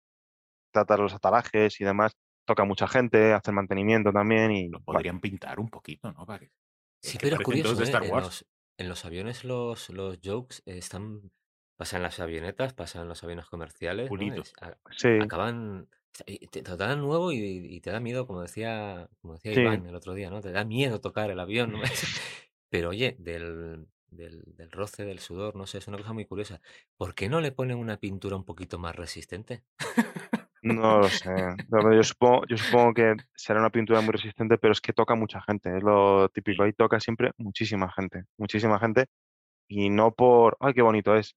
tratas 0.73 0.99
los 0.99 1.15
atalajes 1.15 1.81
y 1.81 1.85
demás. 1.85 2.16
Toca 2.47 2.65
mucha 2.65 2.89
gente, 2.89 3.35
hacer 3.35 3.53
mantenimiento 3.53 4.11
también 4.11 4.51
y. 4.51 4.69
Lo 4.69 4.81
podrían 4.81 5.20
pintar 5.20 5.61
un 5.61 5.69
poquito, 5.69 6.11
¿no? 6.12 6.27
sí, 7.03 7.19
pero 7.20 7.36
es 7.36 7.43
curioso. 7.43 7.82
¿eh? 7.82 8.47
En, 8.78 8.89
los, 8.89 9.05
aviones 9.05 9.45
los, 9.45 9.90
los 9.90 10.19
jokes 10.23 10.62
están. 10.65 11.31
Pasan 11.77 12.03
las 12.03 12.19
avionetas, 12.19 12.73
pasan 12.73 13.07
los 13.07 13.23
aviones 13.23 13.47
comerciales. 13.47 14.11
sí. 14.97 15.09
Acaban 15.20 15.89
te, 16.24 16.62
te 16.62 16.77
da 16.77 16.97
nuevo 16.97 17.32
y, 17.32 17.81
te 17.81 17.90
da 17.90 18.01
miedo, 18.01 18.27
como 18.27 18.43
decía, 18.43 19.09
como 19.20 19.35
decía 19.35 19.53
Iván 19.53 19.86
el 19.86 19.95
otro 19.95 20.15
día, 20.15 20.31
¿no? 20.31 20.40
Te 20.40 20.53
da 20.53 20.65
miedo 20.65 21.01
tocar 21.01 21.31
el 21.31 21.40
avión. 21.40 21.74
Pero 22.70 22.90
oye, 22.90 23.16
del, 23.19 23.86
del, 24.11 24.43
del, 24.57 24.70
roce, 24.70 25.05
del 25.05 25.20
sudor, 25.20 25.57
no 25.57 25.66
sé, 25.66 25.78
es 25.78 25.89
una 25.89 25.99
cosa 25.99 26.12
muy 26.12 26.27
curiosa. 26.27 26.61
¿Por 26.97 27.15
qué 27.15 27.28
no 27.28 27.40
le 27.40 27.53
ponen 27.53 27.78
una 27.78 27.97
pintura 27.97 28.36
un 28.36 28.45
poquito 28.45 28.78
más 28.78 28.95
resistente? 28.95 29.65
No 30.62 30.99
lo 30.99 31.09
sé. 31.09 31.31
Yo 31.70 32.03
supongo, 32.03 32.47
yo 32.47 32.57
supongo 32.57 32.95
que 32.95 33.16
será 33.35 33.61
una 33.61 33.70
pintura 33.70 34.01
muy 34.01 34.12
resistente, 34.12 34.59
pero 34.59 34.73
es 34.73 34.81
que 34.81 34.93
toca 34.93 35.15
mucha 35.15 35.40
gente. 35.43 35.77
Es 35.77 35.82
lo 35.82 36.28
típico. 36.35 36.62
Ahí 36.62 36.73
toca 36.73 37.01
siempre 37.01 37.32
muchísima 37.36 37.90
gente. 37.93 38.24
Muchísima 38.36 38.78
gente. 38.78 39.07
Y 39.69 39.90
no 39.90 40.12
por, 40.12 40.57
ay, 40.61 40.74
qué 40.74 40.82
bonito 40.82 41.15
es 41.15 41.36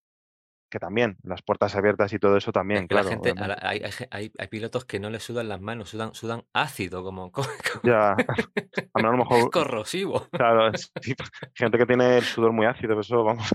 que 0.72 0.80
también, 0.80 1.18
las 1.22 1.44
puertas 1.44 1.76
abiertas 1.76 2.12
y 2.14 2.18
todo 2.18 2.38
eso 2.38 2.52
también, 2.52 2.88
claro. 2.88 3.10
gente, 3.10 3.34
hay, 3.62 3.84
hay, 4.10 4.32
hay, 4.38 4.48
pilotos 4.48 4.86
que 4.86 5.00
no 5.00 5.10
les 5.10 5.22
sudan 5.22 5.50
las 5.50 5.62
manos, 5.62 5.90
sudan, 5.90 6.16
sudan 6.16 6.44
ácido, 6.54 7.04
como. 7.04 7.32
ya, 7.84 8.14
a 8.14 9.02
lo 9.02 9.12
mejor. 9.18 9.38
Es 9.38 9.50
corrosivo. 9.50 10.28
Claro, 10.32 10.72
gente 11.54 11.78
que 11.78 11.86
tiene 11.86 12.18
el 12.18 12.24
sudor 12.24 12.54
muy 12.54 12.66
ácido, 12.66 13.00
eso 13.00 13.24
vamos. 13.24 13.54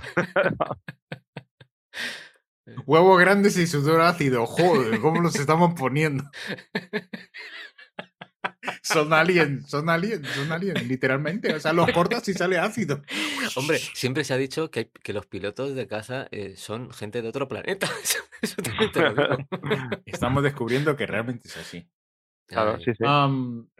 Huevos 2.84 3.18
grandes 3.18 3.56
y 3.56 3.66
sudor 3.66 4.02
ácido, 4.02 4.44
joder, 4.46 5.00
¿cómo 5.00 5.22
los 5.22 5.34
estamos 5.36 5.72
poniendo? 5.74 6.24
Son 8.82 9.12
alien, 9.12 9.66
son 9.66 9.88
alien, 9.88 10.24
son 10.24 10.52
alien, 10.52 10.88
literalmente. 10.88 11.54
O 11.54 11.60
sea, 11.60 11.72
los 11.72 11.90
cortas 11.92 12.28
y 12.28 12.34
sale 12.34 12.58
ácido. 12.58 13.02
Hombre, 13.56 13.78
siempre 13.78 14.24
se 14.24 14.34
ha 14.34 14.36
dicho 14.36 14.70
que, 14.70 14.90
que 14.90 15.12
los 15.12 15.26
pilotos 15.26 15.74
de 15.74 15.86
caza 15.86 16.28
eh, 16.30 16.54
son 16.56 16.90
gente 16.90 17.22
de 17.22 17.28
otro 17.28 17.48
planeta. 17.48 17.88
Estamos 20.06 20.42
descubriendo 20.42 20.96
que 20.96 21.06
realmente 21.06 21.48
es 21.48 21.56
así. 21.56 21.88
Claro, 22.46 22.78
sí, 22.78 22.92
sí. 22.92 23.04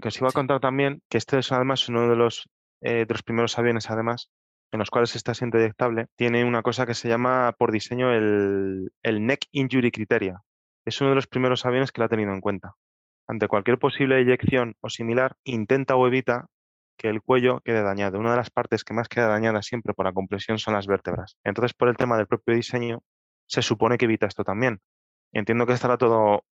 que 0.02 0.08
os 0.08 0.20
iba 0.20 0.28
a 0.28 0.32
contar 0.32 0.58
también 0.58 1.00
que 1.08 1.18
este 1.18 1.38
es 1.38 1.52
además 1.52 1.88
uno 1.88 2.08
de 2.08 2.16
los 2.16 2.48
eh, 2.80 3.06
de 3.06 3.14
los 3.14 3.22
primeros 3.22 3.58
aviones 3.58 3.90
además, 3.90 4.28
en 4.72 4.78
los 4.78 4.90
cuales 4.90 5.14
este 5.16 5.30
asiento 5.30 5.58
eyectable 5.58 6.06
tiene 6.16 6.44
una 6.44 6.62
cosa 6.62 6.86
que 6.86 6.94
se 6.94 7.08
llama 7.08 7.54
por 7.58 7.72
diseño 7.72 8.12
el, 8.12 8.92
el 9.02 9.26
Neck 9.26 9.46
Injury 9.52 9.90
Criteria. 9.90 10.42
Es 10.84 11.00
uno 11.00 11.10
de 11.10 11.16
los 11.16 11.26
primeros 11.26 11.64
aviones 11.64 11.90
que 11.90 12.00
lo 12.00 12.04
ha 12.04 12.08
tenido 12.08 12.32
en 12.32 12.40
cuenta. 12.40 12.74
Ante 13.28 13.48
cualquier 13.48 13.78
posible 13.78 14.20
eyección 14.20 14.76
o 14.80 14.88
similar, 14.88 15.36
intenta 15.44 15.96
o 15.96 16.06
evita 16.06 16.46
que 16.96 17.08
el 17.08 17.22
cuello 17.22 17.60
quede 17.60 17.82
dañado. 17.82 18.18
Una 18.18 18.30
de 18.30 18.36
las 18.36 18.50
partes 18.50 18.84
que 18.84 18.94
más 18.94 19.08
queda 19.08 19.28
dañada 19.28 19.62
siempre 19.62 19.94
por 19.94 20.06
la 20.06 20.12
compresión 20.12 20.58
son 20.58 20.74
las 20.74 20.86
vértebras. 20.86 21.36
Entonces, 21.44 21.74
por 21.74 21.88
el 21.88 21.96
tema 21.96 22.16
del 22.16 22.26
propio 22.26 22.54
diseño, 22.54 23.02
se 23.46 23.62
supone 23.62 23.98
que 23.98 24.06
evita 24.06 24.26
esto 24.26 24.44
también. 24.44 24.80
Entiendo 25.32 25.66
que 25.66 25.72
estará 25.72 25.98
todo, 25.98 26.44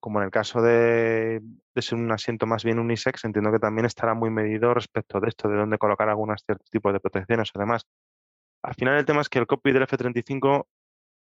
como 0.00 0.20
en 0.20 0.26
el 0.26 0.30
caso 0.30 0.62
de, 0.62 1.42
ser 1.76 1.98
un 1.98 2.10
asiento 2.12 2.46
más 2.46 2.64
bien 2.64 2.78
unisex, 2.78 3.24
entiendo 3.24 3.52
que 3.52 3.58
también 3.58 3.86
estará 3.86 4.14
muy 4.14 4.30
medido 4.30 4.74
respecto 4.74 5.20
de 5.20 5.28
esto, 5.28 5.48
de 5.48 5.56
dónde 5.56 5.78
colocar 5.78 6.08
algunos 6.08 6.42
ciertos 6.44 6.70
tipos 6.70 6.92
de 6.92 7.00
protecciones. 7.00 7.50
Además, 7.54 7.86
al 8.62 8.74
final 8.74 8.96
el 8.98 9.04
tema 9.04 9.20
es 9.20 9.28
que 9.28 9.38
el 9.38 9.46
copy 9.46 9.72
del 9.72 9.82
F-35, 9.82 10.66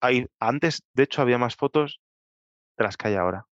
hay, 0.03 0.27
antes, 0.41 0.83
de 0.95 1.05
hecho, 1.05 1.23
había 1.23 1.39
más 1.39 1.57
fotos 1.57 2.01
de 2.77 2.85
las 2.85 2.97
que 2.97 3.09
hay 3.09 3.15
ahora. 3.15 3.47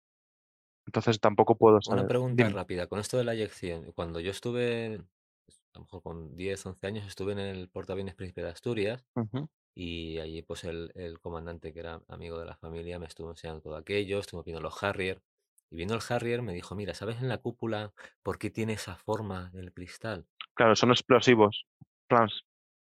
Entonces 0.86 1.20
tampoco 1.20 1.56
puedo 1.56 1.80
saber. 1.82 2.00
Una 2.00 2.08
pregunta 2.08 2.48
rápida, 2.48 2.86
con 2.86 3.00
esto 3.00 3.18
de 3.18 3.24
la 3.24 3.34
eyección, 3.34 3.92
cuando 3.92 4.20
yo 4.20 4.30
estuve, 4.30 5.00
a 5.74 5.78
lo 5.78 5.80
mejor 5.80 6.02
con 6.02 6.36
10, 6.36 6.64
11 6.64 6.86
años, 6.86 7.06
estuve 7.06 7.32
en 7.32 7.40
el 7.40 7.68
portaaviones 7.68 8.14
Príncipe 8.14 8.42
de 8.42 8.50
Asturias 8.50 9.04
y 9.74 10.18
allí 10.20 10.42
pues 10.42 10.64
el, 10.64 10.90
el, 10.94 11.20
comandante 11.20 11.72
que 11.72 11.80
era 11.80 12.00
amigo 12.08 12.38
de 12.38 12.46
la 12.46 12.56
familia 12.56 12.98
me 12.98 13.06
estuvo 13.06 13.28
enseñando 13.30 13.60
todo 13.60 13.76
aquello, 13.76 14.20
estuvo 14.20 14.42
viendo 14.42 14.62
los 14.62 14.82
Harrier 14.82 15.20
y 15.70 15.76
viendo 15.76 15.94
el 15.94 16.00
Harrier 16.08 16.42
me 16.42 16.54
dijo, 16.54 16.74
mira, 16.74 16.94
¿sabes 16.94 17.20
en 17.20 17.28
la 17.28 17.38
cúpula 17.38 17.92
por 18.22 18.38
qué 18.38 18.50
tiene 18.50 18.74
esa 18.74 18.96
forma 18.96 19.50
del 19.50 19.72
cristal? 19.72 20.26
Claro, 20.54 20.76
son 20.76 20.90
explosivos, 20.90 21.66
plans. 22.06 22.44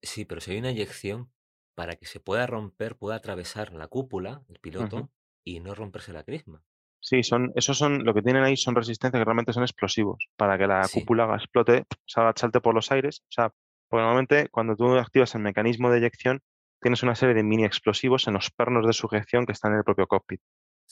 Sí, 0.01 0.25
pero 0.25 0.41
si 0.41 0.51
hay 0.51 0.57
una 0.57 0.71
eyección 0.71 1.31
para 1.75 1.95
que 1.95 2.05
se 2.05 2.19
pueda 2.19 2.47
romper, 2.47 2.95
pueda 2.97 3.15
atravesar 3.15 3.73
la 3.73 3.87
cúpula, 3.87 4.43
el 4.49 4.59
piloto, 4.59 5.11
y 5.43 5.59
no 5.59 5.75
romperse 5.75 6.13
la 6.13 6.23
crisma. 6.23 6.63
Sí, 7.01 7.23
son, 7.23 7.51
esos 7.55 7.77
son, 7.77 8.05
lo 8.05 8.13
que 8.13 8.21
tienen 8.21 8.43
ahí 8.43 8.55
son 8.55 8.75
resistencias 8.75 9.19
que 9.19 9.25
realmente 9.25 9.53
son 9.53 9.63
explosivos, 9.63 10.29
para 10.37 10.57
que 10.57 10.67
la 10.67 10.87
cúpula 10.93 11.35
explote, 11.35 11.85
salte 12.05 12.61
por 12.61 12.75
los 12.75 12.91
aires. 12.91 13.23
O 13.23 13.31
sea, 13.31 13.51
porque 13.89 14.03
normalmente 14.03 14.49
cuando 14.49 14.75
tú 14.75 14.95
activas 14.95 15.33
el 15.33 15.41
mecanismo 15.41 15.89
de 15.89 15.97
eyección, 15.97 16.41
tienes 16.79 17.01
una 17.01 17.15
serie 17.15 17.33
de 17.35 17.43
mini 17.43 17.65
explosivos 17.65 18.27
en 18.27 18.35
los 18.35 18.51
pernos 18.51 18.85
de 18.85 18.93
sujeción 18.93 19.45
que 19.45 19.51
están 19.51 19.71
en 19.73 19.79
el 19.79 19.83
propio 19.83 20.07
cockpit. 20.07 20.41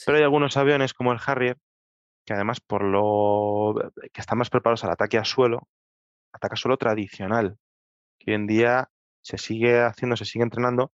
Pero 0.06 0.18
hay 0.18 0.24
algunos 0.24 0.58
aviones 0.58 0.94
como 0.94 1.12
el 1.12 1.20
Harrier, 1.26 1.58
que 2.26 2.34
además 2.34 2.60
por 2.60 2.84
lo 2.84 3.76
que 4.12 4.22
están 4.22 4.40
más 4.40 4.50
preparados 4.50 4.84
al 4.84 4.92
ataque 4.92 5.18
a 5.18 5.26
suelo, 5.26 5.68
ataque 6.34 6.54
a 6.54 6.58
suelo 6.58 6.78
tradicional, 6.78 7.58
que 8.18 8.32
hoy 8.32 8.36
en 8.36 8.48
día 8.48 8.90
se 9.22 9.38
sigue 9.38 9.80
haciendo, 9.80 10.16
se 10.16 10.26
sigue 10.26 10.44
entrenando, 10.44 10.92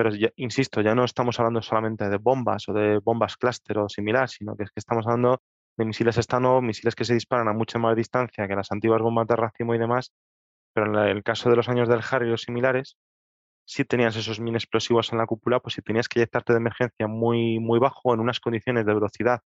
pero 0.00 0.16
insisto, 0.36 0.80
ya 0.80 0.94
no 0.94 1.04
estamos 1.04 1.38
hablando 1.38 1.60
solamente 1.60 2.08
de 2.08 2.16
bombas 2.16 2.66
o 2.70 2.72
de 2.72 3.00
bombas 3.00 3.36
clúster 3.36 3.76
o 3.76 3.86
similar, 3.86 4.30
sino 4.30 4.56
que 4.56 4.62
es 4.62 4.70
que 4.70 4.80
estamos 4.80 5.06
hablando 5.06 5.42
de 5.76 5.84
misiles 5.84 6.16
estano, 6.16 6.62
misiles 6.62 6.94
que 6.94 7.04
se 7.04 7.12
disparan 7.12 7.48
a 7.48 7.52
mucha 7.52 7.78
más 7.78 7.94
distancia 7.94 8.48
que 8.48 8.56
las 8.56 8.72
antiguas 8.72 9.02
bombas 9.02 9.26
de 9.26 9.36
racimo 9.36 9.74
y 9.74 9.78
demás, 9.78 10.10
pero 10.72 10.86
en 10.86 11.14
el 11.14 11.22
caso 11.22 11.50
de 11.50 11.56
los 11.56 11.68
años 11.68 11.86
del 11.86 12.00
Harry 12.10 12.30
los 12.30 12.40
similares, 12.40 12.96
si 13.66 13.84
tenías 13.84 14.16
esos 14.16 14.40
mini 14.40 14.56
explosivos 14.56 15.12
en 15.12 15.18
la 15.18 15.26
cúpula, 15.26 15.60
pues 15.60 15.74
si 15.74 15.82
tenías 15.82 16.08
que 16.08 16.20
eyectarte 16.20 16.54
de 16.54 16.60
emergencia 16.60 17.06
muy, 17.06 17.58
muy 17.58 17.78
bajo 17.78 18.14
en 18.14 18.20
unas 18.20 18.40
condiciones 18.40 18.86
de 18.86 18.94
velocidad, 18.94 19.42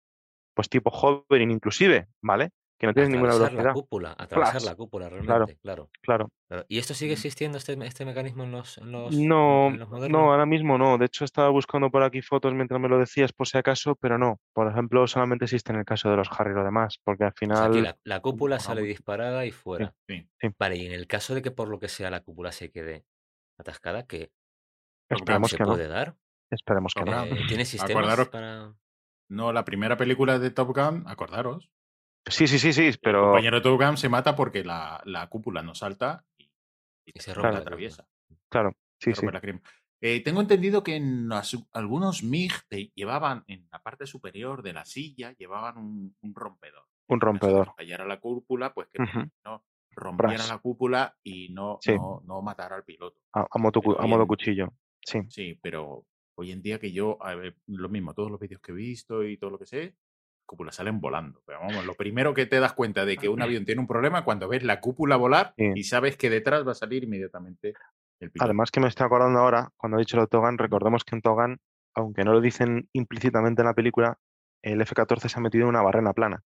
pues 0.54 0.70
tipo 0.70 0.88
hovering 0.88 1.50
inclusive, 1.50 2.08
¿vale? 2.22 2.52
Que 2.78 2.86
no 2.86 2.94
tienes 2.94 3.10
ninguna 3.10 3.34
velocidad. 3.34 3.64
la 3.64 3.72
cúpula, 3.72 4.14
atravesar 4.16 4.62
la 4.62 4.76
cúpula 4.76 5.08
realmente, 5.08 5.58
claro, 5.60 5.90
claro. 6.00 6.30
¿Y 6.68 6.78
esto 6.78 6.94
sigue 6.94 7.14
existiendo, 7.14 7.58
este, 7.58 7.76
este 7.84 8.04
mecanismo 8.04 8.44
en 8.44 8.52
los, 8.52 8.78
en 8.78 8.92
los, 8.92 9.14
no, 9.14 9.70
No, 9.70 10.32
ahora 10.32 10.46
mismo 10.46 10.78
no. 10.78 10.96
De 10.96 11.06
hecho, 11.06 11.24
estaba 11.24 11.48
buscando 11.50 11.90
por 11.90 12.04
aquí 12.04 12.22
fotos 12.22 12.54
mientras 12.54 12.80
me 12.80 12.88
lo 12.88 12.98
decías, 12.98 13.32
por 13.32 13.48
si 13.48 13.58
acaso, 13.58 13.96
pero 13.96 14.16
no. 14.16 14.40
Por 14.52 14.70
ejemplo, 14.70 15.06
solamente 15.08 15.46
existe 15.46 15.72
en 15.72 15.80
el 15.80 15.84
caso 15.84 16.08
de 16.08 16.16
los 16.16 16.28
Harry 16.30 16.54
lo 16.54 16.64
demás, 16.64 17.00
porque 17.02 17.24
al 17.24 17.32
final... 17.32 17.96
la, 18.04 18.20
cúpula 18.20 18.60
sale 18.60 18.82
disparada 18.82 19.44
y 19.44 19.50
fuera. 19.50 19.92
Vale, 20.58 20.76
y 20.76 20.86
en 20.86 20.92
el 20.92 21.06
caso 21.08 21.34
de 21.34 21.42
que 21.42 21.50
por 21.50 21.68
lo 21.68 21.80
que 21.80 21.88
sea 21.88 22.10
la 22.10 22.20
cúpula 22.20 22.52
se 22.52 22.70
quede 22.70 23.04
atascada, 23.58 24.06
¿qué 24.06 24.30
Esperemos 25.08 25.50
se 25.50 25.56
que 25.56 25.64
puede 25.64 25.88
dar? 25.88 26.14
Esperemos 26.50 26.94
que 26.94 27.04
no. 27.04 27.24
¿Tiene 27.48 27.64
sistemas 27.64 28.28
para...? 28.28 28.74
No, 29.30 29.52
la 29.52 29.64
primera 29.64 29.96
película 29.96 30.38
de 30.38 30.50
Top 30.50 30.74
Gun, 30.74 31.04
acordaros, 31.06 31.70
Sí, 32.26 32.46
sí, 32.46 32.58
sí, 32.58 32.72
sí, 32.72 32.90
pero. 33.02 33.18
El 33.18 33.24
compañero 33.26 33.56
de 33.56 33.62
Top 33.62 33.80
Gun 33.80 33.96
se 33.96 34.08
mata 34.08 34.36
porque 34.36 34.64
la, 34.64 35.00
la 35.04 35.28
cúpula 35.28 35.62
no 35.62 35.74
salta 35.74 36.24
y, 36.36 36.50
se 37.14 37.34
rompe 37.34 37.52
la 37.52 37.58
atraviesa. 37.58 38.06
Claro, 38.48 38.72
sí, 38.98 39.14
sí. 39.14 39.26
Eh, 40.00 40.22
tengo 40.22 40.40
entendido 40.40 40.84
que 40.84 40.94
en 40.94 41.28
algunos 41.72 42.22
MIG 42.22 42.52
te 42.68 42.92
llevaban 42.94 43.42
en 43.48 43.66
la 43.72 43.82
parte 43.82 44.06
superior 44.06 44.62
de 44.62 44.72
la 44.72 44.84
silla, 44.84 45.32
llevaban 45.32 45.76
un, 45.78 46.16
un 46.20 46.34
rompedor. 46.34 46.84
Un 47.08 47.20
rompedor. 47.20 47.74
A 47.76 48.04
la 48.04 48.20
cúpula, 48.20 48.72
pues 48.72 48.88
que 48.88 49.02
no 49.44 49.64
rompiera 49.98 50.46
la 50.46 50.58
cúpula 50.58 51.16
y 51.22 51.48
no, 51.50 51.78
no, 51.86 52.22
no 52.24 52.42
matara 52.42 52.76
al 52.76 52.84
piloto. 52.84 53.20
A, 53.32 53.46
a, 53.50 53.58
modo, 53.58 54.26
cuchillo. 54.26 54.72
Sí. 55.00 55.20
Sí, 55.28 55.58
pero 55.60 56.06
hoy 56.36 56.52
en 56.52 56.62
día 56.62 56.78
que 56.78 56.92
yo, 56.92 57.18
lo 57.66 57.88
mismo, 57.88 58.14
todos 58.14 58.30
los 58.30 58.40
vídeos 58.40 58.60
que 58.60 58.72
he 58.72 58.74
visto 58.74 59.24
y 59.24 59.36
todo 59.36 59.50
lo 59.50 59.58
que 59.58 59.66
sé, 59.66 59.96
cúpulas 60.48 60.74
salen 60.74 61.00
volando. 61.00 61.40
Pero 61.46 61.60
vamos, 61.60 61.86
lo 61.86 61.94
primero 61.94 62.34
que 62.34 62.46
te 62.46 62.58
das 62.58 62.72
cuenta 62.72 63.04
de 63.04 63.16
que 63.16 63.28
un 63.28 63.40
avión 63.40 63.64
tiene 63.64 63.80
un 63.80 63.86
problema 63.86 64.24
cuando 64.24 64.48
ves 64.48 64.64
la 64.64 64.80
cúpula 64.80 65.14
volar 65.14 65.54
y 65.56 65.84
sabes 65.84 66.16
que 66.16 66.30
detrás 66.30 66.66
va 66.66 66.72
a 66.72 66.74
salir 66.74 67.04
inmediatamente 67.04 67.74
el 68.18 68.32
piloto. 68.32 68.44
Además 68.46 68.72
que 68.72 68.80
me 68.80 68.88
estoy 68.88 69.06
acordando 69.06 69.38
ahora, 69.38 69.68
cuando 69.76 69.98
he 69.98 70.00
dicho 70.00 70.20
el 70.20 70.28
Togan, 70.28 70.58
recordemos 70.58 71.04
que 71.04 71.14
en 71.14 71.22
Togan, 71.22 71.60
aunque 71.94 72.24
no 72.24 72.32
lo 72.32 72.40
dicen 72.40 72.88
implícitamente 72.92 73.62
en 73.62 73.66
la 73.66 73.74
película, 73.74 74.18
el 74.62 74.80
F-14 74.80 75.28
se 75.28 75.38
ha 75.38 75.42
metido 75.42 75.64
en 75.64 75.68
una 75.68 75.82
barrena 75.82 76.12
plana. 76.12 76.42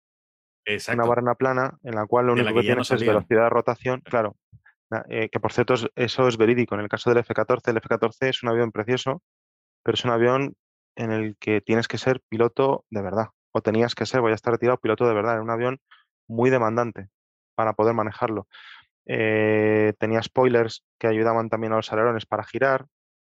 Exacto. 0.65 1.03
Una 1.03 1.09
barrena 1.09 1.35
plana 1.35 1.79
en 1.83 1.95
la 1.95 2.07
cual 2.07 2.27
lo 2.27 2.33
único 2.33 2.55
que, 2.55 2.61
tienes 2.62 2.91
es 2.91 3.01
velocidad 3.05 3.45
de 3.45 3.51
rotación. 3.51 4.01
Claro, 4.03 4.37
eh, 5.09 5.29
que 5.29 5.41
por 5.41 5.53
cierto 5.53 5.75
eso 5.97 6.29
es 6.29 6.37
verídico. 6.37 6.75
En 6.77 6.83
el 6.83 6.89
caso 6.89 7.11
del 7.11 7.19
F-14, 7.19 7.69
el 7.69 7.77
F-14 7.79 8.29
es 8.29 8.43
un 8.43 8.51
avión 8.51 8.70
precioso, 8.70 9.23
pero 9.83 9.95
es 9.95 10.05
un 10.05 10.12
avión 10.12 10.55
en 10.97 11.11
el 11.11 11.37
que 11.39 11.61
tienes 11.61 11.89
que 11.89 11.99
ser 11.99 12.20
piloto 12.29 12.85
de 12.91 13.03
verdad 13.03 13.29
o 13.53 13.61
tenías 13.61 13.95
que 13.95 14.07
ser, 14.07 14.20
voy 14.20 14.33
a 14.33 14.35
estar 14.35 14.53
retirado, 14.53 14.79
piloto 14.79 15.07
de 15.07 15.15
verdad, 15.15 15.37
en 15.37 15.43
un 15.43 15.51
avión 15.51 15.81
muy 16.27 16.51
demandante 16.51 17.09
para 17.55 17.73
poder 17.73 17.95
manejarlo. 17.95 18.47
Eh, 19.07 19.95
tenía 19.99 20.23
spoilers 20.23 20.85
que 20.99 21.07
ayudaban 21.07 21.49
también 21.49 21.73
a 21.73 21.77
los 21.77 21.93
alerones 21.93 22.27
para 22.27 22.45
girar, 22.45 22.87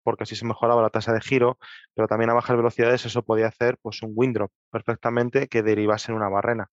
porque 0.04 0.22
así 0.22 0.36
se 0.36 0.46
mejoraba 0.46 0.82
la 0.82 0.90
tasa 0.90 1.12
de 1.12 1.20
giro, 1.20 1.58
pero 1.94 2.06
también 2.06 2.30
a 2.30 2.34
bajas 2.34 2.56
velocidades 2.56 3.04
eso 3.06 3.22
podía 3.22 3.48
hacer 3.48 3.78
pues 3.82 4.02
un 4.02 4.12
windrop 4.14 4.52
perfectamente 4.70 5.48
que 5.48 5.62
derivase 5.62 6.12
en 6.12 6.16
una 6.16 6.28
barrena. 6.28 6.68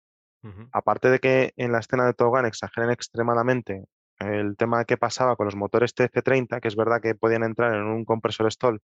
Aparte 0.71 1.09
de 1.09 1.19
que 1.19 1.51
en 1.57 1.73
la 1.73 1.79
escena 1.79 2.05
de 2.05 2.13
Togan 2.13 2.45
exageren 2.45 2.89
extremadamente 2.89 3.83
el 4.19 4.55
tema 4.55 4.85
que 4.85 4.95
pasaba 4.95 5.35
con 5.35 5.45
los 5.45 5.55
motores 5.55 5.93
TF30, 5.93 6.61
que 6.61 6.67
es 6.69 6.75
verdad 6.75 7.01
que 7.01 7.15
podían 7.15 7.43
entrar 7.43 7.73
en 7.73 7.83
un 7.83 8.05
compresor 8.05 8.49
stall 8.51 8.79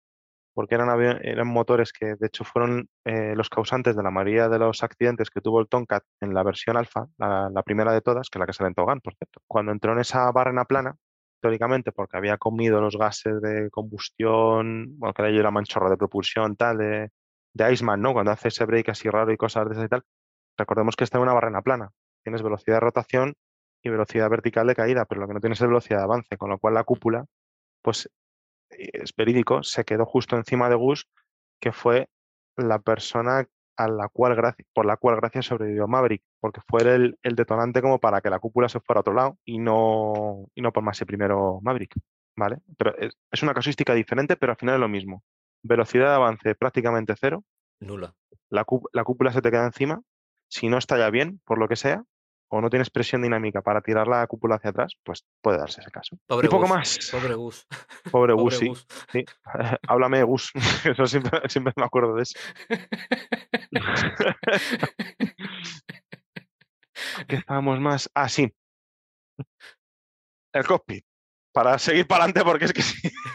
porque 0.59 0.75
eran, 0.75 0.89
eran 1.23 1.47
motores 1.47 1.93
que 1.93 2.17
de 2.17 2.27
hecho 2.27 2.43
fueron 2.43 2.89
eh, 3.05 3.37
los 3.37 3.49
causantes 3.49 3.95
de 3.95 4.03
la 4.03 4.11
mayoría 4.11 4.49
de 4.49 4.59
los 4.59 4.83
accidentes 4.83 5.31
que 5.31 5.41
tuvo 5.41 5.61
el 5.61 5.69
Tomcat 5.69 6.03
en 6.21 6.35
la 6.35 6.43
versión 6.43 6.77
alfa, 6.77 7.07
la, 7.17 7.63
primera 7.65 7.93
de 7.93 8.01
todas, 8.01 8.29
que 8.29 8.39
es 8.39 8.41
la 8.41 8.47
que 8.47 8.53
sale 8.53 8.67
en 8.67 8.75
Togan, 8.75 9.01
por 9.01 9.15
cierto. 9.15 9.41
Cuando 9.47 9.71
entró 9.71 9.93
en 9.93 10.01
esa 10.01 10.29
barrena 10.33 10.65
plana, 10.65 10.97
teóricamente 11.41 11.93
porque 11.93 12.17
había 12.17 12.39
comido 12.39 12.81
los 12.81 12.99
gases 12.99 13.41
de 13.41 13.71
combustión, 13.71 14.99
bueno, 14.99 15.15
que 15.15 15.23
le 15.23 15.41
llaman 15.41 15.63
chorro 15.63 15.91
de 15.91 15.97
propulsión, 15.97 16.57
tal, 16.57 16.79
de, 16.79 17.11
de 17.55 17.73
Iceman, 17.73 18.03
¿no? 18.03 18.13
Cuando 18.13 18.33
hace 18.33 18.49
ese 18.49 18.65
break 18.65 18.89
así 18.89 19.09
raro 19.09 19.31
y 19.31 19.37
cosas 19.37 19.69
de 19.69 19.77
ese 19.77 19.85
y 19.85 19.89
tal, 19.89 20.03
recordemos 20.57 20.97
que 20.97 21.05
está 21.05 21.19
en 21.19 21.23
una 21.23 21.35
barrena 21.35 21.63
plana. 21.63 21.93
Tienes 22.25 22.43
velocidad 22.43 22.79
de 22.79 22.81
rotación 22.81 23.35
y 23.81 23.91
velocidad 23.91 24.29
vertical 24.29 24.67
de 24.67 24.75
caída, 24.75 25.05
pero 25.05 25.21
lo 25.21 25.29
que 25.29 25.35
no 25.35 25.41
tienes 25.41 25.61
es 25.61 25.69
velocidad 25.69 25.99
de 25.99 26.05
avance, 26.05 26.37
con 26.37 26.51
lo 26.51 26.59
cual 26.59 26.75
la 26.75 26.83
cúpula, 26.83 27.27
pues 27.81 28.11
es 28.71 29.15
verídico, 29.17 29.63
se 29.63 29.85
quedó 29.85 30.05
justo 30.07 30.37
encima 30.37 30.69
de 30.69 30.77
Gus, 30.77 31.09
que 31.61 31.73
fue 31.73 32.09
la 32.57 32.79
persona 32.79 33.47
a 33.77 33.89
la 33.89 34.09
cual 34.09 34.37
por 34.75 34.87
la 34.87 34.97
cual 34.97 35.17
gracias 35.17 35.47
sobrevivió 35.47 35.87
Maverick, 35.87 36.23
porque 36.41 36.61
fue 36.67 36.83
el, 36.83 37.17
detonante 37.23 37.81
como 37.81 38.01
para 38.01 38.21
que 38.21 38.29
la 38.29 38.41
cúpula 38.41 38.69
se 38.69 38.81
fuera 38.81 38.99
a 38.99 39.03
otro 39.03 39.15
lado 39.15 39.39
y 39.45 39.59
no, 39.59 40.49
y 40.55 40.63
no 40.63 40.73
por 40.73 40.85
primero 41.07 41.61
Maverick. 41.63 41.95
¿Vale? 42.37 42.59
Pero 42.77 42.95
es, 42.99 43.43
una 43.43 43.55
casuística 43.55 43.95
diferente, 43.95 44.37
pero 44.37 44.53
al 44.53 44.59
final 44.59 44.77
es 44.77 44.81
lo 44.81 44.89
mismo. 44.89 45.25
Velocidad 45.63 46.11
de 46.11 46.15
avance 46.15 46.55
prácticamente 46.55 47.15
cero. 47.19 47.45
Nula. 47.81 48.15
La, 48.49 48.65
la 48.93 49.05
cúpula 49.05 49.33
se 49.33 49.43
te 49.43 49.51
queda 49.51 49.67
encima. 49.67 50.03
Si 50.49 50.69
no 50.69 50.79
está 50.79 50.99
ya 50.99 51.11
bien, 51.11 51.41
por 51.45 51.59
lo 51.59 51.69
que 51.69 51.75
sea, 51.75 52.05
o 52.51 52.61
no 52.61 52.71
tienes 52.71 52.91
presión 52.91 53.23
dinámica 53.23 53.63
para 53.63 53.81
tirar 53.81 54.09
la 54.09 54.27
cúpula 54.27 54.57
hacia 54.57 54.71
atrás, 54.71 54.93
pues 55.05 55.25
puede 55.43 55.59
darse 55.59 55.81
ese 55.81 55.91
caso. 55.91 56.17
Pobre 56.27 56.47
y 56.47 56.51
poco 56.51 56.67
más. 56.67 56.99
Pobre 57.11 57.35
Gus. 57.35 57.67
Pobre, 58.11 58.33
Gus, 58.33 58.59
sí. 58.59 58.73
sí. 59.13 59.25
Háblame 59.89 60.19
de 60.19 60.25
Gus. 60.25 60.53
Eso 60.85 61.07
siempre, 61.07 61.41
siempre 61.49 61.73
me 61.77 61.85
acuerdo 61.85 62.15
de 62.15 62.23
eso. 62.23 62.39
¿Qué 67.29 67.37
estábamos 67.37 67.81
más? 67.81 68.11
Ah, 68.15 68.29
sí. 68.29 68.53
el 70.53 70.67
cockpit, 70.67 71.05
para 71.53 71.79
seguir 71.79 72.07
para 72.07 72.25
adelante 72.25 72.45
porque 72.45 72.65
es 72.65 72.73
que 72.73 72.83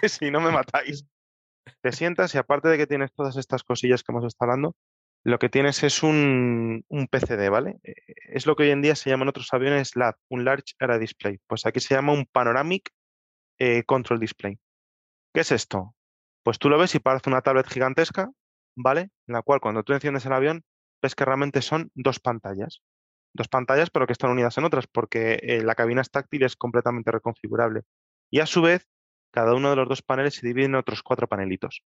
si, 0.10 0.31
no 0.31 0.41
me 0.41 0.52
matáis. 0.52 1.06
Te 1.81 1.91
sientas 1.91 2.35
y 2.35 2.38
aparte 2.38 2.68
de 2.68 2.77
que 2.77 2.88
tienes 2.88 3.14
todas 3.14 3.38
estas 3.38 3.64
cosillas 3.64 4.03
que 4.03 4.11
hemos 4.11 4.26
estado 4.26 4.52
hablando, 4.52 4.76
lo 5.24 5.40
que 5.40 5.50
tienes 5.50 5.84
es 5.84 6.04
un, 6.04 6.86
un, 6.90 7.08
PCD, 7.08 7.50
¿vale? 7.50 7.80
Eh, 7.84 7.94
es 8.30 8.45
lo 8.45 8.56
que 8.56 8.64
hoy 8.64 8.72
en 8.72 8.82
día 8.82 8.95
se 8.95 9.10
llama 9.10 9.30
otros 9.30 9.54
aviones 9.54 9.95
LAD, 9.95 10.16
un 10.30 10.44
Large 10.44 10.74
Area 10.80 10.98
Display. 10.98 11.40
Pues 11.48 11.66
aquí 11.66 11.80
se 11.80 11.95
llama 11.95 12.14
un 12.14 12.26
Panoramic 12.26 12.91
eh, 13.58 13.84
Control 13.84 14.20
Display. 14.20 14.60
¿Qué 15.34 15.41
es 15.41 15.52
esto? 15.52 15.95
Pues 16.44 16.60
tú 16.60 16.70
lo 16.70 16.78
ves 16.78 16.94
y 16.95 17.00
parece 17.00 17.30
una 17.30 17.41
tablet 17.41 17.68
gigantesca, 17.68 18.30
¿vale? 18.76 19.12
En 19.28 19.34
la 19.34 19.41
cual 19.41 19.62
cuando 19.62 19.84
tú 19.84 19.94
enciendes 19.94 20.26
el 20.26 20.34
avión, 20.34 20.64
ves 21.02 21.16
que 21.16 21.26
realmente 21.26 21.62
son 21.62 21.90
dos 21.95 22.20
pantallas. 22.20 22.82
Dos 23.34 23.48
pantallas, 23.48 23.90
pero 23.90 24.06
que 24.06 24.14
están 24.14 24.32
unidas 24.32 24.58
en 24.58 24.66
otras, 24.66 24.88
porque 24.88 25.40
eh, 25.41 25.64
la 25.64 25.76
cabina 25.76 26.02
es 26.02 26.12
táctil 26.12 26.41
y 26.41 26.45
es 26.45 26.56
completamente 26.56 27.12
reconfigurable. 27.12 27.82
Y 28.30 28.41
a 28.41 28.45
su 28.45 28.62
vez, 28.62 28.88
cada 29.32 29.56
uno 29.56 29.70
de 29.70 29.78
los 29.78 29.88
dos 29.88 30.02
paneles 30.02 30.36
se 30.36 30.45
divide 30.45 30.66
en 30.66 30.76
otros 30.76 31.02
cuatro 31.02 31.28
panelitos. 31.28 31.84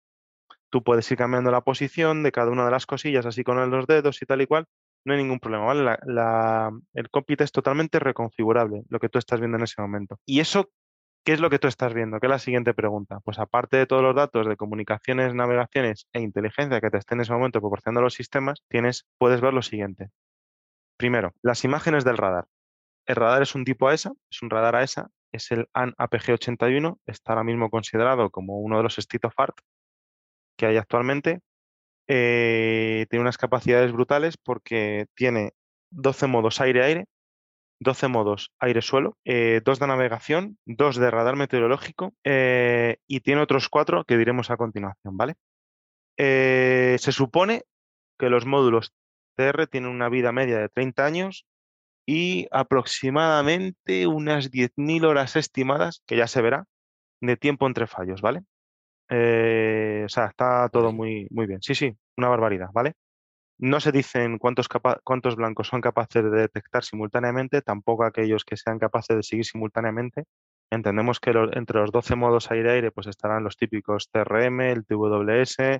Tú 0.69 0.83
puedes 0.83 1.09
ir 1.11 1.17
cambiando 1.17 1.51
la 1.51 1.61
posición 1.61 2.23
de 2.23 2.31
cada 2.31 2.51
una 2.51 2.65
de 2.65 2.71
las 2.71 2.85
cosillas, 2.85 3.25
así 3.25 3.43
con 3.43 3.69
los 3.69 3.87
dedos 3.87 4.21
y 4.21 4.25
tal 4.25 4.41
y 4.41 4.47
cual. 4.47 4.65
No 5.05 5.13
hay 5.13 5.19
ningún 5.19 5.39
problema, 5.39 5.65
¿vale? 5.65 5.97
el 6.93 7.09
cockpit 7.09 7.41
es 7.41 7.51
totalmente 7.53 7.97
reconfigurable, 7.99 8.83
lo 8.89 8.99
que 8.99 9.07
tú 9.07 9.19
estás 9.19 9.39
viendo 9.39 9.57
en 9.57 9.63
ese 9.63 9.81
momento. 9.81 10.19
¿Y 10.25 10.41
eso 10.41 10.69
qué 11.23 11.33
es 11.33 11.39
lo 11.39 11.49
que 11.49 11.59
tú 11.59 11.67
estás 11.67 11.93
viendo? 11.93 12.19
¿Qué 12.19 12.27
es 12.27 12.31
la 12.31 12.39
siguiente 12.39 12.73
pregunta? 12.73 13.19
Pues 13.21 13.39
aparte 13.39 13.77
de 13.77 13.85
todos 13.85 14.01
los 14.01 14.15
datos 14.15 14.47
de 14.47 14.57
comunicaciones, 14.57 15.33
navegaciones 15.33 16.07
e 16.11 16.21
inteligencia 16.21 16.81
que 16.81 16.89
te 16.89 16.97
estén 16.97 17.19
en 17.19 17.21
ese 17.21 17.33
momento 17.33 17.61
proporcionando 17.61 18.01
los 18.01 18.13
sistemas, 18.13 18.63
tienes, 18.67 19.05
puedes 19.17 19.39
ver 19.39 19.53
lo 19.53 19.61
siguiente. 19.61 20.09
Primero, 20.97 21.33
las 21.41 21.63
imágenes 21.63 22.03
del 22.03 22.17
radar. 22.17 22.45
El 23.05 23.15
radar 23.15 23.41
es 23.41 23.55
un 23.55 23.63
tipo 23.63 23.87
AESA, 23.87 24.11
es 24.29 24.41
un 24.41 24.49
radar 24.49 24.75
AESA, 24.75 25.09
es 25.31 25.51
el 25.51 25.67
AN 25.73 25.93
APG81, 25.97 26.97
está 27.05 27.33
ahora 27.33 27.43
mismo 27.43 27.69
considerado 27.69 28.29
como 28.29 28.59
uno 28.59 28.77
de 28.77 28.83
los 28.83 28.97
state 28.97 29.27
of 29.27 29.33
art 29.37 29.57
que 30.57 30.65
hay 30.65 30.77
actualmente. 30.77 31.39
Eh, 32.07 33.05
tiene 33.09 33.21
unas 33.21 33.37
capacidades 33.37 33.91
brutales 33.91 34.37
porque 34.37 35.07
tiene 35.13 35.53
12 35.91 36.27
modos 36.27 36.61
aire-aire, 36.61 37.05
12 37.79 38.07
modos 38.07 38.51
aire-suelo, 38.59 39.17
eh, 39.25 39.61
dos 39.63 39.79
de 39.79 39.87
navegación, 39.87 40.57
dos 40.65 40.97
de 40.97 41.11
radar 41.11 41.35
meteorológico 41.35 42.13
eh, 42.23 42.97
y 43.07 43.19
tiene 43.21 43.41
otros 43.41 43.69
cuatro 43.69 44.03
que 44.05 44.17
diremos 44.17 44.49
a 44.49 44.57
continuación, 44.57 45.17
¿vale? 45.17 45.35
se 46.19 47.11
supone 47.11 47.61
que 48.17 48.29
los 48.31 48.47
módulos 48.47 48.91
TR 49.35 49.67
tienen 49.67 49.91
una 49.91 50.09
vida 50.09 50.31
media 50.31 50.57
de 50.57 50.67
30 50.67 51.05
años 51.05 51.45
y 52.07 52.47
aproximadamente 52.51 54.07
unas 54.07 54.49
10.000 54.49 55.05
horas 55.05 55.35
estimadas, 55.35 56.01
que 56.07 56.17
ya 56.17 56.25
se 56.25 56.41
verá, 56.41 56.65
de 57.21 57.37
tiempo 57.37 57.67
entre 57.67 57.85
fallos, 57.85 58.21
¿vale? 58.21 58.41
Eh, 59.09 60.03
o 60.05 60.09
sea, 60.09 60.25
está 60.27 60.69
todo 60.69 60.91
muy, 60.91 61.27
muy 61.31 61.47
bien. 61.47 61.61
Sí, 61.61 61.75
sí, 61.75 61.95
una 62.17 62.29
barbaridad, 62.29 62.69
¿vale? 62.73 62.93
No 63.59 63.79
se 63.79 63.91
dicen 63.91 64.37
cuántos, 64.39 64.67
cuántos 65.03 65.35
blancos 65.35 65.67
son 65.67 65.81
capaces 65.81 66.23
de 66.23 66.29
detectar 66.29 66.83
simultáneamente, 66.83 67.61
tampoco 67.61 68.05
aquellos 68.05 68.45
que 68.45 68.57
sean 68.57 68.79
capaces 68.79 69.15
de 69.17 69.23
seguir 69.23 69.45
simultáneamente. 69.45 70.25
Entendemos 70.71 71.19
que 71.19 71.31
entre 71.53 71.79
los 71.79 71.91
12 71.91 72.15
modos 72.15 72.51
aire-aire 72.51 72.91
pues 72.91 73.07
estarán 73.07 73.43
los 73.43 73.57
típicos 73.57 74.09
TRM, 74.11 74.71
el 74.71 74.85
TWS, 74.85 75.79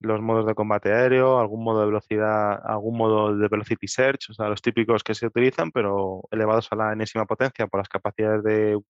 los 0.00 0.20
modos 0.22 0.46
de 0.46 0.54
combate 0.54 0.92
aéreo, 0.92 1.38
algún 1.40 1.64
modo 1.64 1.80
de 1.80 1.86
velocidad, 1.86 2.60
algún 2.64 2.96
modo 2.96 3.36
de 3.36 3.48
velocity 3.48 3.88
search, 3.88 4.30
o 4.30 4.34
sea, 4.34 4.48
los 4.48 4.62
típicos 4.62 5.02
que 5.02 5.14
se 5.14 5.26
utilizan, 5.26 5.70
pero 5.72 6.22
elevados 6.30 6.68
a 6.72 6.76
la 6.76 6.92
enésima 6.92 7.26
potencia 7.26 7.66
por 7.66 7.80
las 7.80 7.88
capacidades 7.88 8.42
de 8.44 8.80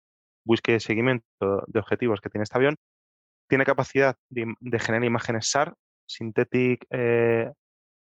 búsqueda 0.44 0.76
y 0.76 0.80
seguimiento 0.80 1.24
de 1.66 1.80
objetivos 1.80 2.20
que 2.20 2.30
tiene 2.30 2.44
este 2.44 2.58
avión 2.58 2.76
tiene 3.48 3.64
capacidad 3.64 4.16
de, 4.28 4.54
generar 4.78 5.04
imágenes 5.04 5.50
SAR, 5.50 5.74
Synthetic 6.06 6.86
eh, 6.90 7.50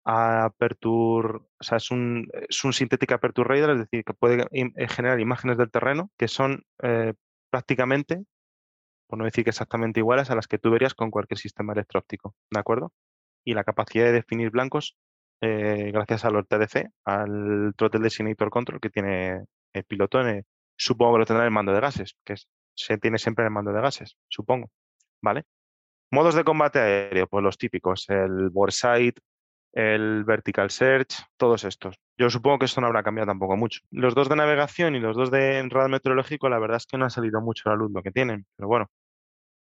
Aperture, 0.03 1.39
o 1.59 1.63
sea, 1.63 1.77
es 1.77 1.91
un, 1.91 2.27
es 2.49 2.63
un 2.63 2.73
Synthetic 2.73 3.11
Aperture 3.13 3.47
Radar, 3.47 3.72
es 3.72 3.80
decir, 3.80 4.03
que 4.03 4.13
puede 4.13 4.45
eh, 4.51 4.88
generar 4.88 5.19
imágenes 5.19 5.57
del 5.57 5.72
terreno 5.72 6.11
que 6.17 6.27
son 6.27 6.63
eh, 6.84 7.13
prácticamente, 7.49 8.23
por 9.07 9.19
no 9.19 9.26
decir 9.26 9.43
que 9.43 9.51
exactamente 9.51 9.99
iguales 9.99 10.30
a 10.30 10.35
las 10.35 10.47
que 10.47 10.57
tú 10.57 10.72
verías 10.72 10.93
con 10.93 11.11
cualquier 11.11 11.38
sistema 11.39 11.73
electróptico, 11.73 12.35
¿de 12.51 12.59
acuerdo? 12.59 12.91
Y 13.43 13.53
la 13.53 13.63
capacidad 13.63 14.05
de 14.05 14.11
definir 14.11 14.49
blancos 14.51 14.97
gracias 15.41 16.26
al 16.26 16.43
TDC, 16.47 16.89
al 17.03 17.73
Throttle 17.77 18.01
Designator 18.01 18.49
Control 18.49 18.80
que 18.80 18.89
tiene 18.89 19.45
el 19.73 19.84
piloto, 19.84 20.19
supongo 20.76 21.13
que 21.13 21.19
lo 21.19 21.26
tendrá 21.26 21.43
en 21.43 21.47
el 21.49 21.53
mando 21.53 21.72
de 21.72 21.81
gases, 21.81 22.15
que 22.26 22.35
se 22.76 22.97
tiene 22.97 23.19
siempre 23.19 23.43
en 23.43 23.47
el 23.47 23.53
mando 23.53 23.72
de 23.72 23.81
gases, 23.81 24.17
supongo. 24.27 24.72
¿Vale? 25.26 25.43
Modos 26.11 26.35
de 26.35 26.43
combate 26.43 26.80
aéreo, 26.80 27.27
pues 27.27 27.43
los 27.43 27.57
típicos, 27.57 28.06
el 28.10 28.49
Boresight, 28.52 29.19
el 29.73 30.23
Vertical 30.23 30.69
Search, 30.69 31.15
todos 31.35 31.65
estos. 31.65 31.97
Yo 32.18 32.30
supongo 32.30 32.60
que 32.60 32.65
esto 32.65 32.80
no 32.80 32.88
habrá 32.88 33.03
cambiado 33.03 33.27
tampoco 33.27 33.57
mucho. 33.57 33.81
Los 33.91 34.15
dos 34.15 34.30
de 34.30 34.38
navegación 34.38 34.95
y 34.95 34.99
los 34.99 35.18
dos 35.18 35.31
de 35.31 35.68
radar 35.68 35.89
meteorológico, 35.89 36.47
la 36.47 36.60
verdad 36.60 36.77
es 36.77 36.85
que 36.85 36.97
no 36.97 37.06
ha 37.06 37.10
salido 37.10 37.41
mucho 37.41 37.68
a 37.68 37.73
la 37.73 37.77
luz 37.77 37.91
lo 37.91 38.02
que 38.03 38.11
tienen, 38.11 38.45
pero 38.56 38.69
bueno, 38.69 38.89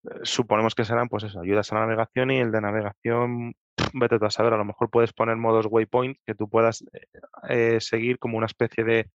eh, 0.05 0.19
suponemos 0.23 0.75
que 0.75 0.85
serán, 0.85 1.09
pues 1.09 1.23
eso, 1.23 1.41
ayudas 1.41 1.71
a 1.71 1.75
la 1.75 1.81
navegación 1.81 2.31
y 2.31 2.39
el 2.39 2.51
de 2.51 2.61
navegación, 2.61 3.53
vete 3.93 4.17
a 4.21 4.29
saber, 4.29 4.53
a 4.53 4.57
lo 4.57 4.65
mejor 4.65 4.89
puedes 4.89 5.11
poner 5.11 5.35
modos 5.37 5.67
waypoint 5.69 6.17
que 6.25 6.35
tú 6.35 6.47
puedas 6.47 6.85
eh, 6.93 7.07
eh, 7.49 7.81
seguir 7.81 8.19
como 8.19 8.37
una 8.37 8.45
especie 8.45 8.83
de 8.83 9.09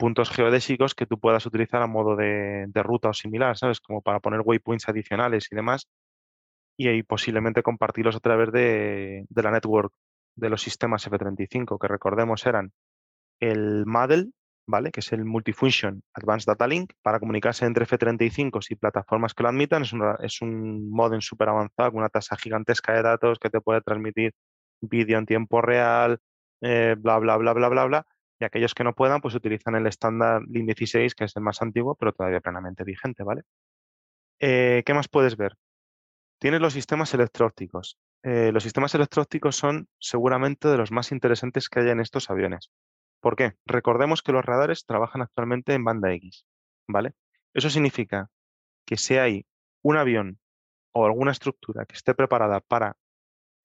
puntos 0.00 0.30
geodésicos 0.30 0.94
que 0.94 1.04
tú 1.04 1.20
puedas 1.20 1.44
utilizar 1.44 1.82
a 1.82 1.86
modo 1.86 2.16
de, 2.16 2.66
ruta 2.76 3.10
o 3.10 3.12
similar, 3.12 3.58
¿sabes? 3.58 3.80
Como 3.82 4.00
para 4.00 4.18
poner 4.18 4.40
waypoints 4.42 4.88
adicionales 4.88 5.48
y 5.52 5.54
demás. 5.54 5.88
Y 6.78 6.88
ahí 6.88 7.02
posiblemente 7.02 7.62
compartirlos 7.62 8.16
a 8.16 8.20
través 8.20 8.50
de, 8.50 9.26
la 9.28 9.50
network 9.50 9.92
de 10.36 10.48
los 10.48 10.62
sistemas 10.62 11.06
F35, 11.06 11.78
que 11.78 11.86
recordemos 11.86 12.46
eran 12.46 12.72
el 13.40 13.84
MADEL, 13.84 14.32
¿vale? 14.66 14.90
Que 14.90 15.00
es 15.00 15.12
el 15.12 15.26
Multifunction 15.26 16.02
Advanced 16.14 16.46
Data 16.46 16.66
Link, 16.66 16.94
para 17.02 17.20
comunicarse 17.20 17.66
entre 17.66 17.84
F35 17.84 18.70
y 18.70 18.76
plataformas 18.76 19.34
que 19.34 19.42
lo 19.42 19.50
admitan. 19.50 19.82
Es, 19.82 19.92
es 20.22 20.40
un 20.40 20.90
modem 20.90 21.20
súper 21.20 21.50
avanzado 21.50 21.90
con 21.90 21.98
una 21.98 22.08
tasa 22.08 22.38
gigantesca 22.38 22.94
de 22.94 23.02
datos 23.02 23.38
que 23.38 23.50
te 23.50 23.60
puede 23.60 23.82
transmitir 23.82 24.32
vídeo 24.80 25.18
en 25.18 25.26
tiempo 25.26 25.60
real, 25.60 26.20
eh, 26.62 26.96
bla, 26.98 27.18
bla, 27.18 27.36
bla, 27.36 27.52
bla, 27.52 27.68
bla, 27.68 27.84
bla 27.84 28.06
y 28.40 28.44
aquellos 28.44 28.74
que 28.74 28.84
no 28.84 28.94
puedan, 28.94 29.20
pues 29.20 29.34
utilizan 29.34 29.74
el 29.74 29.86
estándar 29.86 30.42
LIN 30.48 30.66
16, 30.66 31.14
que 31.14 31.24
es 31.24 31.36
el 31.36 31.42
más 31.42 31.60
antiguo, 31.60 31.94
pero 31.94 32.12
todavía 32.12 32.40
plenamente 32.40 32.84
vigente, 32.84 33.22
¿vale? 33.22 33.42
Eh, 34.40 34.82
¿Qué 34.86 34.94
más 34.94 35.08
puedes 35.08 35.36
ver? 35.36 35.56
Tienes 36.38 36.62
los 36.62 36.72
sistemas 36.72 37.12
electrópticos. 37.12 37.98
Eh, 38.22 38.50
los 38.52 38.62
sistemas 38.62 38.94
electrópticos 38.94 39.56
son 39.56 39.88
seguramente 39.98 40.68
de 40.68 40.78
los 40.78 40.90
más 40.90 41.12
interesantes 41.12 41.68
que 41.68 41.80
hay 41.80 41.90
en 41.90 42.00
estos 42.00 42.30
aviones. 42.30 42.70
¿Por 43.20 43.36
qué? 43.36 43.56
Recordemos 43.66 44.22
que 44.22 44.32
los 44.32 44.44
radares 44.44 44.86
trabajan 44.86 45.20
actualmente 45.20 45.74
en 45.74 45.84
banda 45.84 46.12
X, 46.14 46.46
¿vale? 46.88 47.12
Eso 47.52 47.68
significa 47.68 48.30
que 48.86 48.96
si 48.96 49.18
hay 49.18 49.46
un 49.82 49.98
avión 49.98 50.40
o 50.92 51.04
alguna 51.04 51.32
estructura 51.32 51.84
que 51.84 51.96
esté 51.96 52.14
preparada 52.14 52.60
para, 52.60 52.96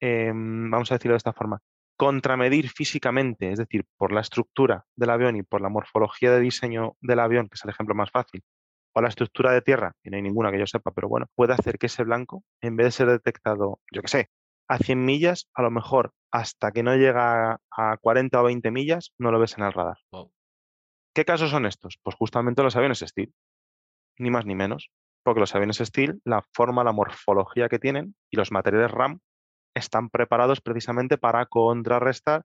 em, 0.02 0.70
vamos 0.70 0.92
a 0.92 0.96
decirlo 0.96 1.14
de 1.14 1.20
esta 1.20 1.34
forma, 1.34 1.62
contramedir 1.98 2.70
físicamente, 2.70 3.52
es 3.52 3.60
decir, 3.60 3.86
por 3.98 4.12
la 4.12 4.22
estructura 4.22 4.86
del 4.96 5.10
avión 5.10 5.36
y 5.36 5.44
por 5.44 5.62
la 5.62 5.70
morfología 5.70 6.32
de 6.32 6.40
diseño 6.40 6.96
del 7.02 7.20
avión, 7.20 7.48
que 7.48 7.56
es 7.56 7.64
el 7.64 7.70
ejemplo 7.70 7.96
más 7.96 8.12
fácil, 8.12 8.44
o 8.94 9.02
la 9.02 9.10
estructura 9.10 9.52
de 9.52 9.62
tierra, 9.62 9.94
que 10.04 10.10
no 10.10 10.18
hay 10.18 10.24
ninguna 10.24 10.52
que 10.52 10.60
yo 10.60 10.68
sepa, 10.68 10.92
pero 10.92 11.10
bueno, 11.10 11.28
puede 11.36 11.54
hacer 11.54 11.78
que 11.78 11.88
ese 11.88 12.04
blanco, 12.04 12.44
en 12.62 12.76
vez 12.76 12.88
de 12.88 12.92
ser 12.92 13.08
detectado, 13.10 13.80
yo 13.92 14.02
qué 14.02 14.08
sé, 14.08 14.30
a 14.68 14.78
100 14.78 15.06
millas, 15.06 15.50
a 15.54 15.62
lo 15.62 15.72
mejor 15.72 16.14
hasta 16.32 16.72
que 16.72 16.84
no 16.84 16.96
llega 16.96 17.60
a 17.72 17.98
40 17.98 18.42
o 18.42 18.44
20 18.44 18.72
millas, 18.72 19.14
no 19.18 19.32
lo 19.32 19.40
ves 19.40 19.58
en 19.58 19.64
el 19.64 19.74
radar. 19.74 19.98
¿Qué 21.14 21.24
casos 21.24 21.50
son 21.50 21.66
estos? 21.66 21.98
Pues 22.04 22.16
justamente 22.16 22.62
los 22.62 22.76
aviones 22.76 23.00
Steel, 23.00 23.34
ni 24.18 24.30
más 24.32 24.46
ni 24.46 24.56
menos, 24.56 24.90
porque 25.24 25.40
los 25.40 25.56
aviones 25.56 25.78
Steel, 25.78 26.20
la 26.26 26.44
forma, 26.54 26.84
la 26.84 26.92
morfología 26.92 27.70
que 27.70 27.80
tienen 27.80 28.16
y 28.30 28.38
los 28.38 28.52
materiales 28.52 28.92
RAM 28.92 29.20
están 29.76 30.10
preparados 30.10 30.62
precisamente 30.62 31.18
para 31.18 31.46
contrarrestar 31.46 32.44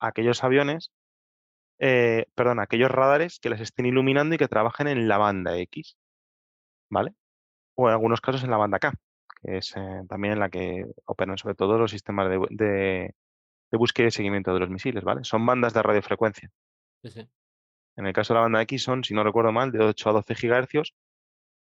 aquellos 0.00 0.44
aviones, 0.44 0.92
eh, 1.78 2.26
perdón, 2.34 2.60
aquellos 2.60 2.90
radares 2.90 3.38
que 3.40 3.50
les 3.50 3.60
estén 3.60 3.86
iluminando 3.86 4.34
y 4.34 4.38
que 4.38 4.48
trabajen 4.48 4.88
en 4.88 5.08
la 5.08 5.18
banda 5.18 5.56
X, 5.58 5.96
¿vale? 6.90 7.14
O 7.76 7.88
en 7.88 7.94
algunos 7.94 8.20
casos 8.20 8.44
en 8.44 8.50
la 8.50 8.56
banda 8.56 8.78
K, 8.78 8.92
que 9.42 9.58
es 9.58 9.74
eh, 9.76 10.02
también 10.08 10.34
en 10.34 10.40
la 10.40 10.50
que 10.50 10.84
operan 11.06 11.38
sobre 11.38 11.54
todo 11.54 11.78
los 11.78 11.90
sistemas 11.90 12.28
de, 12.28 13.14
búsqueda 13.72 14.08
y 14.08 14.10
seguimiento 14.12 14.54
de 14.54 14.60
los 14.60 14.70
misiles, 14.70 15.02
¿vale? 15.04 15.24
Son 15.24 15.44
bandas 15.46 15.74
de 15.74 15.82
radiofrecuencia. 15.82 16.50
En 17.96 18.06
el 18.06 18.12
caso 18.12 18.32
de 18.32 18.38
la 18.38 18.42
banda 18.42 18.62
X 18.62 18.82
son, 18.82 19.04
si 19.04 19.14
no 19.14 19.24
recuerdo 19.24 19.52
mal, 19.52 19.72
de 19.72 19.84
8 19.84 20.10
a 20.10 20.12
12 20.12 20.34
gigahercios. 20.34 20.94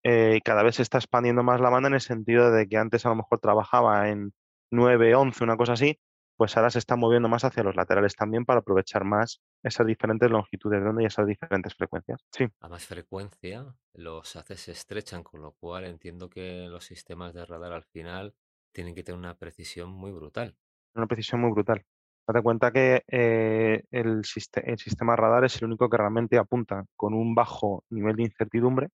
Eh, 0.03 0.41
cada 0.43 0.63
vez 0.63 0.75
se 0.75 0.81
está 0.81 0.97
expandiendo 0.97 1.43
más 1.43 1.61
la 1.61 1.69
banda 1.69 1.87
en 1.89 1.93
el 1.93 2.01
sentido 2.01 2.51
de 2.51 2.67
que 2.67 2.77
antes 2.77 3.05
a 3.05 3.09
lo 3.09 3.15
mejor 3.15 3.39
trabajaba 3.39 4.09
en 4.09 4.33
9, 4.71 5.15
11, 5.15 5.43
una 5.43 5.57
cosa 5.57 5.73
así, 5.73 5.99
pues 6.41 6.57
ahora 6.57 6.71
se 6.71 6.79
está 6.79 6.95
moviendo 6.95 7.29
más 7.29 7.43
hacia 7.43 7.61
los 7.61 7.75
laterales 7.75 8.15
también 8.15 8.45
para 8.45 8.61
aprovechar 8.61 9.03
más 9.03 9.41
esas 9.61 9.85
diferentes 9.85 10.29
longitudes 10.31 10.81
de 10.81 10.89
onda 10.89 11.03
y 11.03 11.05
esas 11.05 11.27
diferentes 11.27 11.75
frecuencias. 11.75 12.19
Sí. 12.31 12.47
A 12.61 12.67
más 12.67 12.85
frecuencia, 12.85 13.75
los 13.93 14.35
haces 14.35 14.61
se 14.61 14.71
estrechan, 14.71 15.21
con 15.21 15.41
lo 15.41 15.51
cual 15.51 15.85
entiendo 15.85 16.29
que 16.29 16.67
los 16.67 16.85
sistemas 16.85 17.33
de 17.33 17.45
radar 17.45 17.73
al 17.73 17.83
final 17.83 18.33
tienen 18.71 18.95
que 18.95 19.03
tener 19.03 19.19
una 19.19 19.37
precisión 19.37 19.91
muy 19.91 20.11
brutal. 20.11 20.55
Una 20.95 21.05
precisión 21.05 21.41
muy 21.41 21.51
brutal. 21.51 21.85
Date 22.27 22.41
cuenta 22.41 22.71
que 22.71 23.03
eh, 23.07 23.83
el, 23.91 24.21
el 24.63 24.77
sistema 24.79 25.15
radar 25.15 25.45
es 25.45 25.57
el 25.57 25.65
único 25.65 25.89
que 25.89 25.97
realmente 25.97 26.37
apunta 26.37 26.85
con 26.95 27.13
un 27.13 27.35
bajo 27.35 27.83
nivel 27.89 28.15
de 28.15 28.23
incertidumbre, 28.23 28.87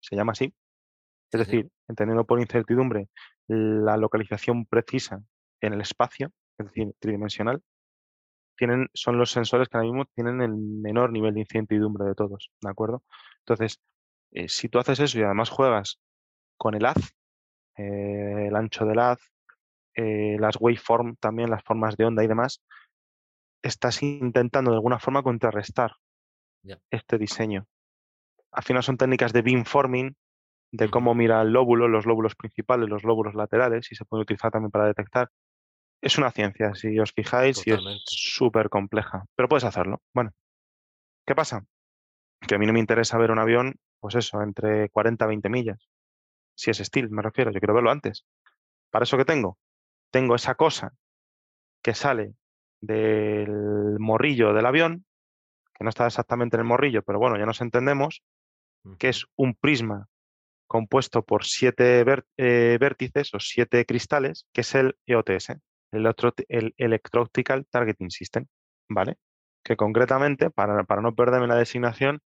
se 0.00 0.16
llama 0.16 0.32
así. 0.32 0.52
Es 1.32 1.38
decir, 1.38 1.70
entendiendo 1.88 2.24
por 2.24 2.40
incertidumbre 2.40 3.08
la 3.46 3.96
localización 3.96 4.66
precisa 4.66 5.22
en 5.60 5.74
el 5.74 5.80
espacio, 5.80 6.32
es 6.58 6.66
decir, 6.66 6.92
tridimensional, 6.98 7.62
tienen, 8.56 8.88
son 8.92 9.18
los 9.18 9.30
sensores 9.30 9.68
que 9.68 9.76
ahora 9.76 9.88
mismo 9.88 10.04
tienen 10.14 10.42
el 10.42 10.54
menor 10.54 11.12
nivel 11.12 11.34
de 11.34 11.40
incertidumbre 11.40 12.04
de 12.04 12.14
todos, 12.14 12.50
¿de 12.60 12.70
acuerdo? 12.70 13.02
Entonces, 13.38 13.80
eh, 14.32 14.48
si 14.48 14.68
tú 14.68 14.78
haces 14.78 15.00
eso 15.00 15.18
y 15.18 15.22
además 15.22 15.48
juegas 15.48 15.98
con 16.56 16.74
el 16.74 16.84
haz, 16.84 17.14
eh, 17.76 18.46
el 18.48 18.56
ancho 18.56 18.84
del 18.84 18.98
haz, 18.98 19.20
eh, 19.94 20.36
las 20.38 20.56
waveform 20.60 21.16
también, 21.16 21.50
las 21.50 21.64
formas 21.64 21.96
de 21.96 22.04
onda 22.04 22.22
y 22.22 22.26
demás, 22.26 22.62
estás 23.62 24.02
intentando 24.02 24.70
de 24.70 24.76
alguna 24.76 24.98
forma 24.98 25.22
contrarrestar 25.22 25.92
este 26.90 27.18
diseño. 27.18 27.66
Al 28.52 28.62
final 28.62 28.82
son 28.82 28.96
técnicas 28.96 29.32
de 29.32 29.42
beamforming, 29.42 30.14
de 30.72 30.88
cómo 30.88 31.14
mira 31.14 31.42
el 31.42 31.52
lóbulo, 31.52 31.88
los 31.88 32.06
lóbulos 32.06 32.34
principales, 32.34 32.88
los 32.88 33.04
lóbulos 33.04 33.34
laterales, 33.34 33.90
y 33.90 33.96
se 33.96 34.04
puede 34.04 34.22
utilizar 34.22 34.50
también 34.50 34.70
para 34.70 34.86
detectar. 34.86 35.30
Es 36.00 36.16
una 36.16 36.30
ciencia, 36.30 36.74
si 36.74 36.98
os 36.98 37.12
fijáis, 37.12 37.66
y 37.66 37.72
es 37.72 37.80
súper 38.06 38.70
compleja, 38.70 39.24
pero 39.36 39.48
puedes 39.48 39.64
hacerlo. 39.64 40.00
Bueno, 40.14 40.32
¿qué 41.26 41.34
pasa? 41.34 41.64
Que 42.40 42.54
a 42.54 42.58
mí 42.58 42.66
no 42.66 42.72
me 42.72 42.80
interesa 42.80 43.18
ver 43.18 43.30
un 43.30 43.38
avión, 43.38 43.74
pues 43.98 44.14
eso, 44.14 44.40
entre 44.42 44.88
40 44.88 45.24
y 45.24 45.28
20 45.28 45.48
millas. 45.50 45.88
Si 46.56 46.70
es 46.70 46.78
steel, 46.78 47.10
me 47.10 47.22
refiero, 47.22 47.50
yo 47.50 47.60
quiero 47.60 47.74
verlo 47.74 47.90
antes. 47.90 48.24
¿Para 48.90 49.02
eso 49.02 49.16
qué 49.16 49.24
tengo? 49.24 49.58
Tengo 50.10 50.34
esa 50.34 50.54
cosa 50.54 50.94
que 51.82 51.94
sale 51.94 52.34
del 52.80 53.98
morrillo 53.98 54.54
del 54.54 54.66
avión, 54.66 55.04
que 55.74 55.84
no 55.84 55.90
está 55.90 56.06
exactamente 56.06 56.56
en 56.56 56.60
el 56.60 56.66
morrillo, 56.66 57.02
pero 57.02 57.18
bueno, 57.18 57.38
ya 57.38 57.46
nos 57.46 57.60
entendemos, 57.60 58.22
que 58.98 59.10
es 59.10 59.26
un 59.36 59.54
prisma 59.54 60.08
compuesto 60.70 61.22
por 61.24 61.44
siete 61.44 62.04
eh, 62.36 62.78
vértices 62.78 63.34
o 63.34 63.40
siete 63.40 63.84
cristales, 63.84 64.46
que 64.54 64.60
es 64.60 64.72
el 64.76 64.96
EOTS, 65.04 65.56
el, 65.90 66.14
el 66.46 66.74
Electro-Optical 66.76 67.66
Targeting 67.68 68.12
System, 68.12 68.46
¿vale? 68.88 69.16
Que 69.64 69.76
concretamente, 69.76 70.48
para, 70.48 70.84
para, 70.84 71.02
no 71.02 71.16
perderme 71.16 71.48
la 71.48 71.56
designación, 71.56 72.20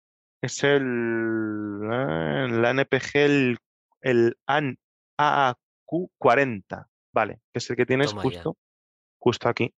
es 0.42 0.64
el 0.64 0.82
eh, 0.82 2.48
la 2.50 2.70
NPG, 2.70 3.14
el, 3.14 3.58
el 4.00 4.36
AAQ40, 4.48 6.88
¿vale? 7.14 7.38
Que 7.52 7.58
es 7.58 7.70
el 7.70 7.76
que 7.76 7.86
tienes 7.86 8.12
justo, 8.12 8.56
justo 9.20 9.48
aquí. 9.48 9.72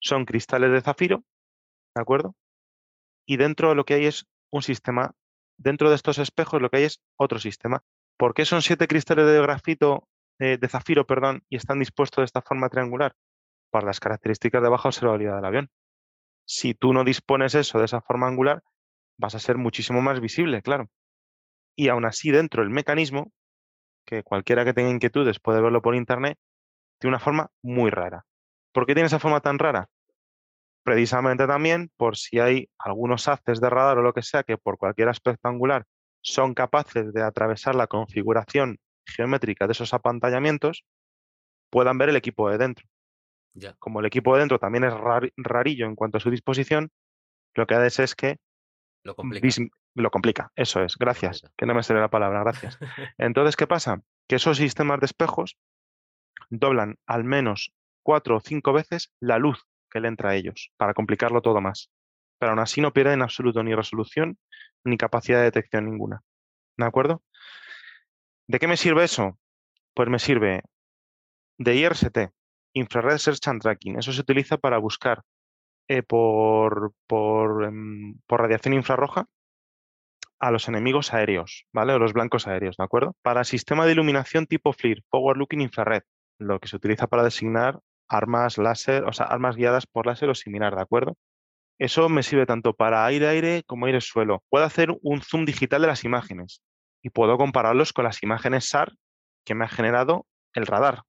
Son 0.00 0.24
cristales 0.24 0.72
de 0.72 0.80
zafiro, 0.80 1.22
¿de 1.94 2.00
acuerdo? 2.00 2.34
Y 3.26 3.36
dentro 3.36 3.74
lo 3.74 3.84
que 3.84 3.92
hay 3.92 4.06
es 4.06 4.24
un 4.50 4.62
sistema 4.62 5.14
dentro 5.60 5.90
de 5.90 5.96
estos 5.96 6.18
espejos 6.18 6.60
lo 6.60 6.70
que 6.70 6.78
hay 6.78 6.84
es 6.84 7.00
otro 7.16 7.38
sistema. 7.38 7.84
¿Por 8.16 8.34
qué 8.34 8.44
son 8.44 8.62
siete 8.62 8.88
cristales 8.88 9.26
de 9.26 9.40
grafito, 9.40 10.08
eh, 10.38 10.58
de 10.58 10.68
zafiro, 10.68 11.06
perdón, 11.06 11.44
y 11.48 11.56
están 11.56 11.78
dispuestos 11.78 12.22
de 12.22 12.26
esta 12.26 12.42
forma 12.42 12.68
triangular? 12.68 13.14
Por 13.70 13.84
las 13.84 14.00
características 14.00 14.62
de 14.62 14.68
baja 14.68 14.88
observabilidad 14.88 15.36
del 15.36 15.44
avión. 15.44 15.70
Si 16.46 16.74
tú 16.74 16.92
no 16.92 17.04
dispones 17.04 17.54
eso 17.54 17.78
de 17.78 17.84
esa 17.84 18.00
forma 18.00 18.26
angular, 18.26 18.62
vas 19.18 19.34
a 19.34 19.38
ser 19.38 19.56
muchísimo 19.58 20.00
más 20.02 20.20
visible, 20.20 20.62
claro. 20.62 20.90
Y 21.76 21.88
aún 21.88 22.04
así, 22.04 22.30
dentro 22.30 22.62
del 22.62 22.70
mecanismo, 22.70 23.32
que 24.04 24.22
cualquiera 24.22 24.64
que 24.64 24.74
tenga 24.74 24.90
inquietudes 24.90 25.38
puede 25.38 25.60
verlo 25.60 25.82
por 25.82 25.94
internet, 25.94 26.38
tiene 26.98 27.14
una 27.14 27.24
forma 27.24 27.50
muy 27.62 27.90
rara. 27.90 28.26
¿Por 28.72 28.86
qué 28.86 28.94
tiene 28.94 29.06
esa 29.06 29.18
forma 29.18 29.40
tan 29.40 29.58
rara? 29.58 29.88
Precisamente 30.82 31.46
también 31.46 31.90
por 31.96 32.16
si 32.16 32.38
hay 32.38 32.68
algunos 32.78 33.28
haces 33.28 33.60
de 33.60 33.70
radar 33.70 33.98
o 33.98 34.02
lo 34.02 34.12
que 34.12 34.22
sea 34.22 34.42
que 34.42 34.56
por 34.56 34.78
cualquier 34.78 35.08
aspecto 35.08 35.48
angular 35.48 35.84
son 36.22 36.54
capaces 36.54 37.12
de 37.12 37.22
atravesar 37.22 37.74
la 37.74 37.86
configuración 37.86 38.78
geométrica 39.06 39.66
de 39.66 39.72
esos 39.72 39.94
apantallamientos, 39.94 40.84
puedan 41.70 41.98
ver 41.98 42.10
el 42.10 42.16
equipo 42.16 42.50
de 42.50 42.58
dentro. 42.58 42.86
Como 43.78 44.00
el 44.00 44.06
equipo 44.06 44.34
de 44.34 44.40
dentro 44.40 44.58
también 44.58 44.84
es 44.84 44.94
rarillo 45.36 45.86
en 45.86 45.96
cuanto 45.96 46.18
a 46.18 46.20
su 46.20 46.30
disposición, 46.30 46.90
lo 47.54 47.66
que 47.66 47.74
hace 47.74 48.04
es 48.04 48.14
que 48.14 48.38
lo 49.02 49.16
complica. 49.16 49.48
lo 49.94 50.10
complica. 50.10 50.52
Eso 50.54 50.82
es, 50.82 50.96
gracias, 50.96 51.42
que 51.56 51.66
no 51.66 51.74
me 51.74 51.82
sale 51.82 52.00
la 52.00 52.10
palabra, 52.10 52.40
gracias. 52.40 52.78
Entonces, 53.18 53.56
¿qué 53.56 53.66
pasa? 53.66 54.02
Que 54.28 54.36
esos 54.36 54.58
sistemas 54.58 55.00
de 55.00 55.06
espejos 55.06 55.56
doblan 56.48 56.96
al 57.06 57.24
menos 57.24 57.72
cuatro 58.02 58.36
o 58.36 58.40
cinco 58.40 58.72
veces 58.72 59.12
la 59.20 59.38
luz 59.38 59.66
que 59.90 60.00
le 60.00 60.08
entra 60.08 60.30
a 60.30 60.36
ellos, 60.36 60.72
para 60.76 60.94
complicarlo 60.94 61.42
todo 61.42 61.60
más. 61.60 61.90
Pero 62.38 62.52
aún 62.52 62.60
así 62.60 62.80
no 62.80 62.92
pierden 62.92 63.14
en 63.14 63.22
absoluto 63.22 63.62
ni 63.62 63.74
resolución 63.74 64.38
ni 64.84 64.96
capacidad 64.96 65.38
de 65.38 65.44
detección 65.44 65.84
ninguna. 65.84 66.22
¿De 66.76 66.86
acuerdo? 66.86 67.22
¿De 68.46 68.58
qué 68.58 68.66
me 68.66 68.76
sirve 68.76 69.04
eso? 69.04 69.38
Pues 69.94 70.08
me 70.08 70.18
sirve 70.18 70.62
de 71.58 71.76
IRST, 71.76 72.18
Infrared 72.72 73.18
Search 73.18 73.46
and 73.48 73.60
Tracking. 73.60 73.98
Eso 73.98 74.12
se 74.12 74.20
utiliza 74.20 74.56
para 74.56 74.78
buscar 74.78 75.22
eh, 75.88 76.02
por, 76.02 76.94
por, 77.06 77.64
em, 77.64 78.18
por, 78.26 78.40
radiación 78.40 78.74
infrarroja 78.74 79.26
a 80.38 80.50
los 80.50 80.68
enemigos 80.68 81.12
aéreos, 81.12 81.66
¿vale? 81.72 81.92
O 81.92 81.98
los 81.98 82.12
blancos 82.12 82.46
aéreos, 82.46 82.76
¿de 82.76 82.84
acuerdo? 82.84 83.14
Para 83.22 83.44
sistema 83.44 83.84
de 83.84 83.92
iluminación 83.92 84.46
tipo 84.46 84.72
FLIR, 84.72 85.02
Forward 85.10 85.36
Looking 85.36 85.60
Infrared, 85.60 86.02
lo 86.38 86.60
que 86.60 86.68
se 86.68 86.76
utiliza 86.76 87.06
para 87.08 87.24
designar 87.24 87.80
armas 88.10 88.58
láser, 88.58 89.04
o 89.04 89.12
sea, 89.12 89.26
armas 89.26 89.56
guiadas 89.56 89.86
por 89.86 90.06
láser 90.06 90.28
o 90.28 90.34
similar, 90.34 90.74
¿de 90.74 90.82
acuerdo? 90.82 91.16
Eso 91.78 92.08
me 92.10 92.22
sirve 92.22 92.44
tanto 92.44 92.74
para 92.74 93.06
aire-aire 93.06 93.62
como 93.66 93.86
aire-suelo. 93.86 94.42
Puedo 94.50 94.64
hacer 94.64 94.94
un 95.00 95.22
zoom 95.22 95.46
digital 95.46 95.80
de 95.80 95.88
las 95.88 96.04
imágenes 96.04 96.62
y 97.02 97.10
puedo 97.10 97.38
compararlos 97.38 97.94
con 97.94 98.04
las 98.04 98.22
imágenes 98.22 98.68
SAR 98.68 98.92
que 99.46 99.54
me 99.54 99.64
ha 99.64 99.68
generado 99.68 100.26
el 100.52 100.66
radar. 100.66 101.02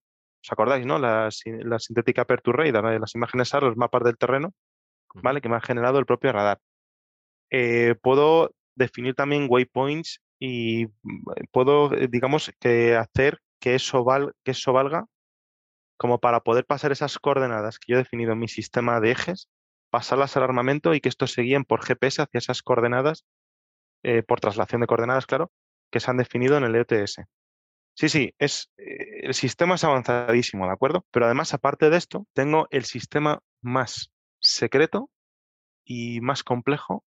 ¿Os 0.43 0.51
acordáis, 0.51 0.85
no? 0.85 0.97
La, 0.97 1.29
la 1.45 1.79
sintética 1.79 2.21
Aperture 2.21 2.71
Radar, 2.71 2.99
las 2.99 3.15
imágenes 3.15 3.49
SAR, 3.49 3.63
los 3.63 3.75
mapas 3.75 4.03
del 4.03 4.17
terreno, 4.17 4.53
¿vale? 5.15 5.41
Que 5.41 5.49
me 5.49 5.57
ha 5.57 5.61
generado 5.61 5.99
el 5.99 6.05
propio 6.05 6.31
radar. 6.31 6.59
Eh, 7.49 7.95
puedo 8.01 8.51
definir 8.75 9.13
también 9.13 9.47
waypoints 9.49 10.21
y 10.39 10.85
mm, 10.85 11.23
puedo, 11.51 11.93
eh, 11.93 12.07
digamos, 12.09 12.51
que 12.59 12.95
hacer 12.95 13.39
que 13.59 13.75
eso, 13.75 14.05
que 14.43 14.51
eso 14.51 14.73
valga 14.73 15.05
como 16.01 16.19
para 16.19 16.39
poder 16.39 16.65
pasar 16.65 16.91
esas 16.91 17.19
coordenadas 17.19 17.77
que 17.77 17.91
yo 17.91 17.95
he 17.95 17.99
definido 17.99 18.31
en 18.31 18.39
mi 18.39 18.47
sistema 18.47 18.99
de 18.99 19.11
ejes, 19.11 19.51
pasarlas 19.91 20.35
al 20.35 20.41
armamento 20.41 20.95
y 20.95 20.99
que 20.99 21.09
estos 21.09 21.31
se 21.31 21.43
guíen 21.43 21.63
por 21.63 21.85
GPS 21.85 22.23
hacia 22.23 22.39
esas 22.39 22.63
coordenadas, 22.63 23.23
eh, 24.01 24.23
por 24.23 24.39
traslación 24.39 24.81
de 24.81 24.87
coordenadas, 24.87 25.27
claro, 25.27 25.51
que 25.91 25.99
se 25.99 26.09
han 26.09 26.17
definido 26.17 26.57
en 26.57 26.63
el 26.63 26.75
EOTS. 26.75 27.17
Sí, 27.93 28.09
sí, 28.09 28.33
es, 28.39 28.71
eh, 28.77 29.27
el 29.27 29.35
sistema 29.35 29.75
es 29.75 29.83
avanzadísimo, 29.83 30.65
¿de 30.65 30.71
acuerdo? 30.71 31.05
Pero 31.11 31.27
además, 31.27 31.53
aparte 31.53 31.91
de 31.91 31.97
esto, 31.97 32.25
tengo 32.33 32.67
el 32.71 32.85
sistema 32.85 33.39
más 33.61 34.11
secreto 34.39 35.11
y 35.85 36.19
más 36.21 36.43
complejo, 36.43 37.05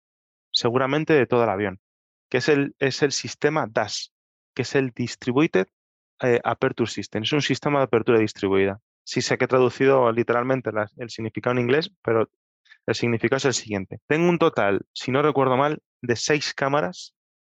seguramente, 0.49 1.11
de 1.11 1.27
todo 1.27 1.43
el 1.43 1.49
avión, 1.49 1.81
que 2.30 2.38
es 2.38 2.47
el, 2.47 2.73
es 2.80 3.03
el 3.03 3.11
sistema 3.11 3.68
DAS, 3.69 4.14
que 4.53 4.61
es 4.61 4.76
el 4.76 4.91
Distributed 4.91 5.68
eh, 6.22 6.39
Aperture 6.44 6.89
System. 6.89 7.23
Es 7.23 7.31
un 7.34 7.41
sistema 7.41 7.80
de 7.80 7.85
apertura 7.85 8.19
distribuida. 8.19 8.80
Sí 9.03 9.22
sé 9.22 9.38
que 9.38 9.45
he 9.45 9.48
traducido 9.48 10.11
literalmente 10.11 10.72
el 10.98 11.10
significado 11.10 11.56
en 11.56 11.61
inglés, 11.61 11.91
pero 12.02 12.30
el 12.85 12.95
significado 12.95 13.38
es 13.38 13.45
el 13.45 13.53
siguiente. 13.53 13.99
Tengo 14.07 14.30
un 14.30 14.39
total, 14.39 14.85
si 14.94 15.11
no 15.11 15.22
recuerdo 15.22 15.57
mal, 15.57 15.80
de 16.02 16.15
seis 16.15 16.53
cámaras 16.53 17.15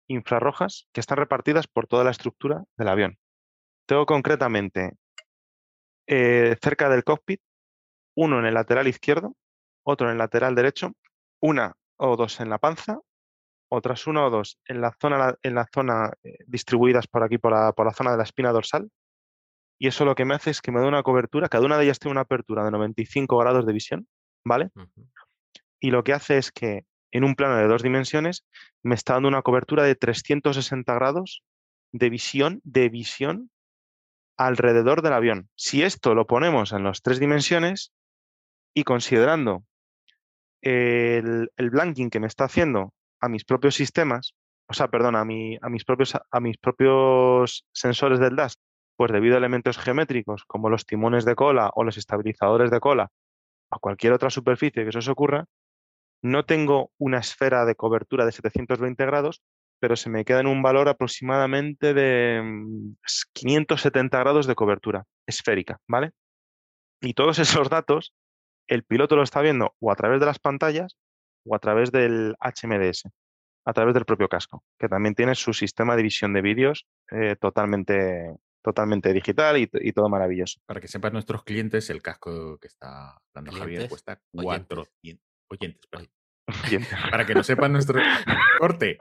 infrarrojas 0.09 0.89
que 0.93 1.01
están 1.01 1.19
repartidas 1.19 1.67
por 1.67 1.87
toda 1.87 2.05
la 2.05 2.11
estructura 2.11 2.65
del 2.77 2.89
avión. 2.89 3.19
Tengo 3.87 4.07
concretamente 4.07 4.93
eh, 6.07 6.57
cerca 6.61 6.89
del 6.89 7.05
cockpit, 7.05 7.41
uno 8.15 8.39
en 8.39 8.47
el 8.47 8.55
lateral 8.55 8.89
izquierdo, 8.89 9.37
otro 9.83 10.09
en 10.09 10.13
el 10.13 10.19
lateral 10.19 10.55
derecho, 10.55 10.93
una 11.41 11.75
o 11.97 12.17
dos 12.17 12.41
en 12.41 12.51
la 12.51 12.59
panza 12.59 13.01
otras 13.69 14.07
una 14.07 14.27
o 14.27 14.31
dos 14.31 14.59
en 14.67 14.81
la 14.81 14.93
zona, 15.01 15.35
en 15.43 15.55
la 15.55 15.67
zona 15.73 16.13
eh, 16.23 16.39
distribuidas 16.47 17.07
por 17.07 17.23
aquí, 17.23 17.39
por 17.39 17.53
la, 17.53 17.73
por 17.73 17.87
la 17.87 17.93
zona 17.93 18.13
de 18.13 18.17
la 18.17 18.23
espina 18.23 18.53
dorsal. 18.53 18.91
Y 19.79 19.87
eso 19.87 20.05
lo 20.05 20.15
que 20.15 20.25
me 20.25 20.35
hace 20.35 20.51
es 20.51 20.61
que 20.61 20.73
me 20.73 20.81
da 20.81 20.89
una 20.89 21.03
cobertura, 21.03 21.49
cada 21.49 21.65
una 21.65 21.79
de 21.79 21.85
ellas 21.85 21.99
tiene 21.99 22.13
una 22.13 22.23
apertura 22.23 22.65
de 22.65 22.71
95 22.73 23.39
grados 23.39 23.65
de 23.65 23.73
visión, 23.73 24.09
¿vale? 24.45 24.71
Y 25.79 25.91
lo 25.91 26.03
que 26.03 26.13
hace 26.13 26.39
es 26.39 26.51
que 26.51 26.85
en 27.13 27.25
un 27.25 27.37
plano 27.37 27.57
de 27.57 27.69
dos 27.69 27.83
dimensiones 27.83 28.45
me 28.83 28.95
está 28.95 29.15
dando 29.15 29.29
una 29.29 29.43
cobertura 29.43 29.85
de 29.85 29.95
360 29.95 30.93
grados 30.95 31.45
de 31.93 32.11
visión, 32.11 32.61
de 32.65 32.89
visión 32.89 33.51
alrededor 34.37 35.03
del 35.03 35.13
avión. 35.13 35.49
Si 35.55 35.83
esto 35.83 36.15
lo 36.15 36.27
ponemos 36.27 36.73
en 36.73 36.85
las 36.85 37.03
tres 37.03 37.21
dimensiones 37.21 37.93
y 38.75 38.85
considerando 38.85 39.65
el, 40.61 41.51
el 41.57 41.71
blanking 41.71 42.11
que 42.11 42.21
me 42.21 42.27
está 42.27 42.45
haciendo 42.45 42.93
a 43.21 43.29
mis 43.29 43.45
propios 43.45 43.75
sistemas, 43.75 44.35
o 44.69 44.75
sea, 44.75 44.89
perdón, 44.89 45.17
a, 45.17 45.21
a, 45.21 45.25
mis 45.69 45.85
propios, 45.85 46.15
a 46.31 46.41
mis 46.41 46.59
propios 46.59 47.67
sensores 47.73 48.21
del 48.21 48.37
DAS, 48.37 48.59
pues 48.97 49.13
debido 49.13 49.37
a 49.37 49.39
elementos 49.39 49.79
geométricos 49.79 50.45
como 50.45 50.69
los 50.69 50.85
timones 50.85 51.25
de 51.25 51.35
cola 51.35 51.71
o 51.75 51.85
los 51.85 51.97
estabilizadores 51.97 52.71
de 52.71 52.81
cola 52.81 53.11
o 53.71 53.79
cualquier 53.79 54.13
otra 54.13 54.31
superficie 54.31 54.85
que 54.85 55.03
se 55.03 55.11
ocurra, 55.11 55.47
no 56.23 56.45
tengo 56.45 56.91
una 56.99 57.19
esfera 57.19 57.65
de 57.65 57.75
cobertura 57.75 58.27
de 58.27 58.33
720 58.33 59.07
grados, 59.07 59.43
pero 59.79 59.97
se 59.97 60.11
me 60.11 60.25
queda 60.25 60.41
en 60.41 60.49
un 60.49 60.63
valor 60.63 60.89
aproximadamente 60.89 61.95
de 61.95 62.43
570 63.35 64.17
mm, 64.17 64.21
grados 64.21 64.47
de 64.47 64.55
cobertura 64.55 65.05
esférica, 65.27 65.79
¿vale? 65.87 66.11
Y 67.01 67.15
todos 67.15 67.39
esos 67.39 67.71
datos, 67.71 68.15
el 68.67 68.85
piloto 68.85 69.17
lo 69.17 69.23
está 69.23 69.41
viendo 69.41 69.75
o 69.79 69.93
a 69.93 69.97
través 69.97 70.21
de 70.21 70.27
las 70.27 70.39
pantallas 70.39 70.97
o 71.49 71.55
a 71.55 71.59
través 71.59 71.91
del 71.91 72.37
HMDS, 72.41 73.05
a 73.65 73.73
través 73.73 73.95
del 73.95 74.05
propio 74.05 74.29
casco, 74.29 74.63
que 74.79 74.89
también 74.89 75.15
tiene 75.15 75.35
su 75.35 75.53
sistema 75.53 75.97
de 75.97 76.03
visión 76.03 76.33
de 76.33 76.43
vídeos 76.43 76.87
eh, 77.11 77.37
totalmente, 77.41 78.37
totalmente 78.63 79.13
digital 79.13 79.57
y, 79.59 79.93
todo 79.93 80.09
maravilloso. 80.09 80.61
Para 80.67 80.81
que 80.81 80.89
sepan 80.89 81.13
nuestros 81.13 81.43
clientes, 81.45 81.91
el 81.91 82.03
casco 82.03 82.59
que 82.59 82.69
está 82.69 83.21
dando 83.35 83.53
Javier 83.53 83.89
cuesta 83.89 84.21
400 84.33 84.89
oyentes. 85.51 85.89
Para 87.11 87.27
que 87.27 87.35
lo 87.35 87.43
sepan 87.43 87.73
nuestro 87.73 88.01
corte. 88.59 88.99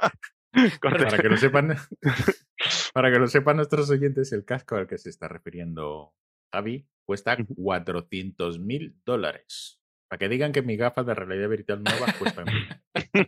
Para 0.82 1.18
que 1.18 1.30
lo 1.30 1.38
sepan, 1.38 1.76
para 2.94 3.11
que 3.11 3.19
lo 3.19 3.28
sepan 3.28 3.57
nuestros 3.57 3.90
oyentes, 3.90 4.32
el 4.32 4.44
casco 4.45 4.76
al 4.76 4.88
que 4.88 4.98
se 4.98 5.10
está 5.10 5.28
refiriendo 5.28 6.14
Javi 6.52 6.88
cuesta 7.06 7.38
400 7.38 8.60
mil 8.60 8.99
dólares. 9.06 9.76
Para 10.07 10.19
que 10.19 10.29
digan 10.29 10.51
que 10.51 10.61
mi 10.61 10.77
gafa 10.77 11.03
de 11.03 11.13
realidad 11.13 11.49
virtual 11.49 11.84
nueva 11.84 12.13
cuesta 12.17 12.43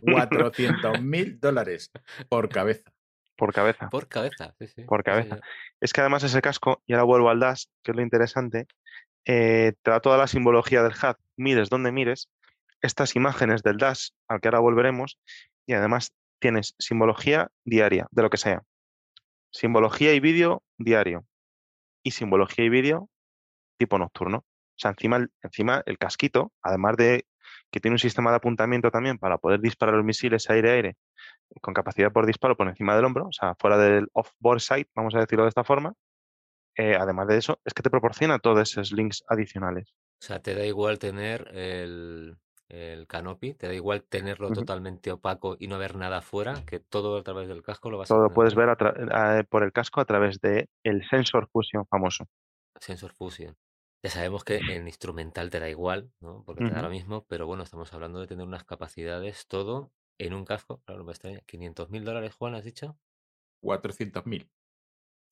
400 0.00 1.02
mil 1.02 1.38
dólares 1.38 1.90
por 2.28 2.48
cabeza. 2.48 2.92
Por 3.36 3.52
cabeza. 3.54 3.88
Por 3.88 4.08
cabeza, 4.08 4.54
Por 4.86 5.02
cabeza. 5.02 5.40
Es 5.80 5.92
que 5.92 6.00
además 6.02 6.22
ese 6.24 6.42
casco, 6.42 6.82
y 6.86 6.92
ahora 6.92 7.04
vuelvo 7.04 7.30
al 7.30 7.40
DAS, 7.40 7.70
que 7.82 7.92
es 7.92 7.96
lo 7.96 8.02
interesante, 8.02 8.66
eh, 9.24 9.72
te 9.82 9.90
da 9.90 10.00
toda 10.00 10.18
la 10.18 10.26
simbología 10.26 10.82
del 10.82 10.92
HUD, 10.92 11.16
mires 11.36 11.70
donde 11.70 11.90
mires, 11.90 12.28
estas 12.82 13.16
imágenes 13.16 13.62
del 13.62 13.78
DAS, 13.78 14.14
al 14.28 14.40
que 14.40 14.48
ahora 14.48 14.60
volveremos, 14.60 15.18
y 15.66 15.72
además 15.72 16.12
tienes 16.38 16.74
simbología 16.78 17.50
diaria, 17.64 18.06
de 18.10 18.22
lo 18.22 18.30
que 18.30 18.36
sea. 18.36 18.62
Simbología 19.52 20.12
y 20.14 20.20
vídeo 20.20 20.62
diario. 20.78 21.24
Y 22.02 22.12
simbología 22.12 22.64
y 22.64 22.68
vídeo 22.68 23.08
tipo 23.78 23.98
nocturno. 23.98 24.44
O 24.80 24.82
sea, 24.82 24.92
encima, 24.92 25.28
encima 25.42 25.82
el 25.84 25.98
casquito, 25.98 26.52
además 26.62 26.96
de 26.96 27.26
que 27.70 27.80
tiene 27.80 27.96
un 27.96 27.98
sistema 27.98 28.30
de 28.30 28.38
apuntamiento 28.38 28.90
también 28.90 29.18
para 29.18 29.36
poder 29.36 29.60
disparar 29.60 29.94
los 29.94 30.06
misiles 30.06 30.48
aire-aire 30.48 30.96
con 31.60 31.74
capacidad 31.74 32.10
por 32.10 32.24
disparo 32.24 32.56
por 32.56 32.66
encima 32.66 32.96
del 32.96 33.04
hombro, 33.04 33.26
o 33.26 33.32
sea, 33.32 33.54
fuera 33.56 33.76
del 33.76 34.08
off-board 34.14 34.60
sight, 34.60 34.88
vamos 34.94 35.14
a 35.14 35.20
decirlo 35.20 35.44
de 35.44 35.50
esta 35.50 35.64
forma. 35.64 35.92
Eh, 36.76 36.96
además 36.98 37.28
de 37.28 37.36
eso, 37.36 37.60
es 37.62 37.74
que 37.74 37.82
te 37.82 37.90
proporciona 37.90 38.38
todos 38.38 38.70
esos 38.70 38.92
links 38.92 39.22
adicionales. 39.28 39.92
O 40.22 40.24
sea, 40.24 40.40
te 40.40 40.54
da 40.54 40.64
igual 40.64 40.98
tener 40.98 41.48
el, 41.54 42.38
el 42.70 43.06
canopy, 43.06 43.52
te 43.52 43.66
da 43.66 43.74
igual 43.74 44.04
tenerlo 44.04 44.50
totalmente 44.50 45.12
opaco 45.12 45.56
y 45.58 45.66
no 45.66 45.76
ver 45.78 45.94
nada 45.96 46.18
afuera, 46.18 46.54
que 46.64 46.80
todo 46.80 47.18
a 47.18 47.22
través 47.22 47.48
del 47.48 47.62
casco 47.62 47.90
lo 47.90 47.98
vas 47.98 48.10
a 48.10 48.14
Todo 48.14 48.30
puedes 48.30 48.54
ver 48.54 48.74
por 49.50 49.62
el 49.62 49.72
casco 49.72 50.00
a 50.00 50.06
través 50.06 50.40
de 50.40 50.70
el 50.84 51.06
sensor 51.06 51.50
fusion 51.52 51.86
famoso. 51.86 52.24
Sensor 52.78 53.12
fusion. 53.12 53.54
Ya 54.02 54.10
sabemos 54.10 54.44
que 54.44 54.56
en 54.56 54.86
instrumental 54.86 55.50
te 55.50 55.60
da 55.60 55.68
igual, 55.68 56.10
¿no? 56.20 56.42
Porque 56.44 56.64
te 56.64 56.70
da 56.70 56.82
lo 56.82 56.88
mismo, 56.88 57.26
pero 57.28 57.46
bueno, 57.46 57.62
estamos 57.62 57.92
hablando 57.92 58.20
de 58.20 58.26
tener 58.26 58.46
unas 58.46 58.64
capacidades, 58.64 59.46
todo 59.46 59.92
en 60.18 60.32
un 60.32 60.44
casco. 60.44 60.80
Claro, 60.86 61.04
me 61.04 61.12
extraña. 61.12 61.40
¿500 61.40 61.90
mil 61.90 62.04
dólares, 62.04 62.34
Juan, 62.34 62.54
has 62.54 62.64
dicho? 62.64 62.98
400 63.60 64.24
mil. 64.24 64.50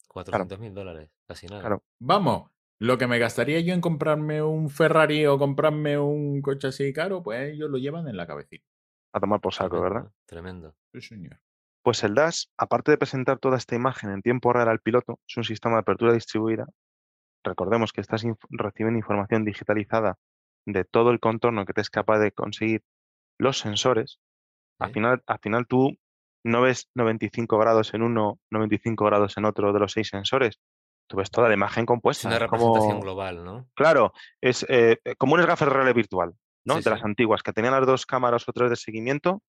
400 0.09 0.59
mil 0.59 0.75
dólares, 0.75 1.11
casi 1.27 1.47
nada. 1.47 1.61
Claro. 1.61 1.83
Vamos, 1.99 2.51
lo 2.79 2.99
que 2.99 3.07
me 3.07 3.19
gastaría 3.19 3.61
yo 3.61 3.75
en 3.75 3.81
comprarme 3.81 4.43
un 4.43 4.71
Ferrari 4.71 5.27
o 5.27 5.39
comprarme 5.39 5.99
un 5.99 6.43
coche 6.43 6.69
así 6.69 6.93
caro, 6.93 7.23
pues 7.23 7.55
ellos 7.55 7.71
lo 7.71 7.79
llevan 7.79 8.07
en 8.07 8.17
la 8.17 8.27
cabecita. 8.27 8.67
A 9.13 9.21
tomar 9.21 9.41
por 9.41 9.55
saco, 9.55 9.81
¿verdad? 9.81 10.13
Tremendo. 10.27 10.77
Sí, 10.93 11.01
señor. 11.01 11.41
Pues 11.83 12.05
el 12.05 12.15
DAS, 12.15 12.51
aparte 12.59 12.91
de 12.91 12.99
presentar 12.99 13.39
toda 13.39 13.57
esta 13.57 13.75
imagen 13.75 14.11
en 14.11 14.21
tiempo 14.21 14.53
real 14.53 14.69
al 14.69 14.81
piloto, 14.81 15.19
es 15.27 15.37
un 15.37 15.45
sistema 15.45 15.77
de 15.77 15.81
apertura 15.81 16.13
distribuida. 16.13 16.67
Recordemos 17.49 17.93
que 17.93 18.01
estás 18.01 18.25
recibiendo 18.51 18.99
información 18.99 19.45
digitalizada 19.45 20.17
de 20.67 20.85
todo 20.85 21.11
el 21.11 21.21
contorno 21.21 21.65
que 21.65 21.73
te 21.73 21.81
es 21.81 21.91
capaz 21.91 22.19
de 22.19 22.33
conseguir 22.33 22.83
los 23.39 23.59
sensores 23.59 24.21
al, 24.79 24.93
final, 24.93 25.23
al 25.27 25.39
final 25.41 25.67
tú 25.67 25.97
no 26.45 26.63
ves 26.63 26.89
95 26.95 27.59
grados 27.59 27.95
en 27.95 28.03
uno, 28.03 28.39
95 28.51 29.05
grados 29.05 29.37
en 29.37 29.45
otro 29.45 29.73
de 29.73 29.81
los 29.81 29.93
seis 29.93 30.09
sensores. 30.09 30.61
Tú 31.09 31.17
ves 31.17 31.31
toda 31.31 31.49
la 31.49 31.55
imagen 31.55 31.87
compuesta. 31.87 32.29
Es 32.29 32.37
una 32.37 32.39
representación 32.39 33.01
global, 33.01 33.45
¿no? 33.45 33.69
Claro, 33.75 34.13
es 34.41 34.65
eh, 34.69 34.99
como 35.17 35.35
un 35.35 35.41
gafas 35.41 35.69
de 35.69 35.75
realidad 35.75 35.95
virtual, 35.95 36.35
¿no? 36.65 36.81
de 36.81 36.91
las 36.91 37.03
antiguas, 37.03 37.43
que 37.43 37.53
tenían 37.53 37.75
las 37.75 37.87
dos 37.87 38.07
cámaras 38.07 38.49
o 38.49 38.53
tres 38.53 38.71
de 38.71 38.77
seguimiento 38.77 39.43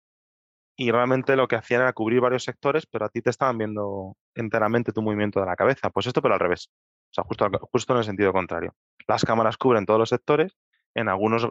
y 0.77 0.91
realmente 0.91 1.35
lo 1.35 1.47
que 1.47 1.57
hacían 1.57 1.81
era 1.81 1.93
cubrir 1.93 2.21
varios 2.21 2.45
sectores, 2.45 2.85
pero 2.85 3.05
a 3.05 3.09
ti 3.09 3.21
te 3.21 3.29
estaban 3.29 3.57
viendo 3.57 4.15
enteramente 4.33 4.93
tu 4.93 5.01
movimiento 5.01 5.41
de 5.41 5.45
la 5.45 5.57
cabeza. 5.57 5.89
Pues 5.89 6.07
esto, 6.07 6.21
pero 6.21 6.35
al 6.35 6.39
revés. 6.39 6.69
O 7.09 7.13
sea, 7.13 7.23
justo, 7.23 7.49
justo 7.71 7.93
en 7.93 7.99
el 7.99 8.05
sentido 8.05 8.31
contrario. 8.31 8.75
Las 9.07 9.25
cámaras 9.25 9.57
cubren 9.57 9.85
todos 9.85 9.99
los 9.99 10.09
sectores 10.09 10.55
en 10.95 11.09
algunos, 11.09 11.47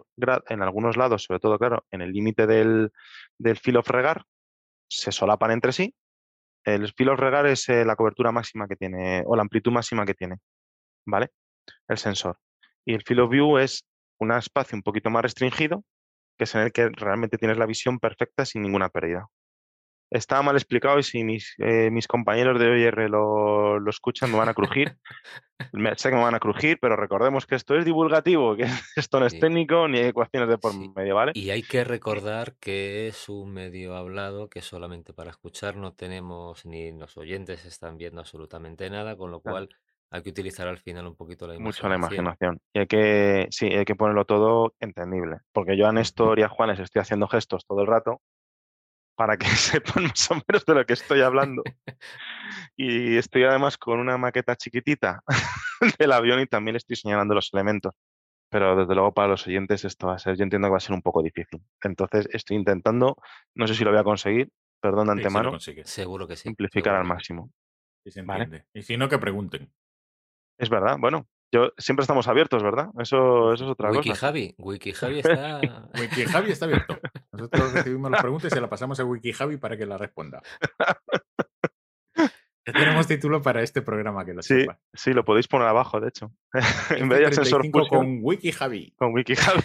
en 0.48 0.62
algunos 0.62 0.97
lados, 0.97 1.24
sobre 1.24 1.40
todo, 1.40 1.59
claro, 1.59 1.85
en 1.90 2.02
el 2.02 2.12
límite 2.12 2.47
del, 2.47 2.93
del 3.39 3.56
filo 3.56 3.82
fregar, 3.82 4.24
se 4.89 5.12
solapan 5.12 5.52
entre 5.52 5.72
sí. 5.72 5.94
El 6.64 6.93
filo 6.93 7.16
regar 7.16 7.47
es 7.47 7.68
eh, 7.68 7.85
la 7.85 7.97
cobertura 7.97 8.32
máxima 8.32 8.68
que 8.68 8.76
tiene, 8.76 9.22
o 9.26 9.36
la 9.36 9.43
amplitud 9.43 9.72
máxima 9.72 10.05
que 10.05 10.14
tiene, 10.14 10.36
¿vale? 11.06 11.30
El 11.89 11.98
sensor. 11.98 12.39
Y 12.85 12.94
el 12.94 13.02
field 13.02 13.20
of 13.20 13.30
view 13.30 13.59
es 13.59 13.86
un 14.18 14.32
espacio 14.32 14.76
un 14.76 14.82
poquito 14.82 15.10
más 15.10 15.22
restringido, 15.22 15.85
que 16.36 16.44
es 16.44 16.55
en 16.55 16.62
el 16.62 16.72
que 16.72 16.89
realmente 16.89 17.39
tienes 17.39 17.59
la 17.59 17.66
visión 17.66 17.98
perfecta 17.98 18.44
sin 18.44 18.62
ninguna 18.62 18.89
pérdida 18.89 19.28
está 20.10 20.43
mal 20.43 20.56
explicado 20.56 20.98
y 20.98 21.02
si 21.02 21.24
mis, 21.24 21.55
eh, 21.59 21.90
mis 21.90 22.06
compañeros 22.06 22.59
de 22.59 22.68
OIR 22.68 23.10
lo, 23.10 23.78
lo, 23.78 23.90
escuchan 23.90 24.30
me 24.30 24.39
van 24.39 24.48
a 24.48 24.55
crujir. 24.55 24.97
me, 25.72 25.94
sé 25.97 26.10
que 26.10 26.16
me 26.16 26.22
van 26.22 26.35
a 26.35 26.40
crujir, 26.40 26.78
pero 26.80 26.97
recordemos 26.97 27.47
que 27.47 27.55
esto 27.55 27.76
es 27.76 27.85
divulgativo, 27.85 28.56
que 28.56 28.64
esto 28.97 29.20
no 29.20 29.26
es 29.26 29.39
técnico 29.39 29.89
ni 29.89 29.98
hay 29.98 30.06
ecuaciones 30.06 30.48
de 30.48 30.59
por 30.59 30.72
medio, 30.74 31.14
¿vale? 31.14 31.32
Y 31.35 31.51
hay 31.51 31.62
que 31.62 31.85
recordar 31.85 32.55
que 32.60 33.09
es 33.09 33.28
un 33.28 33.52
medio 33.52 33.97
hablado 33.97 34.48
que 34.48 34.62
solamente 34.62 35.12
para 35.12 35.30
escuchar 35.30 35.76
no 35.76 35.93
tenemos 35.93 36.64
ni 36.64 36.93
los 36.93 37.16
oyentes 37.16 37.64
están 37.64 37.98
viendo 37.98 38.20
absolutamente 38.20 38.89
nada, 38.90 39.16
con 39.16 39.30
lo 39.30 39.40
cual 39.40 39.68
hay 40.10 40.22
que 40.22 40.30
utilizar 40.30 40.66
al 40.68 40.78
final 40.78 41.06
un 41.06 41.16
poquito 41.16 41.47
la 41.47 41.55
imaginación. 41.55 41.86
Mucho 41.86 41.89
la 41.89 41.97
imaginación. 41.97 42.60
Y 42.72 42.78
hay 42.78 42.86
que, 42.86 43.48
sí, 43.51 43.66
hay 43.66 43.85
que 43.85 43.94
ponerlo 43.94 44.24
todo 44.24 44.74
entendible. 44.80 45.40
Porque 45.52 45.76
yo 45.76 45.86
a 45.86 45.93
Néstor 45.93 46.39
y 46.39 46.43
a 46.43 46.48
Juanes 46.48 46.78
estoy 46.80 47.01
haciendo 47.01 47.28
gestos 47.28 47.66
todo 47.66 47.82
el 47.82 47.86
rato 47.86 48.22
para 49.18 49.36
que 49.36 49.46
sepan 49.74 50.04
más 50.04 50.30
o 50.30 50.34
menos 50.34 50.64
de 50.64 50.74
lo 50.74 50.86
que 50.86 50.94
estoy 50.94 51.20
hablando. 51.20 51.62
Y 52.80 53.16
estoy 53.16 53.42
además 53.42 53.76
con 53.76 53.98
una 53.98 54.16
maqueta 54.16 54.54
chiquitita 54.54 55.22
del 55.98 56.12
avión 56.12 56.40
y 56.40 56.46
también 56.46 56.76
estoy 56.76 56.96
señalando 56.96 57.34
los 57.34 57.50
elementos. 57.52 57.92
Pero 58.50 58.76
desde 58.76 58.94
luego 58.94 59.12
para 59.12 59.28
los 59.28 59.46
oyentes 59.46 59.84
esto 59.84 60.06
va 60.06 60.14
a 60.14 60.18
ser, 60.18 60.36
yo 60.36 60.44
entiendo 60.44 60.68
que 60.68 60.72
va 60.72 60.76
a 60.78 60.80
ser 60.80 60.94
un 60.94 61.02
poco 61.02 61.20
difícil. 61.20 61.60
Entonces 61.82 62.28
estoy 62.32 62.56
intentando, 62.56 63.16
no 63.54 63.66
sé 63.66 63.74
si 63.74 63.84
lo 63.84 63.90
voy 63.90 63.98
a 63.98 64.04
conseguir, 64.04 64.48
perdón 64.80 65.06
de 65.06 65.12
antemano, 65.12 65.58
seguro 65.58 66.26
que 66.28 66.36
sí. 66.36 66.44
Simplificar 66.44 66.94
al 66.94 67.04
máximo. 67.04 67.50
Y 68.72 68.82
si 68.82 68.96
no, 68.96 69.08
que 69.08 69.18
pregunten. 69.18 69.70
Es 70.56 70.70
verdad, 70.70 70.96
bueno, 70.98 71.26
yo, 71.52 71.72
siempre 71.78 72.02
estamos 72.02 72.28
abiertos, 72.28 72.62
¿verdad? 72.62 72.88
Eso, 72.98 73.52
eso 73.52 73.64
es 73.64 73.70
otra 73.70 73.90
Wiki 73.90 74.10
cosa. 74.10 74.26
Javi, 74.26 74.54
Wiki 74.58 74.92
Javi 74.92 75.18
está. 75.24 75.60
Wiki 75.98 76.24
Javi 76.24 76.50
está 76.52 76.66
abierto. 76.66 76.98
Nosotros 77.32 77.72
recibimos 77.72 78.10
las 78.10 78.20
preguntas 78.20 78.52
y 78.52 78.54
se 78.54 78.60
las 78.60 78.70
pasamos 78.70 79.00
a 79.00 79.04
Wiki 79.04 79.32
Javi 79.32 79.56
para 79.56 79.76
que 79.76 79.86
la 79.86 79.96
responda. 79.96 80.42
Ya 82.16 82.72
tenemos 82.72 83.06
título 83.08 83.40
para 83.40 83.62
este 83.62 83.80
programa 83.80 84.24
que 84.24 84.34
lo 84.34 84.42
sí, 84.42 84.60
sepa. 84.60 84.78
Sí, 84.92 85.12
lo 85.12 85.24
podéis 85.24 85.48
poner 85.48 85.68
abajo, 85.68 86.00
de 86.00 86.08
hecho. 86.08 86.32
en 86.90 87.08
vez 87.08 87.20
de 87.20 87.32
sensor 87.32 87.70
con 87.70 88.18
Wiki 88.22 88.52
Javi. 88.52 88.92
Con 88.96 89.14
Wiki 89.14 89.34
Javi. 89.34 89.62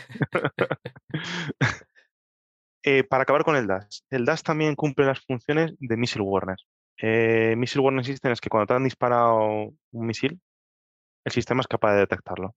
Eh, 2.85 3.03
para 3.03 3.23
acabar 3.23 3.43
con 3.43 3.55
el 3.55 3.65
DAS. 3.65 4.05
El 4.09 4.25
DAS 4.25 4.43
también 4.43 4.75
cumple 4.75 5.05
las 5.05 5.21
funciones 5.21 5.73
de 5.79 5.97
Missile 5.97 6.25
Warner. 6.25 6.57
Eh, 6.97 7.55
missile 7.57 7.81
Warner 7.81 8.05
System 8.05 8.31
es 8.33 8.41
que 8.41 8.49
cuando 8.49 8.67
te 8.67 8.73
han 8.73 8.83
disparado 8.83 9.73
un 9.91 10.05
misil, 10.05 10.39
el 11.25 11.31
sistema 11.31 11.61
es 11.61 11.67
capaz 11.67 11.93
de 11.93 11.99
detectarlo. 12.01 12.55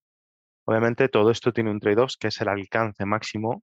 Obviamente 0.66 1.08
todo 1.08 1.30
esto 1.30 1.52
tiene 1.52 1.70
un 1.70 1.80
trade-off 1.80 2.14
que 2.18 2.28
es 2.28 2.40
el 2.40 2.48
alcance 2.48 3.04
máximo, 3.06 3.62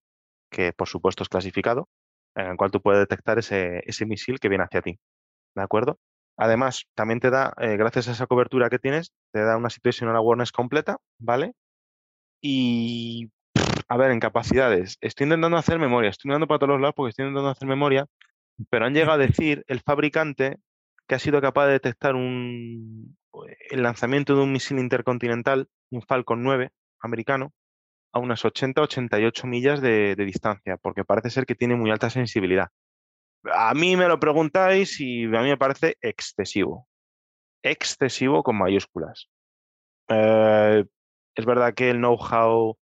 que 0.49 0.73
por 0.73 0.87
supuesto 0.87 1.23
es 1.23 1.29
clasificado, 1.29 1.89
en 2.35 2.47
el 2.47 2.57
cual 2.57 2.71
tú 2.71 2.81
puedes 2.81 2.99
detectar 3.01 3.39
ese, 3.39 3.83
misil 4.05 4.39
que 4.39 4.49
viene 4.49 4.63
hacia 4.63 4.81
ti. 4.81 4.99
¿De 5.55 5.61
acuerdo? 5.61 5.99
Además, 6.37 6.85
también 6.95 7.19
te 7.19 7.29
da, 7.29 7.53
eh, 7.59 7.77
gracias 7.77 8.07
a 8.07 8.11
esa 8.13 8.27
cobertura 8.27 8.69
que 8.69 8.79
tienes, 8.79 9.13
te 9.31 9.41
da 9.41 9.57
una 9.57 9.69
situational 9.69 10.15
awareness 10.15 10.51
completa, 10.51 10.97
¿vale? 11.19 11.53
Y 12.41 13.31
A 13.89 13.97
ver, 13.97 14.11
en 14.11 14.19
capacidades. 14.19 14.97
Estoy 15.01 15.25
intentando 15.25 15.57
hacer 15.57 15.79
memoria. 15.79 16.09
Estoy 16.09 16.29
mirando 16.29 16.47
para 16.47 16.59
todos 16.59 16.71
los 16.71 16.81
lados 16.81 16.95
porque 16.95 17.09
estoy 17.11 17.25
intentando 17.25 17.49
hacer 17.49 17.67
memoria. 17.67 18.07
Pero 18.69 18.85
han 18.85 18.93
llegado 18.93 19.13
a 19.13 19.17
decir 19.17 19.63
el 19.67 19.81
fabricante 19.81 20.57
que 21.07 21.15
ha 21.15 21.19
sido 21.19 21.41
capaz 21.41 21.67
de 21.67 21.73
detectar 21.73 22.15
un, 22.15 23.17
el 23.69 23.83
lanzamiento 23.83 24.35
de 24.35 24.43
un 24.43 24.51
misil 24.51 24.79
intercontinental, 24.79 25.67
un 25.91 26.01
Falcon 26.01 26.43
9 26.43 26.71
americano, 27.01 27.53
a 28.11 28.19
unas 28.19 28.43
80-88 28.43 29.47
millas 29.47 29.81
de, 29.81 30.15
de, 30.15 30.25
distancia, 30.25 30.77
porque 30.77 31.03
parece 31.03 31.29
ser 31.29 31.45
que 31.45 31.55
tiene 31.55 31.75
muy 31.75 31.89
alta 31.89 32.09
sensibilidad. 32.09 32.69
A 33.51 33.73
mí 33.73 33.95
me 33.97 34.07
lo 34.07 34.19
preguntáis 34.19 34.99
y 35.01 35.25
a 35.25 35.41
mí 35.41 35.49
me 35.49 35.57
parece 35.57 35.97
excesivo. 36.01 36.87
Excesivo 37.63 38.43
con 38.43 38.57
mayúsculas. 38.57 39.29
Eh, 40.09 40.85
es 41.35 41.45
verdad 41.45 41.73
que 41.73 41.89
el 41.89 41.97
know-how 41.97 42.77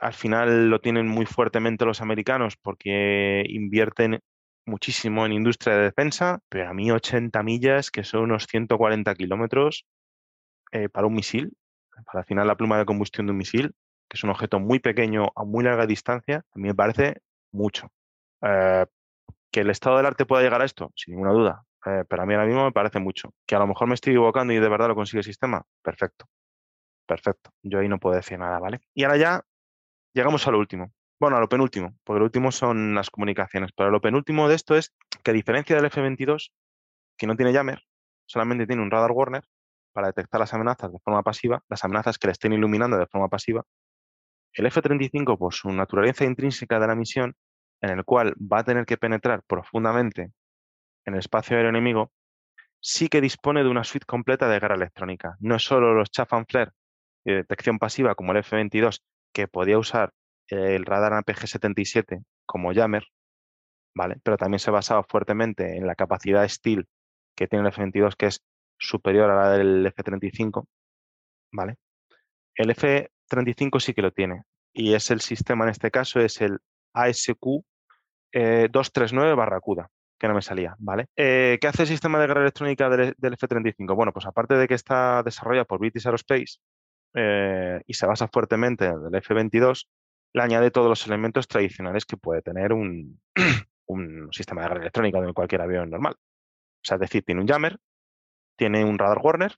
al 0.00 0.12
final 0.12 0.68
lo 0.70 0.80
tienen 0.80 1.08
muy 1.08 1.26
fuertemente 1.26 1.84
los 1.84 2.00
americanos 2.00 2.56
porque 2.56 3.44
invierten 3.48 4.20
muchísimo 4.66 5.26
en 5.26 5.32
industria 5.32 5.76
de 5.76 5.82
defensa, 5.84 6.40
pero 6.48 6.68
a 6.68 6.74
mí 6.74 6.90
80 6.90 7.42
millas, 7.42 7.90
que 7.90 8.04
son 8.04 8.22
unos 8.22 8.46
140 8.46 9.14
kilómetros 9.14 9.86
eh, 10.72 10.88
para 10.88 11.06
un 11.06 11.14
misil, 11.14 11.56
para 12.06 12.20
al 12.20 12.24
final 12.24 12.46
la 12.46 12.56
pluma 12.56 12.78
de 12.78 12.84
combustión 12.84 13.26
de 13.26 13.32
un 13.32 13.38
misil, 13.38 13.74
que 14.08 14.16
es 14.16 14.24
un 14.24 14.30
objeto 14.30 14.60
muy 14.60 14.78
pequeño 14.78 15.28
a 15.36 15.44
muy 15.44 15.64
larga 15.64 15.86
distancia, 15.86 16.38
a 16.38 16.58
mí 16.58 16.68
me 16.68 16.74
parece 16.74 17.20
mucho. 17.52 17.88
Eh, 18.42 18.86
que 19.50 19.60
el 19.60 19.70
estado 19.70 19.96
del 19.98 20.06
arte 20.06 20.26
pueda 20.26 20.42
llegar 20.42 20.60
a 20.62 20.64
esto, 20.64 20.92
sin 20.96 21.14
ninguna 21.14 21.32
duda, 21.32 21.64
eh, 21.86 22.04
pero 22.08 22.22
a 22.22 22.26
mí 22.26 22.34
ahora 22.34 22.46
mismo 22.46 22.64
me 22.64 22.72
parece 22.72 22.98
mucho. 22.98 23.32
Que 23.46 23.54
a 23.54 23.58
lo 23.60 23.66
mejor 23.66 23.86
me 23.88 23.94
estoy 23.94 24.12
equivocando 24.12 24.52
y 24.52 24.58
de 24.58 24.68
verdad 24.68 24.88
lo 24.88 24.94
consigue 24.96 25.20
el 25.20 25.24
sistema, 25.24 25.62
perfecto. 25.82 26.26
Perfecto. 27.06 27.50
Yo 27.62 27.78
ahí 27.78 27.88
no 27.88 27.98
puedo 27.98 28.16
decir 28.16 28.38
nada, 28.38 28.58
¿vale? 28.58 28.80
Y 28.94 29.04
ahora 29.04 29.16
ya 29.16 29.42
llegamos 30.14 30.46
a 30.46 30.50
lo 30.50 30.58
último. 30.58 30.92
Bueno, 31.20 31.36
a 31.36 31.40
lo 31.40 31.48
penúltimo, 31.48 31.96
porque 32.04 32.18
lo 32.18 32.24
último 32.24 32.50
son 32.50 32.94
las 32.94 33.10
comunicaciones. 33.10 33.70
Pero 33.76 33.90
lo 33.90 34.00
penúltimo 34.00 34.48
de 34.48 34.56
esto 34.56 34.76
es 34.76 34.92
que 35.22 35.30
a 35.30 35.34
diferencia 35.34 35.76
del 35.76 35.86
F-22, 35.86 36.50
que 37.16 37.26
no 37.26 37.36
tiene 37.36 37.52
jammer, 37.52 37.82
solamente 38.26 38.66
tiene 38.66 38.82
un 38.82 38.90
radar 38.90 39.12
Warner 39.12 39.44
para 39.92 40.08
detectar 40.08 40.40
las 40.40 40.52
amenazas 40.52 40.92
de 40.92 40.98
forma 40.98 41.22
pasiva, 41.22 41.62
las 41.68 41.84
amenazas 41.84 42.18
que 42.18 42.26
le 42.26 42.32
estén 42.32 42.52
iluminando 42.52 42.98
de 42.98 43.06
forma 43.06 43.28
pasiva. 43.28 43.64
El 44.52 44.66
F-35, 44.66 45.38
por 45.38 45.54
su 45.54 45.70
naturaleza 45.70 46.24
intrínseca 46.24 46.80
de 46.80 46.86
la 46.86 46.94
misión, 46.94 47.34
en 47.80 47.90
el 47.90 48.04
cual 48.04 48.34
va 48.34 48.60
a 48.60 48.64
tener 48.64 48.86
que 48.86 48.96
penetrar 48.96 49.42
profundamente 49.46 50.32
en 51.04 51.14
el 51.14 51.20
espacio 51.20 51.56
aéreo 51.56 51.70
enemigo, 51.70 52.12
sí 52.80 53.08
que 53.08 53.20
dispone 53.20 53.62
de 53.62 53.68
una 53.68 53.84
suite 53.84 54.06
completa 54.06 54.48
de 54.48 54.58
guerra 54.58 54.74
electrónica. 54.74 55.36
No 55.40 55.58
solo 55.58 55.94
los 55.94 56.10
chaff 56.10 56.32
and 56.32 56.46
flare 56.48 56.72
de 57.24 57.36
detección 57.36 57.78
pasiva 57.78 58.14
como 58.14 58.32
el 58.32 58.38
F-22, 58.38 59.00
que 59.32 59.48
podía 59.48 59.78
usar 59.78 60.12
el 60.48 60.84
radar 60.84 61.12
APG-77 61.12 62.24
como 62.46 62.72
jammer, 62.74 63.06
¿vale? 63.94 64.16
Pero 64.22 64.36
también 64.36 64.58
se 64.58 64.70
basaba 64.70 65.02
fuertemente 65.04 65.76
en 65.76 65.86
la 65.86 65.94
capacidad 65.94 66.46
Steel 66.48 66.86
que 67.34 67.48
tiene 67.48 67.62
el 67.62 67.68
F-22, 67.68 68.16
que 68.16 68.26
es 68.26 68.42
superior 68.78 69.30
a 69.30 69.36
la 69.36 69.50
del 69.50 69.86
F-35, 69.86 70.66
¿vale? 71.52 71.76
El 72.54 72.70
F-35 72.70 73.80
sí 73.80 73.94
que 73.94 74.02
lo 74.02 74.12
tiene, 74.12 74.42
y 74.72 74.94
es 74.94 75.10
el 75.10 75.20
sistema, 75.20 75.64
en 75.64 75.70
este 75.70 75.90
caso, 75.90 76.20
es 76.20 76.40
el 76.40 76.58
ASQ 76.92 77.64
239 78.32 79.30
eh, 79.30 79.34
Barracuda, 79.34 79.88
que 80.18 80.28
no 80.28 80.34
me 80.34 80.42
salía, 80.42 80.74
¿vale? 80.78 81.06
Eh, 81.16 81.58
¿Qué 81.60 81.68
hace 81.68 81.82
el 81.82 81.88
sistema 81.88 82.18
de 82.18 82.26
guerra 82.26 82.42
electrónica 82.42 82.88
del, 82.88 83.14
F-35? 83.20 83.94
Bueno, 83.94 84.12
pues 84.12 84.26
aparte 84.26 84.54
de 84.54 84.66
que 84.66 84.74
está 84.74 85.22
desarrollado 85.22 85.66
por 85.66 85.78
British 85.78 86.06
Aerospace 86.06 86.58
eh, 87.14 87.80
y 87.86 87.94
se 87.94 88.06
basa 88.06 88.28
fuertemente 88.28 88.86
en 88.86 89.06
el 89.06 89.14
F-22, 89.14 89.86
le 90.34 90.42
añade 90.42 90.70
todos 90.70 90.88
los 90.88 91.06
elementos 91.06 91.46
tradicionales 91.48 92.04
que 92.04 92.16
puede 92.16 92.42
tener 92.42 92.72
un, 92.72 93.20
sistema 94.32 94.62
de 94.62 94.68
guerra 94.68 94.80
electrónica 94.80 95.20
de 95.20 95.32
cualquier 95.32 95.62
avión 95.62 95.90
normal. 95.90 96.16
O 96.18 96.86
sea, 96.86 96.96
es 96.96 97.00
decir, 97.00 97.24
tiene 97.24 97.40
un 97.40 97.46
jammer, 97.46 97.78
tiene 98.56 98.84
un 98.84 98.98
radar 98.98 99.18
Warner 99.22 99.54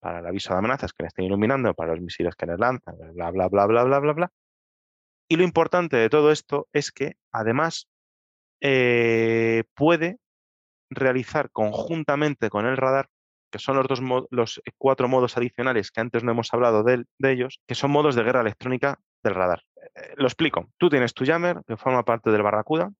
para 0.00 0.20
el 0.20 0.26
aviso 0.26 0.52
de 0.52 0.58
amenazas 0.58 0.92
que 0.92 1.04
le 1.04 1.08
estén 1.08 1.26
iluminando, 1.26 1.72
para 1.74 1.92
los 1.92 2.00
misiles 2.00 2.34
que 2.34 2.46
les 2.46 2.58
lanzan, 2.58 2.96
bla, 3.14 3.30
bla, 3.30 3.48
bla, 3.48 3.66
bla, 3.66 3.84
bla, 3.84 3.98
bla, 4.00 4.12
bla. 4.12 4.32
Y 5.28 5.36
lo 5.36 5.44
importante 5.44 5.96
de 5.96 6.10
todo 6.10 6.30
esto 6.30 6.68
es 6.72 6.90
que 6.90 7.16
además 7.32 7.88
eh, 8.60 9.64
puede 9.74 10.18
realizar 10.90 11.50
conjuntamente 11.50 12.50
con 12.50 12.66
el 12.66 12.76
radar, 12.76 13.08
que 13.50 13.58
son 13.58 13.76
los, 13.76 13.86
dos 13.86 14.00
los 14.30 14.62
cuatro 14.78 15.08
modos 15.08 15.36
adicionales 15.36 15.90
que 15.90 16.00
antes 16.00 16.24
no 16.24 16.32
hemos 16.32 16.52
hablado 16.52 16.82
de, 16.82 17.04
ellos, 17.22 17.60
que 17.66 17.74
son 17.74 17.90
modos 17.90 18.14
de 18.14 18.24
guerra 18.24 18.40
electrónica 18.40 18.98
del 19.22 19.34
radar. 19.34 19.62
Eh, 19.94 20.14
lo 20.16 20.26
explico. 20.26 20.70
Tú 20.78 20.88
tienes 20.88 21.14
tu 21.14 21.24
jammer, 21.24 21.62
que 21.66 21.76
forma 21.76 22.04
parte 22.04 22.30
del 22.30 22.42
Barracuda, 22.42 22.92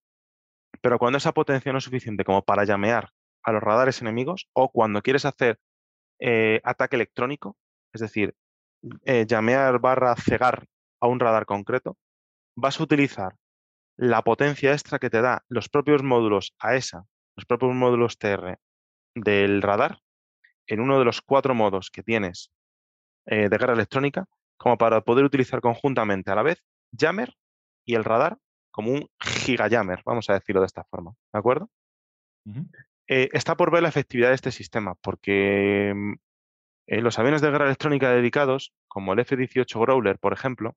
pero 0.81 0.99
cuando 0.99 1.19
esa 1.19 1.33
potencia 1.33 1.73
no 1.73 1.79
es 1.79 1.85
suficiente 1.85 2.25
como 2.25 2.43
para 2.43 2.65
llamear 2.65 3.11
a 3.43 3.53
los 3.53 3.63
radares 3.63 4.01
enemigos 4.01 4.49
o 4.53 4.71
cuando 4.71 5.03
quieres 5.03 5.25
hacer 5.25 5.59
eh, 6.21 6.61
ataque 6.65 6.97
electrónico, 6.97 7.57
es 7.93 8.01
decir, 8.01 8.35
llamear 9.27 9.79
barra 9.79 10.15
cegar 10.17 10.67
a 11.01 11.07
un 11.07 11.21
radar 11.21 11.47
concreto, 11.47 11.97
vas 12.57 12.79
a 12.79 12.83
utilizar 12.83 13.37
la 13.97 14.23
potencia 14.23 14.73
extra 14.73 14.99
que 14.99 15.11
te 15.11 15.23
da 15.23 15.45
los 15.49 15.69
propios 15.69 16.03
módulos 16.03 16.55
AESA, 16.59 17.07
los 17.37 17.47
propios 17.47 17.75
módulos 17.75 18.19
TR 18.19 18.59
del 19.15 19.63
radar, 19.63 20.01
en 20.67 20.81
uno 20.81 20.99
de 20.99 21.05
los 21.05 21.21
cuatro 21.23 21.55
modos 21.55 21.91
que 21.91 22.03
tienes 22.03 22.51
eh, 23.27 23.49
de 23.49 23.59
guerra 23.59 23.75
electrónica, 23.75 24.27
como 24.57 24.79
para 24.79 25.01
poder 25.03 25.25
utilizar 25.25 25.61
conjuntamente 25.61 26.31
a 26.31 26.35
la 26.35 26.43
vez 26.43 26.63
Jammer 26.97 27.35
y 27.85 27.95
el 27.95 28.05
radar 28.05 28.39
como 28.71 28.91
un 28.91 29.09
gigajammer, 29.21 30.03
vamos 30.05 30.29
a 30.31 30.35
decirlo 30.35 30.61
de 30.61 30.67
esta 30.67 30.85
forma, 30.85 31.13
¿de 31.33 31.39
acuerdo? 31.39 31.71
Eh, 33.07 33.29
está 33.33 33.57
por 33.57 33.71
ver 33.71 33.83
la 33.83 33.89
efectividad 33.89 34.31
de 34.31 34.35
este 34.35 34.51
sistema, 34.51 34.95
porque 34.97 35.93
mm, 35.95 36.13
eh, 36.89 37.01
los 37.01 37.19
aviones 37.19 37.41
de 37.41 37.51
guerra 37.51 37.67
electrónica 37.67 38.11
dedicados, 38.11 38.73
como 38.89 39.13
el 39.13 39.21
F-18 39.21 39.81
Growler, 39.81 40.19
por 40.19 40.33
ejemplo, 40.33 40.75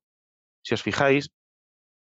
si 0.62 0.74
os 0.74 0.84
fijáis, 0.84 1.32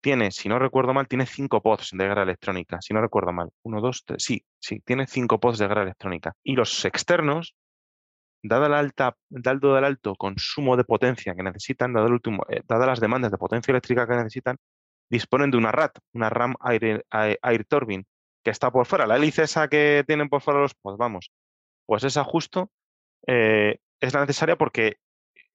tiene, 0.02 0.32
si 0.32 0.50
no 0.50 0.60
recuerdo 0.60 0.94
mal, 0.94 1.08
tiene 1.08 1.26
cinco 1.26 1.62
pods 1.62 1.92
de 1.94 2.06
guerra 2.08 2.24
electrónica, 2.24 2.80
si 2.82 2.94
no 2.94 3.02
recuerdo 3.02 3.34
mal. 3.34 3.50
Uno, 3.64 3.82
dos, 3.82 4.04
tres, 4.06 4.24
sí, 4.24 4.46
sí, 4.60 4.80
tiene 4.82 5.08
cinco 5.08 5.40
pods 5.40 5.58
de 5.58 5.68
guerra 5.68 5.84
electrónica. 5.84 6.34
Y 6.44 6.56
los 6.56 6.86
externos, 6.86 7.56
dada 8.48 8.70
la 8.70 8.80
alta, 8.80 9.16
dado 9.30 9.78
el 9.78 9.84
alto 9.84 10.16
consumo 10.16 10.78
de 10.78 10.84
potencia 10.84 11.36
que 11.36 11.44
necesitan, 11.44 11.94
dado 11.94 12.08
el 12.08 12.14
último, 12.14 12.46
eh, 12.50 12.62
dadas 12.68 12.88
las 12.88 13.00
demandas 13.00 13.32
de 13.32 13.38
potencia 13.38 13.72
eléctrica 13.72 14.08
que 14.08 14.16
necesitan, 14.16 14.58
disponen 15.10 15.52
de 15.52 15.58
una 15.58 15.72
RAT, 15.72 15.98
una 16.14 16.30
RAM 16.30 16.56
Air, 16.64 17.06
Air, 17.12 17.66
Turbine, 17.66 18.06
que 18.44 18.52
está 18.52 18.72
por 18.72 18.86
fuera. 18.86 19.08
La 19.08 19.16
hélice 19.18 19.44
esa 19.44 19.68
que 19.68 20.04
tienen 20.08 20.30
por 20.30 20.42
fuera 20.42 20.60
los 20.62 20.76
pods, 20.76 20.98
vamos, 20.98 21.32
pues 21.86 22.04
esa 22.04 22.24
justo 22.24 22.70
eh, 23.28 23.80
es 24.00 24.14
la 24.14 24.22
necesaria 24.22 24.56
porque 24.58 24.98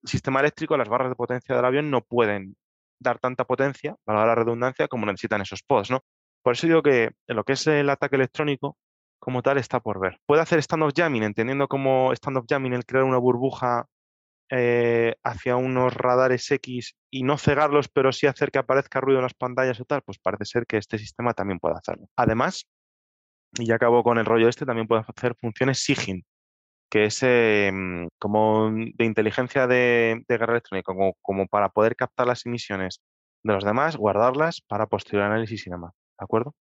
el 0.02 0.08
sistema 0.08 0.40
eléctrico, 0.40 0.76
las 0.76 0.88
barras 0.88 1.10
de 1.10 1.16
potencia 1.16 1.54
del 1.54 1.64
avión 1.64 1.90
no 1.90 2.02
pueden 2.02 2.56
dar 2.98 3.18
tanta 3.18 3.44
potencia, 3.44 3.96
para 4.04 4.26
la 4.26 4.34
redundancia, 4.34 4.88
como 4.88 5.06
necesitan 5.06 5.40
esos 5.40 5.62
pods, 5.62 5.90
¿no? 5.90 6.00
Por 6.42 6.54
eso 6.54 6.66
digo 6.66 6.82
que 6.82 7.10
en 7.26 7.36
lo 7.36 7.44
que 7.44 7.54
es 7.54 7.66
el 7.66 7.88
ataque 7.88 8.16
electrónico, 8.16 8.76
como 9.20 9.42
tal, 9.42 9.58
está 9.58 9.80
por 9.80 10.00
ver. 10.00 10.18
Puede 10.26 10.42
hacer 10.42 10.58
stand-off 10.60 10.92
jamming, 10.96 11.22
entendiendo 11.22 11.68
como 11.68 12.12
stand-off 12.14 12.46
jamming 12.48 12.72
el 12.72 12.84
crear 12.84 13.04
una 13.04 13.18
burbuja 13.18 13.86
eh, 14.50 15.14
hacia 15.22 15.56
unos 15.56 15.94
radares 15.94 16.50
X 16.50 16.96
y 17.10 17.22
no 17.22 17.38
cegarlos, 17.38 17.88
pero 17.88 18.12
sí 18.12 18.26
hacer 18.26 18.50
que 18.50 18.58
aparezca 18.58 19.00
ruido 19.00 19.20
en 19.20 19.24
las 19.24 19.34
pantallas 19.34 19.80
o 19.80 19.84
tal, 19.84 20.02
pues 20.02 20.18
parece 20.18 20.44
ser 20.44 20.66
que 20.66 20.78
este 20.78 20.98
sistema 20.98 21.34
también 21.34 21.60
puede 21.60 21.76
hacerlo. 21.76 22.08
Además, 22.16 22.66
y 23.58 23.66
ya 23.66 23.76
acabo 23.76 24.02
con 24.02 24.18
el 24.18 24.26
rollo 24.26 24.48
este, 24.48 24.66
también 24.66 24.88
puede 24.88 25.04
hacer 25.06 25.36
funciones 25.40 25.82
SIGINT, 25.84 26.24
que 26.90 27.04
es 27.06 27.22
em, 27.22 28.08
como 28.18 28.70
de 28.72 29.04
inteligencia 29.04 29.66
de, 29.66 30.24
guerra 30.28 30.54
electrónica, 30.54 30.92
como, 31.22 31.46
para 31.46 31.68
poder 31.70 31.96
captar 31.96 32.26
las 32.26 32.46
emisiones 32.46 33.00
de 33.44 33.52
los 33.54 33.64
demás, 33.64 33.96
guardarlas 33.96 34.60
para 34.66 34.86
posterior 34.86 35.24
análisis 35.24 35.66
y 35.66 35.70
demás. 35.70 35.92
¿De 36.18 36.24
acuerdo? 36.24 36.54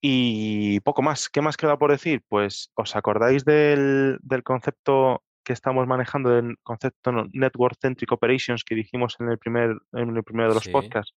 Y 0.00 0.80
poco 0.80 1.02
más. 1.02 1.28
¿Qué 1.28 1.40
más 1.40 1.56
queda 1.56 1.78
por 1.78 1.90
decir? 1.90 2.22
Pues, 2.28 2.70
¿os 2.74 2.96
acordáis 2.96 3.44
del, 3.44 4.18
concepto 4.44 5.22
que 5.44 5.52
estamos 5.52 5.86
manejando, 5.86 6.30
del 6.30 6.56
concepto 6.62 7.12
Network 7.32 7.76
Centric 7.80 8.12
Operations 8.12 8.64
que 8.64 8.74
dijimos 8.74 9.16
en 9.20 9.30
el 9.30 9.38
primer, 9.38 9.76
en 9.92 10.16
el 10.16 10.24
primero 10.24 10.48
de 10.48 10.54
los 10.54 10.68
podcasts? 10.68 11.14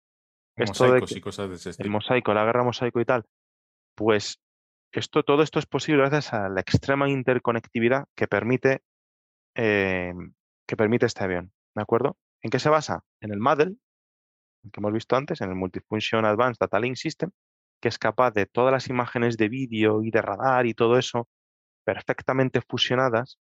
Esto 0.56 0.92
de 0.92 1.04
y 1.10 1.22
cosas 1.22 1.50
de 1.50 1.56
ese 1.56 1.82
El 1.82 1.90
mosaico, 1.90 2.34
la 2.34 2.46
guerra 2.46 2.64
mosaico 2.64 3.00
y 3.00 3.06
tal. 3.06 3.26
Pues 3.96 4.40
esto, 4.92 5.24
todo 5.24 5.42
esto 5.42 5.60
es 5.60 5.66
posible 5.66 6.02
gracias 6.02 6.34
a 6.34 6.50
la 6.50 6.62
extrema 6.62 7.10
interconectividad 7.10 8.06
que 8.16 8.28
permite, 8.28 8.84
em, 9.56 10.34
que 10.68 10.78
permite 10.78 11.08
este 11.08 11.24
avión. 11.24 11.52
¿De 11.76 11.82
acuerdo? 11.82 12.18
¿En 12.42 12.52
qué 12.52 12.60
se 12.60 12.70
basa? 12.70 13.04
En 13.20 13.32
el 13.32 13.40
MADEL, 13.40 13.80
que 14.72 14.80
hemos 14.80 14.94
visto 14.94 15.16
antes, 15.16 15.42
en 15.42 15.50
el 15.50 15.56
Multifunction 15.56 16.26
Advanced 16.26 16.60
Data 16.60 16.80
Link 16.80 16.96
System, 16.96 17.32
que 17.84 17.90
es 17.90 18.00
capaz 18.00 18.32
de 18.32 18.46
todas 18.46 18.72
las 18.72 18.88
imágenes 18.88 19.36
de 19.36 19.50
vídeo 19.50 20.04
y 20.04 20.10
de 20.10 20.22
radar 20.22 20.66
y 20.68 20.74
todo 20.74 20.98
eso 20.98 21.28
perfectamente 21.84 22.62
fusionadas, 22.62 23.40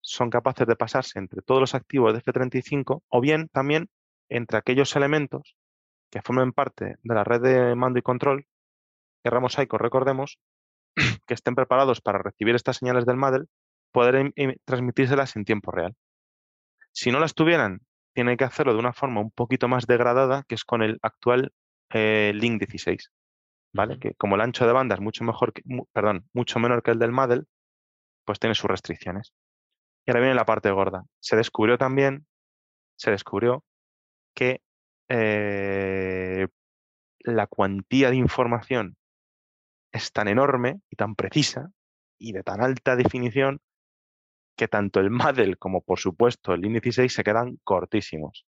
son 0.00 0.30
capaces 0.30 0.64
de 0.68 0.76
pasarse 0.76 1.18
entre 1.18 1.42
todos 1.42 1.60
los 1.60 1.74
activos 1.74 2.12
de 2.12 2.20
F-35 2.20 3.02
o 3.08 3.20
bien 3.20 3.48
también 3.48 3.90
entre 4.28 4.58
aquellos 4.58 4.94
elementos 4.94 5.56
que 6.08 6.22
formen 6.22 6.52
parte 6.52 6.98
de 7.02 7.14
la 7.16 7.24
red 7.24 7.40
de 7.40 7.74
mando 7.74 7.98
y 7.98 8.02
control, 8.02 8.46
querramos 9.24 9.58
ICO, 9.58 9.76
recordemos, 9.76 10.38
que 11.26 11.34
estén 11.34 11.56
preparados 11.56 12.00
para 12.00 12.22
recibir 12.22 12.54
estas 12.54 12.76
señales 12.76 13.06
del 13.06 13.16
MADEL, 13.16 13.48
poder 13.90 14.32
transmitírselas 14.64 15.34
en 15.34 15.44
tiempo 15.44 15.72
real. 15.72 15.96
Si 16.92 17.10
no 17.10 17.18
las 17.18 17.34
tuvieran, 17.34 17.80
tienen 18.14 18.36
que 18.36 18.44
hacerlo 18.44 18.72
de 18.72 18.78
una 18.78 18.92
forma 18.92 19.20
un 19.20 19.32
poquito 19.32 19.66
más 19.66 19.88
degradada, 19.88 20.44
que 20.46 20.54
es 20.54 20.64
con 20.64 20.80
el 20.80 21.00
actual 21.02 21.52
eh, 21.92 22.30
Link 22.36 22.60
16. 22.60 23.10
¿Vale? 23.72 23.98
Que 23.98 24.14
como 24.14 24.34
el 24.34 24.40
ancho 24.40 24.66
de 24.66 24.72
banda 24.72 24.94
es 24.96 25.00
mucho 25.00 25.24
mejor 25.24 25.52
que, 25.52 25.62
perdón, 25.92 26.28
mucho 26.32 26.58
menor 26.58 26.82
que 26.82 26.90
el 26.90 26.98
del 26.98 27.12
MADEL, 27.12 27.46
pues 28.24 28.38
tiene 28.38 28.54
sus 28.54 28.70
restricciones. 28.70 29.32
Y 30.06 30.10
ahora 30.10 30.20
viene 30.20 30.34
la 30.34 30.46
parte 30.46 30.70
gorda. 30.70 31.04
Se 31.20 31.36
descubrió 31.36 31.78
también, 31.78 32.26
se 32.96 33.10
descubrió 33.10 33.64
que 34.34 34.62
eh, 35.08 36.48
la 37.20 37.46
cuantía 37.46 38.10
de 38.10 38.16
información 38.16 38.96
es 39.92 40.12
tan 40.12 40.28
enorme 40.28 40.80
y 40.90 40.96
tan 40.96 41.14
precisa 41.14 41.70
y 42.18 42.32
de 42.32 42.42
tan 42.42 42.62
alta 42.62 42.96
definición 42.96 43.60
que 44.56 44.68
tanto 44.68 45.00
el 45.00 45.10
MADEL 45.10 45.58
como, 45.58 45.80
por 45.82 45.98
supuesto, 45.98 46.52
el 46.52 46.64
índice 46.64 47.02
16 47.02 47.14
se 47.14 47.24
quedan 47.24 47.58
cortísimos. 47.64 48.46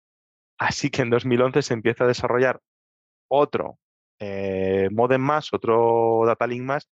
Así 0.59 0.91
que 0.91 1.03
en 1.03 1.11
2011 1.11 1.63
se 1.63 1.75
empieza 1.75 2.05
a 2.05 2.09
desarrollar 2.09 2.61
otro 3.29 3.79
eh, 4.25 4.89
modem 4.93 5.21
más, 5.21 5.53
otro 5.53 6.23
data 6.25 6.47
link 6.47 6.63
más, 6.63 6.89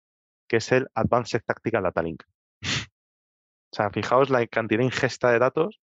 que 0.49 0.57
es 0.57 0.73
el 0.73 0.89
Advanced 0.95 1.43
Tactical 1.45 1.83
Data 1.83 2.03
Link. 2.03 2.23
o 2.63 3.77
sea, 3.77 3.91
fijaos 3.91 4.31
la 4.31 4.47
cantidad 4.47 4.81
ingesta 4.81 5.31
de 5.31 5.39
datos 5.39 5.79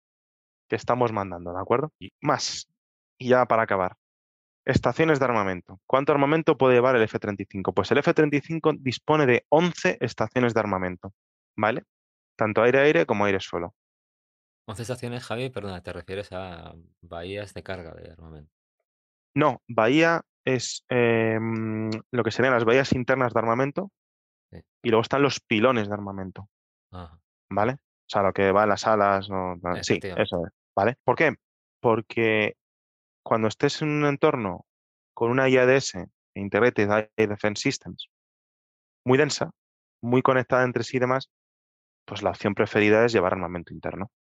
que 0.68 0.76
estamos 0.76 1.12
mandando, 1.12 1.54
¿de 1.54 1.62
acuerdo? 1.62 1.94
Y 2.00 2.12
más. 2.20 2.68
Y 3.20 3.30
ya 3.30 3.46
para 3.46 3.62
acabar. 3.62 3.96
Estaciones 4.66 5.20
de 5.20 5.26
armamento. 5.26 5.80
¿Cuánto 5.86 6.12
armamento 6.12 6.58
puede 6.58 6.74
llevar 6.74 6.96
el 6.96 7.04
F-35? 7.04 7.76
Pues 7.76 7.92
el 7.92 8.00
F-35 8.00 8.80
dispone 8.80 9.28
de 9.28 9.46
11 9.50 10.00
estaciones 10.02 10.56
de 10.56 10.60
armamento, 10.60 11.14
¿vale? 11.56 11.84
Tanto 12.36 12.64
aire-aire 12.64 13.06
como 13.06 13.26
aire-suelo. 13.26 13.76
11 14.66 14.82
estaciones, 14.82 15.24
Javi, 15.24 15.52
perdona, 15.52 15.84
¿te 15.84 15.94
refieres 15.94 16.32
a 16.32 16.74
bahías 17.02 17.54
de 17.54 17.62
carga 17.62 17.94
de 17.94 18.12
armamento? 18.14 18.52
No, 19.36 19.62
bahía 19.68 20.26
es 20.46 20.86
em, 20.90 21.90
lo 22.12 22.24
que 22.24 22.32
serían 22.32 22.54
las 22.54 22.66
bahías 22.66 22.94
internas 22.94 23.34
de 23.34 23.40
armamento 23.40 23.92
y 24.52 24.90
luego 24.90 25.02
están 25.02 25.24
los 25.24 25.40
pilones 25.40 25.88
de 25.88 25.94
armamento, 25.94 26.48
¿vale? 27.50 27.74
O 27.74 28.08
sea, 28.08 28.22
lo 28.22 28.32
que 28.32 28.52
va 28.52 28.64
en 28.64 28.70
las 28.70 28.86
alas, 28.86 29.28
sí, 29.82 30.00
eso 30.02 30.46
es, 30.46 30.54
¿vale? 30.76 30.96
¿Por 31.04 31.16
qué? 31.16 31.36
Porque 31.82 32.56
cuando 33.24 33.48
estés 33.48 33.82
en 33.82 33.90
un 33.90 34.06
entorno 34.06 34.66
con 35.16 35.32
una 35.32 35.50
IADS, 35.50 35.94
Integrated 36.36 36.90
Air 37.18 37.30
Defense 37.30 37.62
Systems, 37.62 38.10
muy 39.06 39.18
densa, 39.18 39.52
muy 40.02 40.22
conectada 40.22 40.64
entre 40.64 40.84
sí 40.84 40.98
y 40.98 41.00
demás, 41.00 41.30
pues 42.06 42.22
la 42.22 42.30
opción 42.30 42.54
preferida 42.54 43.04
es 43.04 43.14
llevar 43.14 43.34
armamento 43.34 43.74
interno. 43.74 44.12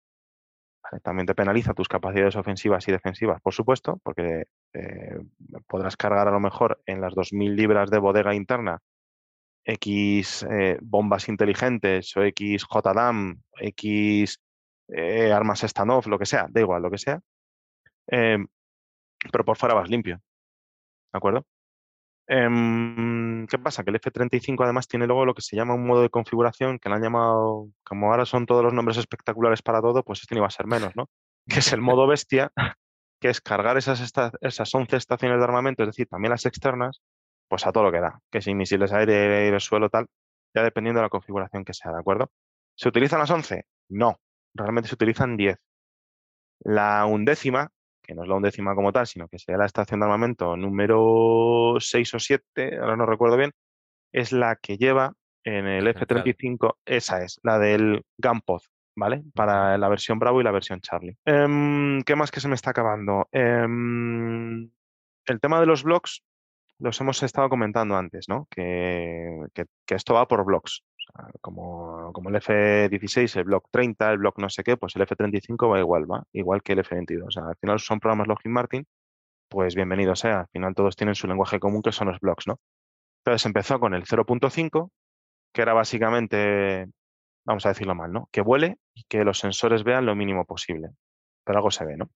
También 1.03 1.25
te 1.25 1.35
penaliza 1.35 1.73
tus 1.73 1.87
capacidades 1.87 2.35
ofensivas 2.35 2.87
y 2.87 2.91
defensivas, 2.91 3.41
por 3.41 3.53
supuesto, 3.53 3.99
porque 4.03 4.45
eh, 4.75 5.19
podrás 5.67 5.95
cargar 5.97 6.27
a 6.27 6.31
lo 6.31 6.39
mejor 6.39 6.81
en 6.85 7.01
las 7.01 7.13
2.000 7.13 7.55
libras 7.55 7.89
de 7.89 7.99
bodega 7.99 8.35
interna 8.35 8.81
X 9.65 10.45
eh, 10.49 10.77
bombas 10.81 11.27
inteligentes 11.27 12.15
o 12.15 12.23
X 12.23 12.65
JDAM, 12.69 13.41
X 13.59 14.39
eh, 14.89 15.31
armas 15.31 15.61
standoff, 15.61 16.07
lo 16.07 16.19
que 16.19 16.25
sea, 16.25 16.47
da 16.49 16.61
igual, 16.61 16.83
lo 16.83 16.91
que 16.91 16.99
sea. 16.99 17.19
Em, 18.07 18.47
pero 19.31 19.43
por 19.45 19.57
fuera 19.57 19.75
vas 19.75 19.89
limpio. 19.89 20.17
¿De 21.11 21.17
acuerdo? 21.17 21.45
Em, 22.27 23.47
¿Qué 23.47 23.59
pasa? 23.59 23.83
Que 23.83 23.91
el 23.91 23.97
F-35 23.97 24.63
además 24.63 24.87
tiene 24.87 25.07
luego 25.07 25.25
lo 25.25 25.33
que 25.33 25.41
se 25.41 25.55
llama 25.55 25.75
un 25.75 25.85
modo 25.85 26.01
de 26.01 26.09
configuración 26.09 26.79
que 26.79 26.89
le 26.89 26.95
han 26.95 27.03
llamado, 27.03 27.69
como 27.83 28.11
ahora 28.11 28.25
son 28.25 28.45
todos 28.45 28.63
los 28.63 28.73
nombres 28.73 28.97
espectaculares 28.97 29.61
para 29.61 29.81
todo, 29.81 30.03
pues 30.03 30.21
este 30.21 30.35
ni 30.35 30.41
va 30.41 30.47
a 30.47 30.51
ser 30.51 30.67
menos, 30.67 30.95
¿no? 30.95 31.09
Que 31.47 31.59
es 31.59 31.73
el 31.73 31.81
modo 31.81 32.07
bestia, 32.07 32.51
que 33.19 33.29
es 33.29 33.41
cargar 33.41 33.77
esas, 33.77 34.13
esas 34.41 34.75
11 34.75 34.97
estaciones 34.97 35.37
de 35.37 35.43
armamento, 35.43 35.83
es 35.83 35.89
decir, 35.89 36.07
también 36.07 36.31
las 36.31 36.45
externas, 36.45 37.01
pues 37.47 37.65
a 37.65 37.71
todo 37.71 37.83
lo 37.83 37.91
que 37.91 38.01
da, 38.01 38.19
que 38.31 38.41
si 38.41 38.53
misiles 38.53 38.91
aire, 38.93 39.45
aire, 39.45 39.59
suelo, 39.59 39.89
tal, 39.89 40.07
ya 40.53 40.63
dependiendo 40.63 40.99
de 40.99 41.05
la 41.05 41.09
configuración 41.09 41.63
que 41.63 41.73
sea, 41.73 41.91
¿de 41.91 41.99
acuerdo? 41.99 42.31
¿Se 42.75 42.89
utilizan 42.89 43.19
las 43.19 43.31
11? 43.31 43.65
No, 43.89 44.19
realmente 44.53 44.89
se 44.89 44.95
utilizan 44.95 45.37
10. 45.37 45.57
La 46.59 47.05
undécima, 47.05 47.69
que 48.01 48.15
no 48.15 48.23
es 48.23 48.29
la 48.29 48.35
undécima 48.35 48.75
como 48.75 48.91
tal, 48.91 49.07
sino 49.07 49.27
que 49.27 49.39
sería 49.39 49.59
la 49.59 49.65
estación 49.65 49.99
de 49.99 50.05
armamento 50.05 50.55
número 50.57 51.75
6 51.79 52.13
o 52.13 52.19
7, 52.19 52.79
ahora 52.79 52.95
no 52.95 53.05
recuerdo 53.05 53.37
bien, 53.37 53.51
es 54.11 54.31
la 54.31 54.55
que 54.55 54.77
lleva 54.77 55.13
en 55.43 55.67
el 55.67 55.87
F-35, 55.87 56.77
esa 56.85 57.23
es, 57.23 57.39
la 57.43 57.59
del 57.59 58.03
Gampod, 58.17 58.61
¿vale? 58.95 59.23
Para 59.33 59.77
la 59.77 59.89
versión 59.89 60.19
Bravo 60.19 60.41
y 60.41 60.43
la 60.43 60.51
versión 60.51 60.81
Charlie. 60.81 61.17
Em, 61.25 62.01
¿Qué 62.03 62.15
más 62.15 62.31
que 62.31 62.39
se 62.39 62.47
me 62.47 62.55
está 62.55 62.71
acabando? 62.71 63.27
Em, 63.31 64.69
el 65.25 65.39
tema 65.39 65.59
de 65.59 65.65
los 65.65 65.83
blogs 65.83 66.23
los 66.79 66.99
hemos 67.01 67.23
estado 67.23 67.49
comentando 67.49 67.95
antes, 67.95 68.27
¿no? 68.27 68.47
Que, 68.49 69.45
que 69.53 69.95
esto 69.95 70.13
va 70.13 70.27
por 70.27 70.43
blogs 70.43 70.83
como, 71.41 72.11
como 72.13 72.29
el 72.29 72.35
F16, 72.35 73.37
el 73.37 73.43
Block 73.45 73.67
30, 73.71 74.11
el 74.11 74.17
Block 74.17 74.37
no 74.39 74.49
sé 74.49 74.63
qué, 74.63 74.77
pues 74.77 74.95
el 74.95 75.03
F35 75.03 75.71
va 75.71 75.79
igual, 75.79 76.09
va 76.09 76.23
igual 76.33 76.61
que 76.61 76.73
el 76.73 76.79
F22. 76.79 77.27
O 77.27 77.31
sea, 77.31 77.47
al 77.47 77.55
final 77.57 77.79
son 77.79 77.99
programas 77.99 78.27
Lockheed 78.27 78.51
Martin, 78.51 78.85
pues 79.49 79.75
bienvenido 79.75 80.15
sea. 80.15 80.41
Al 80.41 80.47
final 80.47 80.75
todos 80.75 80.95
tienen 80.95 81.15
su 81.15 81.27
lenguaje 81.27 81.59
común 81.59 81.81
que 81.81 81.91
son 81.91 82.07
los 82.09 82.19
blocks, 82.19 82.47
¿no? 82.47 82.59
Entonces 83.23 83.45
empezó 83.45 83.79
con 83.79 83.93
el 83.93 84.05
0.5, 84.05 84.91
que 85.53 85.61
era 85.61 85.73
básicamente, 85.73 86.87
vamos 87.45 87.65
a 87.65 87.69
decirlo 87.69 87.95
mal, 87.95 88.11
¿no? 88.11 88.29
Que 88.31 88.41
vuele 88.41 88.79
y 88.93 89.03
que 89.03 89.23
los 89.23 89.39
sensores 89.39 89.83
vean 89.83 90.05
lo 90.05 90.15
mínimo 90.15 90.45
posible. 90.45 90.89
Pero 91.43 91.59
algo 91.59 91.71
se 91.71 91.85
ve, 91.85 91.97
¿no? 91.97 92.09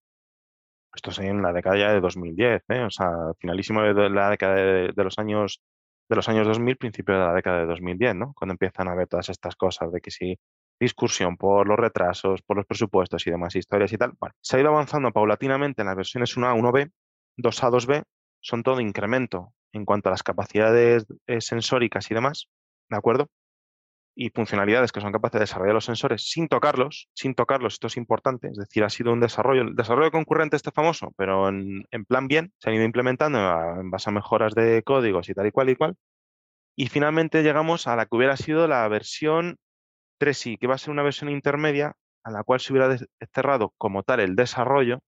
Esto 0.93 1.11
es 1.11 1.19
en 1.19 1.41
la 1.41 1.53
década 1.53 1.77
ya 1.77 1.93
de 1.93 2.01
2010, 2.01 2.63
¿eh? 2.69 2.83
O 2.83 2.89
sea, 2.89 3.09
finalísimo 3.39 3.81
de 3.81 4.09
la 4.09 4.29
década 4.31 4.55
de, 4.55 4.93
los 4.95 5.19
años 5.19 5.61
de 6.09 6.15
los 6.15 6.27
años 6.27 6.47
2000, 6.47 6.77
principio 6.77 7.13
de 7.13 7.21
la 7.21 7.33
década 7.33 7.59
de 7.59 7.67
2010, 7.67 8.15
¿no? 8.15 8.33
Cuando 8.35 8.53
empiezan 8.53 8.87
a 8.87 8.95
ver 8.95 9.07
todas 9.07 9.29
estas 9.29 9.55
cosas 9.55 9.91
de 9.91 10.01
que 10.01 10.09
si 10.09 10.39
discusión 10.79 11.37
por 11.37 11.67
los 11.67 11.77
retrasos, 11.77 12.41
por 12.41 12.57
los 12.57 12.65
presupuestos 12.65 13.27
y 13.27 13.31
demás 13.31 13.55
historias 13.55 13.93
y 13.93 13.97
tal. 13.97 14.13
Bueno, 14.19 14.33
se 14.41 14.57
ha 14.57 14.59
ido 14.61 14.69
avanzando 14.69 15.11
paulatinamente 15.11 15.81
en 15.81 15.87
las 15.87 15.95
versiones 15.95 16.35
1A, 16.37 16.55
1B, 16.55 16.91
2A, 17.37 17.69
2B, 17.69 18.03
son 18.41 18.63
todo 18.63 18.79
incremento 18.79 19.53
en 19.73 19.85
cuanto 19.85 20.09
a 20.09 20.11
las 20.11 20.23
capacidades 20.23 21.05
eh, 21.27 21.41
sensóricas 21.41 22.09
y 22.09 22.15
demás, 22.15 22.47
¿de 22.89 22.97
acuerdo? 22.97 23.27
Y 24.15 24.31
funcionalidades 24.31 24.91
que 24.91 24.99
son 24.99 25.13
capaces 25.13 25.39
de 25.39 25.39
desarrollar 25.41 25.75
los 25.75 25.85
sensores 25.85 26.29
sin 26.29 26.47
tocarlos, 26.47 27.09
sin 27.13 27.35
tocarlos, 27.35 27.73
esto 27.73 27.87
es 27.87 27.95
importante, 27.95 28.49
es 28.49 28.57
decir, 28.57 28.83
ha 28.83 28.89
sido 28.89 29.13
un 29.13 29.21
desarrollo, 29.21 29.61
el 29.61 29.75
desarrollo 29.75 30.11
concurrente 30.11 30.57
este 30.57 30.71
famoso, 30.71 31.13
pero 31.15 31.47
en, 31.47 31.85
plan 32.07 32.27
bien, 32.27 32.51
se 32.57 32.69
han 32.69 32.75
ido 32.75 32.83
implementando 32.83 33.39
en 33.79 33.89
base 33.89 34.09
a 34.09 34.13
mejoras 34.13 34.55
de 34.55 34.83
códigos 34.83 35.29
y 35.29 35.33
tal 35.33 35.47
y 35.47 35.51
cual 35.51 35.69
y 35.69 35.75
cual, 35.75 35.95
y 36.75 36.87
finalmente 36.87 37.43
llegamos 37.43 37.87
a 37.87 37.95
la 37.95 38.05
que 38.05 38.15
hubiera 38.15 38.37
sido 38.37 38.67
la 38.67 38.87
versión 38.87 39.57
3i, 40.19 40.57
que 40.57 40.67
va 40.67 40.75
a 40.75 40.77
ser 40.77 40.91
una 40.91 41.03
versión 41.03 41.29
intermedia 41.29 41.95
a 42.23 42.31
la 42.31 42.43
cual 42.43 42.59
se 42.59 42.71
hubiera 42.71 42.97
cerrado 43.33 43.73
como 43.77 44.03
tal 44.03 44.19
el 44.21 44.35
desarrollo. 44.35 44.99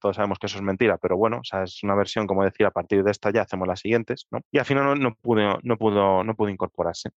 Todos 0.00 0.16
sabemos 0.16 0.38
que 0.38 0.46
eso 0.46 0.56
es 0.56 0.62
mentira, 0.62 0.98
pero 0.98 1.16
bueno, 1.16 1.40
es 1.42 1.82
una 1.82 1.94
versión, 1.94 2.26
como 2.26 2.44
decir, 2.44 2.66
a 2.66 2.70
partir 2.70 3.04
de 3.04 3.10
esta 3.10 3.30
ya 3.30 3.42
hacemos 3.42 3.68
las 3.68 3.80
siguientes, 3.80 4.26
¿no? 4.30 4.40
Y 4.50 4.58
al 4.58 4.64
final 4.64 4.98
no, 4.98 5.14
pudo, 5.14 5.58
no, 5.62 5.76
pudo, 5.76 6.24
no 6.24 6.34
pudo 6.34 6.48
incorporarse. 6.48 7.10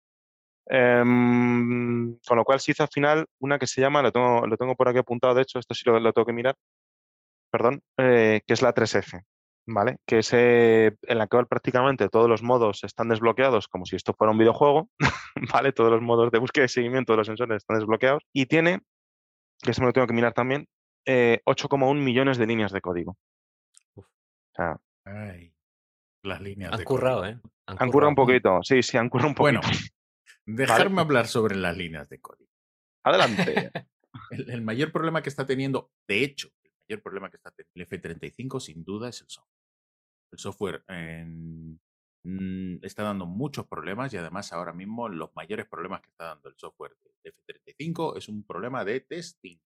Em, 0.68 2.18
con 2.26 2.36
lo 2.36 2.44
cual 2.44 2.60
se 2.60 2.72
hizo 2.72 2.82
al 2.82 2.88
final 2.88 3.26
una 3.38 3.58
que 3.58 3.66
se 3.66 3.80
llama, 3.80 4.02
lo 4.02 4.12
tengo, 4.12 4.46
lo 4.46 4.56
tengo 4.56 4.74
por 4.74 4.88
aquí 4.88 4.98
apuntado, 4.98 5.34
de 5.34 5.42
hecho, 5.42 5.58
esto 5.58 5.74
sí 5.74 5.82
lo, 5.86 5.98
lo 6.00 6.12
tengo 6.12 6.26
que 6.26 6.32
mirar, 6.32 6.56
perdón, 7.50 7.82
eh, 7.98 8.40
que 8.46 8.52
es 8.54 8.62
la 8.62 8.74
3F. 8.74 9.22
¿vale? 9.66 9.98
Que 10.06 10.18
es 10.18 10.32
en 10.32 11.18
la 11.18 11.26
cual 11.26 11.46
prácticamente 11.46 12.08
todos 12.08 12.28
los 12.28 12.42
modos 12.42 12.84
están 12.84 13.08
desbloqueados 13.08 13.68
como 13.68 13.84
si 13.84 13.96
esto 13.96 14.14
fuera 14.14 14.30
un 14.30 14.38
videojuego, 14.38 14.88
¿vale? 15.52 15.72
Todos 15.72 15.90
los 15.90 16.02
modos 16.02 16.30
de 16.30 16.38
búsqueda 16.38 16.64
y 16.64 16.68
seguimiento 16.68 17.12
de 17.12 17.18
los 17.18 17.26
sensores 17.26 17.56
están 17.58 17.78
desbloqueados 17.78 18.22
y 18.32 18.46
tiene, 18.46 18.80
que 19.62 19.72
eso 19.72 19.82
me 19.82 19.88
lo 19.88 19.92
tengo 19.92 20.06
que 20.06 20.14
mirar 20.14 20.32
también, 20.32 20.66
8,1 21.06 21.90
eh, 21.90 22.00
millones 22.00 22.38
de 22.38 22.46
líneas 22.46 22.72
de 22.72 22.80
código. 22.80 23.16
O 23.96 24.04
sea, 24.54 24.76
las 26.22 26.40
líneas 26.40 26.72
han 26.72 26.84
currado, 26.84 27.26
¿eh? 27.26 27.38
Han, 27.66 27.90
currado 27.90 28.10
un 28.10 28.16
poquito, 28.16 28.60
sí, 28.62 28.82
sí, 28.82 28.96
han 28.96 29.08
currado 29.08 29.28
un 29.28 29.34
poquito. 29.34 29.60
Bueno, 29.60 29.78
dejarme 30.46 31.00
hablar 31.00 31.26
sobre 31.26 31.56
las 31.56 31.76
líneas 31.76 32.08
de 32.08 32.20
código. 32.20 32.50
Adelante. 33.04 33.70
el 34.30 34.62
mayor 34.62 34.92
problema 34.92 35.22
que 35.22 35.28
está 35.28 35.46
teniendo, 35.46 35.92
de 36.08 36.24
hecho, 36.24 36.48
mayor 36.88 37.02
problema 37.02 37.30
que 37.30 37.36
está 37.36 37.50
teniendo 37.50 37.72
el 37.74 37.82
F-35 37.82 38.60
sin 38.60 38.84
duda 38.84 39.08
es 39.08 39.20
el 39.20 39.28
software. 39.28 39.56
El 40.32 40.38
software 40.38 40.84
mm, 42.24 42.84
está 42.84 43.02
dando 43.02 43.26
muchos 43.26 43.66
problemas 43.66 44.12
y 44.12 44.16
además 44.16 44.52
ahora 44.52 44.72
mismo 44.72 45.08
los 45.08 45.34
mayores 45.34 45.66
problemas 45.66 46.00
que 46.00 46.10
está 46.10 46.26
dando 46.26 46.48
el 46.48 46.56
software 46.56 46.96
del 47.02 47.32
F-35 47.32 48.16
es 48.16 48.28
un 48.28 48.44
problema 48.44 48.84
de 48.84 49.00
testing. 49.00 49.58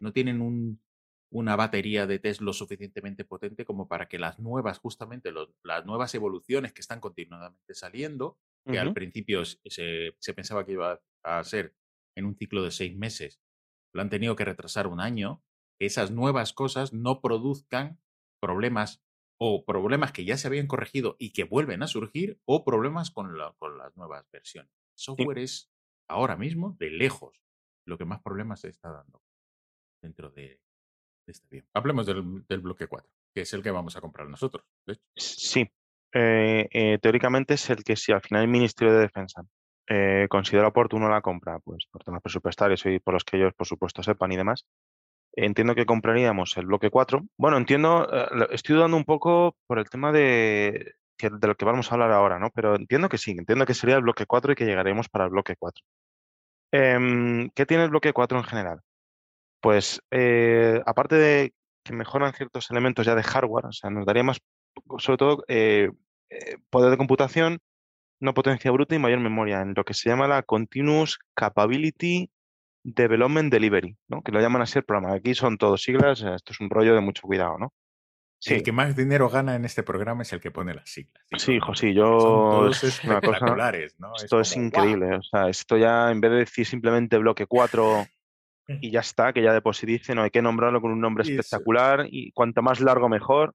No 0.00 0.12
tienen 0.12 0.40
un, 0.40 0.82
una 1.30 1.56
batería 1.56 2.06
de 2.06 2.18
test 2.18 2.40
lo 2.40 2.52
suficientemente 2.52 3.24
potente 3.24 3.64
como 3.64 3.88
para 3.88 4.08
que 4.08 4.18
las 4.18 4.38
nuevas, 4.38 4.78
justamente 4.78 5.32
las 5.62 5.86
nuevas 5.86 6.14
evoluciones 6.14 6.72
que 6.72 6.80
están 6.80 7.00
continuamente 7.00 7.74
saliendo, 7.74 8.38
que 8.64 8.78
al 8.78 8.94
principio 8.94 9.44
se, 9.44 10.14
se, 10.18 10.34
pensaba 10.34 10.64
que 10.64 10.72
iba 10.72 11.00
a 11.22 11.44
ser 11.44 11.74
en 12.16 12.24
un 12.24 12.36
ciclo 12.36 12.62
de 12.62 12.70
seis 12.70 12.96
meses, 12.96 13.40
lo 13.92 14.02
han 14.02 14.10
tenido 14.10 14.36
que 14.36 14.44
retrasar 14.44 14.86
un 14.86 15.00
año, 15.00 15.42
que 15.78 15.86
esas 15.86 16.10
nuevas 16.10 16.52
cosas 16.52 16.92
no 16.92 17.20
produzcan 17.20 18.00
problemas 18.40 19.02
o 19.38 19.64
problemas 19.64 20.12
que 20.12 20.24
ya 20.24 20.36
se 20.36 20.46
habían 20.46 20.66
corregido 20.66 21.16
y 21.18 21.32
que 21.32 21.44
vuelven 21.44 21.82
a 21.82 21.88
surgir 21.88 22.40
o 22.44 22.64
problemas 22.64 23.10
con, 23.10 23.36
con 23.58 23.78
las 23.78 23.96
nuevas 23.96 24.26
versiones. 24.30 24.72
software 24.94 25.38
es 25.38 25.70
ahora 26.08 26.36
mismo, 26.36 26.76
de 26.78 26.90
lejos, 26.90 27.42
lo 27.86 27.98
que 27.98 28.04
más 28.04 28.22
problemas 28.22 28.60
se 28.60 28.68
está 28.68 28.90
dando 28.90 29.22
dentro 30.02 30.30
de, 30.30 30.60
Está 31.26 31.48
bien. 31.50 31.66
Hablemos 31.72 32.06
del, 32.06 32.60
bloque 32.60 32.86
4, 32.86 33.10
que 33.34 33.42
es 33.42 33.52
el 33.54 33.62
que 33.62 33.70
vamos 33.70 33.96
a 33.96 34.00
comprar 34.00 34.28
nosotros. 34.28 34.66
Sí. 35.16 35.70
Eh, 36.16 36.68
eh, 36.70 36.98
teóricamente 37.02 37.54
es 37.54 37.68
el 37.70 37.82
que 37.82 37.96
si 37.96 38.12
al 38.12 38.22
final 38.22 38.42
el 38.42 38.48
Ministerio 38.48 38.94
de 38.94 39.00
Defensa 39.00 39.42
eh, 39.88 40.28
considera 40.30 40.68
oportuno 40.68 41.08
la 41.08 41.20
compra, 41.20 41.58
pues 41.58 41.86
por 41.90 42.04
temas 42.04 42.22
presupuestarios 42.22 42.86
y 42.86 43.00
por 43.00 43.14
los 43.14 43.24
que 43.24 43.36
ellos, 43.36 43.52
por 43.54 43.66
supuesto, 43.66 44.02
sepan 44.02 44.30
y 44.30 44.36
demás, 44.36 44.64
entiendo 45.32 45.74
que 45.74 45.86
compraríamos 45.86 46.56
el 46.56 46.66
bloque 46.66 46.90
4. 46.90 47.22
Bueno, 47.36 47.56
entiendo, 47.58 48.08
estoy 48.50 48.76
dudando 48.76 48.96
un 48.96 49.04
poco 49.04 49.56
por 49.66 49.80
el 49.80 49.90
tema 49.90 50.12
de, 50.12 50.94
de 51.18 51.48
lo 51.48 51.56
que 51.56 51.64
vamos 51.64 51.90
a 51.90 51.94
hablar 51.96 52.12
ahora, 52.12 52.38
¿no? 52.38 52.50
Pero 52.54 52.76
entiendo 52.76 53.08
que 53.08 53.18
sí, 53.18 53.32
entiendo 53.32 53.66
que 53.66 53.74
sería 53.74 53.96
el 53.96 54.02
bloque 54.02 54.26
4 54.26 54.52
y 54.52 54.54
que 54.54 54.66
llegaremos 54.66 55.08
para 55.08 55.24
el 55.24 55.30
bloque 55.30 55.56
4. 55.58 55.84
Em, 56.72 57.50
¿Qué 57.50 57.66
tiene 57.66 57.84
el 57.84 57.90
bloque 57.90 58.12
4 58.12 58.38
en 58.38 58.44
general? 58.44 58.80
pues 59.60 60.00
aparte 60.84 61.16
de 61.16 61.54
que 61.82 61.94
mejoran 61.94 62.34
ciertos 62.34 62.70
elementos 62.70 63.06
ya 63.06 63.14
de 63.14 63.22
hardware, 63.22 63.66
o 63.66 63.72
sea, 63.72 63.88
nos 63.90 64.04
daría 64.04 64.22
más, 64.22 64.38
sobre 64.98 65.16
todo, 65.16 65.44
eh, 66.30 66.56
poder 66.70 66.90
de 66.90 66.96
computación, 66.96 67.58
no 68.20 68.34
potencia 68.34 68.70
bruta 68.70 68.94
y 68.94 68.98
mayor 68.98 69.20
memoria, 69.20 69.60
en 69.60 69.74
lo 69.74 69.84
que 69.84 69.94
se 69.94 70.08
llama 70.08 70.28
la 70.28 70.42
Continuous 70.42 71.18
Capability 71.34 72.30
Development 72.82 73.52
Delivery, 73.52 73.96
¿no? 74.08 74.22
que 74.22 74.32
lo 74.32 74.40
llaman 74.40 74.62
así 74.62 74.78
el 74.78 74.84
programa. 74.84 75.14
Aquí 75.14 75.34
son 75.34 75.58
todos 75.58 75.82
siglas, 75.82 76.22
esto 76.22 76.52
es 76.52 76.60
un 76.60 76.70
rollo 76.70 76.94
de 76.94 77.00
mucho 77.00 77.22
cuidado, 77.22 77.58
¿no? 77.58 77.72
Sí. 78.38 78.54
El 78.54 78.62
que 78.62 78.72
más 78.72 78.94
dinero 78.94 79.30
gana 79.30 79.54
en 79.54 79.64
este 79.64 79.82
programa 79.82 80.22
es 80.22 80.32
el 80.34 80.40
que 80.40 80.50
pone 80.50 80.74
las 80.74 80.90
siglas. 80.90 81.24
Sí, 81.38 81.58
sí, 81.74 81.94
yo... 81.94 82.18
todos 82.18 82.84
espectaculares, 82.84 83.98
¿no? 83.98 84.12
Esto 84.16 84.38
es, 84.40 84.54
increíble, 84.54 85.16
o 85.16 85.22
sea, 85.22 85.48
esto 85.48 85.78
ya 85.78 86.10
en 86.10 86.20
vez 86.20 86.30
de 86.30 86.36
decir 86.38 86.66
simplemente 86.66 87.16
bloque 87.16 87.46
4 87.46 88.06
y 88.66 88.90
ya 88.90 89.00
está, 89.00 89.32
que 89.32 89.42
ya 89.42 89.54
de 89.54 89.62
por 89.62 89.74
sí 89.74 89.86
dice, 89.86 90.14
no 90.14 90.22
hay 90.22 90.30
que 90.30 90.42
nombrarlo 90.42 90.82
con 90.82 90.92
un 90.92 91.00
nombre 91.00 91.24
espectacular 91.24 92.06
y 92.10 92.32
cuanto 92.32 92.60
más 92.60 92.80
largo 92.80 93.08
mejor. 93.08 93.54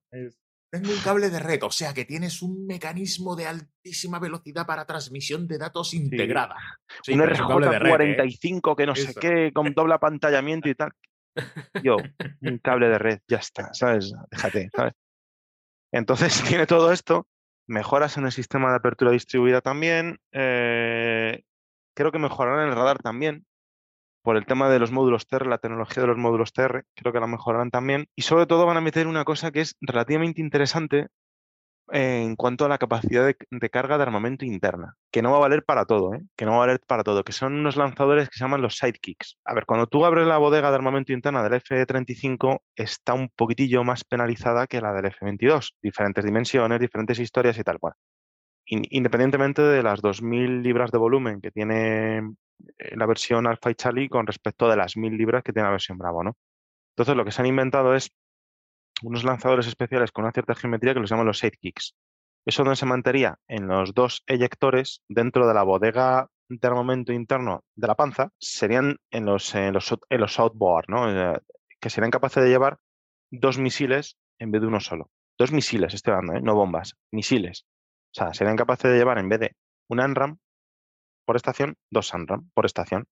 Tengo 0.72 0.92
un 0.92 1.00
cable 1.00 1.32
de 1.32 1.40
red, 1.40 1.64
o 1.64 1.72
sea 1.72 1.94
que 1.94 2.06
tienes 2.06 2.44
un 2.44 2.68
mecanismo 2.68 3.36
de 3.36 3.48
altísima 3.48 4.20
velocidad 4.20 4.68
para 4.68 4.86
transmisión 4.86 5.48
de 5.48 5.58
datos 5.58 5.96
integrada. 5.96 6.58
un 7.08 7.20
RJ45 7.20 8.72
¿eh? 8.72 8.76
que 8.78 8.86
no 8.86 8.96
sé 8.96 9.16
qué, 9.16 9.52
con 9.52 9.74
doble 9.74 9.96
apantallamiento 9.96 10.70
y 10.70 10.76
tal. 10.76 10.92
Yo, 11.82 11.98
un 12.42 12.58
cable 12.64 12.90
de 12.90 13.00
red, 13.00 13.20
ya 13.28 13.38
está, 13.38 13.74
¿sabes? 13.74 14.14
Déjate, 14.30 14.70
¿sabes? 14.76 14.94
Entonces 15.92 16.44
tiene 16.48 16.68
todo 16.68 16.92
esto, 16.92 17.28
mejoras 17.68 18.18
en 18.18 18.26
el 18.26 18.32
sistema 18.32 18.70
de 18.70 18.78
apertura 18.78 19.12
distribuida 19.12 19.62
también, 19.62 20.20
eh, 20.32 21.44
creo 21.96 22.12
que 22.12 22.20
mejorarán 22.20 22.70
el 22.70 22.76
radar 22.76 23.00
también, 23.00 23.46
por 24.22 24.38
el 24.38 24.46
tema 24.46 24.70
de 24.70 24.80
los 24.80 24.92
módulos 24.92 25.28
TR, 25.28 25.48
la 25.48 25.58
tecnología 25.58 26.02
de 26.02 26.08
los 26.08 26.18
módulos 26.18 26.54
TR, 26.54 26.86
creo 26.96 27.14
que 27.14 27.20
la 27.20 27.28
mejorarán 27.28 27.72
también. 27.72 28.08
Y 28.16 28.24
sobre 28.24 28.46
todo 28.46 28.66
van 28.66 28.78
a 28.78 28.82
meter 28.82 29.08
una 29.08 29.26
cosa 29.26 29.52
que 29.52 29.62
es 29.62 29.76
relativamente 29.82 30.42
interesante 30.42 31.08
en 31.92 32.36
cuanto 32.36 32.66
a 32.66 32.70
la 32.70 32.78
capacidad 32.78 33.26
de, 33.26 33.70
carga 33.70 33.98
de 33.98 34.04
armamento 34.04 34.46
interna, 34.46 34.96
que 35.12 35.22
no 35.22 35.32
va 35.32 35.38
a 35.38 35.42
valer 35.42 35.64
para 35.64 35.86
todo, 35.86 36.14
¿eh? 36.14 36.22
que 36.36 36.46
no 36.46 36.52
va 36.52 36.58
a 36.58 36.60
valer 36.62 36.80
para 36.86 37.04
todo, 37.04 37.24
que 37.24 37.32
son 37.32 37.54
unos 37.54 37.76
lanzadores 37.78 38.30
que 38.30 38.38
se 38.38 38.44
llaman 38.44 38.62
los 38.62 38.78
sidekicks. 38.78 39.38
A 39.46 39.54
ver, 39.54 39.66
cuando 39.66 39.88
tú 39.88 40.06
abres 40.06 40.28
la 40.28 40.38
bodega 40.38 40.70
de 40.70 40.76
armamento 40.76 41.14
interna 41.14 41.44
del 41.44 41.54
F-35, 41.54 42.60
está 42.76 43.14
un 43.14 43.30
poquitillo 43.30 43.84
más 43.84 44.04
penalizada 44.04 44.68
que 44.68 44.82
la 44.82 44.94
del 44.94 45.06
F-22, 45.06 45.72
diferentes 45.82 46.24
dimensiones, 46.24 46.80
diferentes 46.80 47.20
historias 47.20 47.58
y 47.58 47.64
tal 47.64 47.80
cual. 47.80 47.94
Independientemente 48.66 49.64
de 49.64 49.82
las 49.82 50.02
2.000 50.02 50.62
libras 50.62 50.92
de 50.92 51.00
volumen 51.00 51.42
que 51.42 51.50
tiene 51.50 52.22
la 52.78 53.06
versión 53.06 53.48
Alpha 53.48 53.72
y 53.72 53.76
Charlie 53.76 54.10
con 54.10 54.28
respecto 54.28 54.70
de 54.70 54.78
las 54.78 54.98
1000 54.98 55.18
libras 55.18 55.44
que 55.44 55.54
tiene 55.54 55.68
la 55.68 55.72
versión 55.72 55.98
Bravo, 55.98 56.24
¿no? 56.24 56.38
Entonces 56.96 57.16
lo 57.16 57.26
que 57.26 57.32
se 57.32 57.42
han 57.42 57.48
inventado 57.48 57.96
es 57.96 58.12
unos 59.04 59.24
lanzadores 59.24 59.68
especiales 59.68 60.12
con 60.12 60.26
una 60.26 60.34
cierta 60.34 60.56
geometría 60.56 60.94
que 60.94 61.00
los 61.00 61.10
llaman 61.10 61.26
los 61.26 61.40
sidekicks. 61.40 61.96
Eso 62.46 62.64
donde 62.64 62.76
se 62.76 62.86
mantenía 62.86 63.38
en 63.48 63.68
los 63.68 63.94
dos 63.94 64.24
eyectores 64.28 65.02
dentro 65.08 65.48
de 65.48 65.54
la 65.54 65.64
bodega 65.64 66.30
de 66.50 66.68
armamento 66.68 67.14
interno 67.14 67.64
de 67.76 67.88
la 67.88 67.96
panza, 67.96 68.32
serían 68.40 68.98
en 69.12 69.26
los, 69.26 69.54
en 69.54 69.74
los, 69.74 69.96
en 70.10 70.20
los 70.20 70.40
¿no? 70.88 71.34
Eh, 71.34 71.40
que 71.80 71.90
serían 71.90 72.12
capaces 72.12 72.44
de 72.44 72.50
llevar 72.50 72.80
dos 73.30 73.58
misiles 73.60 74.18
en 74.40 74.52
vez 74.52 74.62
de 74.62 74.68
uno 74.68 74.80
solo. 74.80 75.12
Dos 75.38 75.52
misiles, 75.52 75.94
estoy 75.94 76.14
hablando, 76.14 76.40
¿eh? 76.40 76.42
no 76.42 76.56
bombas, 76.56 76.96
misiles. 77.12 77.66
O 78.12 78.14
sea, 78.14 78.34
serían 78.34 78.58
capaces 78.58 78.92
de 78.92 78.98
llevar 78.98 79.20
en 79.20 79.30
vez 79.30 79.40
de 79.40 79.56
un 79.88 80.00
ANRAM, 80.00 80.40
por 81.30 81.36
estación, 81.36 81.78
dos 81.92 82.08
Sunram 82.08 82.50
por 82.56 82.66
estación. 82.66 83.06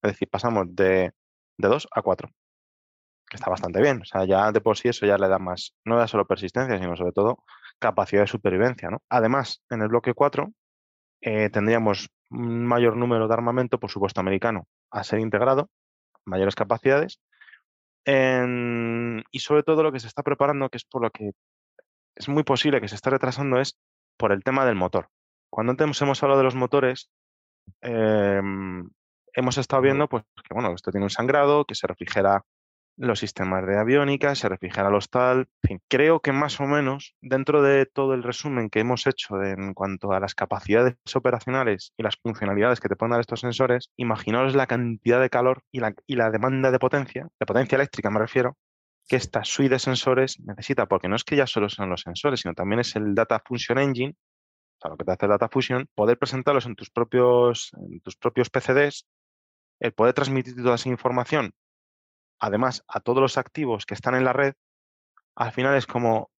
Es 0.00 0.12
decir, 0.12 0.28
pasamos 0.30 0.66
de, 0.76 1.12
de 1.58 1.68
2 1.68 1.88
a 1.90 2.02
4, 2.02 2.28
que 3.28 3.36
está 3.36 3.50
bastante 3.50 3.82
bien. 3.82 4.00
O 4.00 4.04
sea, 4.04 4.24
ya 4.24 4.52
de 4.52 4.60
por 4.60 4.78
sí 4.78 4.90
eso 4.90 5.06
ya 5.06 5.18
le 5.18 5.26
da 5.26 5.40
más, 5.40 5.74
no 5.84 5.96
da 5.96 6.06
solo 6.06 6.24
persistencia, 6.24 6.78
sino 6.78 6.94
sobre 6.94 7.10
todo 7.10 7.42
capacidad 7.80 8.20
de 8.20 8.28
supervivencia. 8.28 8.90
¿no? 8.90 9.02
Además, 9.08 9.64
en 9.70 9.82
el 9.82 9.88
bloque 9.88 10.14
4 10.14 10.52
eh, 11.22 11.50
tendríamos 11.50 12.10
un 12.30 12.64
mayor 12.64 12.96
número 12.96 13.26
de 13.26 13.34
armamento, 13.34 13.80
por 13.80 13.90
supuesto 13.90 14.20
americano, 14.20 14.68
a 14.92 15.02
ser 15.02 15.18
integrado, 15.18 15.68
mayores 16.24 16.54
capacidades. 16.54 17.18
y 18.06 19.38
sobre 19.40 19.64
todo 19.64 19.82
lo 19.82 19.90
que 19.90 19.98
se 19.98 20.06
está 20.06 20.22
preparando, 20.22 20.68
que 20.68 20.76
es 20.76 20.84
por 20.84 21.02
lo 21.02 21.10
que 21.10 21.32
es 22.14 22.28
muy 22.28 22.44
posible 22.44 22.80
que 22.80 22.86
se 22.86 22.94
esté 22.94 23.10
retrasando, 23.10 23.58
es 23.58 23.76
por 24.16 24.30
el 24.30 24.44
tema 24.44 24.64
del 24.64 24.76
motor. 24.76 25.08
Cuando 25.50 25.72
antes 25.72 26.00
hemos 26.02 26.22
hablado 26.22 26.38
de 26.38 26.44
los 26.44 26.54
motores, 26.54 27.10
Em, 27.80 28.88
hemos 29.34 29.58
estado 29.58 29.82
viendo 29.82 30.08
pues, 30.08 30.24
que 30.42 30.54
bueno, 30.54 30.72
esto 30.74 30.90
tiene 30.90 31.04
un 31.04 31.10
sangrado, 31.10 31.64
que 31.64 31.74
se 31.74 31.86
refrigera 31.86 32.42
los 32.96 33.18
sistemas 33.18 33.66
de 33.66 33.78
aviónica, 33.78 34.34
se 34.34 34.48
refrigera 34.48 34.90
los 34.90 35.10
tal. 35.10 35.48
En 35.62 35.68
fin, 35.68 35.82
creo 35.88 36.20
que 36.20 36.32
más 36.32 36.60
o 36.60 36.64
menos 36.64 37.14
dentro 37.20 37.62
de 37.62 37.86
todo 37.86 38.14
el 38.14 38.22
resumen 38.22 38.70
que 38.70 38.80
hemos 38.80 39.06
hecho 39.06 39.42
en 39.42 39.74
cuanto 39.74 40.12
a 40.12 40.20
las 40.20 40.34
capacidades 40.34 40.96
operacionales 41.14 41.92
y 41.96 42.02
las 42.02 42.16
funcionalidades 42.16 42.80
que 42.80 42.88
te 42.88 42.96
pueden 42.96 43.12
dar 43.12 43.20
estos 43.20 43.40
sensores, 43.40 43.90
imaginaos 43.96 44.54
la 44.54 44.66
cantidad 44.66 45.20
de 45.20 45.30
calor 45.30 45.62
y 45.72 45.80
la, 45.80 45.94
y 46.06 46.16
la 46.16 46.30
demanda 46.30 46.70
de 46.70 46.78
potencia, 46.78 47.28
de 47.38 47.46
potencia 47.46 47.76
eléctrica 47.76 48.10
me 48.10 48.20
refiero, 48.20 48.56
que 49.08 49.16
esta 49.16 49.44
suite 49.44 49.74
de 49.74 49.78
sensores 49.78 50.40
necesita, 50.40 50.86
porque 50.86 51.08
no 51.08 51.16
es 51.16 51.24
que 51.24 51.36
ya 51.36 51.46
solo 51.46 51.68
son 51.68 51.90
los 51.90 52.02
sensores, 52.02 52.40
sino 52.40 52.54
también 52.54 52.80
es 52.80 52.96
el 52.96 53.14
Data 53.14 53.42
Function 53.44 53.78
Engine, 53.78 54.14
lo 54.88 54.96
que 54.96 55.04
te 55.04 55.12
hace 55.12 55.26
Data 55.26 55.48
Fusion, 55.48 55.88
poder 55.94 56.18
presentarlos 56.18 56.66
en 56.66 56.74
tus 56.74 56.90
propios, 56.90 57.72
en 57.74 58.00
tus 58.00 58.16
propios 58.16 58.50
PCDs, 58.50 59.06
el 59.80 59.92
poder 59.92 60.14
transmitir 60.14 60.56
toda 60.56 60.76
esa 60.76 60.88
información, 60.88 61.52
además 62.38 62.84
a 62.88 63.00
todos 63.00 63.20
los 63.20 63.38
activos 63.38 63.86
que 63.86 63.94
están 63.94 64.14
en 64.14 64.24
la 64.24 64.32
red, 64.32 64.54
al 65.36 65.52
final 65.52 65.76
es 65.76 65.86
como, 65.86 66.30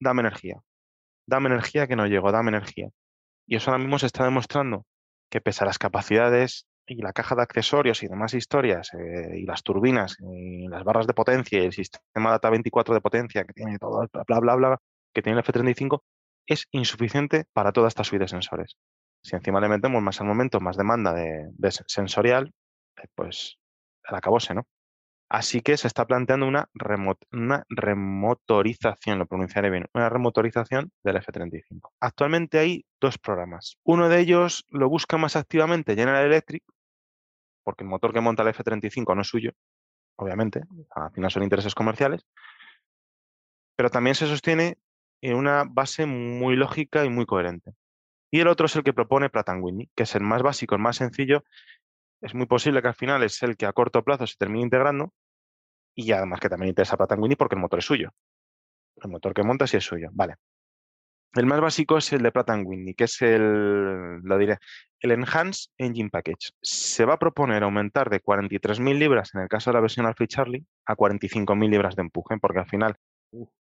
dame 0.00 0.20
energía, 0.20 0.62
dame 1.26 1.48
energía 1.48 1.86
que 1.86 1.96
no 1.96 2.06
llego, 2.06 2.32
dame 2.32 2.50
energía. 2.50 2.90
Y 3.46 3.56
eso 3.56 3.70
ahora 3.70 3.82
mismo 3.82 3.98
se 3.98 4.06
está 4.06 4.24
demostrando 4.24 4.86
que 5.30 5.40
pese 5.40 5.64
a 5.64 5.66
las 5.66 5.78
capacidades 5.78 6.66
y 6.86 7.02
la 7.02 7.12
caja 7.12 7.36
de 7.36 7.42
accesorios 7.42 8.02
y 8.02 8.08
demás 8.08 8.34
historias, 8.34 8.92
eh, 8.94 9.38
y 9.38 9.44
las 9.44 9.62
turbinas, 9.62 10.16
y 10.20 10.66
las 10.68 10.82
barras 10.84 11.06
de 11.06 11.14
potencia 11.14 11.60
y 11.60 11.66
el 11.66 11.72
sistema 11.72 12.30
Data 12.30 12.50
24 12.50 12.94
de 12.94 13.00
potencia 13.00 13.44
que 13.44 13.52
tiene 13.52 13.78
todo, 13.78 14.08
bla, 14.26 14.40
bla, 14.40 14.54
bla, 14.56 14.78
que 15.12 15.22
tiene 15.22 15.38
el 15.38 15.44
F35, 15.44 16.02
es 16.50 16.66
insuficiente 16.72 17.44
para 17.52 17.72
toda 17.72 17.86
esta 17.88 18.02
suite 18.02 18.24
de 18.24 18.28
sensores. 18.28 18.76
Si 19.22 19.36
encima 19.36 19.60
le 19.60 19.68
metemos 19.68 20.02
más 20.02 20.20
al 20.20 20.26
momento, 20.26 20.60
más 20.60 20.76
demanda 20.76 21.14
de, 21.14 21.52
sensorial, 21.86 22.52
eh, 22.96 23.06
pues 23.14 23.58
el 24.08 24.16
acabose, 24.16 24.54
¿no? 24.54 24.66
Así 25.28 25.60
que 25.60 25.76
se 25.76 25.86
está 25.86 26.06
planteando 26.06 26.48
una, 26.48 26.68
una 27.30 27.64
remotorización, 27.68 29.20
lo 29.20 29.26
pronunciaré 29.26 29.70
bien, 29.70 29.86
una 29.94 30.08
remotorización 30.08 30.90
del 31.04 31.18
F-35. 31.18 31.92
Actualmente 32.00 32.58
hay 32.58 32.84
dos 33.00 33.16
programas. 33.16 33.76
Uno 33.84 34.08
de 34.08 34.18
ellos 34.18 34.66
lo 34.70 34.88
busca 34.88 35.18
más 35.18 35.36
activamente 35.36 35.94
General 35.94 36.24
Electric, 36.24 36.64
porque 37.62 37.84
el 37.84 37.90
motor 37.90 38.12
que 38.12 38.20
monta 38.20 38.42
el 38.42 38.48
F-35 38.48 39.14
no 39.14 39.22
es 39.22 39.28
suyo, 39.28 39.52
obviamente, 40.16 40.62
al 40.96 41.12
final 41.12 41.30
son 41.30 41.44
intereses 41.44 41.76
comerciales, 41.76 42.26
pero 43.76 43.88
también 43.88 44.16
se 44.16 44.26
sostiene 44.26 44.78
en 45.22 45.36
una 45.36 45.64
base 45.68 46.06
muy 46.06 46.56
lógica 46.56 47.04
y 47.04 47.10
muy 47.10 47.26
coherente. 47.26 47.72
Y 48.30 48.40
el 48.40 48.48
otro 48.48 48.66
es 48.66 48.76
el 48.76 48.84
que 48.84 48.92
propone 48.92 49.30
Pratt 49.30 49.48
Whitney, 49.60 49.90
que 49.94 50.04
es 50.04 50.14
el 50.14 50.22
más 50.22 50.42
básico, 50.42 50.74
el 50.74 50.80
más 50.80 50.96
sencillo. 50.96 51.44
Es 52.20 52.34
muy 52.34 52.46
posible 52.46 52.80
que 52.82 52.88
al 52.88 52.94
final 52.94 53.22
es 53.22 53.42
el 53.42 53.56
que 53.56 53.66
a 53.66 53.72
corto 53.72 54.04
plazo 54.04 54.26
se 54.26 54.36
termine 54.36 54.62
integrando, 54.62 55.12
y 55.94 56.12
además 56.12 56.40
que 56.40 56.48
también 56.48 56.70
interesa 56.70 56.96
a 56.98 57.14
Whitney 57.14 57.36
porque 57.36 57.56
el 57.56 57.60
motor 57.60 57.78
es 57.78 57.84
suyo. 57.84 58.10
El 58.96 59.10
motor 59.10 59.34
que 59.34 59.42
monta 59.42 59.66
sí 59.66 59.76
es 59.76 59.84
suyo. 59.84 60.08
Vale. 60.12 60.36
El 61.34 61.46
más 61.46 61.60
básico 61.60 61.96
es 61.96 62.12
el 62.12 62.22
de 62.22 62.32
Pratt 62.32 62.50
Whitney, 62.64 62.94
que 62.94 63.04
es 63.04 63.22
el, 63.22 64.18
lo 64.18 64.36
diré, 64.36 64.58
el 64.98 65.12
Enhanced 65.12 65.70
Engine 65.78 66.10
Package. 66.10 66.50
Se 66.60 67.04
va 67.04 67.14
a 67.14 67.18
proponer 67.18 67.62
aumentar 67.62 68.10
de 68.10 68.20
43.000 68.20 68.98
libras 68.98 69.30
en 69.34 69.42
el 69.42 69.48
caso 69.48 69.70
de 69.70 69.74
la 69.74 69.80
versión 69.80 70.06
Alfie 70.06 70.26
Charlie 70.26 70.66
a 70.86 70.96
45.000 70.96 71.70
libras 71.70 71.94
de 71.94 72.02
empuje, 72.02 72.36
porque 72.40 72.58
al 72.58 72.66
final 72.66 72.96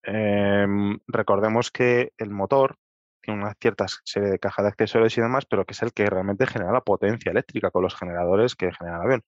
em, 0.06 0.99
recordemos 1.07 1.72
que 1.72 2.14
el 2.18 2.30
motor 2.30 2.77
tiene 3.22 3.41
una 3.41 3.56
cierta 3.60 3.86
serie 4.03 4.30
de 4.30 4.40
cajas 4.40 4.64
de 4.64 4.69
accesorios 4.69 5.18
y 5.18 5.22
demás, 5.22 5.45
pero 5.45 5.65
que 5.65 5.73
es 5.73 5.82
el 5.82 5.94
que 5.94 6.06
realmente 6.06 6.45
genera 6.48 6.72
la 6.72 6.82
potencia 6.82 7.32
eléctrica 7.32 7.72
con 7.72 7.84
los 7.84 7.95
generadores 7.95 8.56
que 8.56 8.72
genera 8.72 8.98
el 8.98 9.03
avión. 9.03 9.23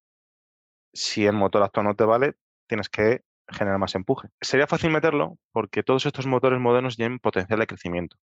Si 0.94 1.26
el 1.26 1.34
motor 1.34 1.64
actual 1.64 1.88
no 1.88 1.96
te 1.96 2.06
vale, 2.06 2.36
tienes 2.68 2.90
que 2.90 3.22
generar 3.50 3.80
más 3.80 3.96
empuje. 3.96 4.30
Sería 4.42 4.68
fácil 4.68 4.92
meterlo 4.92 5.38
porque 5.52 5.84
todos 5.84 6.06
estos 6.06 6.28
motores 6.28 6.60
modernos 6.60 6.98
tienen 6.98 7.20
potencial 7.20 7.60
de 7.60 7.68
crecimiento. 7.68 8.18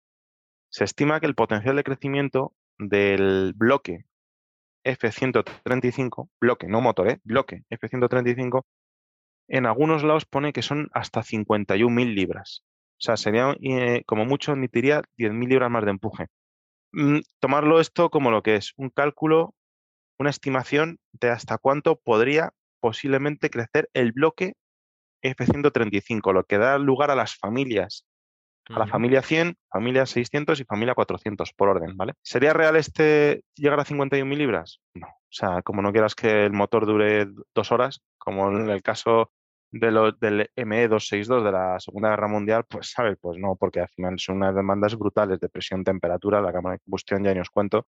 Se 0.70 0.84
estima 0.84 1.20
que 1.20 1.26
el 1.26 1.34
potencial 1.34 1.76
de 1.76 1.84
crecimiento 1.84 2.54
del 2.78 3.52
bloque 3.54 4.04
F135, 4.84 6.28
bloque, 6.40 6.66
no 6.66 6.80
motor, 6.80 7.08
¿eh? 7.08 7.20
bloque 7.24 7.64
F135, 7.70 8.64
en 9.48 9.66
algunos 9.66 10.02
lados 10.02 10.24
pone 10.24 10.52
que 10.52 10.62
son 10.62 10.88
hasta 10.92 11.22
51.000 11.22 12.14
libras. 12.14 12.62
O 12.92 13.04
sea, 13.04 13.16
sería 13.16 13.56
eh, 13.60 14.02
como 14.06 14.24
mucho 14.24 14.52
emitiría 14.52 15.02
10.000 15.18 15.48
libras 15.48 15.70
más 15.70 15.84
de 15.84 15.90
empuje. 15.90 16.26
Mm, 16.92 17.20
tomarlo 17.40 17.80
esto 17.80 18.10
como 18.10 18.30
lo 18.30 18.42
que 18.42 18.56
es, 18.56 18.72
un 18.76 18.90
cálculo, 18.90 19.54
una 20.18 20.30
estimación 20.30 20.98
de 21.12 21.30
hasta 21.30 21.58
cuánto 21.58 21.96
podría 21.96 22.52
posiblemente 22.80 23.50
crecer 23.50 23.88
el 23.94 24.12
bloque 24.12 24.54
F135, 25.22 26.32
lo 26.32 26.44
que 26.44 26.58
da 26.58 26.78
lugar 26.78 27.10
a 27.10 27.16
las 27.16 27.36
familias. 27.36 28.04
A 28.68 28.78
la 28.78 28.86
familia 28.86 29.22
100, 29.22 29.56
familia 29.68 30.06
600 30.06 30.60
y 30.60 30.64
familia 30.64 30.94
400 30.94 31.52
por 31.52 31.68
orden, 31.68 31.96
¿vale? 31.96 32.14
¿Sería 32.22 32.52
real 32.52 32.76
este 32.76 33.42
llegar 33.56 33.80
a 33.80 33.84
51.000 33.84 34.36
libras? 34.36 34.80
No. 34.94 35.08
O 35.08 35.34
sea, 35.34 35.62
como 35.62 35.82
no 35.82 35.90
quieras 35.90 36.14
que 36.14 36.44
el 36.46 36.52
motor 36.52 36.86
dure 36.86 37.26
dos 37.54 37.72
horas, 37.72 38.00
como 38.24 38.48
en 38.50 38.70
el 38.70 38.82
caso 38.82 39.32
de 39.72 39.90
lo, 39.90 40.12
del 40.12 40.50
ME262 40.54 41.42
de 41.42 41.52
la 41.52 41.80
Segunda 41.80 42.10
Guerra 42.10 42.28
Mundial, 42.28 42.64
pues, 42.68 42.90
¿sabes? 42.90 43.18
Pues 43.20 43.38
no, 43.38 43.56
porque 43.56 43.80
al 43.80 43.88
final 43.88 44.18
son 44.18 44.36
unas 44.36 44.54
demandas 44.54 44.96
brutales 44.96 45.40
de 45.40 45.48
presión, 45.48 45.82
temperatura, 45.82 46.40
la 46.40 46.52
cámara 46.52 46.74
de 46.74 46.80
combustión 46.80 47.24
ya 47.24 47.34
ni 47.34 47.40
os 47.40 47.50
cuento. 47.50 47.86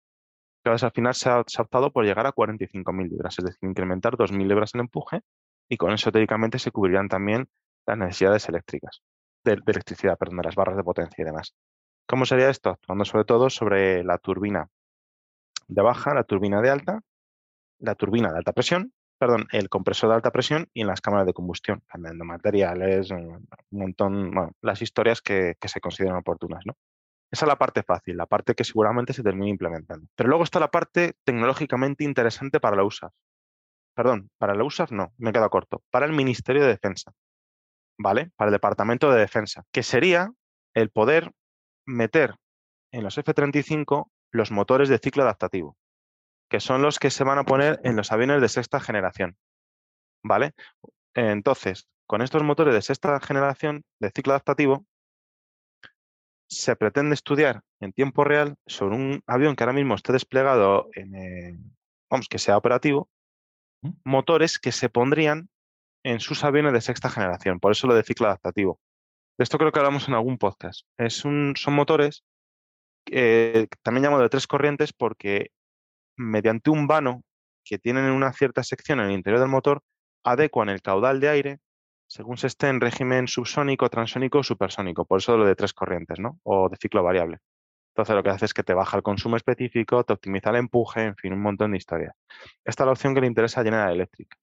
Entonces, 0.63 0.85
al 0.85 0.91
final 0.91 1.13
se 1.13 1.29
ha, 1.29 1.39
optado 1.41 1.91
por 1.91 2.05
llegar 2.05 2.25
a 2.25 2.31
45.000 2.31 3.09
libras, 3.09 3.37
es 3.37 3.45
decir, 3.45 3.59
incrementar 3.69 4.15
2.000 4.15 4.47
libras 4.47 4.73
en 4.73 4.81
empuje 4.81 5.21
y 5.69 5.77
con 5.77 5.91
eso 5.91 6.11
teóricamente 6.11 6.57
se 6.57 6.71
cubrirían 6.71 7.09
también 7.09 7.49
las 7.85 7.97
necesidades 7.97 8.47
eléctricas, 8.47 9.01
de, 9.43 9.53
electricidad, 9.65 10.17
perdón, 10.17 10.37
de 10.37 10.43
las 10.43 10.55
barras 10.55 10.77
de 10.77 10.83
potencia 10.83 11.21
y 11.21 11.25
demás. 11.25 11.53
¿Cómo 12.07 12.25
sería 12.25 12.49
esto? 12.49 12.69
Actuando 12.69 13.03
sobre 13.03 13.25
todo 13.25 13.49
sobre 13.49 14.03
la 14.05 14.17
turbina 14.17 14.69
de 15.67 15.81
baja, 15.81 16.13
la 16.13 16.23
turbina 16.23 16.61
de 16.61 16.69
alta, 16.69 17.01
la 17.79 17.95
turbina 17.95 18.31
de 18.31 18.37
alta 18.37 18.53
presión, 18.53 18.92
perdón, 19.23 19.47
el 19.53 19.69
compresor 19.69 20.09
de 20.09 20.15
alta 20.15 20.31
presión 20.31 20.67
y 20.73 20.81
en 20.81 20.87
las 20.87 20.99
cámaras 20.99 21.25
de 21.25 21.31
combustión, 21.31 21.81
cambiando 21.87 22.25
materiales, 22.25 23.09
un 23.09 23.47
montón, 23.71 24.31
bueno, 24.31 24.51
las 24.61 24.81
historias 24.81 25.21
que, 25.21 25.55
se 25.61 25.79
consideran 25.79 26.17
oportunas, 26.17 26.65
¿no? 26.65 26.75
Esa 27.31 27.45
es 27.45 27.47
la 27.47 27.57
parte 27.57 27.83
fácil, 27.83 28.17
la 28.17 28.25
parte 28.25 28.53
que 28.53 28.65
seguramente 28.65 29.13
se 29.13 29.23
termina 29.23 29.47
implementando. 29.47 30.09
Pero 30.13 30.27
luego 30.27 30.43
está 30.43 30.59
la 30.59 30.69
parte 30.71 31.13
tecnológicamente 31.23 32.03
interesante 32.03 32.59
para 32.59 32.75
la 32.75 32.83
USAF. 32.83 33.13
Perdón, 33.95 34.29
para 34.37 34.55
la 34.55 34.65
USAF 34.65 34.91
no, 34.91 35.13
me 35.17 35.31
queda 35.31 35.47
corto. 35.47 35.81
Para 35.89 36.05
el 36.05 36.11
Ministerio 36.11 36.63
de 36.63 36.67
Defensa. 36.67 37.13
¿Vale? 37.97 38.31
Para 38.35 38.49
el 38.49 38.53
Departamento 38.53 39.09
de 39.09 39.21
Defensa. 39.21 39.63
Que 39.71 39.83
sería 39.83 40.33
el 40.73 40.89
poder 40.89 41.31
meter 41.85 42.35
en 42.91 43.03
los 43.03 43.17
F-35 43.17 44.09
los 44.31 44.51
motores 44.51 44.89
de 44.89 44.97
ciclo 44.97 45.23
adaptativo, 45.23 45.77
que 46.53 46.59
son 46.59 46.83
los 46.83 46.99
que 46.99 47.09
se 47.09 47.23
van 47.23 47.39
a 47.39 47.45
poner 47.45 47.81
en 47.83 47.95
los 47.95 48.11
aviones 48.11 48.39
de 48.39 48.47
sexta 48.47 48.79
generación. 48.79 49.35
¿Vale? 50.23 50.53
Entonces, 51.15 51.89
con 52.05 52.21
estos 52.21 52.43
motores 52.43 52.75
de 52.75 52.83
sexta 52.83 53.19
generación 53.21 53.83
de 53.99 54.11
ciclo 54.11 54.33
adaptativo, 54.33 54.85
se 56.47 56.75
pretende 56.75 57.15
estudiar 57.15 57.61
en 57.79 57.91
tiempo 57.91 58.23
real 58.23 58.55
sobre 58.67 58.95
un 58.95 59.23
avión 59.25 59.55
que 59.55 59.63
ahora 59.63 59.73
mismo 59.73 59.95
esté 59.95 60.13
desplegado, 60.13 60.89
en, 60.93 61.75
vamos, 62.07 62.27
que 62.29 62.37
sea 62.37 62.55
operativo, 62.55 63.09
motores 64.03 64.59
que 64.59 64.71
se 64.71 64.89
pondrían 64.89 65.49
en 66.03 66.19
sus 66.19 66.43
aviones 66.43 66.73
de 66.73 66.81
sexta 66.81 67.09
generación. 67.09 67.59
Por 67.59 67.71
eso 67.71 67.87
lo 67.87 67.95
de 67.95 68.03
ciclo 68.03 68.27
adaptativo. 68.27 68.79
De 69.39 69.43
esto 69.43 69.57
creo 69.57 69.71
que 69.71 69.79
hablamos 69.79 70.07
en 70.07 70.13
algún 70.13 70.37
podcast. 70.37 70.85
Es 70.99 71.25
un, 71.25 71.55
son 71.57 71.73
motores 71.73 72.23
también 73.81 74.03
llamo 74.03 74.19
de 74.19 74.29
tres 74.29 74.47
corrientes 74.47 74.93
porque 74.93 75.51
mediante 76.15 76.69
un 76.69 76.87
vano 76.87 77.23
que 77.63 77.77
tienen 77.77 78.05
una 78.11 78.33
cierta 78.33 78.63
sección 78.63 78.99
en 78.99 79.07
el 79.07 79.11
interior 79.13 79.39
del 79.39 79.49
motor, 79.49 79.81
adecuan 80.23 80.69
el 80.69 80.81
caudal 80.81 81.19
de 81.19 81.29
aire 81.29 81.59
según 82.07 82.37
se 82.37 82.45
esté 82.45 82.67
en 82.67 82.79
régimen 82.79 83.27
subsónico, 83.27 83.89
transónico 83.89 84.39
o 84.39 84.43
supersónico. 84.43 85.05
Por 85.05 85.19
eso 85.19 85.35
lo 85.35 85.45
de 85.45 85.55
tres 85.55 85.73
corrientes, 85.73 86.19
¿no? 86.19 86.39
O 86.43 86.69
de 86.69 86.77
ciclo 86.77 87.01
variable. 87.01 87.39
Entonces 87.93 88.15
lo 88.15 88.21
que 88.21 88.29
hace 88.29 88.45
es 88.45 88.53
que 88.53 88.63
te 88.63 88.75
baja 88.75 88.97
el 88.97 89.03
consumo 89.03 89.35
específico, 89.35 90.03
te 90.03 90.13
optimiza 90.13 90.51
el 90.51 90.57
empuje, 90.57 91.01
en 91.01 91.15
fin, 91.15 91.33
un 91.33 91.41
montón 91.41 91.71
de 91.71 91.77
historias. 91.77 92.15
Esta 92.63 92.83
es 92.83 92.85
la 92.85 92.91
opción 92.91 93.15
que 93.15 93.21
le 93.21 93.27
interesa 93.27 93.61
a 93.61 93.63
General 93.63 93.91
Electric. 93.91 94.35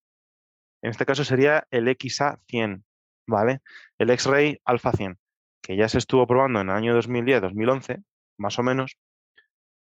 En 0.82 0.90
este 0.90 1.06
caso 1.06 1.24
sería 1.24 1.66
el 1.70 1.86
XA100, 1.86 2.82
¿vale? 3.26 3.60
El 3.98 4.10
X-Ray 4.10 4.60
Alpha 4.64 4.92
100, 4.92 5.18
que 5.62 5.76
ya 5.76 5.88
se 5.88 5.98
estuvo 5.98 6.26
probando 6.26 6.60
en 6.60 6.70
el 6.70 6.74
año 6.74 6.98
2010-2011, 6.98 8.02
más 8.38 8.58
o 8.58 8.62
menos, 8.62 8.96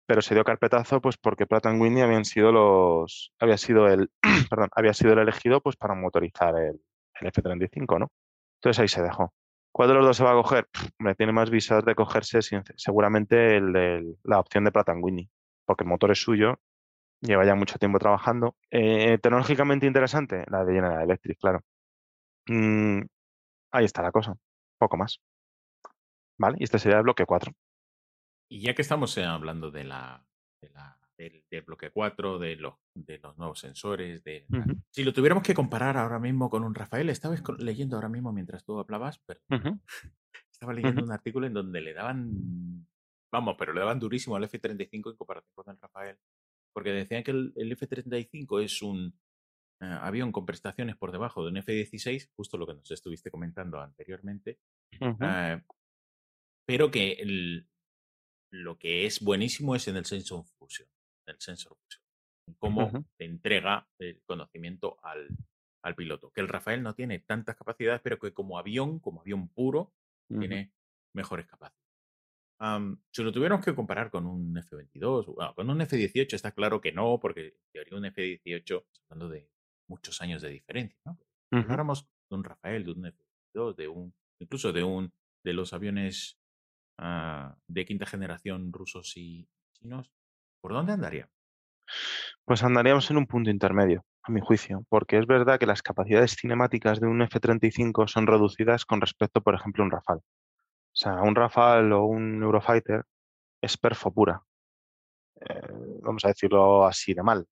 pero 0.07 0.23
se 0.23 0.35
dio 0.35 0.45
carpetazo 0.45 1.01
pues 1.01 1.17
porque 1.17 1.47
Pratt 1.47 1.67
Whitney 1.67 2.03
habían 2.03 2.25
sido 2.25 2.53
los 2.53 3.33
había 3.39 3.59
sido 3.59 3.89
el 3.89 4.11
perdón, 4.51 4.71
había 4.73 4.95
sido 4.95 5.13
el 5.13 5.19
elegido 5.21 5.61
pues 5.61 5.77
para 5.77 5.95
motorizar 5.95 6.55
el, 6.57 6.81
el 7.21 7.27
F-35, 7.29 7.99
¿no? 7.99 8.13
Entonces 8.61 8.81
ahí 8.81 8.89
se 8.89 9.03
dejó. 9.03 9.33
¿Cuál 9.73 9.89
de 9.91 9.95
los 9.95 10.07
dos 10.07 10.17
se 10.17 10.25
va 10.25 10.33
a 10.33 10.35
coger? 10.43 10.69
Me 10.99 11.15
tiene 11.15 11.33
más 11.33 11.51
visas 11.51 11.85
de 11.85 11.95
cogerse 11.95 12.41
seguramente 12.77 13.61
la 13.61 14.41
opción 14.41 14.65
de 14.65 14.73
Pratt 14.73 14.89
Whitney, 15.01 15.29
porque 15.67 15.85
el 15.85 15.91
motor 15.91 16.11
es 16.13 16.21
suyo, 16.21 16.59
lleva 17.21 17.45
ya 17.45 17.55
mucho 17.55 17.79
tiempo 17.79 17.99
trabajando. 17.99 18.57
Eh, 18.71 19.19
tecnológicamente 19.19 19.87
interesante, 19.87 20.45
la 20.49 20.65
de 20.65 20.75
General 20.75 21.03
Electric, 21.03 21.39
claro. 21.39 21.61
Mm, 22.49 23.03
ahí 23.73 23.85
está 23.85 24.03
la 24.03 24.13
cosa, 24.13 24.35
poco 24.79 24.97
más. 24.97 25.21
¿Vale? 26.39 26.57
Y 26.61 26.65
este 26.65 26.79
sería 26.79 26.99
el 26.99 27.05
bloque 27.05 27.27
4. 27.27 27.53
Y 28.49 28.61
ya 28.61 28.75
que 28.75 28.83
estamos 28.83 29.17
eh, 29.19 29.25
hablando 29.25 29.71
de 29.71 29.85
la, 29.85 30.25
de 30.61 30.71
la 30.71 30.99
del, 31.17 31.43
bloque 31.67 31.91
4, 31.91 32.39
de 32.39 32.57
los, 32.57 32.75
de 32.95 33.19
los 33.19 33.37
nuevos 33.39 33.59
sensores. 33.59 34.23
De, 34.23 34.47
Si 34.91 35.05
lo 35.05 35.13
tuviéramos 35.13 35.43
que 35.43 35.55
comparar 35.55 35.97
ahora 35.97 36.19
mismo 36.19 36.51
con 36.51 36.65
un 36.65 36.75
Rafael, 36.75 37.09
estaba 37.11 37.37
leyendo 37.59 37.97
ahora 37.97 38.09
mismo 38.09 38.33
mientras 38.33 38.65
tú 38.65 38.79
hablabas, 38.79 39.21
pero 39.27 39.41
estaba 40.53 40.73
leyendo 40.73 41.03
un 41.03 41.13
artículo 41.13 41.47
en 41.47 41.55
donde 41.55 41.81
le 41.81 41.95
daban, 41.95 42.87
vamos, 43.33 43.57
pero 43.59 43.73
le 43.73 43.81
daban 43.81 43.99
durísimo 43.99 44.37
al 44.37 44.45
F-35 44.45 45.11
en 45.11 45.17
comparación 45.17 45.53
con 45.55 45.75
el 45.75 45.81
Rafael, 45.81 46.19
porque 46.75 46.93
decían 46.93 47.23
que 47.23 47.31
el, 47.31 47.73
F-35 47.73 48.63
es 48.63 48.83
un 48.83 49.19
eh, 49.81 49.99
avión 50.01 50.33
con 50.33 50.47
prestaciones 50.47 50.97
por 50.97 51.13
debajo 51.13 51.43
de 51.43 51.51
un 51.51 51.57
F-16, 51.59 52.31
justo 52.37 52.59
lo 52.59 52.67
que 52.67 52.75
nos 52.75 52.91
estuviste 52.91 53.31
comentando 53.31 53.81
anteriormente, 53.81 54.59
eh, 55.01 55.63
pero 56.67 56.91
que 56.91 57.13
el, 57.13 57.69
lo 58.63 58.79
que 58.79 59.07
es 59.07 59.21
buenísimo 59.21 59.75
es 59.75 59.89
en 59.89 59.97
el 59.97 60.05
Sensor 60.05 60.45
Fusion 60.59 60.89
el 61.27 61.41
sensor 61.41 61.77
cómo 62.59 63.05
te 63.17 63.25
entrega 63.25 63.89
el 63.99 64.23
conocimiento 64.25 64.99
al, 65.03 65.29
piloto. 65.97 66.33
Que 66.33 66.41
el 66.41 66.49
Rafael 66.49 66.83
no 66.83 66.95
tiene 66.95 67.21
tantas 67.21 67.55
capacidades, 67.55 68.01
pero 68.03 68.19
que 68.19 68.33
como 68.33 68.59
avión, 68.59 68.99
como 68.99 69.21
avión 69.21 69.49
puro, 69.49 69.93
tiene 70.29 70.73
mejores 71.15 71.47
capacidades. 71.47 71.79
si 73.13 73.23
lo 73.23 73.31
tuviéramos 73.31 73.65
que 73.65 73.75
comparar 73.75 74.11
con 74.11 74.27
un 74.27 74.57
F-22, 74.59 75.55
con 75.55 75.71
un 75.71 75.81
F-18 75.81 76.35
está 76.35 76.51
claro 76.51 76.81
que 76.81 76.91
no, 76.91 77.21
porque 77.21 77.47
en 77.47 77.55
teoría 77.73 77.99
un 77.99 78.05
F-18, 78.07 78.85
hablando 79.09 79.29
de 79.29 79.49
muchos 79.89 80.21
años 80.21 80.43
de 80.43 80.51
diferencia, 80.51 80.99
¿no? 81.05 81.17
Si 81.53 81.57
habláramos 81.57 82.09
de 82.29 82.37
un 82.37 82.43
Rafael, 82.43 82.85
de 82.85 82.91
un 82.91 83.07
F-22, 83.07 83.77
de 83.77 83.89
un, 83.89 84.15
incluso 84.41 84.73
de 84.73 84.83
un 84.83 85.13
de 85.45 85.53
los 85.53 85.73
aviones 85.73 86.41
de 86.99 87.85
quinta 87.85 88.07
generación 88.07 88.73
rusos 88.73 89.17
y 89.17 89.49
chinos, 89.73 90.11
¿Por 90.67 90.73
dónde 90.73 90.95
andaría? 90.95 91.29
Pues 92.45 92.65
andaríamos 92.65 93.09
en 93.13 93.19
un 93.19 93.27
punto 93.27 93.51
intermedio, 93.51 94.05
a 94.23 94.33
mi 94.33 94.41
juicio, 94.41 94.85
porque 94.89 95.17
es 95.17 95.27
verdad 95.27 95.61
que 95.61 95.67
las 95.67 95.81
capacidades 95.81 96.35
cinemáticas 96.35 96.99
de 96.99 97.07
un 97.07 97.23
F-35 97.23 98.09
son 98.09 98.27
reducidas 98.27 98.85
con 98.85 99.01
respecto, 99.01 99.41
por 99.41 99.55
ejemplo, 99.55 99.85
a 99.85 99.87
un 99.87 99.93
Rafale. 99.93 100.21
O 100.21 100.99
sea, 100.99 101.23
un 101.23 101.37
Rafale 101.37 101.95
o 101.95 102.05
un 102.05 102.43
Eurofighter 102.43 103.05
es 103.61 103.77
perfo 103.77 104.13
pura. 104.13 104.43
Eh, 105.41 106.01
vamos 106.03 106.25
a 106.25 106.29
decirlo 106.29 106.85
así 106.85 107.15
de 107.15 107.23
mal, 107.23 107.47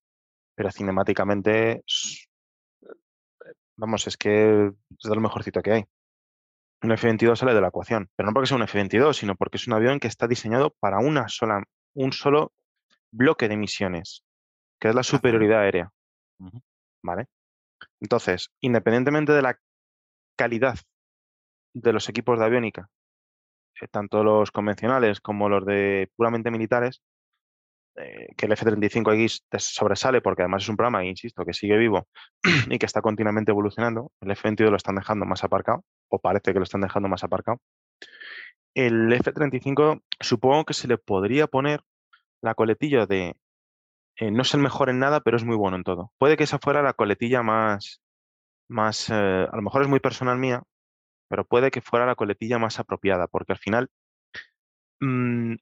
pero 0.55 0.71
cinemáticamente 0.71 1.83
vamos, 3.77 4.07
es 4.07 4.17
que 4.17 4.67
es 4.67 5.09
de 5.09 5.15
lo 5.15 5.21
mejorcito 5.21 5.61
que 5.61 5.71
hay. 5.71 5.85
Un 6.85 6.91
F-22 6.91 7.35
sale 7.35 7.55
de 7.55 7.61
la 7.61 7.69
ecuación, 7.69 8.11
pero 8.15 8.27
no 8.27 8.33
porque 8.33 8.45
sea 8.45 8.57
un 8.57 8.63
F-22, 8.63 9.13
sino 9.13 9.35
porque 9.35 9.57
es 9.57 9.65
un 9.65 9.73
avión 9.73 9.99
que 9.99 10.07
está 10.07 10.27
diseñado 10.27 10.69
para 10.79 10.99
una 10.99 11.27
sola, 11.27 11.63
un 11.95 12.13
solo 12.13 12.53
bloque 13.11 13.49
de 13.49 13.57
misiones, 13.57 14.23
que 14.79 14.89
es 14.89 14.95
la 14.95 15.01
superioridad 15.01 15.61
aérea. 15.61 15.89
¿Vale? 17.03 17.25
Entonces, 17.99 18.51
independientemente 18.61 19.31
de 19.31 19.41
la 19.41 19.59
calidad 20.37 20.77
de 21.73 21.91
los 21.91 22.07
equipos 22.07 22.37
de 22.37 22.45
aviónica, 22.45 22.87
eh, 23.81 23.87
tanto 23.87 24.23
los 24.23 24.51
convencionales 24.51 25.21
como 25.21 25.49
los 25.49 25.65
de 25.65 26.11
puramente 26.15 26.51
militares, 26.51 27.01
eh, 27.97 28.27
que 28.35 28.45
el 28.45 28.51
F-35X 28.51 29.43
sobresale 29.57 30.21
porque 30.21 30.41
además 30.43 30.63
es 30.63 30.69
un 30.69 30.77
programa, 30.77 31.05
insisto, 31.05 31.45
que 31.45 31.53
sigue 31.53 31.77
vivo 31.77 32.07
y 32.69 32.77
que 32.77 32.85
está 32.85 33.01
continuamente 33.01 33.51
evolucionando. 33.51 34.11
El 34.21 34.31
F-22 34.31 34.69
lo 34.69 34.75
están 34.75 34.95
dejando 34.95 35.25
más 35.25 35.43
aparcado, 35.43 35.83
o 36.09 36.19
parece 36.19 36.53
que 36.53 36.59
lo 36.59 36.63
están 36.63 36.81
dejando 36.81 37.07
más 37.07 37.23
aparcado. 37.23 37.59
El 38.73 39.11
F-35 39.13 40.01
supongo 40.19 40.65
que 40.65 40.73
se 40.73 40.87
le 40.87 40.97
podría 40.97 41.47
poner 41.47 41.81
la 42.41 42.53
coletilla 42.53 43.05
de 43.05 43.35
eh, 44.17 44.31
no 44.31 44.43
es 44.43 44.53
el 44.53 44.61
mejor 44.61 44.89
en 44.89 44.99
nada, 44.99 45.21
pero 45.21 45.37
es 45.37 45.43
muy 45.43 45.55
bueno 45.55 45.77
en 45.77 45.83
todo. 45.83 46.11
Puede 46.17 46.37
que 46.37 46.43
esa 46.43 46.59
fuera 46.59 46.81
la 46.81 46.93
coletilla 46.93 47.43
más, 47.43 48.01
más 48.69 49.09
eh, 49.09 49.13
a 49.13 49.55
lo 49.55 49.61
mejor 49.61 49.81
es 49.81 49.87
muy 49.87 49.99
personal 49.99 50.37
mía, 50.37 50.63
pero 51.29 51.45
puede 51.45 51.71
que 51.71 51.81
fuera 51.81 52.05
la 52.05 52.15
coletilla 52.15 52.59
más 52.59 52.79
apropiada, 52.79 53.27
porque 53.27 53.53
al 53.53 53.59
final 53.59 53.89
mm, 55.01 55.55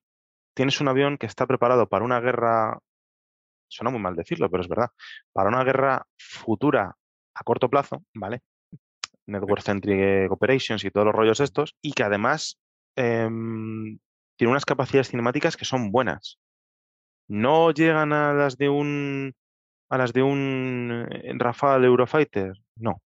tienes 0.54 0.80
un 0.82 0.88
avión 0.88 1.18
que 1.18 1.26
está 1.26 1.48
preparado 1.48 1.88
para 1.88 2.06
una 2.06 2.20
guerra, 2.20 2.80
suena 3.68 3.92
muy 3.92 4.00
mal 4.00 4.16
decirlo, 4.16 4.50
pero 4.50 4.62
es 4.62 4.70
verdad, 4.70 4.90
para 5.32 5.50
una 5.50 5.64
guerra 5.64 6.06
futura 6.18 6.96
a 7.36 7.44
corto 7.44 7.70
plazo, 7.70 8.04
¿vale? 8.14 8.42
Network 9.26 9.64
Centric 9.64 10.32
Operations 10.32 10.84
y 10.84 10.92
todos 10.92 11.06
los 11.06 11.16
rollos 11.16 11.40
estos, 11.40 11.76
y 11.82 11.94
que 11.94 12.04
además 12.04 12.60
em, 12.96 14.00
tiene 14.36 14.52
unas 14.52 14.66
capacidades 14.66 15.10
cinemáticas 15.10 15.58
que 15.58 15.66
son 15.66 15.92
buenas. 15.92 16.40
No 17.28 17.72
llegan 17.72 18.14
a 18.14 18.34
las 18.34 18.58
de 18.58 18.70
un 18.70 19.34
a 19.90 19.98
las 19.98 20.14
de 20.14 20.24
un 20.24 21.08
eh, 21.12 21.34
Rafale 21.38 21.88
Eurofighter, 21.88 22.54
no, 22.76 23.02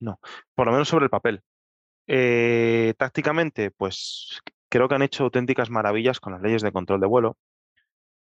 no, 0.00 0.20
por 0.54 0.66
lo 0.66 0.72
menos 0.72 0.88
sobre 0.88 1.04
el 1.04 1.10
papel. 1.10 1.42
Eh, 2.06 2.94
tácticamente, 2.98 3.70
pues 3.70 4.40
creo 4.68 4.88
que 4.88 4.94
han 4.94 5.02
hecho 5.02 5.24
auténticas 5.24 5.70
maravillas 5.70 6.20
con 6.20 6.32
las 6.32 6.42
leyes 6.42 6.62
de 6.62 6.72
control 6.72 7.00
de 7.00 7.06
vuelo, 7.06 7.36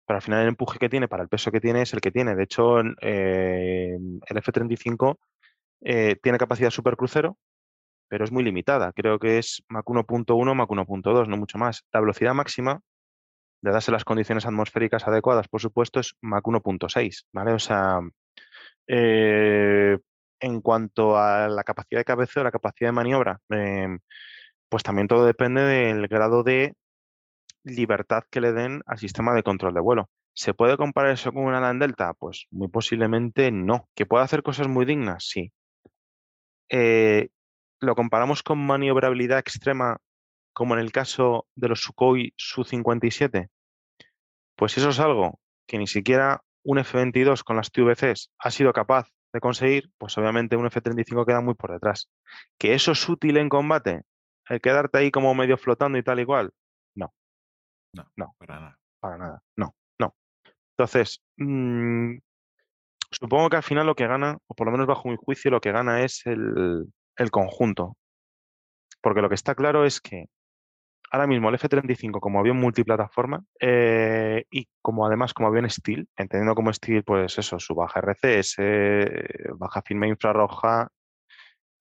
pero 0.05 0.17
al 0.17 0.21
final 0.21 0.41
el 0.41 0.47
empuje 0.49 0.79
que 0.79 0.89
tiene 0.89 1.07
para 1.07 1.23
el 1.23 1.29
peso 1.29 1.51
que 1.51 1.61
tiene 1.61 1.83
es 1.83 1.93
el 1.93 2.01
que 2.01 2.11
tiene. 2.11 2.35
De 2.35 2.43
hecho, 2.43 2.79
eh, 3.01 3.95
el 4.27 4.37
F-35 4.37 5.17
eh, 5.81 6.15
tiene 6.21 6.37
capacidad 6.37 6.71
supercrucero, 6.71 7.37
pero 8.07 8.25
es 8.25 8.31
muy 8.31 8.43
limitada. 8.43 8.91
Creo 8.93 9.19
que 9.19 9.37
es 9.37 9.63
Mach 9.69 9.85
1.1, 9.85 10.55
Mach 10.55 10.69
1.2, 10.69 11.27
no 11.27 11.37
mucho 11.37 11.57
más. 11.59 11.85
La 11.93 11.99
velocidad 11.99 12.33
máxima, 12.33 12.81
de 13.61 13.71
darse 13.71 13.91
las 13.91 14.05
condiciones 14.05 14.45
atmosféricas 14.45 15.07
adecuadas, 15.07 15.47
por 15.47 15.61
supuesto, 15.61 15.99
es 15.99 16.15
Mach 16.21 16.43
1.6, 16.43 17.25
¿vale? 17.31 17.53
O 17.53 17.59
sea, 17.59 17.99
en 18.87 20.61
cuanto 20.61 21.17
a 21.17 21.47
la 21.47 21.63
capacidad 21.63 21.99
de 21.99 22.05
cabeceo, 22.05 22.43
la 22.43 22.51
capacidad 22.51 22.89
de 22.89 22.93
maniobra, 22.93 23.39
em, 23.49 23.99
pues 24.69 24.83
también 24.83 25.07
todo 25.07 25.25
depende 25.25 25.61
del 25.61 26.07
grado 26.07 26.43
de 26.43 26.75
libertad 27.63 28.23
que 28.29 28.41
le 28.41 28.53
den 28.53 28.81
al 28.85 28.99
sistema 28.99 29.33
de 29.33 29.43
control 29.43 29.73
de 29.73 29.81
vuelo. 29.81 30.09
¿Se 30.33 30.53
puede 30.53 30.77
comparar 30.77 31.11
eso 31.11 31.33
con 31.33 31.43
un 31.43 31.53
Alan 31.53 31.79
Delta? 31.79 32.13
Pues 32.13 32.45
muy 32.51 32.69
posiblemente 32.69 33.51
no. 33.51 33.89
¿Que 33.95 34.05
puede 34.05 34.23
hacer 34.23 34.43
cosas 34.43 34.67
muy 34.67 34.85
dignas? 34.85 35.25
Sí. 35.27 35.51
Eh, 36.69 37.29
¿Lo 37.81 37.95
comparamos 37.95 38.43
con 38.43 38.65
maniobrabilidad 38.65 39.39
extrema 39.39 39.97
como 40.53 40.75
en 40.75 40.81
el 40.81 40.91
caso 40.91 41.47
de 41.55 41.69
los 41.69 41.81
Sukhoi 41.81 42.33
Su-57? 42.37 43.49
Pues 44.55 44.77
eso 44.77 44.89
es 44.89 44.99
algo 44.99 45.39
que 45.67 45.77
ni 45.77 45.87
siquiera 45.87 46.41
un 46.63 46.79
F-22 46.79 47.43
con 47.43 47.55
las 47.55 47.71
TVCs 47.71 48.31
ha 48.37 48.51
sido 48.51 48.73
capaz 48.73 49.07
de 49.33 49.39
conseguir, 49.39 49.91
pues 49.97 50.17
obviamente 50.17 50.55
un 50.55 50.65
F-35 50.67 51.25
queda 51.25 51.41
muy 51.41 51.53
por 51.53 51.71
detrás. 51.71 52.09
¿Que 52.57 52.73
eso 52.73 52.91
es 52.91 53.07
útil 53.07 53.37
en 53.37 53.49
combate? 53.49 54.01
¿El 54.49 54.61
quedarte 54.61 54.97
ahí 54.97 55.11
como 55.11 55.33
medio 55.35 55.57
flotando 55.57 55.97
y 55.97 56.03
tal 56.03 56.19
igual? 56.19 56.51
No. 56.95 57.13
No, 57.93 58.11
no. 58.15 58.35
Para 58.37 58.59
nada. 58.59 58.79
Para 58.99 59.17
nada. 59.17 59.43
No, 59.55 59.75
no. 59.99 60.15
Entonces, 60.77 61.21
mm, 61.37 62.17
supongo 63.11 63.49
que 63.49 63.57
al 63.57 63.63
final 63.63 63.85
lo 63.85 63.95
que 63.95 64.07
gana, 64.07 64.37
o 64.47 64.55
por 64.55 64.65
lo 64.67 64.71
menos 64.71 64.87
bajo 64.87 65.09
mi 65.09 65.15
juicio, 65.15 65.51
lo 65.51 65.61
que 65.61 65.71
gana 65.71 66.03
es 66.03 66.25
el, 66.25 66.91
el 67.15 67.31
conjunto. 67.31 67.95
Porque 69.01 69.21
lo 69.21 69.29
que 69.29 69.35
está 69.35 69.55
claro 69.55 69.85
es 69.85 70.01
que 70.01 70.25
ahora 71.11 71.27
mismo 71.27 71.49
el 71.49 71.55
F-35 71.55 72.19
como 72.19 72.39
avión 72.39 72.57
multiplataforma 72.57 73.43
eh, 73.59 74.45
y 74.51 74.67
como 74.81 75.05
además 75.05 75.33
como 75.33 75.47
avión 75.47 75.69
Steel, 75.69 76.07
entendiendo 76.17 76.55
como 76.55 76.73
Steel, 76.73 77.03
pues 77.03 77.37
eso, 77.37 77.59
su 77.59 77.75
baja 77.75 77.99
RCS, 77.99 78.57
baja 79.57 79.81
firme 79.81 80.07
infrarroja, 80.07 80.89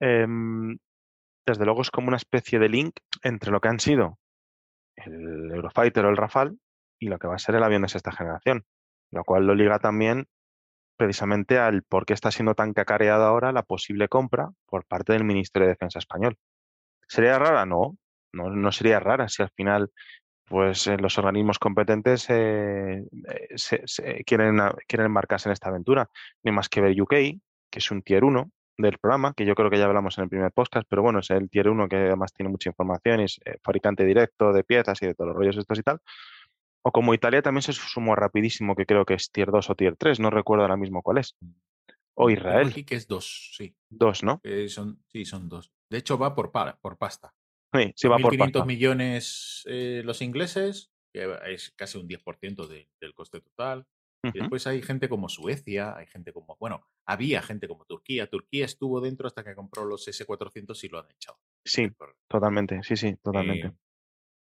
em, 0.01 0.79
desde 1.53 1.65
luego 1.65 1.83
es 1.83 1.91
como 1.91 2.09
una 2.09 2.17
especie 2.17 2.59
de 2.59 2.69
link 2.69 2.97
entre 3.23 3.51
lo 3.51 3.61
que 3.61 3.69
han 3.69 3.81
sido 3.81 4.19
el 4.97 5.51
Eurofighter 5.53 6.05
o 6.05 6.11
el 6.11 6.17
Rafale 6.17 6.57
y 6.99 7.09
lo 7.09 7.19
que 7.19 7.29
va 7.29 7.37
a 7.37 7.39
ser 7.39 7.55
el 7.55 7.63
avión 7.63 7.83
de 7.83 7.89
sexta 7.89 8.13
generación, 8.13 8.65
lo 9.11 9.25
cual 9.25 9.47
lo 9.47 9.55
liga 9.55 9.79
también 9.79 10.27
precisamente 10.97 11.59
al 11.59 11.85
por 11.85 12.05
qué 12.05 12.13
está 12.13 12.31
siendo 12.31 12.55
tan 12.55 12.73
cacareada 12.73 13.29
ahora 13.29 13.53
la 13.53 13.63
posible 13.63 14.09
compra 14.09 14.51
por 14.67 14.85
parte 14.85 15.13
del 15.13 15.25
Ministerio 15.25 15.67
de 15.67 15.75
Defensa 15.75 16.01
español. 16.01 16.37
¿Sería 17.07 17.39
rara? 17.39 17.65
No, 17.65 17.97
no, 18.33 18.51
no 18.51 18.73
sería 18.73 18.99
rara 19.01 19.29
si 19.29 19.43
al 19.43 19.51
final 19.51 19.93
pues 20.49 20.87
eh, 20.87 20.97
los 20.97 21.19
organismos 21.19 21.59
competentes 21.59 22.29
eh, 22.31 23.05
eh, 23.29 23.49
se, 23.55 24.25
quieren, 24.25 24.59
quieren 24.87 25.07
embarcarse 25.07 25.49
en 25.49 25.53
esta 25.53 25.69
aventura. 25.69 26.09
Ni 26.43 26.53
más 26.53 26.69
que 26.69 26.81
ver 26.81 27.01
UK, 27.01 27.11
que 27.11 27.79
es 27.79 27.91
un 27.91 28.03
tier 28.03 28.25
1 28.25 28.51
del 28.79 28.99
programa, 28.99 29.35
que 29.35 29.45
yo 29.45 29.55
creo 29.55 29.71
que 29.71 29.79
ya 29.79 29.85
hablamos 29.85 30.17
en 30.19 30.25
el 30.25 30.31
primer 30.31 30.53
podcast, 30.53 30.87
pero 30.89 31.03
bueno, 31.03 31.19
es 31.19 31.31
el 31.31 31.51
tier 31.51 31.69
1 31.69 31.89
que 31.89 31.97
además 31.97 32.33
tiene 32.33 32.51
mucha 32.51 32.71
información, 32.71 33.21
es 33.21 33.41
fabricante 33.63 34.05
directo 34.05 34.53
de 34.53 34.65
piezas 34.65 35.03
y 35.03 35.07
de 35.07 35.15
todos 35.15 35.29
los 35.29 35.37
rollos 35.37 35.57
estos 35.57 35.79
y 35.79 35.83
tal. 35.83 36.01
O 36.83 36.93
como 36.93 37.13
Italia 37.13 37.43
también 37.43 37.63
se 37.63 37.73
sumó 37.73 38.15
rapidísimo, 38.15 38.77
que 38.77 38.87
creo 38.87 39.05
que 39.05 39.15
es 39.15 39.31
tier 39.31 39.51
2 39.51 39.71
o 39.71 39.75
tier 39.75 39.97
3, 39.97 40.21
no 40.21 40.31
recuerdo 40.31 40.63
ahora 40.63 40.77
mismo 40.77 41.03
cuál 41.03 41.19
es. 41.19 41.37
O 42.15 42.31
Israel. 42.31 42.69
Aquí 42.69 42.85
que 42.85 42.95
es 42.95 43.07
2, 43.07 43.53
sí. 43.57 43.75
2, 43.91 44.23
¿no? 44.23 44.41
son, 44.69 45.03
sí, 45.09 45.25
son 45.25 45.49
2. 45.49 45.73
De 45.91 45.99
hecho, 45.99 46.19
va 46.19 46.35
por, 46.35 46.51
por 46.81 46.99
pasta. 46.99 47.35
Sí, 47.73 47.93
sí 47.95 48.09
va 48.09 48.19
por 48.19 48.35
1.500 48.35 48.67
millones 48.67 49.65
eh, 49.67 50.03
los 50.05 50.23
ingleses, 50.23 50.91
que 51.13 51.37
es 51.47 51.73
casi 51.77 51.99
un 51.99 52.09
10% 52.09 52.67
del 52.67 53.15
coste 53.15 53.41
total. 53.41 53.87
Y 54.23 54.39
después 54.39 54.67
hay 54.67 54.83
gente 54.83 55.09
como 55.09 55.29
Suecia, 55.29 55.97
hay 55.97 56.07
gente 56.07 56.33
como, 56.33 56.57
bueno, 56.59 56.85
había 57.07 57.41
gente 57.41 57.69
como 57.69 57.85
Turquía. 57.85 58.29
Turquía 58.29 58.65
estuvo 58.65 59.01
dentro 59.01 59.29
hasta 59.29 59.45
que 59.45 59.55
compró 59.55 59.85
los 59.85 60.07
S400 60.09 60.83
y 60.85 60.89
lo 60.89 60.99
han 60.99 61.11
echado. 61.11 61.39
Sí, 61.65 61.89
totalmente, 62.27 62.83
sí, 62.83 62.97
sí, 62.97 63.15
totalmente. 63.23 63.69
Eh, 63.69 63.75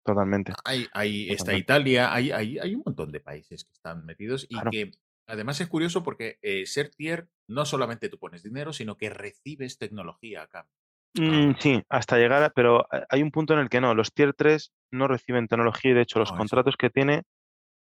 totalmente. 0.03 0.53
Hay, 0.63 0.87
hay 0.93 1.29
está 1.29 1.53
Italia, 1.53 2.13
hay, 2.13 2.31
hay, 2.31 2.57
hay, 2.57 2.75
un 2.75 2.83
montón 2.85 3.11
de 3.11 3.19
países 3.19 3.65
que 3.65 3.73
están 3.73 4.05
metidos 4.05 4.47
y 4.49 4.57
que 4.71 4.91
además 5.27 5.59
es 5.59 5.67
curioso 5.67 6.03
porque 6.03 6.39
eh, 6.41 6.65
ser 6.65 6.89
tier 6.89 7.27
no 7.47 7.65
solamente 7.65 8.09
tú 8.09 8.17
pones 8.17 8.43
dinero, 8.43 8.71
sino 8.71 8.95
que 8.97 9.09
recibes 9.09 9.77
tecnología 9.77 10.43
a 10.43 10.47
cambio. 10.47 10.73
Mm, 11.15 11.55
sí, 11.59 11.83
hasta 11.89 12.17
llegar 12.17 12.43
a, 12.43 12.49
pero 12.51 12.87
hay 13.09 13.23
un 13.23 13.31
punto 13.31 13.53
en 13.53 13.59
el 13.59 13.69
que 13.69 13.81
no, 13.81 13.95
los 13.95 14.13
tier 14.13 14.33
3 14.33 14.71
no 14.91 15.07
reciben 15.07 15.47
tecnología 15.47 15.91
y 15.91 15.93
de 15.95 16.01
hecho 16.01 16.19
los 16.19 16.31
contratos 16.31 16.77
que 16.77 16.89
tiene 16.89 17.23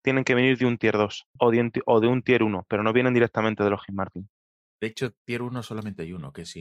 tienen 0.02 0.24
que 0.24 0.34
venir 0.34 0.58
de 0.58 0.66
un 0.66 0.78
tier 0.78 0.96
2 0.96 1.28
o 1.38 1.50
de, 1.50 1.60
un, 1.60 1.72
o 1.86 2.00
de 2.00 2.06
un 2.06 2.22
tier 2.22 2.42
1, 2.42 2.66
pero 2.68 2.82
no 2.82 2.92
vienen 2.92 3.14
directamente 3.14 3.62
de 3.62 3.70
Lockheed 3.70 3.94
Martin. 3.94 4.28
De 4.80 4.88
hecho, 4.88 5.12
tier 5.24 5.42
1 5.42 5.62
solamente 5.62 6.02
hay 6.02 6.12
uno, 6.12 6.32
que 6.32 6.42
es, 6.42 6.56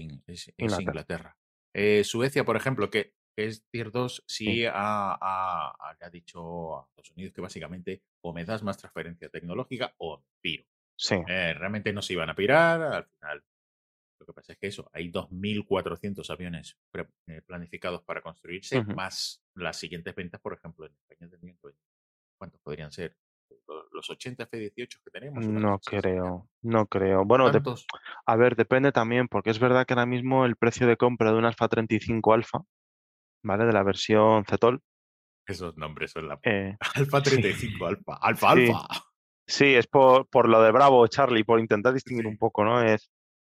Inglaterra. 0.57 1.37
Eh, 1.73 2.03
Suecia, 2.03 2.43
por 2.43 2.55
ejemplo, 2.55 2.89
que 2.89 3.13
es 3.37 3.63
tier 3.69 3.91
2, 3.91 4.23
sí, 4.27 4.65
Ha, 4.65 5.17
ha, 5.21 6.09
dicho 6.11 6.79
a 6.79 6.87
Estados 6.89 7.11
Unidos 7.11 7.33
que 7.33 7.41
básicamente 7.41 8.01
o 8.21 8.33
me 8.33 8.45
das 8.45 8.63
más 8.63 8.77
transferencia 8.77 9.29
tecnológica 9.29 9.93
o 9.97 10.23
piro. 10.41 10.65
Sí. 10.95 11.15
Eh, 11.27 11.53
realmente 11.53 11.93
no 11.93 12.01
se 12.01 12.13
iban 12.13 12.29
a 12.29 12.35
pirar, 12.35 12.81
al 12.81 13.05
final 13.05 13.43
lo 14.19 14.25
que 14.25 14.33
pasa 14.33 14.53
es 14.53 14.59
que 14.59 14.67
eso, 14.67 14.89
hay 14.93 15.11
2.400 15.11 16.29
aviones 16.31 16.77
eh, 17.27 17.41
planificados 17.45 18.01
para 18.03 18.21
construirse, 18.21 18.83
más 18.83 19.43
las 19.53 19.77
siguientes 19.77 20.15
ventas, 20.15 20.41
por 20.41 20.53
ejemplo, 20.53 20.85
en 20.85 20.93
España 20.93 21.29
tendrían 21.29 21.57
¿Cuántos 22.37 22.61
podrían 22.61 22.91
ser? 22.91 23.15
¿Los 23.91 24.09
80 24.09 24.43
F-18 24.43 25.01
que 25.03 25.11
tenemos? 25.11 25.45
No 25.47 25.79
creo, 25.79 26.49
no 26.61 26.85
creo. 26.85 27.25
Bueno, 27.25 27.51
a 28.25 28.35
ver, 28.35 28.55
depende 28.55 28.91
también, 28.91 29.27
porque 29.27 29.49
es 29.49 29.59
verdad 29.59 29.85
que 29.85 29.93
ahora 29.93 30.05
mismo 30.05 30.45
el 30.45 30.55
precio 30.55 30.87
de 30.87 30.97
compra 30.97 31.31
de 31.31 31.37
un 31.37 31.45
Alfa 31.45 31.67
35 31.67 32.33
Alfa, 32.33 32.59
¿vale? 33.43 33.65
De 33.65 33.73
la 33.73 33.83
versión 33.83 34.45
CETOL. 34.45 34.81
Esos 35.45 35.77
nombres 35.77 36.11
son 36.11 36.27
la... 36.27 36.39
Eh, 36.43 36.77
Alfa 36.95 37.21
35 37.21 37.85
Alfa, 37.85 38.17
Alfa, 38.21 38.53
sí. 38.53 38.67
Alfa. 38.67 38.87
Sí, 39.47 39.75
es 39.75 39.87
por, 39.87 40.27
por 40.27 40.49
lo 40.49 40.61
de 40.61 40.71
Bravo, 40.71 41.07
Charlie, 41.07 41.43
por 41.43 41.59
intentar 41.59 41.93
distinguir 41.93 42.27
un 42.27 42.37
poco, 42.37 42.65
¿no? 42.65 42.81
Es 42.83 43.09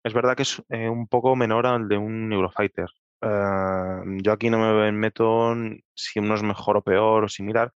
es 0.05 0.13
verdad 0.13 0.37
que 0.37 0.43
es 0.43 0.63
eh, 0.69 0.89
un 0.89 1.07
poco 1.07 1.37
menor 1.37 1.67
al 1.67 1.89
de 1.89 1.97
un 1.97 2.33
Eurofighter. 2.33 2.89
Eh, 3.21 4.19
yo 4.23 4.33
aquí 4.33 4.51
no 4.51 4.59
me 4.59 4.91
meto 4.93 5.55
si 5.95 6.19
uno 6.19 6.35
es 6.35 6.43
mejor 6.43 6.79
o 6.79 6.83
peor 6.83 7.25
o 7.25 7.29
similar, 7.29 7.73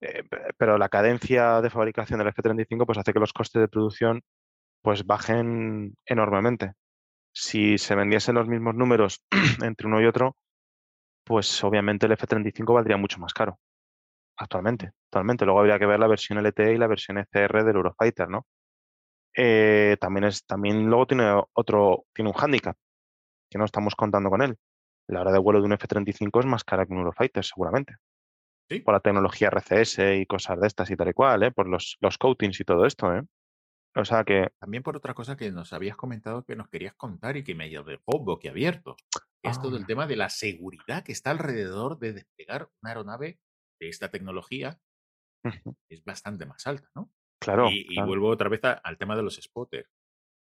eh, 0.00 0.24
pero 0.56 0.78
la 0.78 0.88
cadencia 0.88 1.60
de 1.60 1.70
fabricación 1.70 2.18
del 2.18 2.28
F-35 2.28 2.86
pues 2.86 2.98
hace 2.98 3.12
que 3.12 3.20
los 3.20 3.32
costes 3.32 3.60
de 3.60 3.68
producción 3.68 4.22
pues 4.82 5.06
bajen 5.06 5.96
enormemente. 6.06 6.74
Si 7.32 7.78
se 7.78 7.94
vendiesen 7.94 8.36
los 8.36 8.48
mismos 8.48 8.74
números 8.74 9.24
entre 9.62 9.86
uno 9.88 10.00
y 10.00 10.06
otro, 10.06 10.36
pues 11.24 11.62
obviamente 11.64 12.06
el 12.06 12.12
F-35 12.12 12.74
valdría 12.74 12.96
mucho 12.96 13.18
más 13.18 13.34
caro 13.34 13.58
actualmente. 14.36 14.92
Actualmente. 15.06 15.44
Luego 15.44 15.60
habría 15.60 15.78
que 15.78 15.86
ver 15.86 16.00
la 16.00 16.06
versión 16.06 16.38
LTE 16.38 16.74
y 16.74 16.78
la 16.78 16.86
versión 16.86 17.18
ECR 17.18 17.64
del 17.64 17.76
Eurofighter, 17.76 18.28
¿no? 18.28 18.46
Eh, 19.36 19.96
también 20.00 20.24
es, 20.24 20.44
también 20.46 20.86
luego 20.86 21.06
tiene 21.06 21.42
otro, 21.52 22.04
tiene 22.14 22.30
un 22.30 22.36
hándicap, 22.36 22.76
que 23.50 23.58
no 23.58 23.64
estamos 23.64 23.94
contando 23.96 24.30
con 24.30 24.42
él. 24.42 24.56
La 25.08 25.20
hora 25.20 25.32
de 25.32 25.38
vuelo 25.38 25.60
de 25.60 25.66
un 25.66 25.72
F-35 25.74 26.40
es 26.40 26.46
más 26.46 26.64
cara 26.64 26.86
que 26.86 26.92
un 26.92 27.00
Eurofighter, 27.00 27.44
seguramente. 27.44 27.96
¿Sí? 28.68 28.80
Por 28.80 28.94
la 28.94 29.00
tecnología 29.00 29.48
RCS 29.48 30.16
y 30.16 30.26
cosas 30.26 30.60
de 30.60 30.66
estas 30.66 30.90
y 30.90 30.96
tal 30.96 31.08
y 31.08 31.12
cual, 31.12 31.42
¿eh? 31.44 31.52
Por 31.52 31.68
los, 31.68 31.96
los 32.00 32.18
coatings 32.18 32.58
y 32.60 32.64
todo 32.64 32.84
esto, 32.84 33.14
¿eh? 33.14 33.22
O 33.94 34.04
sea 34.04 34.24
que... 34.24 34.50
También 34.58 34.82
por 34.82 34.96
otra 34.96 35.14
cosa 35.14 35.36
que 35.36 35.50
nos 35.52 35.72
habías 35.72 35.96
comentado 35.96 36.44
que 36.44 36.56
nos 36.56 36.68
querías 36.68 36.94
contar 36.94 37.36
y 37.36 37.44
que 37.44 37.54
me 37.54 37.68
dejó 37.70 38.18
boquiabierto. 38.18 38.96
Es 39.42 39.60
todo 39.60 39.76
el 39.76 39.84
Ah. 39.84 39.86
tema 39.86 40.06
de 40.06 40.16
la 40.16 40.28
seguridad 40.28 41.04
que 41.04 41.12
está 41.12 41.30
alrededor 41.30 41.98
de 41.98 42.12
despegar 42.12 42.68
una 42.82 42.90
aeronave 42.90 43.38
de 43.80 43.88
esta 43.88 44.10
tecnología. 44.10 44.78
Es 45.88 46.04
bastante 46.04 46.44
más 46.44 46.66
alta, 46.66 46.88
¿no? 46.94 47.10
Claro, 47.40 47.68
Y, 47.70 48.00
vuelvo 48.02 48.28
otra 48.28 48.48
vez 48.48 48.64
a- 48.64 48.72
al 48.72 48.98
tema 48.98 49.14
de 49.14 49.22
los 49.22 49.36
spotters. 49.36 49.88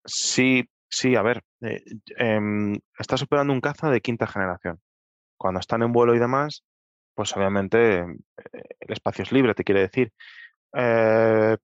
Sí, 0.04 0.64
sí, 0.88 1.14
a 1.16 1.22
ver, 1.22 1.42
eh, 1.60 1.82
em, 2.16 2.78
estás 2.98 3.22
operando 3.22 3.52
un 3.52 3.60
caza 3.60 3.90
de 3.90 4.00
quinta 4.00 4.26
generación. 4.26 4.80
Cuando 5.38 5.60
están 5.60 5.82
en 5.82 5.92
vuelo 5.92 6.14
y 6.14 6.18
demás, 6.18 6.64
pues 7.16 7.36
obviamente 7.36 8.00
eh, 8.00 8.06
el 8.80 8.92
espacio 8.92 9.24
es 9.24 9.32
libre, 9.32 9.54
te 9.54 9.64
quiere 9.64 9.80
decir. 9.80 10.12
Eh, 10.74 11.56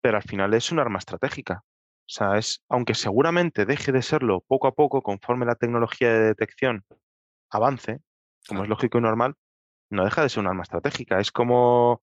pero 0.00 0.16
al 0.16 0.22
final 0.22 0.54
es 0.54 0.72
un 0.72 0.78
arma 0.78 0.98
estratégica. 0.98 1.62
O 1.64 2.10
sea, 2.10 2.38
es, 2.38 2.64
aunque 2.70 2.94
seguramente 2.94 3.66
deje 3.66 3.92
de 3.92 4.02
serlo 4.02 4.40
poco 4.40 4.68
a 4.68 4.74
poco 4.74 5.02
conforme 5.02 5.44
la 5.44 5.56
tecnología 5.56 6.12
de 6.12 6.20
detección 6.20 6.84
avance, 7.50 8.00
como 8.48 8.62
es 8.62 8.68
lógico 8.68 8.98
y 8.98 9.02
normal, 9.02 9.34
no 9.90 10.04
deja 10.04 10.22
de 10.22 10.28
ser 10.30 10.40
un 10.40 10.46
arma 10.46 10.62
estratégica. 10.62 11.20
Es 11.20 11.32
como 11.32 12.02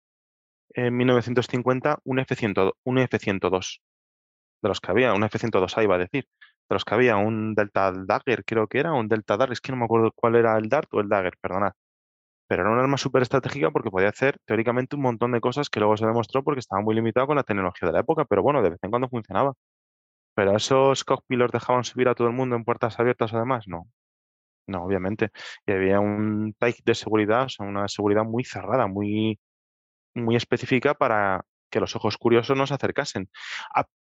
en 0.69 0.95
1950 0.95 1.99
un 2.03 2.19
F-100, 2.19 2.73
un 2.83 2.99
F-102 2.99 3.81
de 4.61 4.69
los 4.69 4.81
que 4.81 4.91
había, 4.91 5.13
un 5.13 5.23
F-102A 5.23 5.83
iba 5.83 5.95
a 5.95 5.99
decir, 5.99 6.27
de 6.69 6.75
los 6.75 6.85
que 6.85 6.93
había 6.95 7.17
un 7.17 7.55
Delta 7.55 7.91
Dagger, 7.95 8.43
creo 8.45 8.67
que 8.67 8.79
era, 8.79 8.93
un 8.93 9.07
Delta 9.07 9.37
Dagger, 9.37 9.53
es 9.53 9.61
que 9.61 9.71
no 9.71 9.77
me 9.77 9.85
acuerdo 9.85 10.11
cuál 10.13 10.35
era 10.35 10.57
el 10.57 10.69
Dart 10.69 10.89
o 10.93 10.99
el 10.99 11.09
Dagger, 11.09 11.37
perdonad. 11.39 11.73
Pero 12.47 12.61
era 12.63 12.71
un 12.71 12.79
arma 12.79 12.97
súper 12.97 13.23
estratégica 13.23 13.71
porque 13.71 13.89
podía 13.91 14.09
hacer 14.09 14.37
teóricamente 14.45 14.95
un 14.95 15.01
montón 15.03 15.31
de 15.31 15.41
cosas 15.41 15.69
que 15.69 15.79
luego 15.79 15.97
se 15.97 16.05
demostró 16.05 16.43
porque 16.43 16.59
estaba 16.59 16.81
muy 16.81 16.95
limitado 16.95 17.27
con 17.27 17.35
la 17.37 17.43
tecnología 17.43 17.87
de 17.87 17.93
la 17.93 18.01
época, 18.01 18.25
pero 18.25 18.43
bueno, 18.43 18.61
de 18.61 18.71
vez 18.71 18.79
en 18.83 18.89
cuando 18.91 19.09
funcionaba. 19.09 19.53
Pero 20.35 20.55
esos 20.55 21.03
cockpits 21.03 21.39
los 21.39 21.51
dejaban 21.51 21.83
subir 21.83 22.09
a 22.09 22.15
todo 22.15 22.27
el 22.27 22.33
mundo 22.33 22.55
en 22.55 22.63
puertas 22.65 22.99
abiertas 22.99 23.33
o 23.33 23.39
demás, 23.39 23.65
no. 23.67 23.87
No, 24.67 24.83
obviamente. 24.85 25.31
Y 25.65 25.71
había 25.73 25.99
un 25.99 26.55
type 26.59 26.81
de 26.85 26.95
seguridad, 26.95 27.45
o 27.45 27.49
sea, 27.49 27.65
una 27.67 27.87
seguridad 27.87 28.23
muy 28.23 28.43
cerrada, 28.43 28.87
muy, 28.87 29.39
muy 30.15 30.35
específica 30.35 30.93
para 30.95 31.45
que 31.71 31.79
los 31.79 31.95
ojos 31.95 32.17
curiosos 32.17 32.57
no 32.57 32.67
se 32.67 32.75
acercasen. 32.75 33.29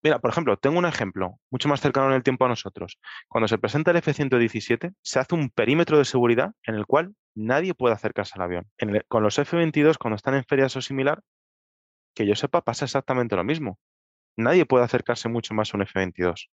Mira, 0.03 0.19
por 0.19 0.31
ejemplo, 0.31 0.57
tengo 0.57 0.79
un 0.79 0.85
ejemplo 0.85 1.39
mucho 1.49 1.69
más 1.69 1.81
cercano 1.81 2.07
en 2.07 2.13
el 2.13 2.23
tiempo 2.23 2.45
a 2.45 2.49
nosotros. 2.49 2.99
Cuando 3.27 3.47
se 3.47 3.57
presenta 3.57 3.91
el 3.91 3.97
F-117, 3.97 4.93
se 5.01 5.19
hace 5.19 5.35
un 5.35 5.49
perímetro 5.49 5.97
de 5.97 6.05
seguridad 6.05 6.51
en 6.63 6.75
el 6.75 6.85
cual 6.85 7.15
nadie 7.35 7.73
puede 7.73 7.93
acercarse 7.93 8.33
al 8.35 8.43
avión. 8.43 8.67
Con 9.07 9.23
los 9.23 9.37
F-22, 9.39 9.97
cuando 9.97 10.15
están 10.15 10.35
en 10.35 10.45
ferias 10.45 10.75
o 10.75 10.81
similar, 10.81 11.21
que 12.13 12.25
yo 12.25 12.35
sepa, 12.35 12.61
pasa 12.61 12.85
exactamente 12.85 13.35
lo 13.35 13.43
mismo. 13.43 13.79
Nadie 14.37 14.65
puede 14.65 14.83
acercarse 14.85 15.29
mucho 15.29 15.53
más 15.53 15.73
a 15.73 15.77
un 15.77 15.83
F-22. 15.83 16.49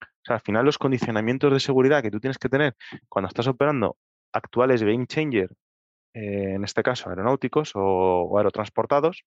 O 0.00 0.06
sea, 0.24 0.36
al 0.36 0.42
final 0.42 0.64
los 0.64 0.78
condicionamientos 0.78 1.52
de 1.52 1.60
seguridad 1.60 2.02
que 2.02 2.10
tú 2.10 2.20
tienes 2.20 2.38
que 2.38 2.48
tener 2.48 2.76
cuando 3.08 3.28
estás 3.28 3.46
operando 3.46 3.96
actuales 4.32 4.82
game 4.82 5.06
changer, 5.06 5.50
eh, 6.14 6.54
en 6.54 6.64
este 6.64 6.82
caso 6.82 7.08
aeronáuticos 7.08 7.74
o, 7.74 7.80
o 7.80 8.38
aerotransportados 8.38 9.24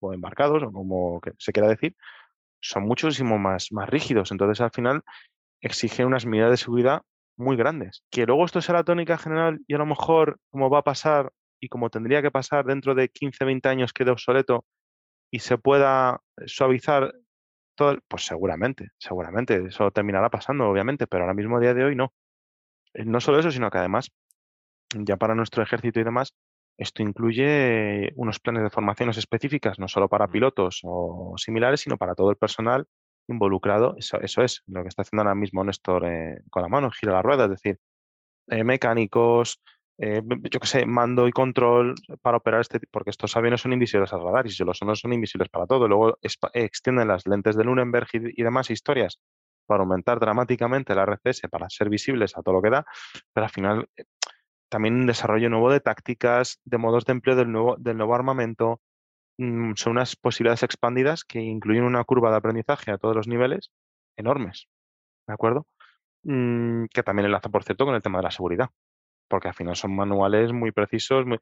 o 0.00 0.12
embarcados 0.12 0.62
o 0.62 0.72
como 0.72 1.20
se 1.38 1.52
quiera 1.52 1.68
decir, 1.68 1.96
son 2.62 2.84
muchísimo 2.84 3.38
más, 3.38 3.68
más 3.72 3.88
rígidos. 3.90 4.32
Entonces 4.32 4.60
al 4.62 4.70
final 4.72 5.02
exige 5.60 6.04
unas 6.06 6.26
medidas 6.26 6.50
de 6.52 6.56
seguridad 6.58 7.02
muy 7.36 7.56
grandes. 7.56 8.04
Que 8.10 8.26
luego 8.26 8.44
esto 8.46 8.60
sea 8.62 8.76
la 8.76 8.84
tónica 8.84 9.18
general 9.18 9.60
y 9.66 9.74
a 9.74 9.78
lo 9.78 9.86
mejor 9.86 10.38
como 10.50 10.70
va 10.70 10.80
a 10.80 10.84
pasar 10.84 11.32
y 11.60 11.68
como 11.68 11.90
tendría 11.90 12.22
que 12.22 12.30
pasar 12.30 12.64
dentro 12.64 12.94
de 12.94 13.08
15, 13.08 13.44
20 13.44 13.68
años 13.68 13.92
quede 13.92 14.10
obsoleto 14.10 14.64
y 15.30 15.40
se 15.40 15.58
pueda 15.58 16.20
suavizar 16.46 17.14
todo, 17.76 17.98
pues 18.08 18.24
seguramente, 18.26 18.90
seguramente, 18.98 19.66
eso 19.66 19.90
terminará 19.90 20.30
pasando, 20.30 20.68
obviamente, 20.68 21.06
pero 21.06 21.24
ahora 21.24 21.34
mismo 21.34 21.56
a 21.56 21.60
día 21.60 21.74
de 21.74 21.84
hoy 21.84 21.96
no. 21.96 22.12
Eh, 22.94 23.04
No 23.04 23.20
solo 23.20 23.38
eso, 23.40 23.50
sino 23.50 23.70
que 23.70 23.78
además, 23.78 24.10
ya 24.94 25.16
para 25.16 25.34
nuestro 25.34 25.62
ejército 25.62 26.00
y 26.00 26.04
demás, 26.04 26.34
esto 26.76 27.02
incluye 27.02 28.12
unos 28.16 28.40
planes 28.40 28.62
de 28.62 28.70
formaciones 28.70 29.16
específicas, 29.16 29.78
no 29.78 29.88
solo 29.88 30.08
para 30.08 30.28
pilotos 30.28 30.80
o 30.84 31.34
similares, 31.36 31.80
sino 31.80 31.96
para 31.96 32.14
todo 32.14 32.30
el 32.30 32.36
personal 32.36 32.86
involucrado. 33.28 33.94
Eso, 33.98 34.20
eso 34.20 34.42
es 34.42 34.62
lo 34.66 34.82
que 34.82 34.88
está 34.88 35.02
haciendo 35.02 35.22
ahora 35.22 35.34
mismo 35.34 35.64
Néstor 35.64 36.06
eh, 36.06 36.42
con 36.50 36.62
la 36.62 36.68
mano, 36.68 36.90
gira 36.90 37.12
la 37.12 37.22
rueda, 37.22 37.44
es 37.44 37.50
decir, 37.50 37.78
eh, 38.48 38.64
mecánicos, 38.64 39.60
eh, 39.98 40.22
yo 40.26 40.60
qué 40.60 40.66
sé, 40.66 40.86
mando 40.86 41.28
y 41.28 41.32
control 41.32 41.94
para 42.22 42.38
operar 42.38 42.60
este 42.60 42.80
tipo, 42.80 42.90
porque 42.90 43.10
estos 43.10 43.36
aviones 43.36 43.60
son 43.60 43.72
invisibles 43.72 44.12
al 44.12 44.22
radar 44.22 44.46
y 44.46 44.50
si 44.50 44.64
lo 44.64 44.74
son, 44.74 44.88
no 44.88 44.96
son 44.96 45.12
invisibles 45.12 45.48
para 45.48 45.66
todo. 45.66 45.86
Luego 45.86 46.18
extienden 46.54 47.08
las 47.08 47.26
lentes 47.26 47.56
de 47.56 47.64
Nuremberg 47.64 48.08
y, 48.12 48.40
y 48.40 48.42
demás 48.42 48.70
historias 48.70 49.20
para 49.66 49.82
aumentar 49.82 50.18
dramáticamente 50.18 50.94
la 50.94 51.04
RCS, 51.04 51.42
para 51.50 51.70
ser 51.70 51.88
visibles 51.88 52.36
a 52.36 52.42
todo 52.42 52.56
lo 52.56 52.62
que 52.62 52.70
da, 52.70 52.86
pero 53.32 53.44
al 53.44 53.50
final 53.50 53.88
eh, 53.96 54.04
también 54.72 54.96
un 54.96 55.06
desarrollo 55.06 55.50
nuevo 55.50 55.70
de 55.70 55.80
tácticas, 55.80 56.58
de 56.64 56.78
modos 56.78 57.04
de 57.04 57.12
empleo 57.12 57.36
del 57.36 57.52
nuevo, 57.52 57.76
del 57.78 57.98
nuevo 57.98 58.14
armamento. 58.14 58.80
mm, 59.38 59.74
son 59.76 59.92
unas 59.92 60.16
posibilidades 60.16 60.62
expandidas 60.64 61.24
que 61.24 61.40
incluyen 61.40 61.84
una 61.84 62.04
curva 62.04 62.30
de 62.30 62.38
aprendizaje 62.38 62.90
a 62.92 62.98
todos 62.98 63.16
los 63.16 63.28
niveles 63.28 63.70
enormes, 64.16 64.68
¿de 65.28 65.34
acuerdo? 65.34 65.66
Mm, 66.24 66.86
que 66.92 67.02
también 67.04 67.26
enlaza, 67.26 67.48
por 67.50 67.64
cierto, 67.64 67.86
con 67.86 67.94
el 67.96 68.02
tema 68.02 68.18
de 68.20 68.24
la 68.24 68.30
seguridad, 68.32 68.70
porque 69.28 69.48
al 69.48 69.54
final 69.54 69.76
son 69.76 69.94
manuales 69.96 70.52
muy 70.52 70.72
precisos. 70.72 71.26
muy- 71.26 71.38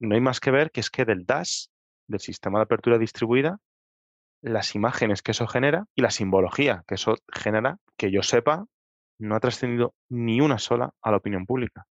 No 0.00 0.14
hay 0.16 0.20
más 0.22 0.40
que 0.40 0.50
ver 0.52 0.70
que 0.72 0.80
es 0.80 0.90
que 0.90 1.04
del 1.06 1.26
DAS, 1.26 1.70
del 2.08 2.20
sistema 2.20 2.58
de 2.60 2.64
apertura 2.64 2.98
distribuida, 2.98 3.58
las 4.42 4.74
imágenes 4.76 5.22
que 5.22 5.32
eso 5.32 5.46
genera 5.48 5.86
y 5.94 6.02
la 6.02 6.10
simbología 6.10 6.84
que 6.86 6.94
eso 6.96 7.16
genera, 7.32 7.78
que 7.96 8.10
yo 8.12 8.22
sepa, 8.22 8.66
no 9.18 9.34
ha 9.36 9.40
trascendido 9.40 9.94
ni 10.10 10.40
una 10.40 10.58
sola 10.58 10.92
a 11.02 11.10
la 11.10 11.16
opinión 11.18 11.46
pública. 11.46 11.86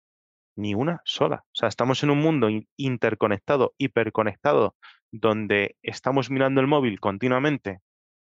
Ni 0.56 0.74
una 0.76 1.02
sola. 1.06 1.44
O 1.48 1.52
sea, 1.56 1.70
estamos 1.70 2.04
en 2.04 2.10
un 2.12 2.20
mundo 2.20 2.50
in- 2.50 2.68
interconectado, 2.78 3.74
hiperconectado, 3.78 4.76
donde 5.12 5.78
estamos 5.82 6.30
mirando 6.30 6.62
el 6.62 6.68
móvil 6.68 7.00
continuamente 7.00 7.80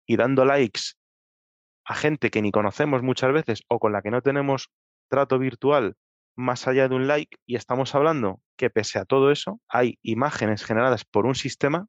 y 0.07 0.17
dando 0.17 0.45
likes 0.45 0.81
a 1.87 1.95
gente 1.95 2.31
que 2.31 2.41
ni 2.43 2.51
conocemos 2.51 3.03
muchas 3.03 3.33
veces 3.33 3.63
o 3.69 3.79
con 3.79 3.93
la 3.93 4.01
que 4.03 4.11
no 4.11 4.23
tenemos 4.23 4.71
trato 5.11 5.39
virtual 5.39 5.97
más 6.37 6.67
allá 6.67 6.89
de 6.89 6.95
un 6.95 7.07
like 7.07 7.37
y 7.47 7.57
estamos 7.57 7.95
hablando 7.95 8.41
que 8.57 8.71
pese 8.71 8.99
a 8.99 9.05
todo 9.05 9.31
eso 9.31 9.61
hay 9.69 9.99
imágenes 10.03 10.65
generadas 10.65 11.05
por 11.05 11.27
un 11.27 11.35
sistema 11.35 11.87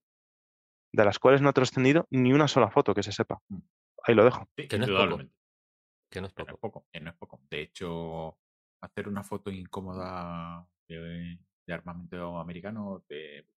de 0.94 1.04
las 1.06 1.18
cuales 1.20 1.42
no 1.42 1.50
ha 1.50 1.54
trascendido 1.54 2.08
ni 2.10 2.32
una 2.34 2.48
sola 2.48 2.70
foto 2.72 2.94
que 2.94 3.04
se 3.04 3.12
sepa. 3.12 3.40
Mm. 3.50 3.60
Ahí 4.04 4.16
lo 4.16 4.24
dejo. 4.24 4.48
Sí, 4.58 4.68
Que 4.68 4.78
no 4.78 4.86
es 4.86 4.92
poco. 4.92 5.24
Que 6.10 6.22
no 6.22 6.28
es 6.28 6.34
poco, 6.34 6.86
que 6.92 7.00
no 7.02 7.10
es 7.10 7.16
poco. 7.18 7.42
De 7.50 7.62
hecho, 7.62 8.38
hacer 8.86 9.08
una 9.08 9.24
foto 9.24 9.50
incómoda 9.52 10.68
de, 10.88 11.40
de 11.68 11.74
armamento 11.74 12.38
americano 12.40 13.04
te, 13.08 13.48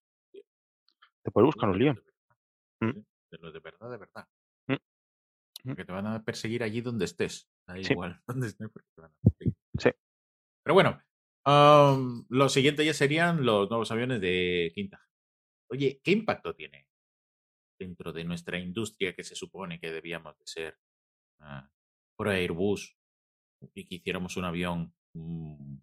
Te 1.23 1.31
puedes 1.31 1.47
buscar 1.47 1.71
un 1.71 1.79
lío. 1.79 1.95
los 1.95 2.05
de 2.05 2.11
verdad, 2.11 2.37
Mm. 2.81 2.91
De 3.31 3.53
de 3.53 3.61
verdad, 3.61 3.91
de 3.91 3.97
verdad. 3.99 4.29
Mm. 4.69 4.73
Mm. 4.73 4.79
Porque 5.67 5.85
te 5.85 5.93
van 5.93 6.07
a 6.07 6.25
perseguir 6.25 6.63
allí 6.63 6.81
donde 6.81 7.05
estés. 7.07 7.51
Da 7.67 7.75
Sí. 7.83 7.93
igual 7.93 8.21
donde 8.27 8.47
estés 8.47 8.71
porque 8.71 8.89
te 8.95 9.01
van 9.03 9.11
a 9.13 9.17
perseguir. 9.23 9.55
Sí. 9.79 9.91
Pero 10.65 10.75
bueno, 10.75 11.03
lo 12.29 12.49
siguiente 12.49 12.85
ya 12.85 12.95
serían 12.95 13.45
los 13.45 13.69
nuevos 13.71 13.91
aviones 13.91 14.21
de 14.21 14.71
quinta. 14.75 15.03
Oye, 15.71 16.01
¿qué 16.05 16.11
impacto 16.13 16.55
tiene 16.55 16.87
dentro 17.81 18.13
de 18.13 18.25
nuestra 18.25 18.59
industria 18.59 19.15
que 19.15 19.25
se 19.25 19.35
supone 19.35 19.79
que 19.81 19.91
debíamos 19.93 20.37
de 20.39 20.47
ser 20.47 20.79
ah, 21.41 21.69
por 22.17 22.29
Airbus 22.29 22.97
y 23.75 23.85
que 23.87 23.97
hiciéramos 23.97 24.37
un 24.37 24.45
avión 24.45 24.95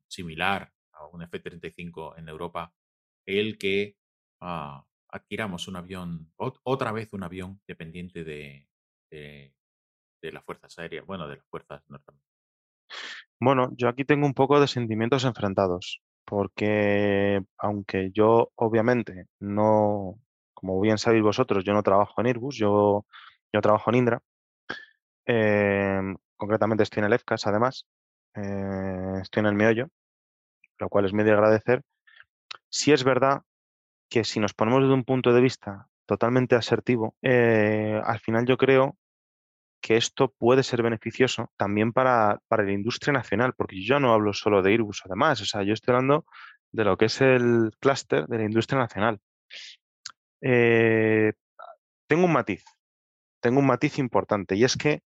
similar 0.07 0.71
a 0.93 1.07
un 1.07 1.21
F-35 1.23 2.15
en 2.17 2.29
Europa, 2.29 2.73
el 3.25 3.57
que 3.57 3.97
ah, 4.41 4.85
adquiramos 5.09 5.67
un 5.67 5.75
avión, 5.77 6.31
ot- 6.37 6.59
otra 6.63 6.91
vez 6.91 7.09
un 7.13 7.23
avión 7.23 7.61
dependiente 7.67 8.23
de, 8.23 8.67
de- 9.11 9.53
de 10.21 10.31
las 10.31 10.43
fuerzas 10.45 10.77
aéreas, 10.79 11.05
bueno, 11.05 11.27
de 11.27 11.37
las 11.37 11.47
fuerzas 11.47 11.83
norteamericanas. 11.89 12.25
Bueno, 13.39 13.69
yo 13.77 13.87
aquí 13.89 14.05
tengo 14.05 14.25
un 14.25 14.33
poco 14.33 14.59
de 14.59 14.67
sentimientos 14.67 15.25
enfrentados, 15.25 16.01
porque 16.25 17.41
aunque 17.57 18.11
yo 18.13 18.51
obviamente 18.55 19.25
no, 19.39 20.19
como 20.53 20.79
bien 20.81 20.97
sabéis 20.97 21.23
vosotros, 21.23 21.63
yo 21.63 21.73
no 21.73 21.83
trabajo 21.83 22.21
en 22.21 22.27
Airbus, 22.27 22.57
yo, 22.57 23.05
yo 23.53 23.61
trabajo 23.61 23.89
en 23.91 23.95
Indra. 23.97 24.21
Em, 25.25 26.15
concretamente 26.37 26.83
estoy 26.83 27.01
en 27.01 27.05
el 27.05 27.13
EFCAS, 27.13 27.47
además. 27.47 27.85
Eh, 28.35 29.19
estoy 29.21 29.41
en 29.41 29.47
el 29.47 29.55
meollo, 29.55 29.89
lo 30.79 30.89
cual 30.89 31.05
es 31.05 31.13
medio 31.13 31.33
agradecer. 31.33 31.81
Sí 32.69 32.91
es 32.91 33.03
verdad 33.03 33.41
que 34.09 34.23
si 34.23 34.39
nos 34.39 34.53
ponemos 34.53 34.81
desde 34.81 34.93
un 34.93 35.03
punto 35.03 35.33
de 35.33 35.41
vista 35.41 35.87
totalmente 36.05 36.55
asertivo, 36.55 37.15
eh, 37.21 37.99
al 38.03 38.19
final 38.19 38.45
yo 38.45 38.57
creo 38.57 38.97
que 39.81 39.97
esto 39.97 40.33
puede 40.37 40.63
ser 40.63 40.81
beneficioso 40.81 41.51
también 41.57 41.93
para, 41.93 42.41
la 42.49 42.71
industria 42.71 43.13
nacional, 43.13 43.53
porque 43.53 43.83
yo 43.83 43.99
no 43.99 44.13
hablo 44.13 44.33
solo 44.33 44.61
de 44.61 44.71
Airbus, 44.71 45.03
además, 45.05 45.41
o 45.41 45.45
sea, 45.45 45.63
yo 45.63 45.73
estoy 45.73 45.93
hablando 45.93 46.25
de 46.71 46.83
lo 46.83 46.97
que 46.97 47.05
es 47.05 47.21
el 47.21 47.71
clúster 47.79 48.25
de 48.27 48.37
la 48.37 48.45
industria 48.45 48.79
nacional. 48.79 49.19
Eh, 50.41 51.33
tengo 52.07 52.25
un 52.25 52.33
matiz, 52.33 52.63
tengo 53.39 53.59
un 53.59 53.67
matiz 53.67 53.99
importante, 53.99 54.55
y 54.55 54.63
es 54.63 54.75
que 54.75 55.01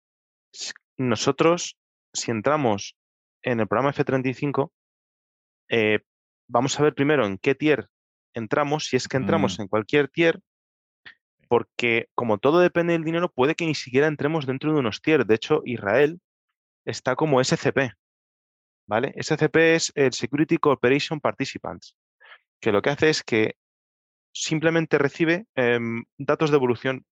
nosotros, 0.96 1.76
si 2.12 2.30
entramos 2.30 2.96
en 3.52 3.60
el 3.60 3.66
programa 3.68 3.90
F-35, 3.90 4.72
eh, 5.70 6.00
vamos 6.48 6.78
a 6.78 6.82
ver 6.82 6.94
primero 6.94 7.26
en 7.26 7.38
qué 7.38 7.54
tier 7.54 7.88
entramos, 8.34 8.86
si 8.86 8.96
es 8.96 9.08
que 9.08 9.16
entramos 9.16 9.58
Mm. 9.58 9.62
en 9.62 9.68
cualquier 9.68 10.08
tier, 10.08 10.40
porque 11.48 12.08
como 12.14 12.38
todo 12.38 12.60
depende 12.60 12.92
del 12.92 13.04
dinero, 13.04 13.30
puede 13.30 13.54
que 13.54 13.66
ni 13.66 13.74
siquiera 13.74 14.06
entremos 14.06 14.46
dentro 14.46 14.72
de 14.72 14.78
unos 14.80 15.00
tier. 15.00 15.24
De 15.24 15.34
hecho, 15.34 15.62
Israel 15.64 16.20
está 16.84 17.16
como 17.16 17.40
SCP, 17.40 17.92
¿vale? 18.86 19.14
SCP 19.16 19.74
es 19.74 19.92
el 19.94 20.12
Security 20.12 20.58
Cooperation 20.58 21.20
Participants, 21.20 21.96
que 22.60 22.70
lo 22.72 22.82
que 22.82 22.90
hace 22.90 23.08
es 23.08 23.22
que 23.22 23.54
simplemente 24.32 24.98
recibe 24.98 25.46
em, 25.54 26.04
datos 26.18 26.50
de 26.50 26.56
evolución, 26.56 27.06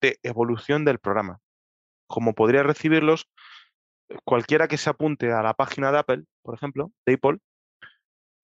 de 0.00 0.18
evolución 0.22 0.84
del 0.84 0.98
programa, 0.98 1.40
como 2.06 2.34
podría 2.34 2.62
recibirlos 2.62 3.28
cualquiera 4.24 4.68
que 4.68 4.76
se 4.76 4.90
apunte 4.90 5.32
a 5.32 5.42
la 5.42 5.54
página 5.54 5.90
de 5.92 5.98
Apple, 5.98 6.24
por 6.42 6.54
ejemplo, 6.54 6.90
de 7.06 7.14
Apple, 7.14 7.38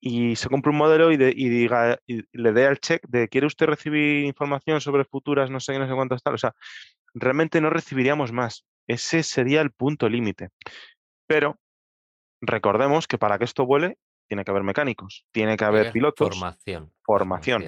y 0.03 0.37
se 0.37 0.49
compre 0.49 0.70
un 0.70 0.78
modelo 0.78 1.12
y, 1.12 1.16
de- 1.19 1.35
y 1.37 1.49
diga, 1.51 1.99
y 2.07 2.23
le 2.32 2.53
dé 2.53 2.66
al 2.66 2.78
check 2.81 3.03
de 3.07 3.28
¿quiere 3.28 3.47
usted 3.47 3.66
recibir 3.66 4.24
información 4.24 4.81
sobre 4.81 5.05
futuras, 5.05 5.51
no 5.51 5.61
sé 5.61 5.73
qué, 5.74 5.78
no 5.78 5.87
sé 5.89 5.95
cuántas 5.95 6.23
tal? 6.23 6.35
O 6.35 6.39
sea, 6.39 6.55
realmente 7.12 7.61
no 7.61 7.69
recibiríamos 7.70 8.32
más. 8.32 8.65
Ese 8.87 9.23
sería 9.23 9.61
el 9.61 9.70
punto 9.73 10.09
límite. 10.09 10.49
Pero 11.27 11.59
recordemos 12.41 13.07
que 13.07 13.19
para 13.19 13.39
que 13.39 13.45
esto 13.45 13.66
vuele, 13.66 13.99
tiene 14.27 14.45
que 14.45 14.51
haber 14.51 14.62
mecánicos, 14.62 15.27
tiene 15.32 15.57
que 15.57 15.65
haber 15.65 15.93
pilotos, 15.93 16.28
Formación. 16.31 16.93
formación. 17.05 17.62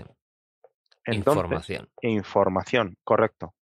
Entonces, 1.05 1.43
Información. 1.43 1.89
información, 2.01 2.97
correcto. 3.05 3.55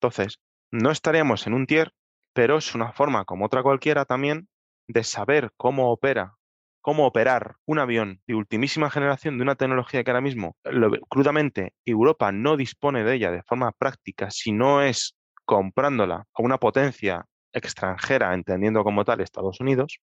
Entonces, 0.00 0.40
no 0.72 0.90
estaríamos 0.90 1.46
en 1.46 1.54
un 1.54 1.66
tier, 1.66 1.92
pero 2.32 2.56
es 2.58 2.74
una 2.74 2.92
forma, 2.92 3.24
como 3.24 3.46
otra 3.46 3.62
cualquiera 3.62 4.04
también, 4.04 4.48
de 4.88 5.04
saber 5.04 5.52
cómo 5.56 5.90
opera, 5.92 6.34
cómo 6.80 7.06
operar 7.06 7.56
un 7.66 7.78
avión 7.78 8.22
de 8.26 8.34
ultimísima 8.34 8.90
generación 8.90 9.36
de 9.36 9.42
una 9.42 9.54
tecnología 9.56 10.02
que 10.02 10.10
ahora 10.10 10.20
mismo, 10.20 10.56
lo- 10.64 10.90
crudamente, 11.08 11.74
Europa 11.84 12.32
no 12.32 12.56
dispone 12.56 13.04
de 13.04 13.14
ella 13.14 13.30
de 13.30 13.42
forma 13.42 13.72
práctica, 13.72 14.30
si 14.30 14.52
no 14.52 14.82
es 14.82 15.16
comprándola 15.44 16.26
a 16.32 16.42
una 16.42 16.58
potencia 16.58 17.26
extranjera, 17.52 18.32
entendiendo 18.34 18.84
como 18.84 19.04
tal 19.04 19.20
Estados 19.20 19.60
Unidos, 19.60 19.98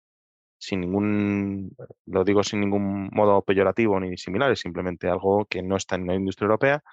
sin 0.59 0.81
ningún, 0.81 1.75
lo 2.05 2.23
digo 2.23 2.43
sin 2.43 2.59
ningún 2.59 3.09
modo 3.13 3.41
peyorativo 3.43 3.99
ni 3.99 4.17
similar, 4.17 4.51
es 4.51 4.59
simplemente 4.59 5.07
algo 5.07 5.45
que 5.45 5.61
no 5.61 5.75
está 5.77 5.95
en 5.95 6.07
la 6.07 6.15
industria 6.15 6.45
europea, 6.45 6.83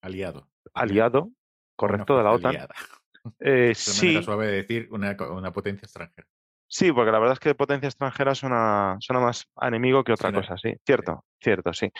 Aliado. 0.00 0.48
aliado, 0.74 1.30
correcto, 1.76 2.16
de 2.16 2.22
la 2.22 2.32
OTAN. 2.32 2.50
aliada. 2.50 2.74
Eh, 3.40 3.70
Es 3.70 3.88
una 3.88 3.96
manera 3.96 4.20
sí, 4.20 4.24
suave 4.24 4.46
de 4.46 4.52
decir 4.52 4.88
una, 4.90 5.16
potencia 5.52 5.86
extranjera. 5.86 6.26
sí, 6.66 6.92
porque 6.92 7.12
la 7.12 7.18
verdad 7.18 7.34
es 7.34 7.40
que 7.40 7.54
potencia 7.54 7.88
extranjera 7.88 8.34
suena, 8.34 8.96
suena 9.00 9.20
más 9.20 9.46
a 9.56 9.68
enemigo 9.68 10.04
que 10.04 10.12
otra 10.12 10.32
cosa, 10.32 10.56
sí. 10.56 10.74
Cierto, 10.84 11.24
cierto, 11.40 11.72
sí. 11.72 11.90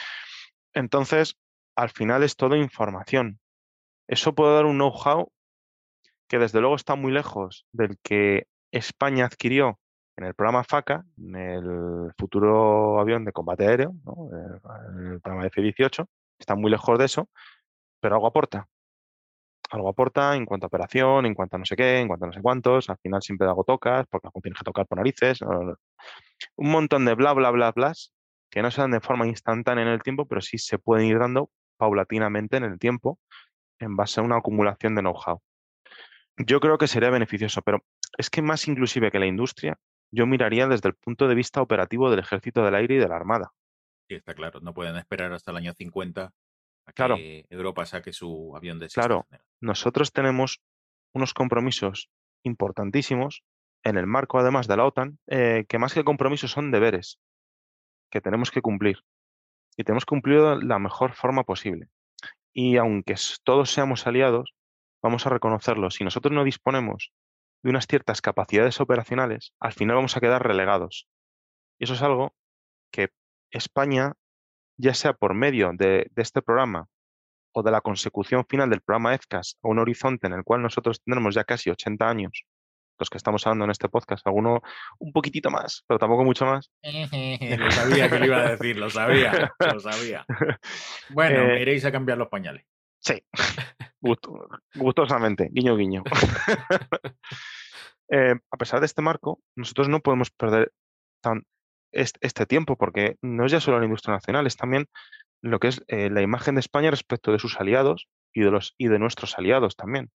Entonces, 0.75 1.37
al 1.77 1.91
final 1.91 2.23
es 2.23 2.37
todo 2.37 2.57
información. 2.57 3.39
Eso 4.07 4.35
puede 4.35 4.55
dar 4.55 4.67
un 4.67 4.77
know-how 4.77 5.31
que 6.29 6.39
desde 6.39 6.61
luego 6.61 6.77
está 6.77 6.95
muy 6.95 7.13
lejos 7.13 7.67
del 7.73 7.99
que 8.03 8.47
España 8.71 9.25
adquirió 9.27 9.79
en 10.17 10.25
el 10.25 10.35
programa 10.35 10.65
FACA, 10.65 11.05
en 11.17 11.37
el 11.37 12.13
futuro 12.19 13.01
avión 13.01 13.25
de 13.25 13.33
combate 13.33 13.67
aéreo, 13.67 13.95
¿no? 14.05 14.29
el, 14.33 15.13
el 15.13 15.21
programa 15.21 15.47
F-18, 15.47 16.07
está 16.39 16.55
muy 16.57 16.71
lejos 16.71 16.99
de 16.99 17.05
eso, 17.05 17.29
pero 18.01 18.17
algo 18.17 18.27
aporta. 18.27 18.67
Algo 19.71 19.89
aporta 19.89 20.35
en 20.35 20.47
cuanto 20.47 20.67
a 20.67 20.69
operación, 20.69 21.27
en 21.27 21.35
cuanto 21.35 21.57
a 21.57 21.59
no 21.59 21.65
sé 21.65 21.77
qué, 21.77 21.99
en 21.99 22.09
cuanto 22.09 22.25
a 22.25 22.29
no 22.29 22.33
sé 22.33 22.41
cuántos, 22.41 22.89
al 22.89 22.99
final 22.99 23.21
siempre 23.23 23.47
algo 23.47 23.65
tocas, 23.65 24.07
porque 24.09 24.29
algo 24.29 24.41
tienes 24.41 24.59
que 24.59 24.65
tocar 24.65 24.87
por 24.87 24.99
narices, 24.99 25.41
un 25.43 26.71
montón 26.71 27.05
de 27.05 27.15
bla, 27.15 27.33
bla, 27.35 27.51
bla, 27.51 27.73
blas, 27.73 28.13
que 28.51 28.63
no 28.63 28.71
se 28.71 28.81
dan 28.81 28.93
de 28.93 29.01
forma 29.01 29.27
instantánea 29.27 29.85
en 29.85 29.91
el 29.91 30.03
tiempo, 30.03 30.27
pero 30.27 30.41
sí 30.41 30.59
se 30.59 30.79
pueden 30.79 31.07
ir 31.07 31.19
dando 31.19 31.51
paulatinamente 31.77 32.57
en 32.57 32.65
el 32.65 32.79
tiempo 32.79 33.19
en 33.79 33.97
base 33.97 34.21
a 34.21 34.23
una 34.23 34.39
acumulación 34.39 34.95
de 34.95 35.03
know-how. 35.03 35.41
Yo 36.39 36.61
creo 36.61 36.79
que 36.79 36.87
sería 36.87 37.11
beneficioso, 37.11 37.63
pero 37.63 37.85
es 38.17 38.31
que 38.31 38.43
más 38.43 38.67
inclusive 38.69 39.11
que 39.11 39.19
la 39.19 39.27
industria, 39.27 39.79
yo 40.11 40.27
miraría 40.27 40.67
desde 40.67 40.89
el 40.89 40.95
punto 40.95 41.29
de 41.29 41.35
vista 41.35 41.61
operativo 41.61 42.11
del 42.11 42.21
Ejército 42.21 42.65
del 42.65 42.75
Aire 42.75 42.95
y 42.95 42.99
de 42.99 43.09
la 43.09 43.17
Armada. 43.17 43.53
Sí, 44.09 44.15
está 44.15 44.35
claro. 44.35 44.61
No 44.61 44.73
pueden 44.73 44.97
esperar 44.97 45.33
hasta 45.33 45.51
el 45.51 45.59
año 45.59 45.75
50 45.75 46.33
a 46.89 46.93
que 46.93 46.95
Claro. 46.95 47.17
Europa 47.51 47.87
saque 47.87 48.13
su 48.13 48.55
avión 48.57 48.79
de 48.79 48.89
Claro. 48.89 49.27
Nosotros 49.61 50.13
tenemos 50.13 50.61
unos 51.13 51.35
compromisos 51.35 52.11
importantísimos 52.45 53.43
en 53.85 53.97
el 53.97 54.07
marco, 54.07 54.39
además 54.39 54.67
de 54.67 54.77
la 54.77 54.87
OTAN, 54.87 55.19
eh, 55.27 55.65
que 55.69 55.79
más 55.79 55.95
que 55.95 56.05
compromisos 56.05 56.51
son 56.51 56.71
deberes 56.71 57.19
que 58.11 58.21
tenemos 58.21 58.51
que 58.51 58.63
cumplir. 58.63 59.05
Y 59.77 59.85
tenemos 59.85 60.05
que 60.05 60.11
cumplir 60.11 60.41
de 60.41 60.65
la 60.65 60.79
mejor 60.79 61.13
forma 61.13 61.45
posible. 61.45 61.89
Y 62.53 62.77
aunque 62.77 63.15
todos 63.45 63.71
seamos 63.71 64.07
aliados, 64.07 64.55
vamos 65.03 65.27
a 65.27 65.31
reconocerlo. 65.31 65.91
Si 65.91 66.05
nosotros 66.05 66.33
no 66.33 66.43
disponemos 66.43 67.13
de 67.63 67.71
unas 67.71 67.87
ciertas 67.87 68.21
capacidades 68.21 68.81
operacionales, 68.81 69.53
al 69.61 69.73
final 69.73 69.97
vamos 69.97 70.17
a 70.17 70.21
quedar 70.21 70.43
relegados. 70.43 71.07
Y 71.79 71.85
eso 71.85 71.95
es 71.95 72.03
algo 72.03 72.35
que 72.91 73.11
España, 73.51 74.15
ya 74.79 74.95
sea 74.95 75.13
por 75.13 75.35
medio 75.35 75.73
de, 75.75 76.09
de 76.11 76.23
este 76.23 76.41
programa 76.41 76.87
o 77.53 77.63
de 77.63 77.71
la 77.71 77.81
consecución 77.81 78.45
final 78.49 78.71
del 78.71 78.81
programa 78.81 79.15
EFCAS 79.15 79.59
a 79.63 79.69
un 79.69 79.79
horizonte 79.79 80.27
en 80.27 80.33
el 80.35 80.45
cual 80.45 80.63
nosotros 80.63 81.03
tendremos 81.03 81.35
ya 81.35 81.45
casi 81.45 81.69
80 81.71 82.09
años, 82.09 82.45
los 82.99 83.11
que 83.11 83.17
estamos 83.17 83.47
hablando 83.47 83.65
en 83.65 83.71
este 83.73 83.89
podcast, 83.89 84.27
alguno 84.27 84.61
un 84.99 85.13
poquitito 85.13 85.51
más, 85.51 85.85
pero 85.87 85.99
tampoco 85.99 86.25
mucho 86.25 86.45
más. 86.47 86.71
lo 86.83 87.71
sabía 87.71 88.09
que 88.11 88.19
lo 88.19 88.27
iba 88.27 88.39
a 88.39 88.51
decir, 88.51 88.77
lo 88.77 88.91
sabía, 88.91 89.53
lo 89.59 89.81
sabía. 89.81 90.25
Bueno, 91.11 91.41
Eh, 91.41 91.47
me 91.49 91.63
iréis 91.63 91.85
a 91.85 91.93
cambiar 91.93 92.19
los 92.19 92.29
pañales. 92.29 92.65
Sí, 93.01 93.23
Gusto- 94.01 94.49
gustosamente, 94.75 95.49
guiño, 95.53 95.77
guiño. 95.77 96.03
Eh, 98.11 98.35
a 98.51 98.57
pesar 98.57 98.81
de 98.81 98.87
este 98.87 99.03
marco, 99.03 99.41
nosotros 99.55 99.89
no 99.91 100.01
podemos 100.01 100.31
perder 100.31 100.73
tan, 101.23 101.45
este, 101.93 102.47
tiempo, 102.47 102.77
porque 102.77 103.17
no 103.23 103.45
es 103.47 103.53
ya 103.53 103.61
solo 103.61 103.79
la 103.79 103.85
industria 103.87 104.15
nacional, 104.15 104.47
es 104.47 104.57
también 104.57 104.87
lo 105.43 105.59
que 105.61 105.69
es 105.69 105.83
eh, 105.89 106.11
la 106.11 106.23
imagen 106.23 106.55
de 106.57 106.61
España 106.61 106.91
respecto 106.91 107.33
de 107.33 107.39
sus 107.39 107.61
aliados 107.61 108.09
y 108.33 108.43
de, 108.43 108.51
los, 108.51 108.75
y 108.79 108.89
de 108.89 108.99
nuestros 108.99 109.39
aliados 109.39 109.77
también. 109.77 110.11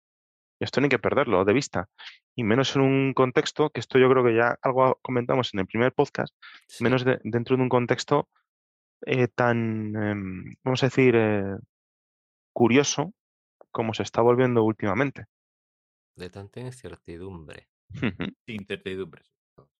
Y 0.60 0.64
esto 0.64 0.80
no 0.80 0.84
hay 0.86 0.90
que 0.90 0.98
perderlo 0.98 1.44
de 1.44 1.52
vista. 1.52 1.88
Y 2.36 2.44
menos 2.44 2.74
en 2.76 2.82
un 2.82 3.14
contexto, 3.14 3.70
que 3.70 3.80
esto 3.80 3.98
yo 3.98 4.08
creo 4.10 4.24
que 4.24 4.34
ya 4.36 4.56
algo 4.62 4.98
comentamos 5.02 5.52
en 5.54 5.60
el 5.60 5.66
primer 5.66 5.92
podcast, 5.92 6.34
Sí. 6.68 6.84
menos 6.84 7.04
de- 7.04 7.20
dentro 7.24 7.56
de 7.56 7.62
un 7.62 7.68
contexto 7.68 8.28
eh, 9.04 9.26
tan, 9.26 9.96
em, 9.96 10.54
vamos 10.62 10.82
a 10.82 10.86
decir, 10.86 11.14
eh, 11.16 11.56
curioso 12.54 13.12
como 13.72 13.94
se 13.94 14.02
está 14.04 14.20
volviendo 14.22 14.62
últimamente. 14.62 15.24
De 16.16 16.30
tanta 16.30 16.60
incertidumbre. 16.60 17.68
Incertidumbre. 18.46 19.22
sobre 19.24 19.46
todo. 19.56 19.70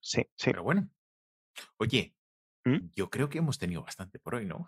Sí, 0.00 0.22
sí. 0.36 0.50
Pero 0.50 0.62
bueno. 0.62 0.88
Oye, 1.78 2.14
¿Mm? 2.64 2.90
yo 2.94 3.10
creo 3.10 3.28
que 3.28 3.38
hemos 3.38 3.58
tenido 3.58 3.82
bastante 3.82 4.18
por 4.18 4.36
hoy, 4.36 4.46
¿no? 4.46 4.66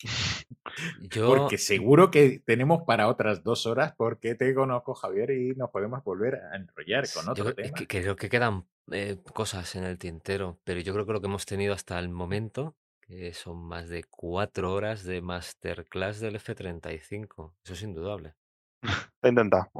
Yo, 1.00 1.28
Porque 1.36 1.58
seguro 1.58 2.10
que 2.10 2.42
tenemos 2.44 2.84
para 2.86 3.08
otras 3.08 3.42
dos 3.42 3.66
horas 3.66 3.92
porque 3.96 4.34
te 4.34 4.54
conozco, 4.54 4.94
Javier, 4.94 5.30
y 5.30 5.54
nos 5.56 5.70
podemos 5.70 6.02
volver 6.04 6.36
a 6.36 6.56
enrollar 6.56 7.04
con 7.12 7.28
otro 7.28 7.54
tema. 7.54 7.74
que, 7.76 7.86
que 7.86 8.00
creo 8.00 8.16
que 8.16 8.30
quedan 8.30 8.66
eh, 8.92 9.18
cosas 9.34 9.74
en 9.76 9.84
el 9.84 9.98
tintero, 9.98 10.58
pero 10.64 10.80
yo 10.80 10.92
creo 10.92 11.06
que 11.06 11.12
lo 11.12 11.20
que 11.20 11.26
hemos 11.26 11.46
tenido 11.46 11.74
hasta 11.74 11.98
el 11.98 12.08
momento, 12.08 12.76
que 13.00 13.34
son 13.34 13.62
más 13.64 13.88
de 13.88 14.04
cuatro 14.04 14.72
horas 14.72 15.04
de 15.04 15.20
masterclass 15.20 16.20
del 16.20 16.36
F-35, 16.36 17.54
eso 17.62 17.72
es 17.74 17.82
indudable. 17.82 18.34
Se 18.82 19.26
ha 19.26 19.28
intentado. 19.28 19.70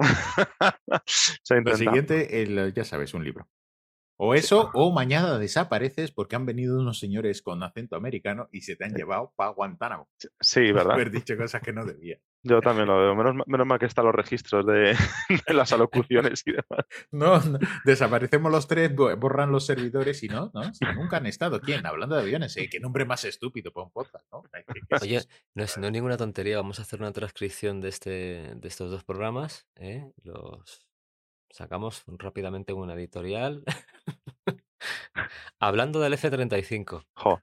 Se 1.06 1.54
ha 1.54 1.60
Lo 1.60 1.76
siguiente, 1.76 2.42
el, 2.42 2.74
ya 2.74 2.84
sabes, 2.84 3.14
un 3.14 3.24
libro. 3.24 3.48
O 4.22 4.34
eso, 4.34 4.70
o 4.74 4.92
mañana 4.92 5.38
desapareces 5.38 6.10
porque 6.12 6.36
han 6.36 6.44
venido 6.44 6.78
unos 6.78 6.98
señores 6.98 7.40
con 7.40 7.62
acento 7.62 7.96
americano 7.96 8.48
y 8.52 8.60
se 8.60 8.76
te 8.76 8.84
han 8.84 8.92
llevado 8.94 9.32
para 9.34 9.50
Guantánamo. 9.52 10.10
Sí, 10.40 10.60
¿verdad? 10.72 10.92
haber 10.92 11.10
dicho 11.10 11.34
cosas 11.38 11.62
que 11.62 11.72
no 11.72 11.86
debía. 11.86 12.18
Yo 12.42 12.60
también 12.60 12.86
lo 12.86 12.98
veo. 12.98 13.14
Menos, 13.14 13.34
ma- 13.34 13.44
menos 13.46 13.66
mal 13.66 13.78
que 13.78 13.86
están 13.86 14.04
los 14.04 14.14
registros 14.14 14.66
de, 14.66 14.94
de 15.46 15.54
las 15.54 15.72
alocuciones 15.72 16.42
y 16.46 16.52
demás. 16.52 16.86
No, 17.10 17.40
no, 17.40 17.58
desaparecemos 17.86 18.52
los 18.52 18.68
tres, 18.68 18.94
bo- 18.94 19.14
borran 19.16 19.52
los 19.52 19.64
servidores 19.64 20.22
y 20.22 20.28
no, 20.28 20.50
¿no? 20.52 20.64
Si 20.74 20.84
nunca 20.84 21.16
han 21.16 21.26
estado. 21.26 21.60
¿Quién? 21.60 21.86
Hablando 21.86 22.16
de 22.16 22.22
aviones, 22.22 22.54
¿eh? 22.58 22.68
¿Qué 22.70 22.78
nombre 22.78 23.06
más 23.06 23.24
estúpido 23.24 23.72
para 23.72 23.84
un 23.86 23.90
podcast, 23.92 24.26
¿no? 24.32 24.42
Ay, 24.52 24.62
¿qué- 24.66 24.80
qué 24.86 24.96
es 24.96 25.02
Oye, 25.02 25.16
eso? 25.16 25.28
no 25.54 25.64
es, 25.64 25.78
no 25.78 25.86
es 25.86 25.92
ninguna 25.92 26.16
tontería, 26.18 26.56
vamos 26.58 26.78
a 26.78 26.82
hacer 26.82 27.00
una 27.00 27.12
transcripción 27.12 27.80
de, 27.80 27.88
este, 27.88 28.10
de 28.54 28.68
estos 28.68 28.90
dos 28.90 29.02
programas, 29.04 29.66
¿eh? 29.76 30.10
Los 30.22 30.86
sacamos 31.50 32.04
rápidamente 32.06 32.72
en 32.72 32.78
una 32.78 32.94
editorial. 32.94 33.62
Hablando 35.60 36.00
del 36.00 36.14
F-35. 36.14 37.04
Jo, 37.14 37.40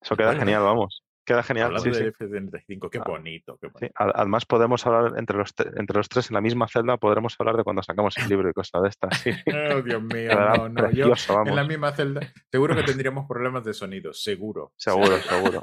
eso 0.00 0.16
queda 0.16 0.28
Bueno. 0.28 0.40
genial, 0.40 0.62
vamos. 0.62 1.04
Queda 1.24 1.42
genial. 1.42 1.66
Hablando 1.66 1.84
Sí, 1.84 1.92
sí. 1.92 1.98
del 2.04 2.08
F-35, 2.08 2.88
qué 2.90 2.98
Ah, 2.98 3.04
bonito, 3.06 3.58
qué 3.60 3.68
bonito. 3.68 3.92
Además 3.96 4.46
podemos 4.46 4.86
hablar 4.86 5.18
entre 5.18 5.36
los, 5.36 5.52
entre 5.76 5.96
los 5.98 6.08
tres 6.08 6.30
en 6.30 6.34
la 6.34 6.40
misma 6.40 6.68
celda, 6.68 6.96
podremos 6.96 7.36
hablar 7.38 7.54
de 7.58 7.64
cuando 7.64 7.82
sacamos 7.82 8.16
el 8.16 8.28
libro 8.30 8.48
y 8.48 8.54
cosas 8.54 8.82
de 8.82 8.88
estas. 8.88 9.18
Sí. 9.20 9.30
Oh, 9.76 9.82
Dios 9.82 10.02
mío, 10.14 10.30
no, 10.34 10.68
no. 10.70 10.90
Yo 10.90 11.08
precioso, 11.08 11.42
en 11.44 11.54
la 11.54 11.64
misma 11.64 11.92
celda, 11.92 12.20
seguro 12.50 12.74
que 12.74 12.82
tendríamos 12.82 13.26
problemas 13.28 13.62
de 13.64 13.74
sonido, 13.74 14.14
seguro. 14.14 14.72
Seguro, 14.76 15.18
seguro, 15.18 15.60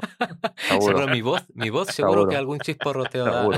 Seguro 0.56 0.86
seguro, 0.86 1.08
mi 1.08 1.20
voz, 1.20 1.44
mi 1.54 1.70
voz 1.70 1.88
seguro, 1.88 2.12
Seguro. 2.12 2.30
que 2.30 2.36
algún 2.36 2.58
chisporroteo 2.60 3.24
da. 3.24 3.48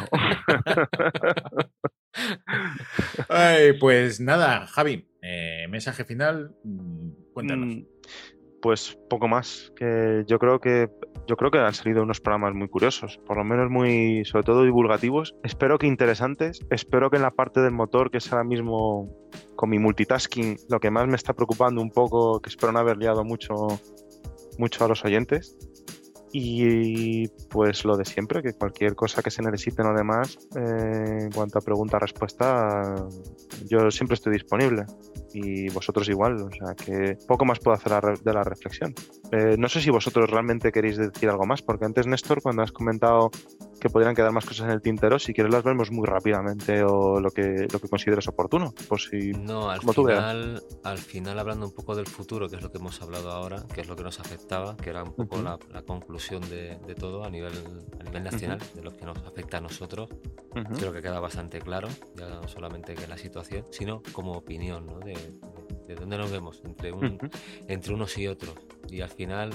pues 3.81 4.21
nada, 4.21 4.67
Javi, 4.67 5.07
eh, 5.23 5.67
mensaje 5.69 6.05
final, 6.05 6.55
mm, 6.65 7.11
cuéntanos. 7.33 7.77
Mm, 7.77 7.83
Pues 8.61 8.99
poco 9.09 9.29
más. 9.29 9.73
Que 9.77 10.25
yo 10.27 10.39
creo 10.39 10.59
que 10.61 10.89
yo 11.29 11.37
creo 11.37 11.51
que 11.51 11.59
han 11.59 11.75
salido 11.75 12.03
unos 12.03 12.21
programas 12.21 12.55
muy 12.55 12.69
curiosos, 12.69 13.21
por 13.27 13.37
lo 13.37 13.45
menos 13.45 13.71
muy, 13.71 14.25
sobre 14.25 14.45
todo 14.45 14.65
divulgativos. 14.65 15.35
Espero 15.45 15.79
que 15.79 15.87
interesantes. 15.87 16.61
Espero 16.71 17.11
que 17.11 17.17
en 17.17 17.23
la 17.23 17.31
parte 17.31 17.61
del 17.61 17.73
motor, 17.73 18.11
que 18.11 18.19
es 18.19 18.33
ahora 18.33 18.45
mismo 18.45 19.15
con 19.55 19.69
mi 19.69 19.79
multitasking, 19.79 20.57
lo 20.71 20.81
que 20.81 20.91
más 20.91 21.07
me 21.07 21.17
está 21.17 21.35
preocupando 21.35 21.83
un 21.83 21.91
poco, 21.91 22.41
que 22.41 22.49
espero 22.49 22.73
no 22.73 22.79
haber 22.79 22.97
liado 22.97 23.25
mucho, 23.25 23.55
mucho 24.59 24.85
a 24.85 24.89
los 24.89 25.05
oyentes. 25.05 25.57
Y 26.33 27.29
pues 27.49 27.85
lo 27.85 27.97
de 27.97 28.05
siempre, 28.05 28.43
que 28.43 28.53
cualquier 28.53 28.95
cosa 28.95 29.23
que 29.23 29.31
se 29.31 29.43
necesite 29.43 29.83
o 29.83 29.95
demás, 29.95 30.39
eh, 30.57 31.25
en 31.25 31.31
cuanto 31.31 31.59
a 31.59 31.63
pregunta-respuesta, 31.63 32.95
yo 33.67 33.91
siempre 33.91 34.15
estoy 34.15 34.35
disponible. 34.35 34.85
Y 35.33 35.69
vosotros 35.71 36.09
igual, 36.09 36.37
o 36.37 36.51
sea 36.51 36.75
que 36.75 37.17
poco 37.27 37.45
más 37.45 37.59
puedo 37.59 37.77
hacer 37.77 38.19
de 38.19 38.33
la 38.33 38.43
reflexión. 38.43 38.95
Eh, 39.33 39.57
no 39.59 39.69
sé 39.69 39.81
si 39.81 39.91
vosotros 39.91 40.31
realmente 40.31 40.73
queréis 40.73 40.97
decir 40.97 41.29
algo 41.29 41.47
más, 41.47 41.63
porque 41.63 41.85
antes, 41.85 42.07
Néstor, 42.07 42.43
cuando 42.43 42.63
has 42.63 42.73
comentado 42.73 43.31
que 43.81 43.89
podrían 43.91 44.15
quedar 44.15 44.33
más 44.33 44.45
cosas 44.45 44.67
en 44.67 44.73
el 44.73 44.81
tintero, 44.83 45.19
si 45.19 45.33
quieres 45.33 45.53
las 45.53 45.63
vemos 45.63 45.91
muy 45.91 46.07
rápidamente 46.07 46.83
o 46.83 47.21
lo 47.21 47.31
que, 47.31 47.67
lo 47.73 47.79
que 47.79 47.89
consideres 47.89 48.27
oportuno. 48.29 48.73
Por 48.89 49.01
si... 49.01 49.31
No, 49.33 49.71
al 49.71 49.81
Como 49.81 49.93
tú 49.95 50.05
veas. 50.05 50.19
final, 50.19 50.63
al 50.85 50.99
final 50.99 51.39
hablando 51.39 51.67
un 51.67 51.73
poco 51.73 51.95
del 51.95 52.07
futuro, 52.07 52.49
que 52.49 52.57
es 52.57 52.63
lo 52.63 52.71
que 52.71 52.79
hemos 52.79 53.01
hablado 53.03 53.31
ahora, 53.31 53.65
que 53.73 53.81
es 53.81 53.89
lo 53.89 53.97
que 53.97 54.03
nos 54.03 54.19
afectaba, 54.21 54.77
que 54.77 54.91
era 54.91 55.03
un 55.05 55.13
poco 55.15 55.41
la, 55.43 55.59
la 55.73 55.83
conclusión 55.83 56.41
de, 56.51 56.79
de 56.87 56.95
todo 56.95 57.25
a 57.25 57.31
nivel, 57.31 57.53
a 58.01 58.03
nivel 58.03 58.25
nacional, 58.25 58.59
de 58.75 58.83
lo 58.83 58.93
que 58.93 59.05
nos 59.05 59.19
afecta 59.19 59.59
a 59.59 59.61
nosotros, 59.61 60.11
creo 60.77 60.93
que 60.93 61.01
queda 61.03 61.21
bastante 61.21 61.61
claro, 61.61 61.89
ya 62.17 62.29
no 62.29 62.49
solamente 62.49 62.95
que 62.95 63.07
la 63.07 63.17
situación, 63.17 63.67
sino 63.71 64.03
como 64.13 64.33
opinión, 64.33 64.87
¿no? 64.87 64.99
De, 64.99 65.13
de- 65.15 65.59
de 65.89 65.95
dónde 65.95 66.19
nos 66.19 66.31
vemos 66.31 66.61
entre, 66.67 66.93
un, 66.93 67.19
entre 67.67 67.95
unos 67.95 68.19
y 68.19 68.27
otros. 68.27 68.55
Y 68.91 69.01
al 69.01 69.09
final 69.09 69.55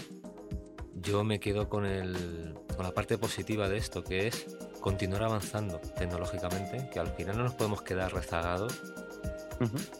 yo 0.95 1.23
me 1.23 1.39
quedo 1.39 1.69
con, 1.69 1.85
el, 1.85 2.55
con 2.75 2.85
la 2.85 2.91
parte 2.91 3.17
positiva 3.17 3.69
de 3.69 3.77
esto, 3.77 4.03
que 4.03 4.27
es 4.27 4.45
continuar 4.79 5.23
avanzando 5.23 5.79
tecnológicamente, 5.79 6.89
que 6.91 6.99
al 6.99 7.07
final 7.07 7.37
no 7.37 7.43
nos 7.43 7.53
podemos 7.53 7.81
quedar 7.81 8.13
rezagados 8.13 8.81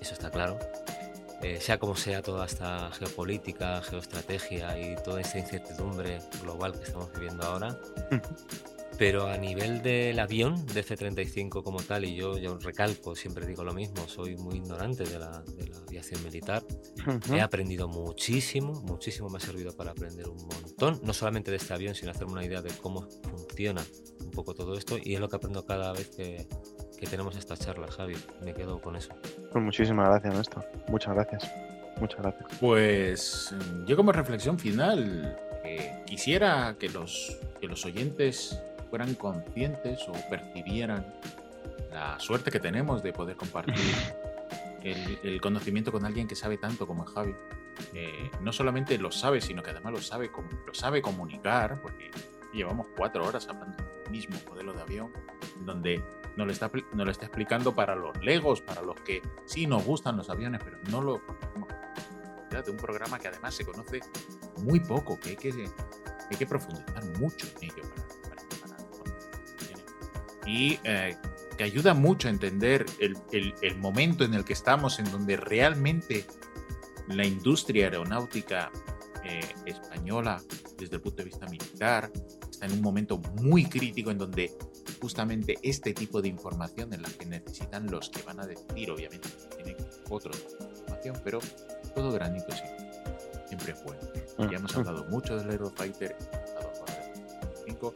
eso 0.02 0.14
está 0.14 0.30
claro. 0.30 0.60
Eh, 1.42 1.60
sea 1.60 1.78
como 1.78 1.96
sea 1.96 2.22
toda 2.22 2.46
esta 2.46 2.90
geopolítica, 2.92 3.82
geoestrategia 3.82 4.78
y 4.80 4.96
toda 5.04 5.22
esta 5.22 5.40
incertidumbre 5.40 6.20
global 6.42 6.74
que 6.74 6.84
estamos 6.84 7.12
viviendo 7.14 7.44
ahora. 7.46 7.78
Pero 8.98 9.28
a 9.28 9.38
nivel 9.38 9.82
del 9.82 10.20
avión 10.20 10.66
de 10.68 10.82
F-35 10.82 11.64
como 11.64 11.82
tal, 11.82 12.06
y 12.06 12.16
yo, 12.16 12.38
yo 12.38 12.58
recalco, 12.58 13.16
siempre 13.16 13.46
digo 13.46 13.64
lo 13.64 13.74
mismo, 13.74 14.08
soy 14.08 14.36
muy 14.38 14.58
ignorante 14.58 15.04
de 15.04 15.20
la, 15.20 15.42
de 15.42 15.68
la 15.68 15.78
aviación 15.78 16.24
militar. 16.24 16.64
Ujú. 17.08 17.36
He 17.36 17.42
aprendido 17.42 17.88
muchísimo, 17.88 18.74
muchísimo 18.82 19.30
me 19.30 19.38
ha 19.38 19.42
servido 19.42 19.76
para 19.76 19.92
aprender 19.92 20.28
un 20.30 20.38
montón, 20.38 21.00
no 21.04 21.14
solamente 21.14 21.52
de 21.52 21.58
este 21.58 21.74
avión, 21.74 21.96
sino 21.96 22.12
hacerme 22.12 22.34
una 22.34 22.46
idea 22.46 22.62
de 22.62 22.70
cómo 22.82 23.08
funciona 23.24 23.84
un 24.24 24.32
poco 24.32 24.54
todo 24.54 24.78
esto, 24.78 24.98
y 25.04 25.16
es 25.16 25.20
lo 25.20 25.28
que 25.28 25.36
aprendo 25.38 25.66
cada 25.66 25.92
vez 25.94 26.10
que, 26.10 26.48
que 27.00 27.08
tenemos 27.08 27.36
estas 27.36 27.60
charlas, 27.60 27.96
Javi. 27.96 28.16
Me 28.42 28.54
quedo 28.54 28.80
con 28.82 28.96
eso. 28.96 29.14
Pues 29.52 29.64
muchísimas 29.64 30.08
gracias, 30.10 30.36
Néstor. 30.36 30.66
Muchas 30.88 31.14
gracias. 31.14 31.52
Muchas 32.00 32.22
gracias. 32.22 32.60
Pues 32.60 33.56
yo 33.86 33.96
como 33.96 34.12
reflexión 34.12 34.58
final 34.58 35.38
eh, 35.64 36.04
quisiera 36.06 36.76
que 36.80 36.90
los, 36.90 37.38
que 37.60 37.68
los 37.68 37.86
oyentes 37.86 38.60
fueran 38.94 39.16
conscientes 39.16 40.08
o 40.08 40.12
percibieran 40.30 41.16
la 41.92 42.20
suerte 42.20 42.52
que 42.52 42.60
tenemos 42.60 43.02
de 43.02 43.12
poder 43.12 43.36
compartir 43.36 43.74
el, 44.84 45.18
el 45.24 45.42
conocimiento 45.42 45.92
con 45.92 46.06
alguien 46.06 46.28
que 46.28 46.36
sabe 46.36 46.60
tanto 46.60 46.86
como 46.86 47.04
Javi. 47.04 47.34
Eh, 47.96 48.30
no 48.42 48.54
solamente 48.54 48.96
lo 49.00 49.10
sabe, 49.12 49.42
sino 49.42 49.64
que 49.64 49.72
además 49.72 49.94
lo 49.94 50.00
sabe, 50.00 50.30
lo 50.68 50.74
sabe 50.76 51.02
comunicar, 51.02 51.82
porque 51.82 52.12
llevamos 52.54 52.86
cuatro 52.96 53.26
horas 53.26 53.48
hablando 53.50 53.84
del 53.84 54.12
mismo 54.12 54.38
modelo 54.48 54.74
de 54.74 54.82
avión, 54.84 55.12
donde 55.66 56.04
nos 56.38 56.46
lo 56.46 56.54
está, 56.54 56.70
nos 56.94 57.06
lo 57.08 57.12
está 57.12 57.26
explicando 57.26 57.74
para 57.74 57.96
los 57.96 58.16
legos, 58.24 58.62
para 58.62 58.84
los 58.84 59.00
que 59.02 59.24
sí 59.46 59.66
nos 59.66 59.84
gustan 59.86 60.18
los 60.18 60.30
aviones, 60.30 60.62
pero 60.64 60.78
no 60.92 61.02
lo 61.02 61.20
de 62.52 62.70
un 62.70 62.78
programa 62.78 63.18
que 63.18 63.28
además 63.30 63.56
se 63.56 63.66
conoce 63.66 64.02
muy 64.60 64.80
poco, 64.80 65.20
que 65.20 65.30
hay 65.30 65.36
que, 65.36 65.52
hay 66.30 66.38
que 66.38 66.46
profundizar 66.46 67.04
mucho 67.20 67.48
en 67.60 67.64
ello 67.72 67.82
para- 67.90 68.03
Y 70.46 70.80
eh, 70.84 71.16
que 71.58 71.64
ayuda 71.64 71.94
mucho 71.94 72.28
a 72.28 72.32
entender 72.32 72.86
el, 73.00 73.16
el- 73.32 73.54
el 73.62 73.78
momento 73.78 74.24
en 74.24 74.34
el 74.34 74.44
que 74.44 74.54
estamos, 74.54 75.00
en 75.00 75.10
donde 75.12 75.38
realmente 75.38 76.26
la 77.08 77.26
industria 77.26 77.86
aeronáutica 77.86 78.72
eh, 79.24 79.42
española, 79.66 80.42
desde 80.78 80.96
el 80.96 81.02
punto 81.02 81.18
de 81.18 81.26
vista 81.26 81.46
militar, 81.48 82.12
está 82.50 82.66
en 82.66 82.74
un 82.74 82.82
momento 82.82 83.18
muy 83.42 83.66
crítico 83.66 84.12
en 84.12 84.18
donde 84.18 84.52
justamente 85.02 85.58
este 85.64 85.94
tipo 85.94 86.22
de 86.22 86.28
información 86.30 86.94
en 86.94 87.02
la 87.02 87.10
que 87.10 87.26
necesitan 87.26 87.90
los 87.90 88.10
que 88.10 88.22
van 88.24 88.40
a 88.40 88.46
decidir, 88.48 88.92
obviamente, 88.92 89.30
tienen 89.56 89.76
otro 90.10 90.32
tipo 90.32 90.64
de 90.66 90.70
información, 90.80 91.22
pero 91.24 91.40
todo 91.96 92.12
granito 92.12 92.52
siempre, 92.52 92.90
siempre 93.48 93.72
es 93.74 93.84
bueno. 93.84 94.00
Ya 94.52 94.58
hemos 94.58 94.76
hablado 94.76 95.06
mucho 95.06 95.38
del 95.38 95.52
Eurofighter, 95.52 96.16
hemos 96.32 96.80
hablado 96.80 96.86
del 97.56 97.66
5. 97.66 97.94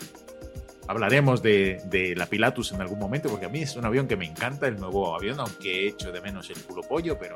Hablaremos 0.87 1.41
de, 1.41 1.81
de 1.85 2.15
la 2.15 2.27
Pilatus 2.27 2.71
en 2.71 2.81
algún 2.81 2.99
momento, 2.99 3.29
porque 3.29 3.45
a 3.45 3.49
mí 3.49 3.61
es 3.61 3.75
un 3.75 3.85
avión 3.85 4.07
que 4.07 4.15
me 4.15 4.25
encanta, 4.25 4.67
el 4.67 4.77
nuevo 4.77 5.15
avión, 5.15 5.39
aunque 5.39 5.83
he 5.83 5.87
hecho 5.89 6.11
de 6.11 6.21
menos 6.21 6.49
el 6.49 6.61
culo 6.61 6.81
pollo, 6.81 7.17
pero 7.19 7.35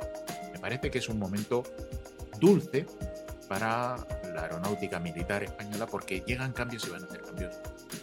me 0.53 0.59
parece 0.59 0.89
que 0.89 0.99
es 0.99 1.09
un 1.09 1.19
momento 1.19 1.63
dulce 2.39 2.85
para 3.49 3.97
la 4.33 4.43
aeronáutica 4.43 4.99
militar 4.99 5.43
española, 5.43 5.85
porque 5.85 6.23
llegan 6.25 6.53
cambios 6.53 6.87
y 6.87 6.91
van 6.91 7.03
a 7.03 7.07
hacer 7.07 7.21
cambios 7.21 7.53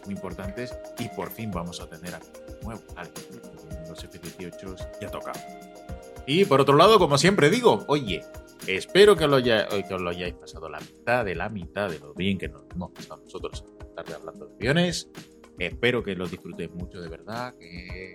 muy 0.04 0.14
importantes, 0.14 0.76
y 0.98 1.08
por 1.08 1.30
fin 1.30 1.50
vamos 1.50 1.80
a 1.80 1.88
tener 1.88 2.14
algo 2.14 2.28
nuevo. 2.62 2.82
Vale, 2.94 3.10
los 3.88 4.04
F-18 4.04 5.00
ya 5.00 5.10
toca. 5.10 5.32
Y 6.26 6.44
por 6.44 6.60
otro 6.60 6.76
lado, 6.76 6.98
como 6.98 7.16
siempre 7.16 7.48
digo, 7.48 7.84
oye, 7.88 8.22
espero 8.66 9.16
que, 9.16 9.26
lo 9.26 9.36
os 9.36 10.00
lo 10.02 10.10
hayáis 10.10 10.34
pasado 10.34 10.68
la 10.68 10.80
mitad 10.80 11.24
de 11.24 11.34
la 11.34 11.48
mitad 11.48 11.88
de 11.88 11.98
lo 11.98 12.12
bien 12.12 12.36
que 12.36 12.48
nos 12.48 12.64
hemos 12.70 12.90
pasado 12.90 13.22
nosotros 13.24 13.64
tarde 13.96 14.14
hablando 14.14 14.46
de 14.46 14.54
aviones. 14.54 15.08
Espero 15.58 16.02
que 16.02 16.14
lo 16.14 16.26
disfrutéis 16.28 16.70
mucho 16.72 17.00
de 17.00 17.08
verdad, 17.08 17.52
que 17.58 18.14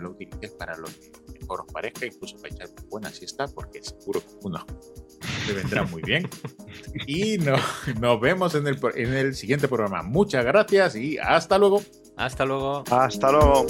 lo 0.00 0.10
utilicéis 0.10 0.52
para 0.52 0.76
lo 0.76 0.84
que 0.86 1.10
mejor 1.40 1.62
os 1.62 1.72
parezca, 1.72 2.04
incluso 2.06 2.36
para 2.36 2.54
echar 2.54 2.68
una 2.68 2.88
buena 2.90 3.10
siesta, 3.10 3.46
porque 3.48 3.82
seguro 3.82 4.20
que 4.20 4.26
uno 4.42 4.64
te 5.46 5.52
vendrá 5.54 5.84
muy 5.84 6.02
bien. 6.02 6.28
Y 7.06 7.38
no- 7.38 7.56
nos 8.00 8.20
vemos 8.20 8.54
en 8.54 8.66
el, 8.66 8.78
en 8.94 9.14
el 9.14 9.34
siguiente 9.34 9.68
programa. 9.68 10.02
Muchas 10.02 10.44
gracias 10.44 10.94
y 10.96 11.18
hasta 11.18 11.58
luego. 11.58 11.82
Hasta 12.16 12.44
luego. 12.44 12.84
Hasta 12.90 13.32
luego. 13.32 13.66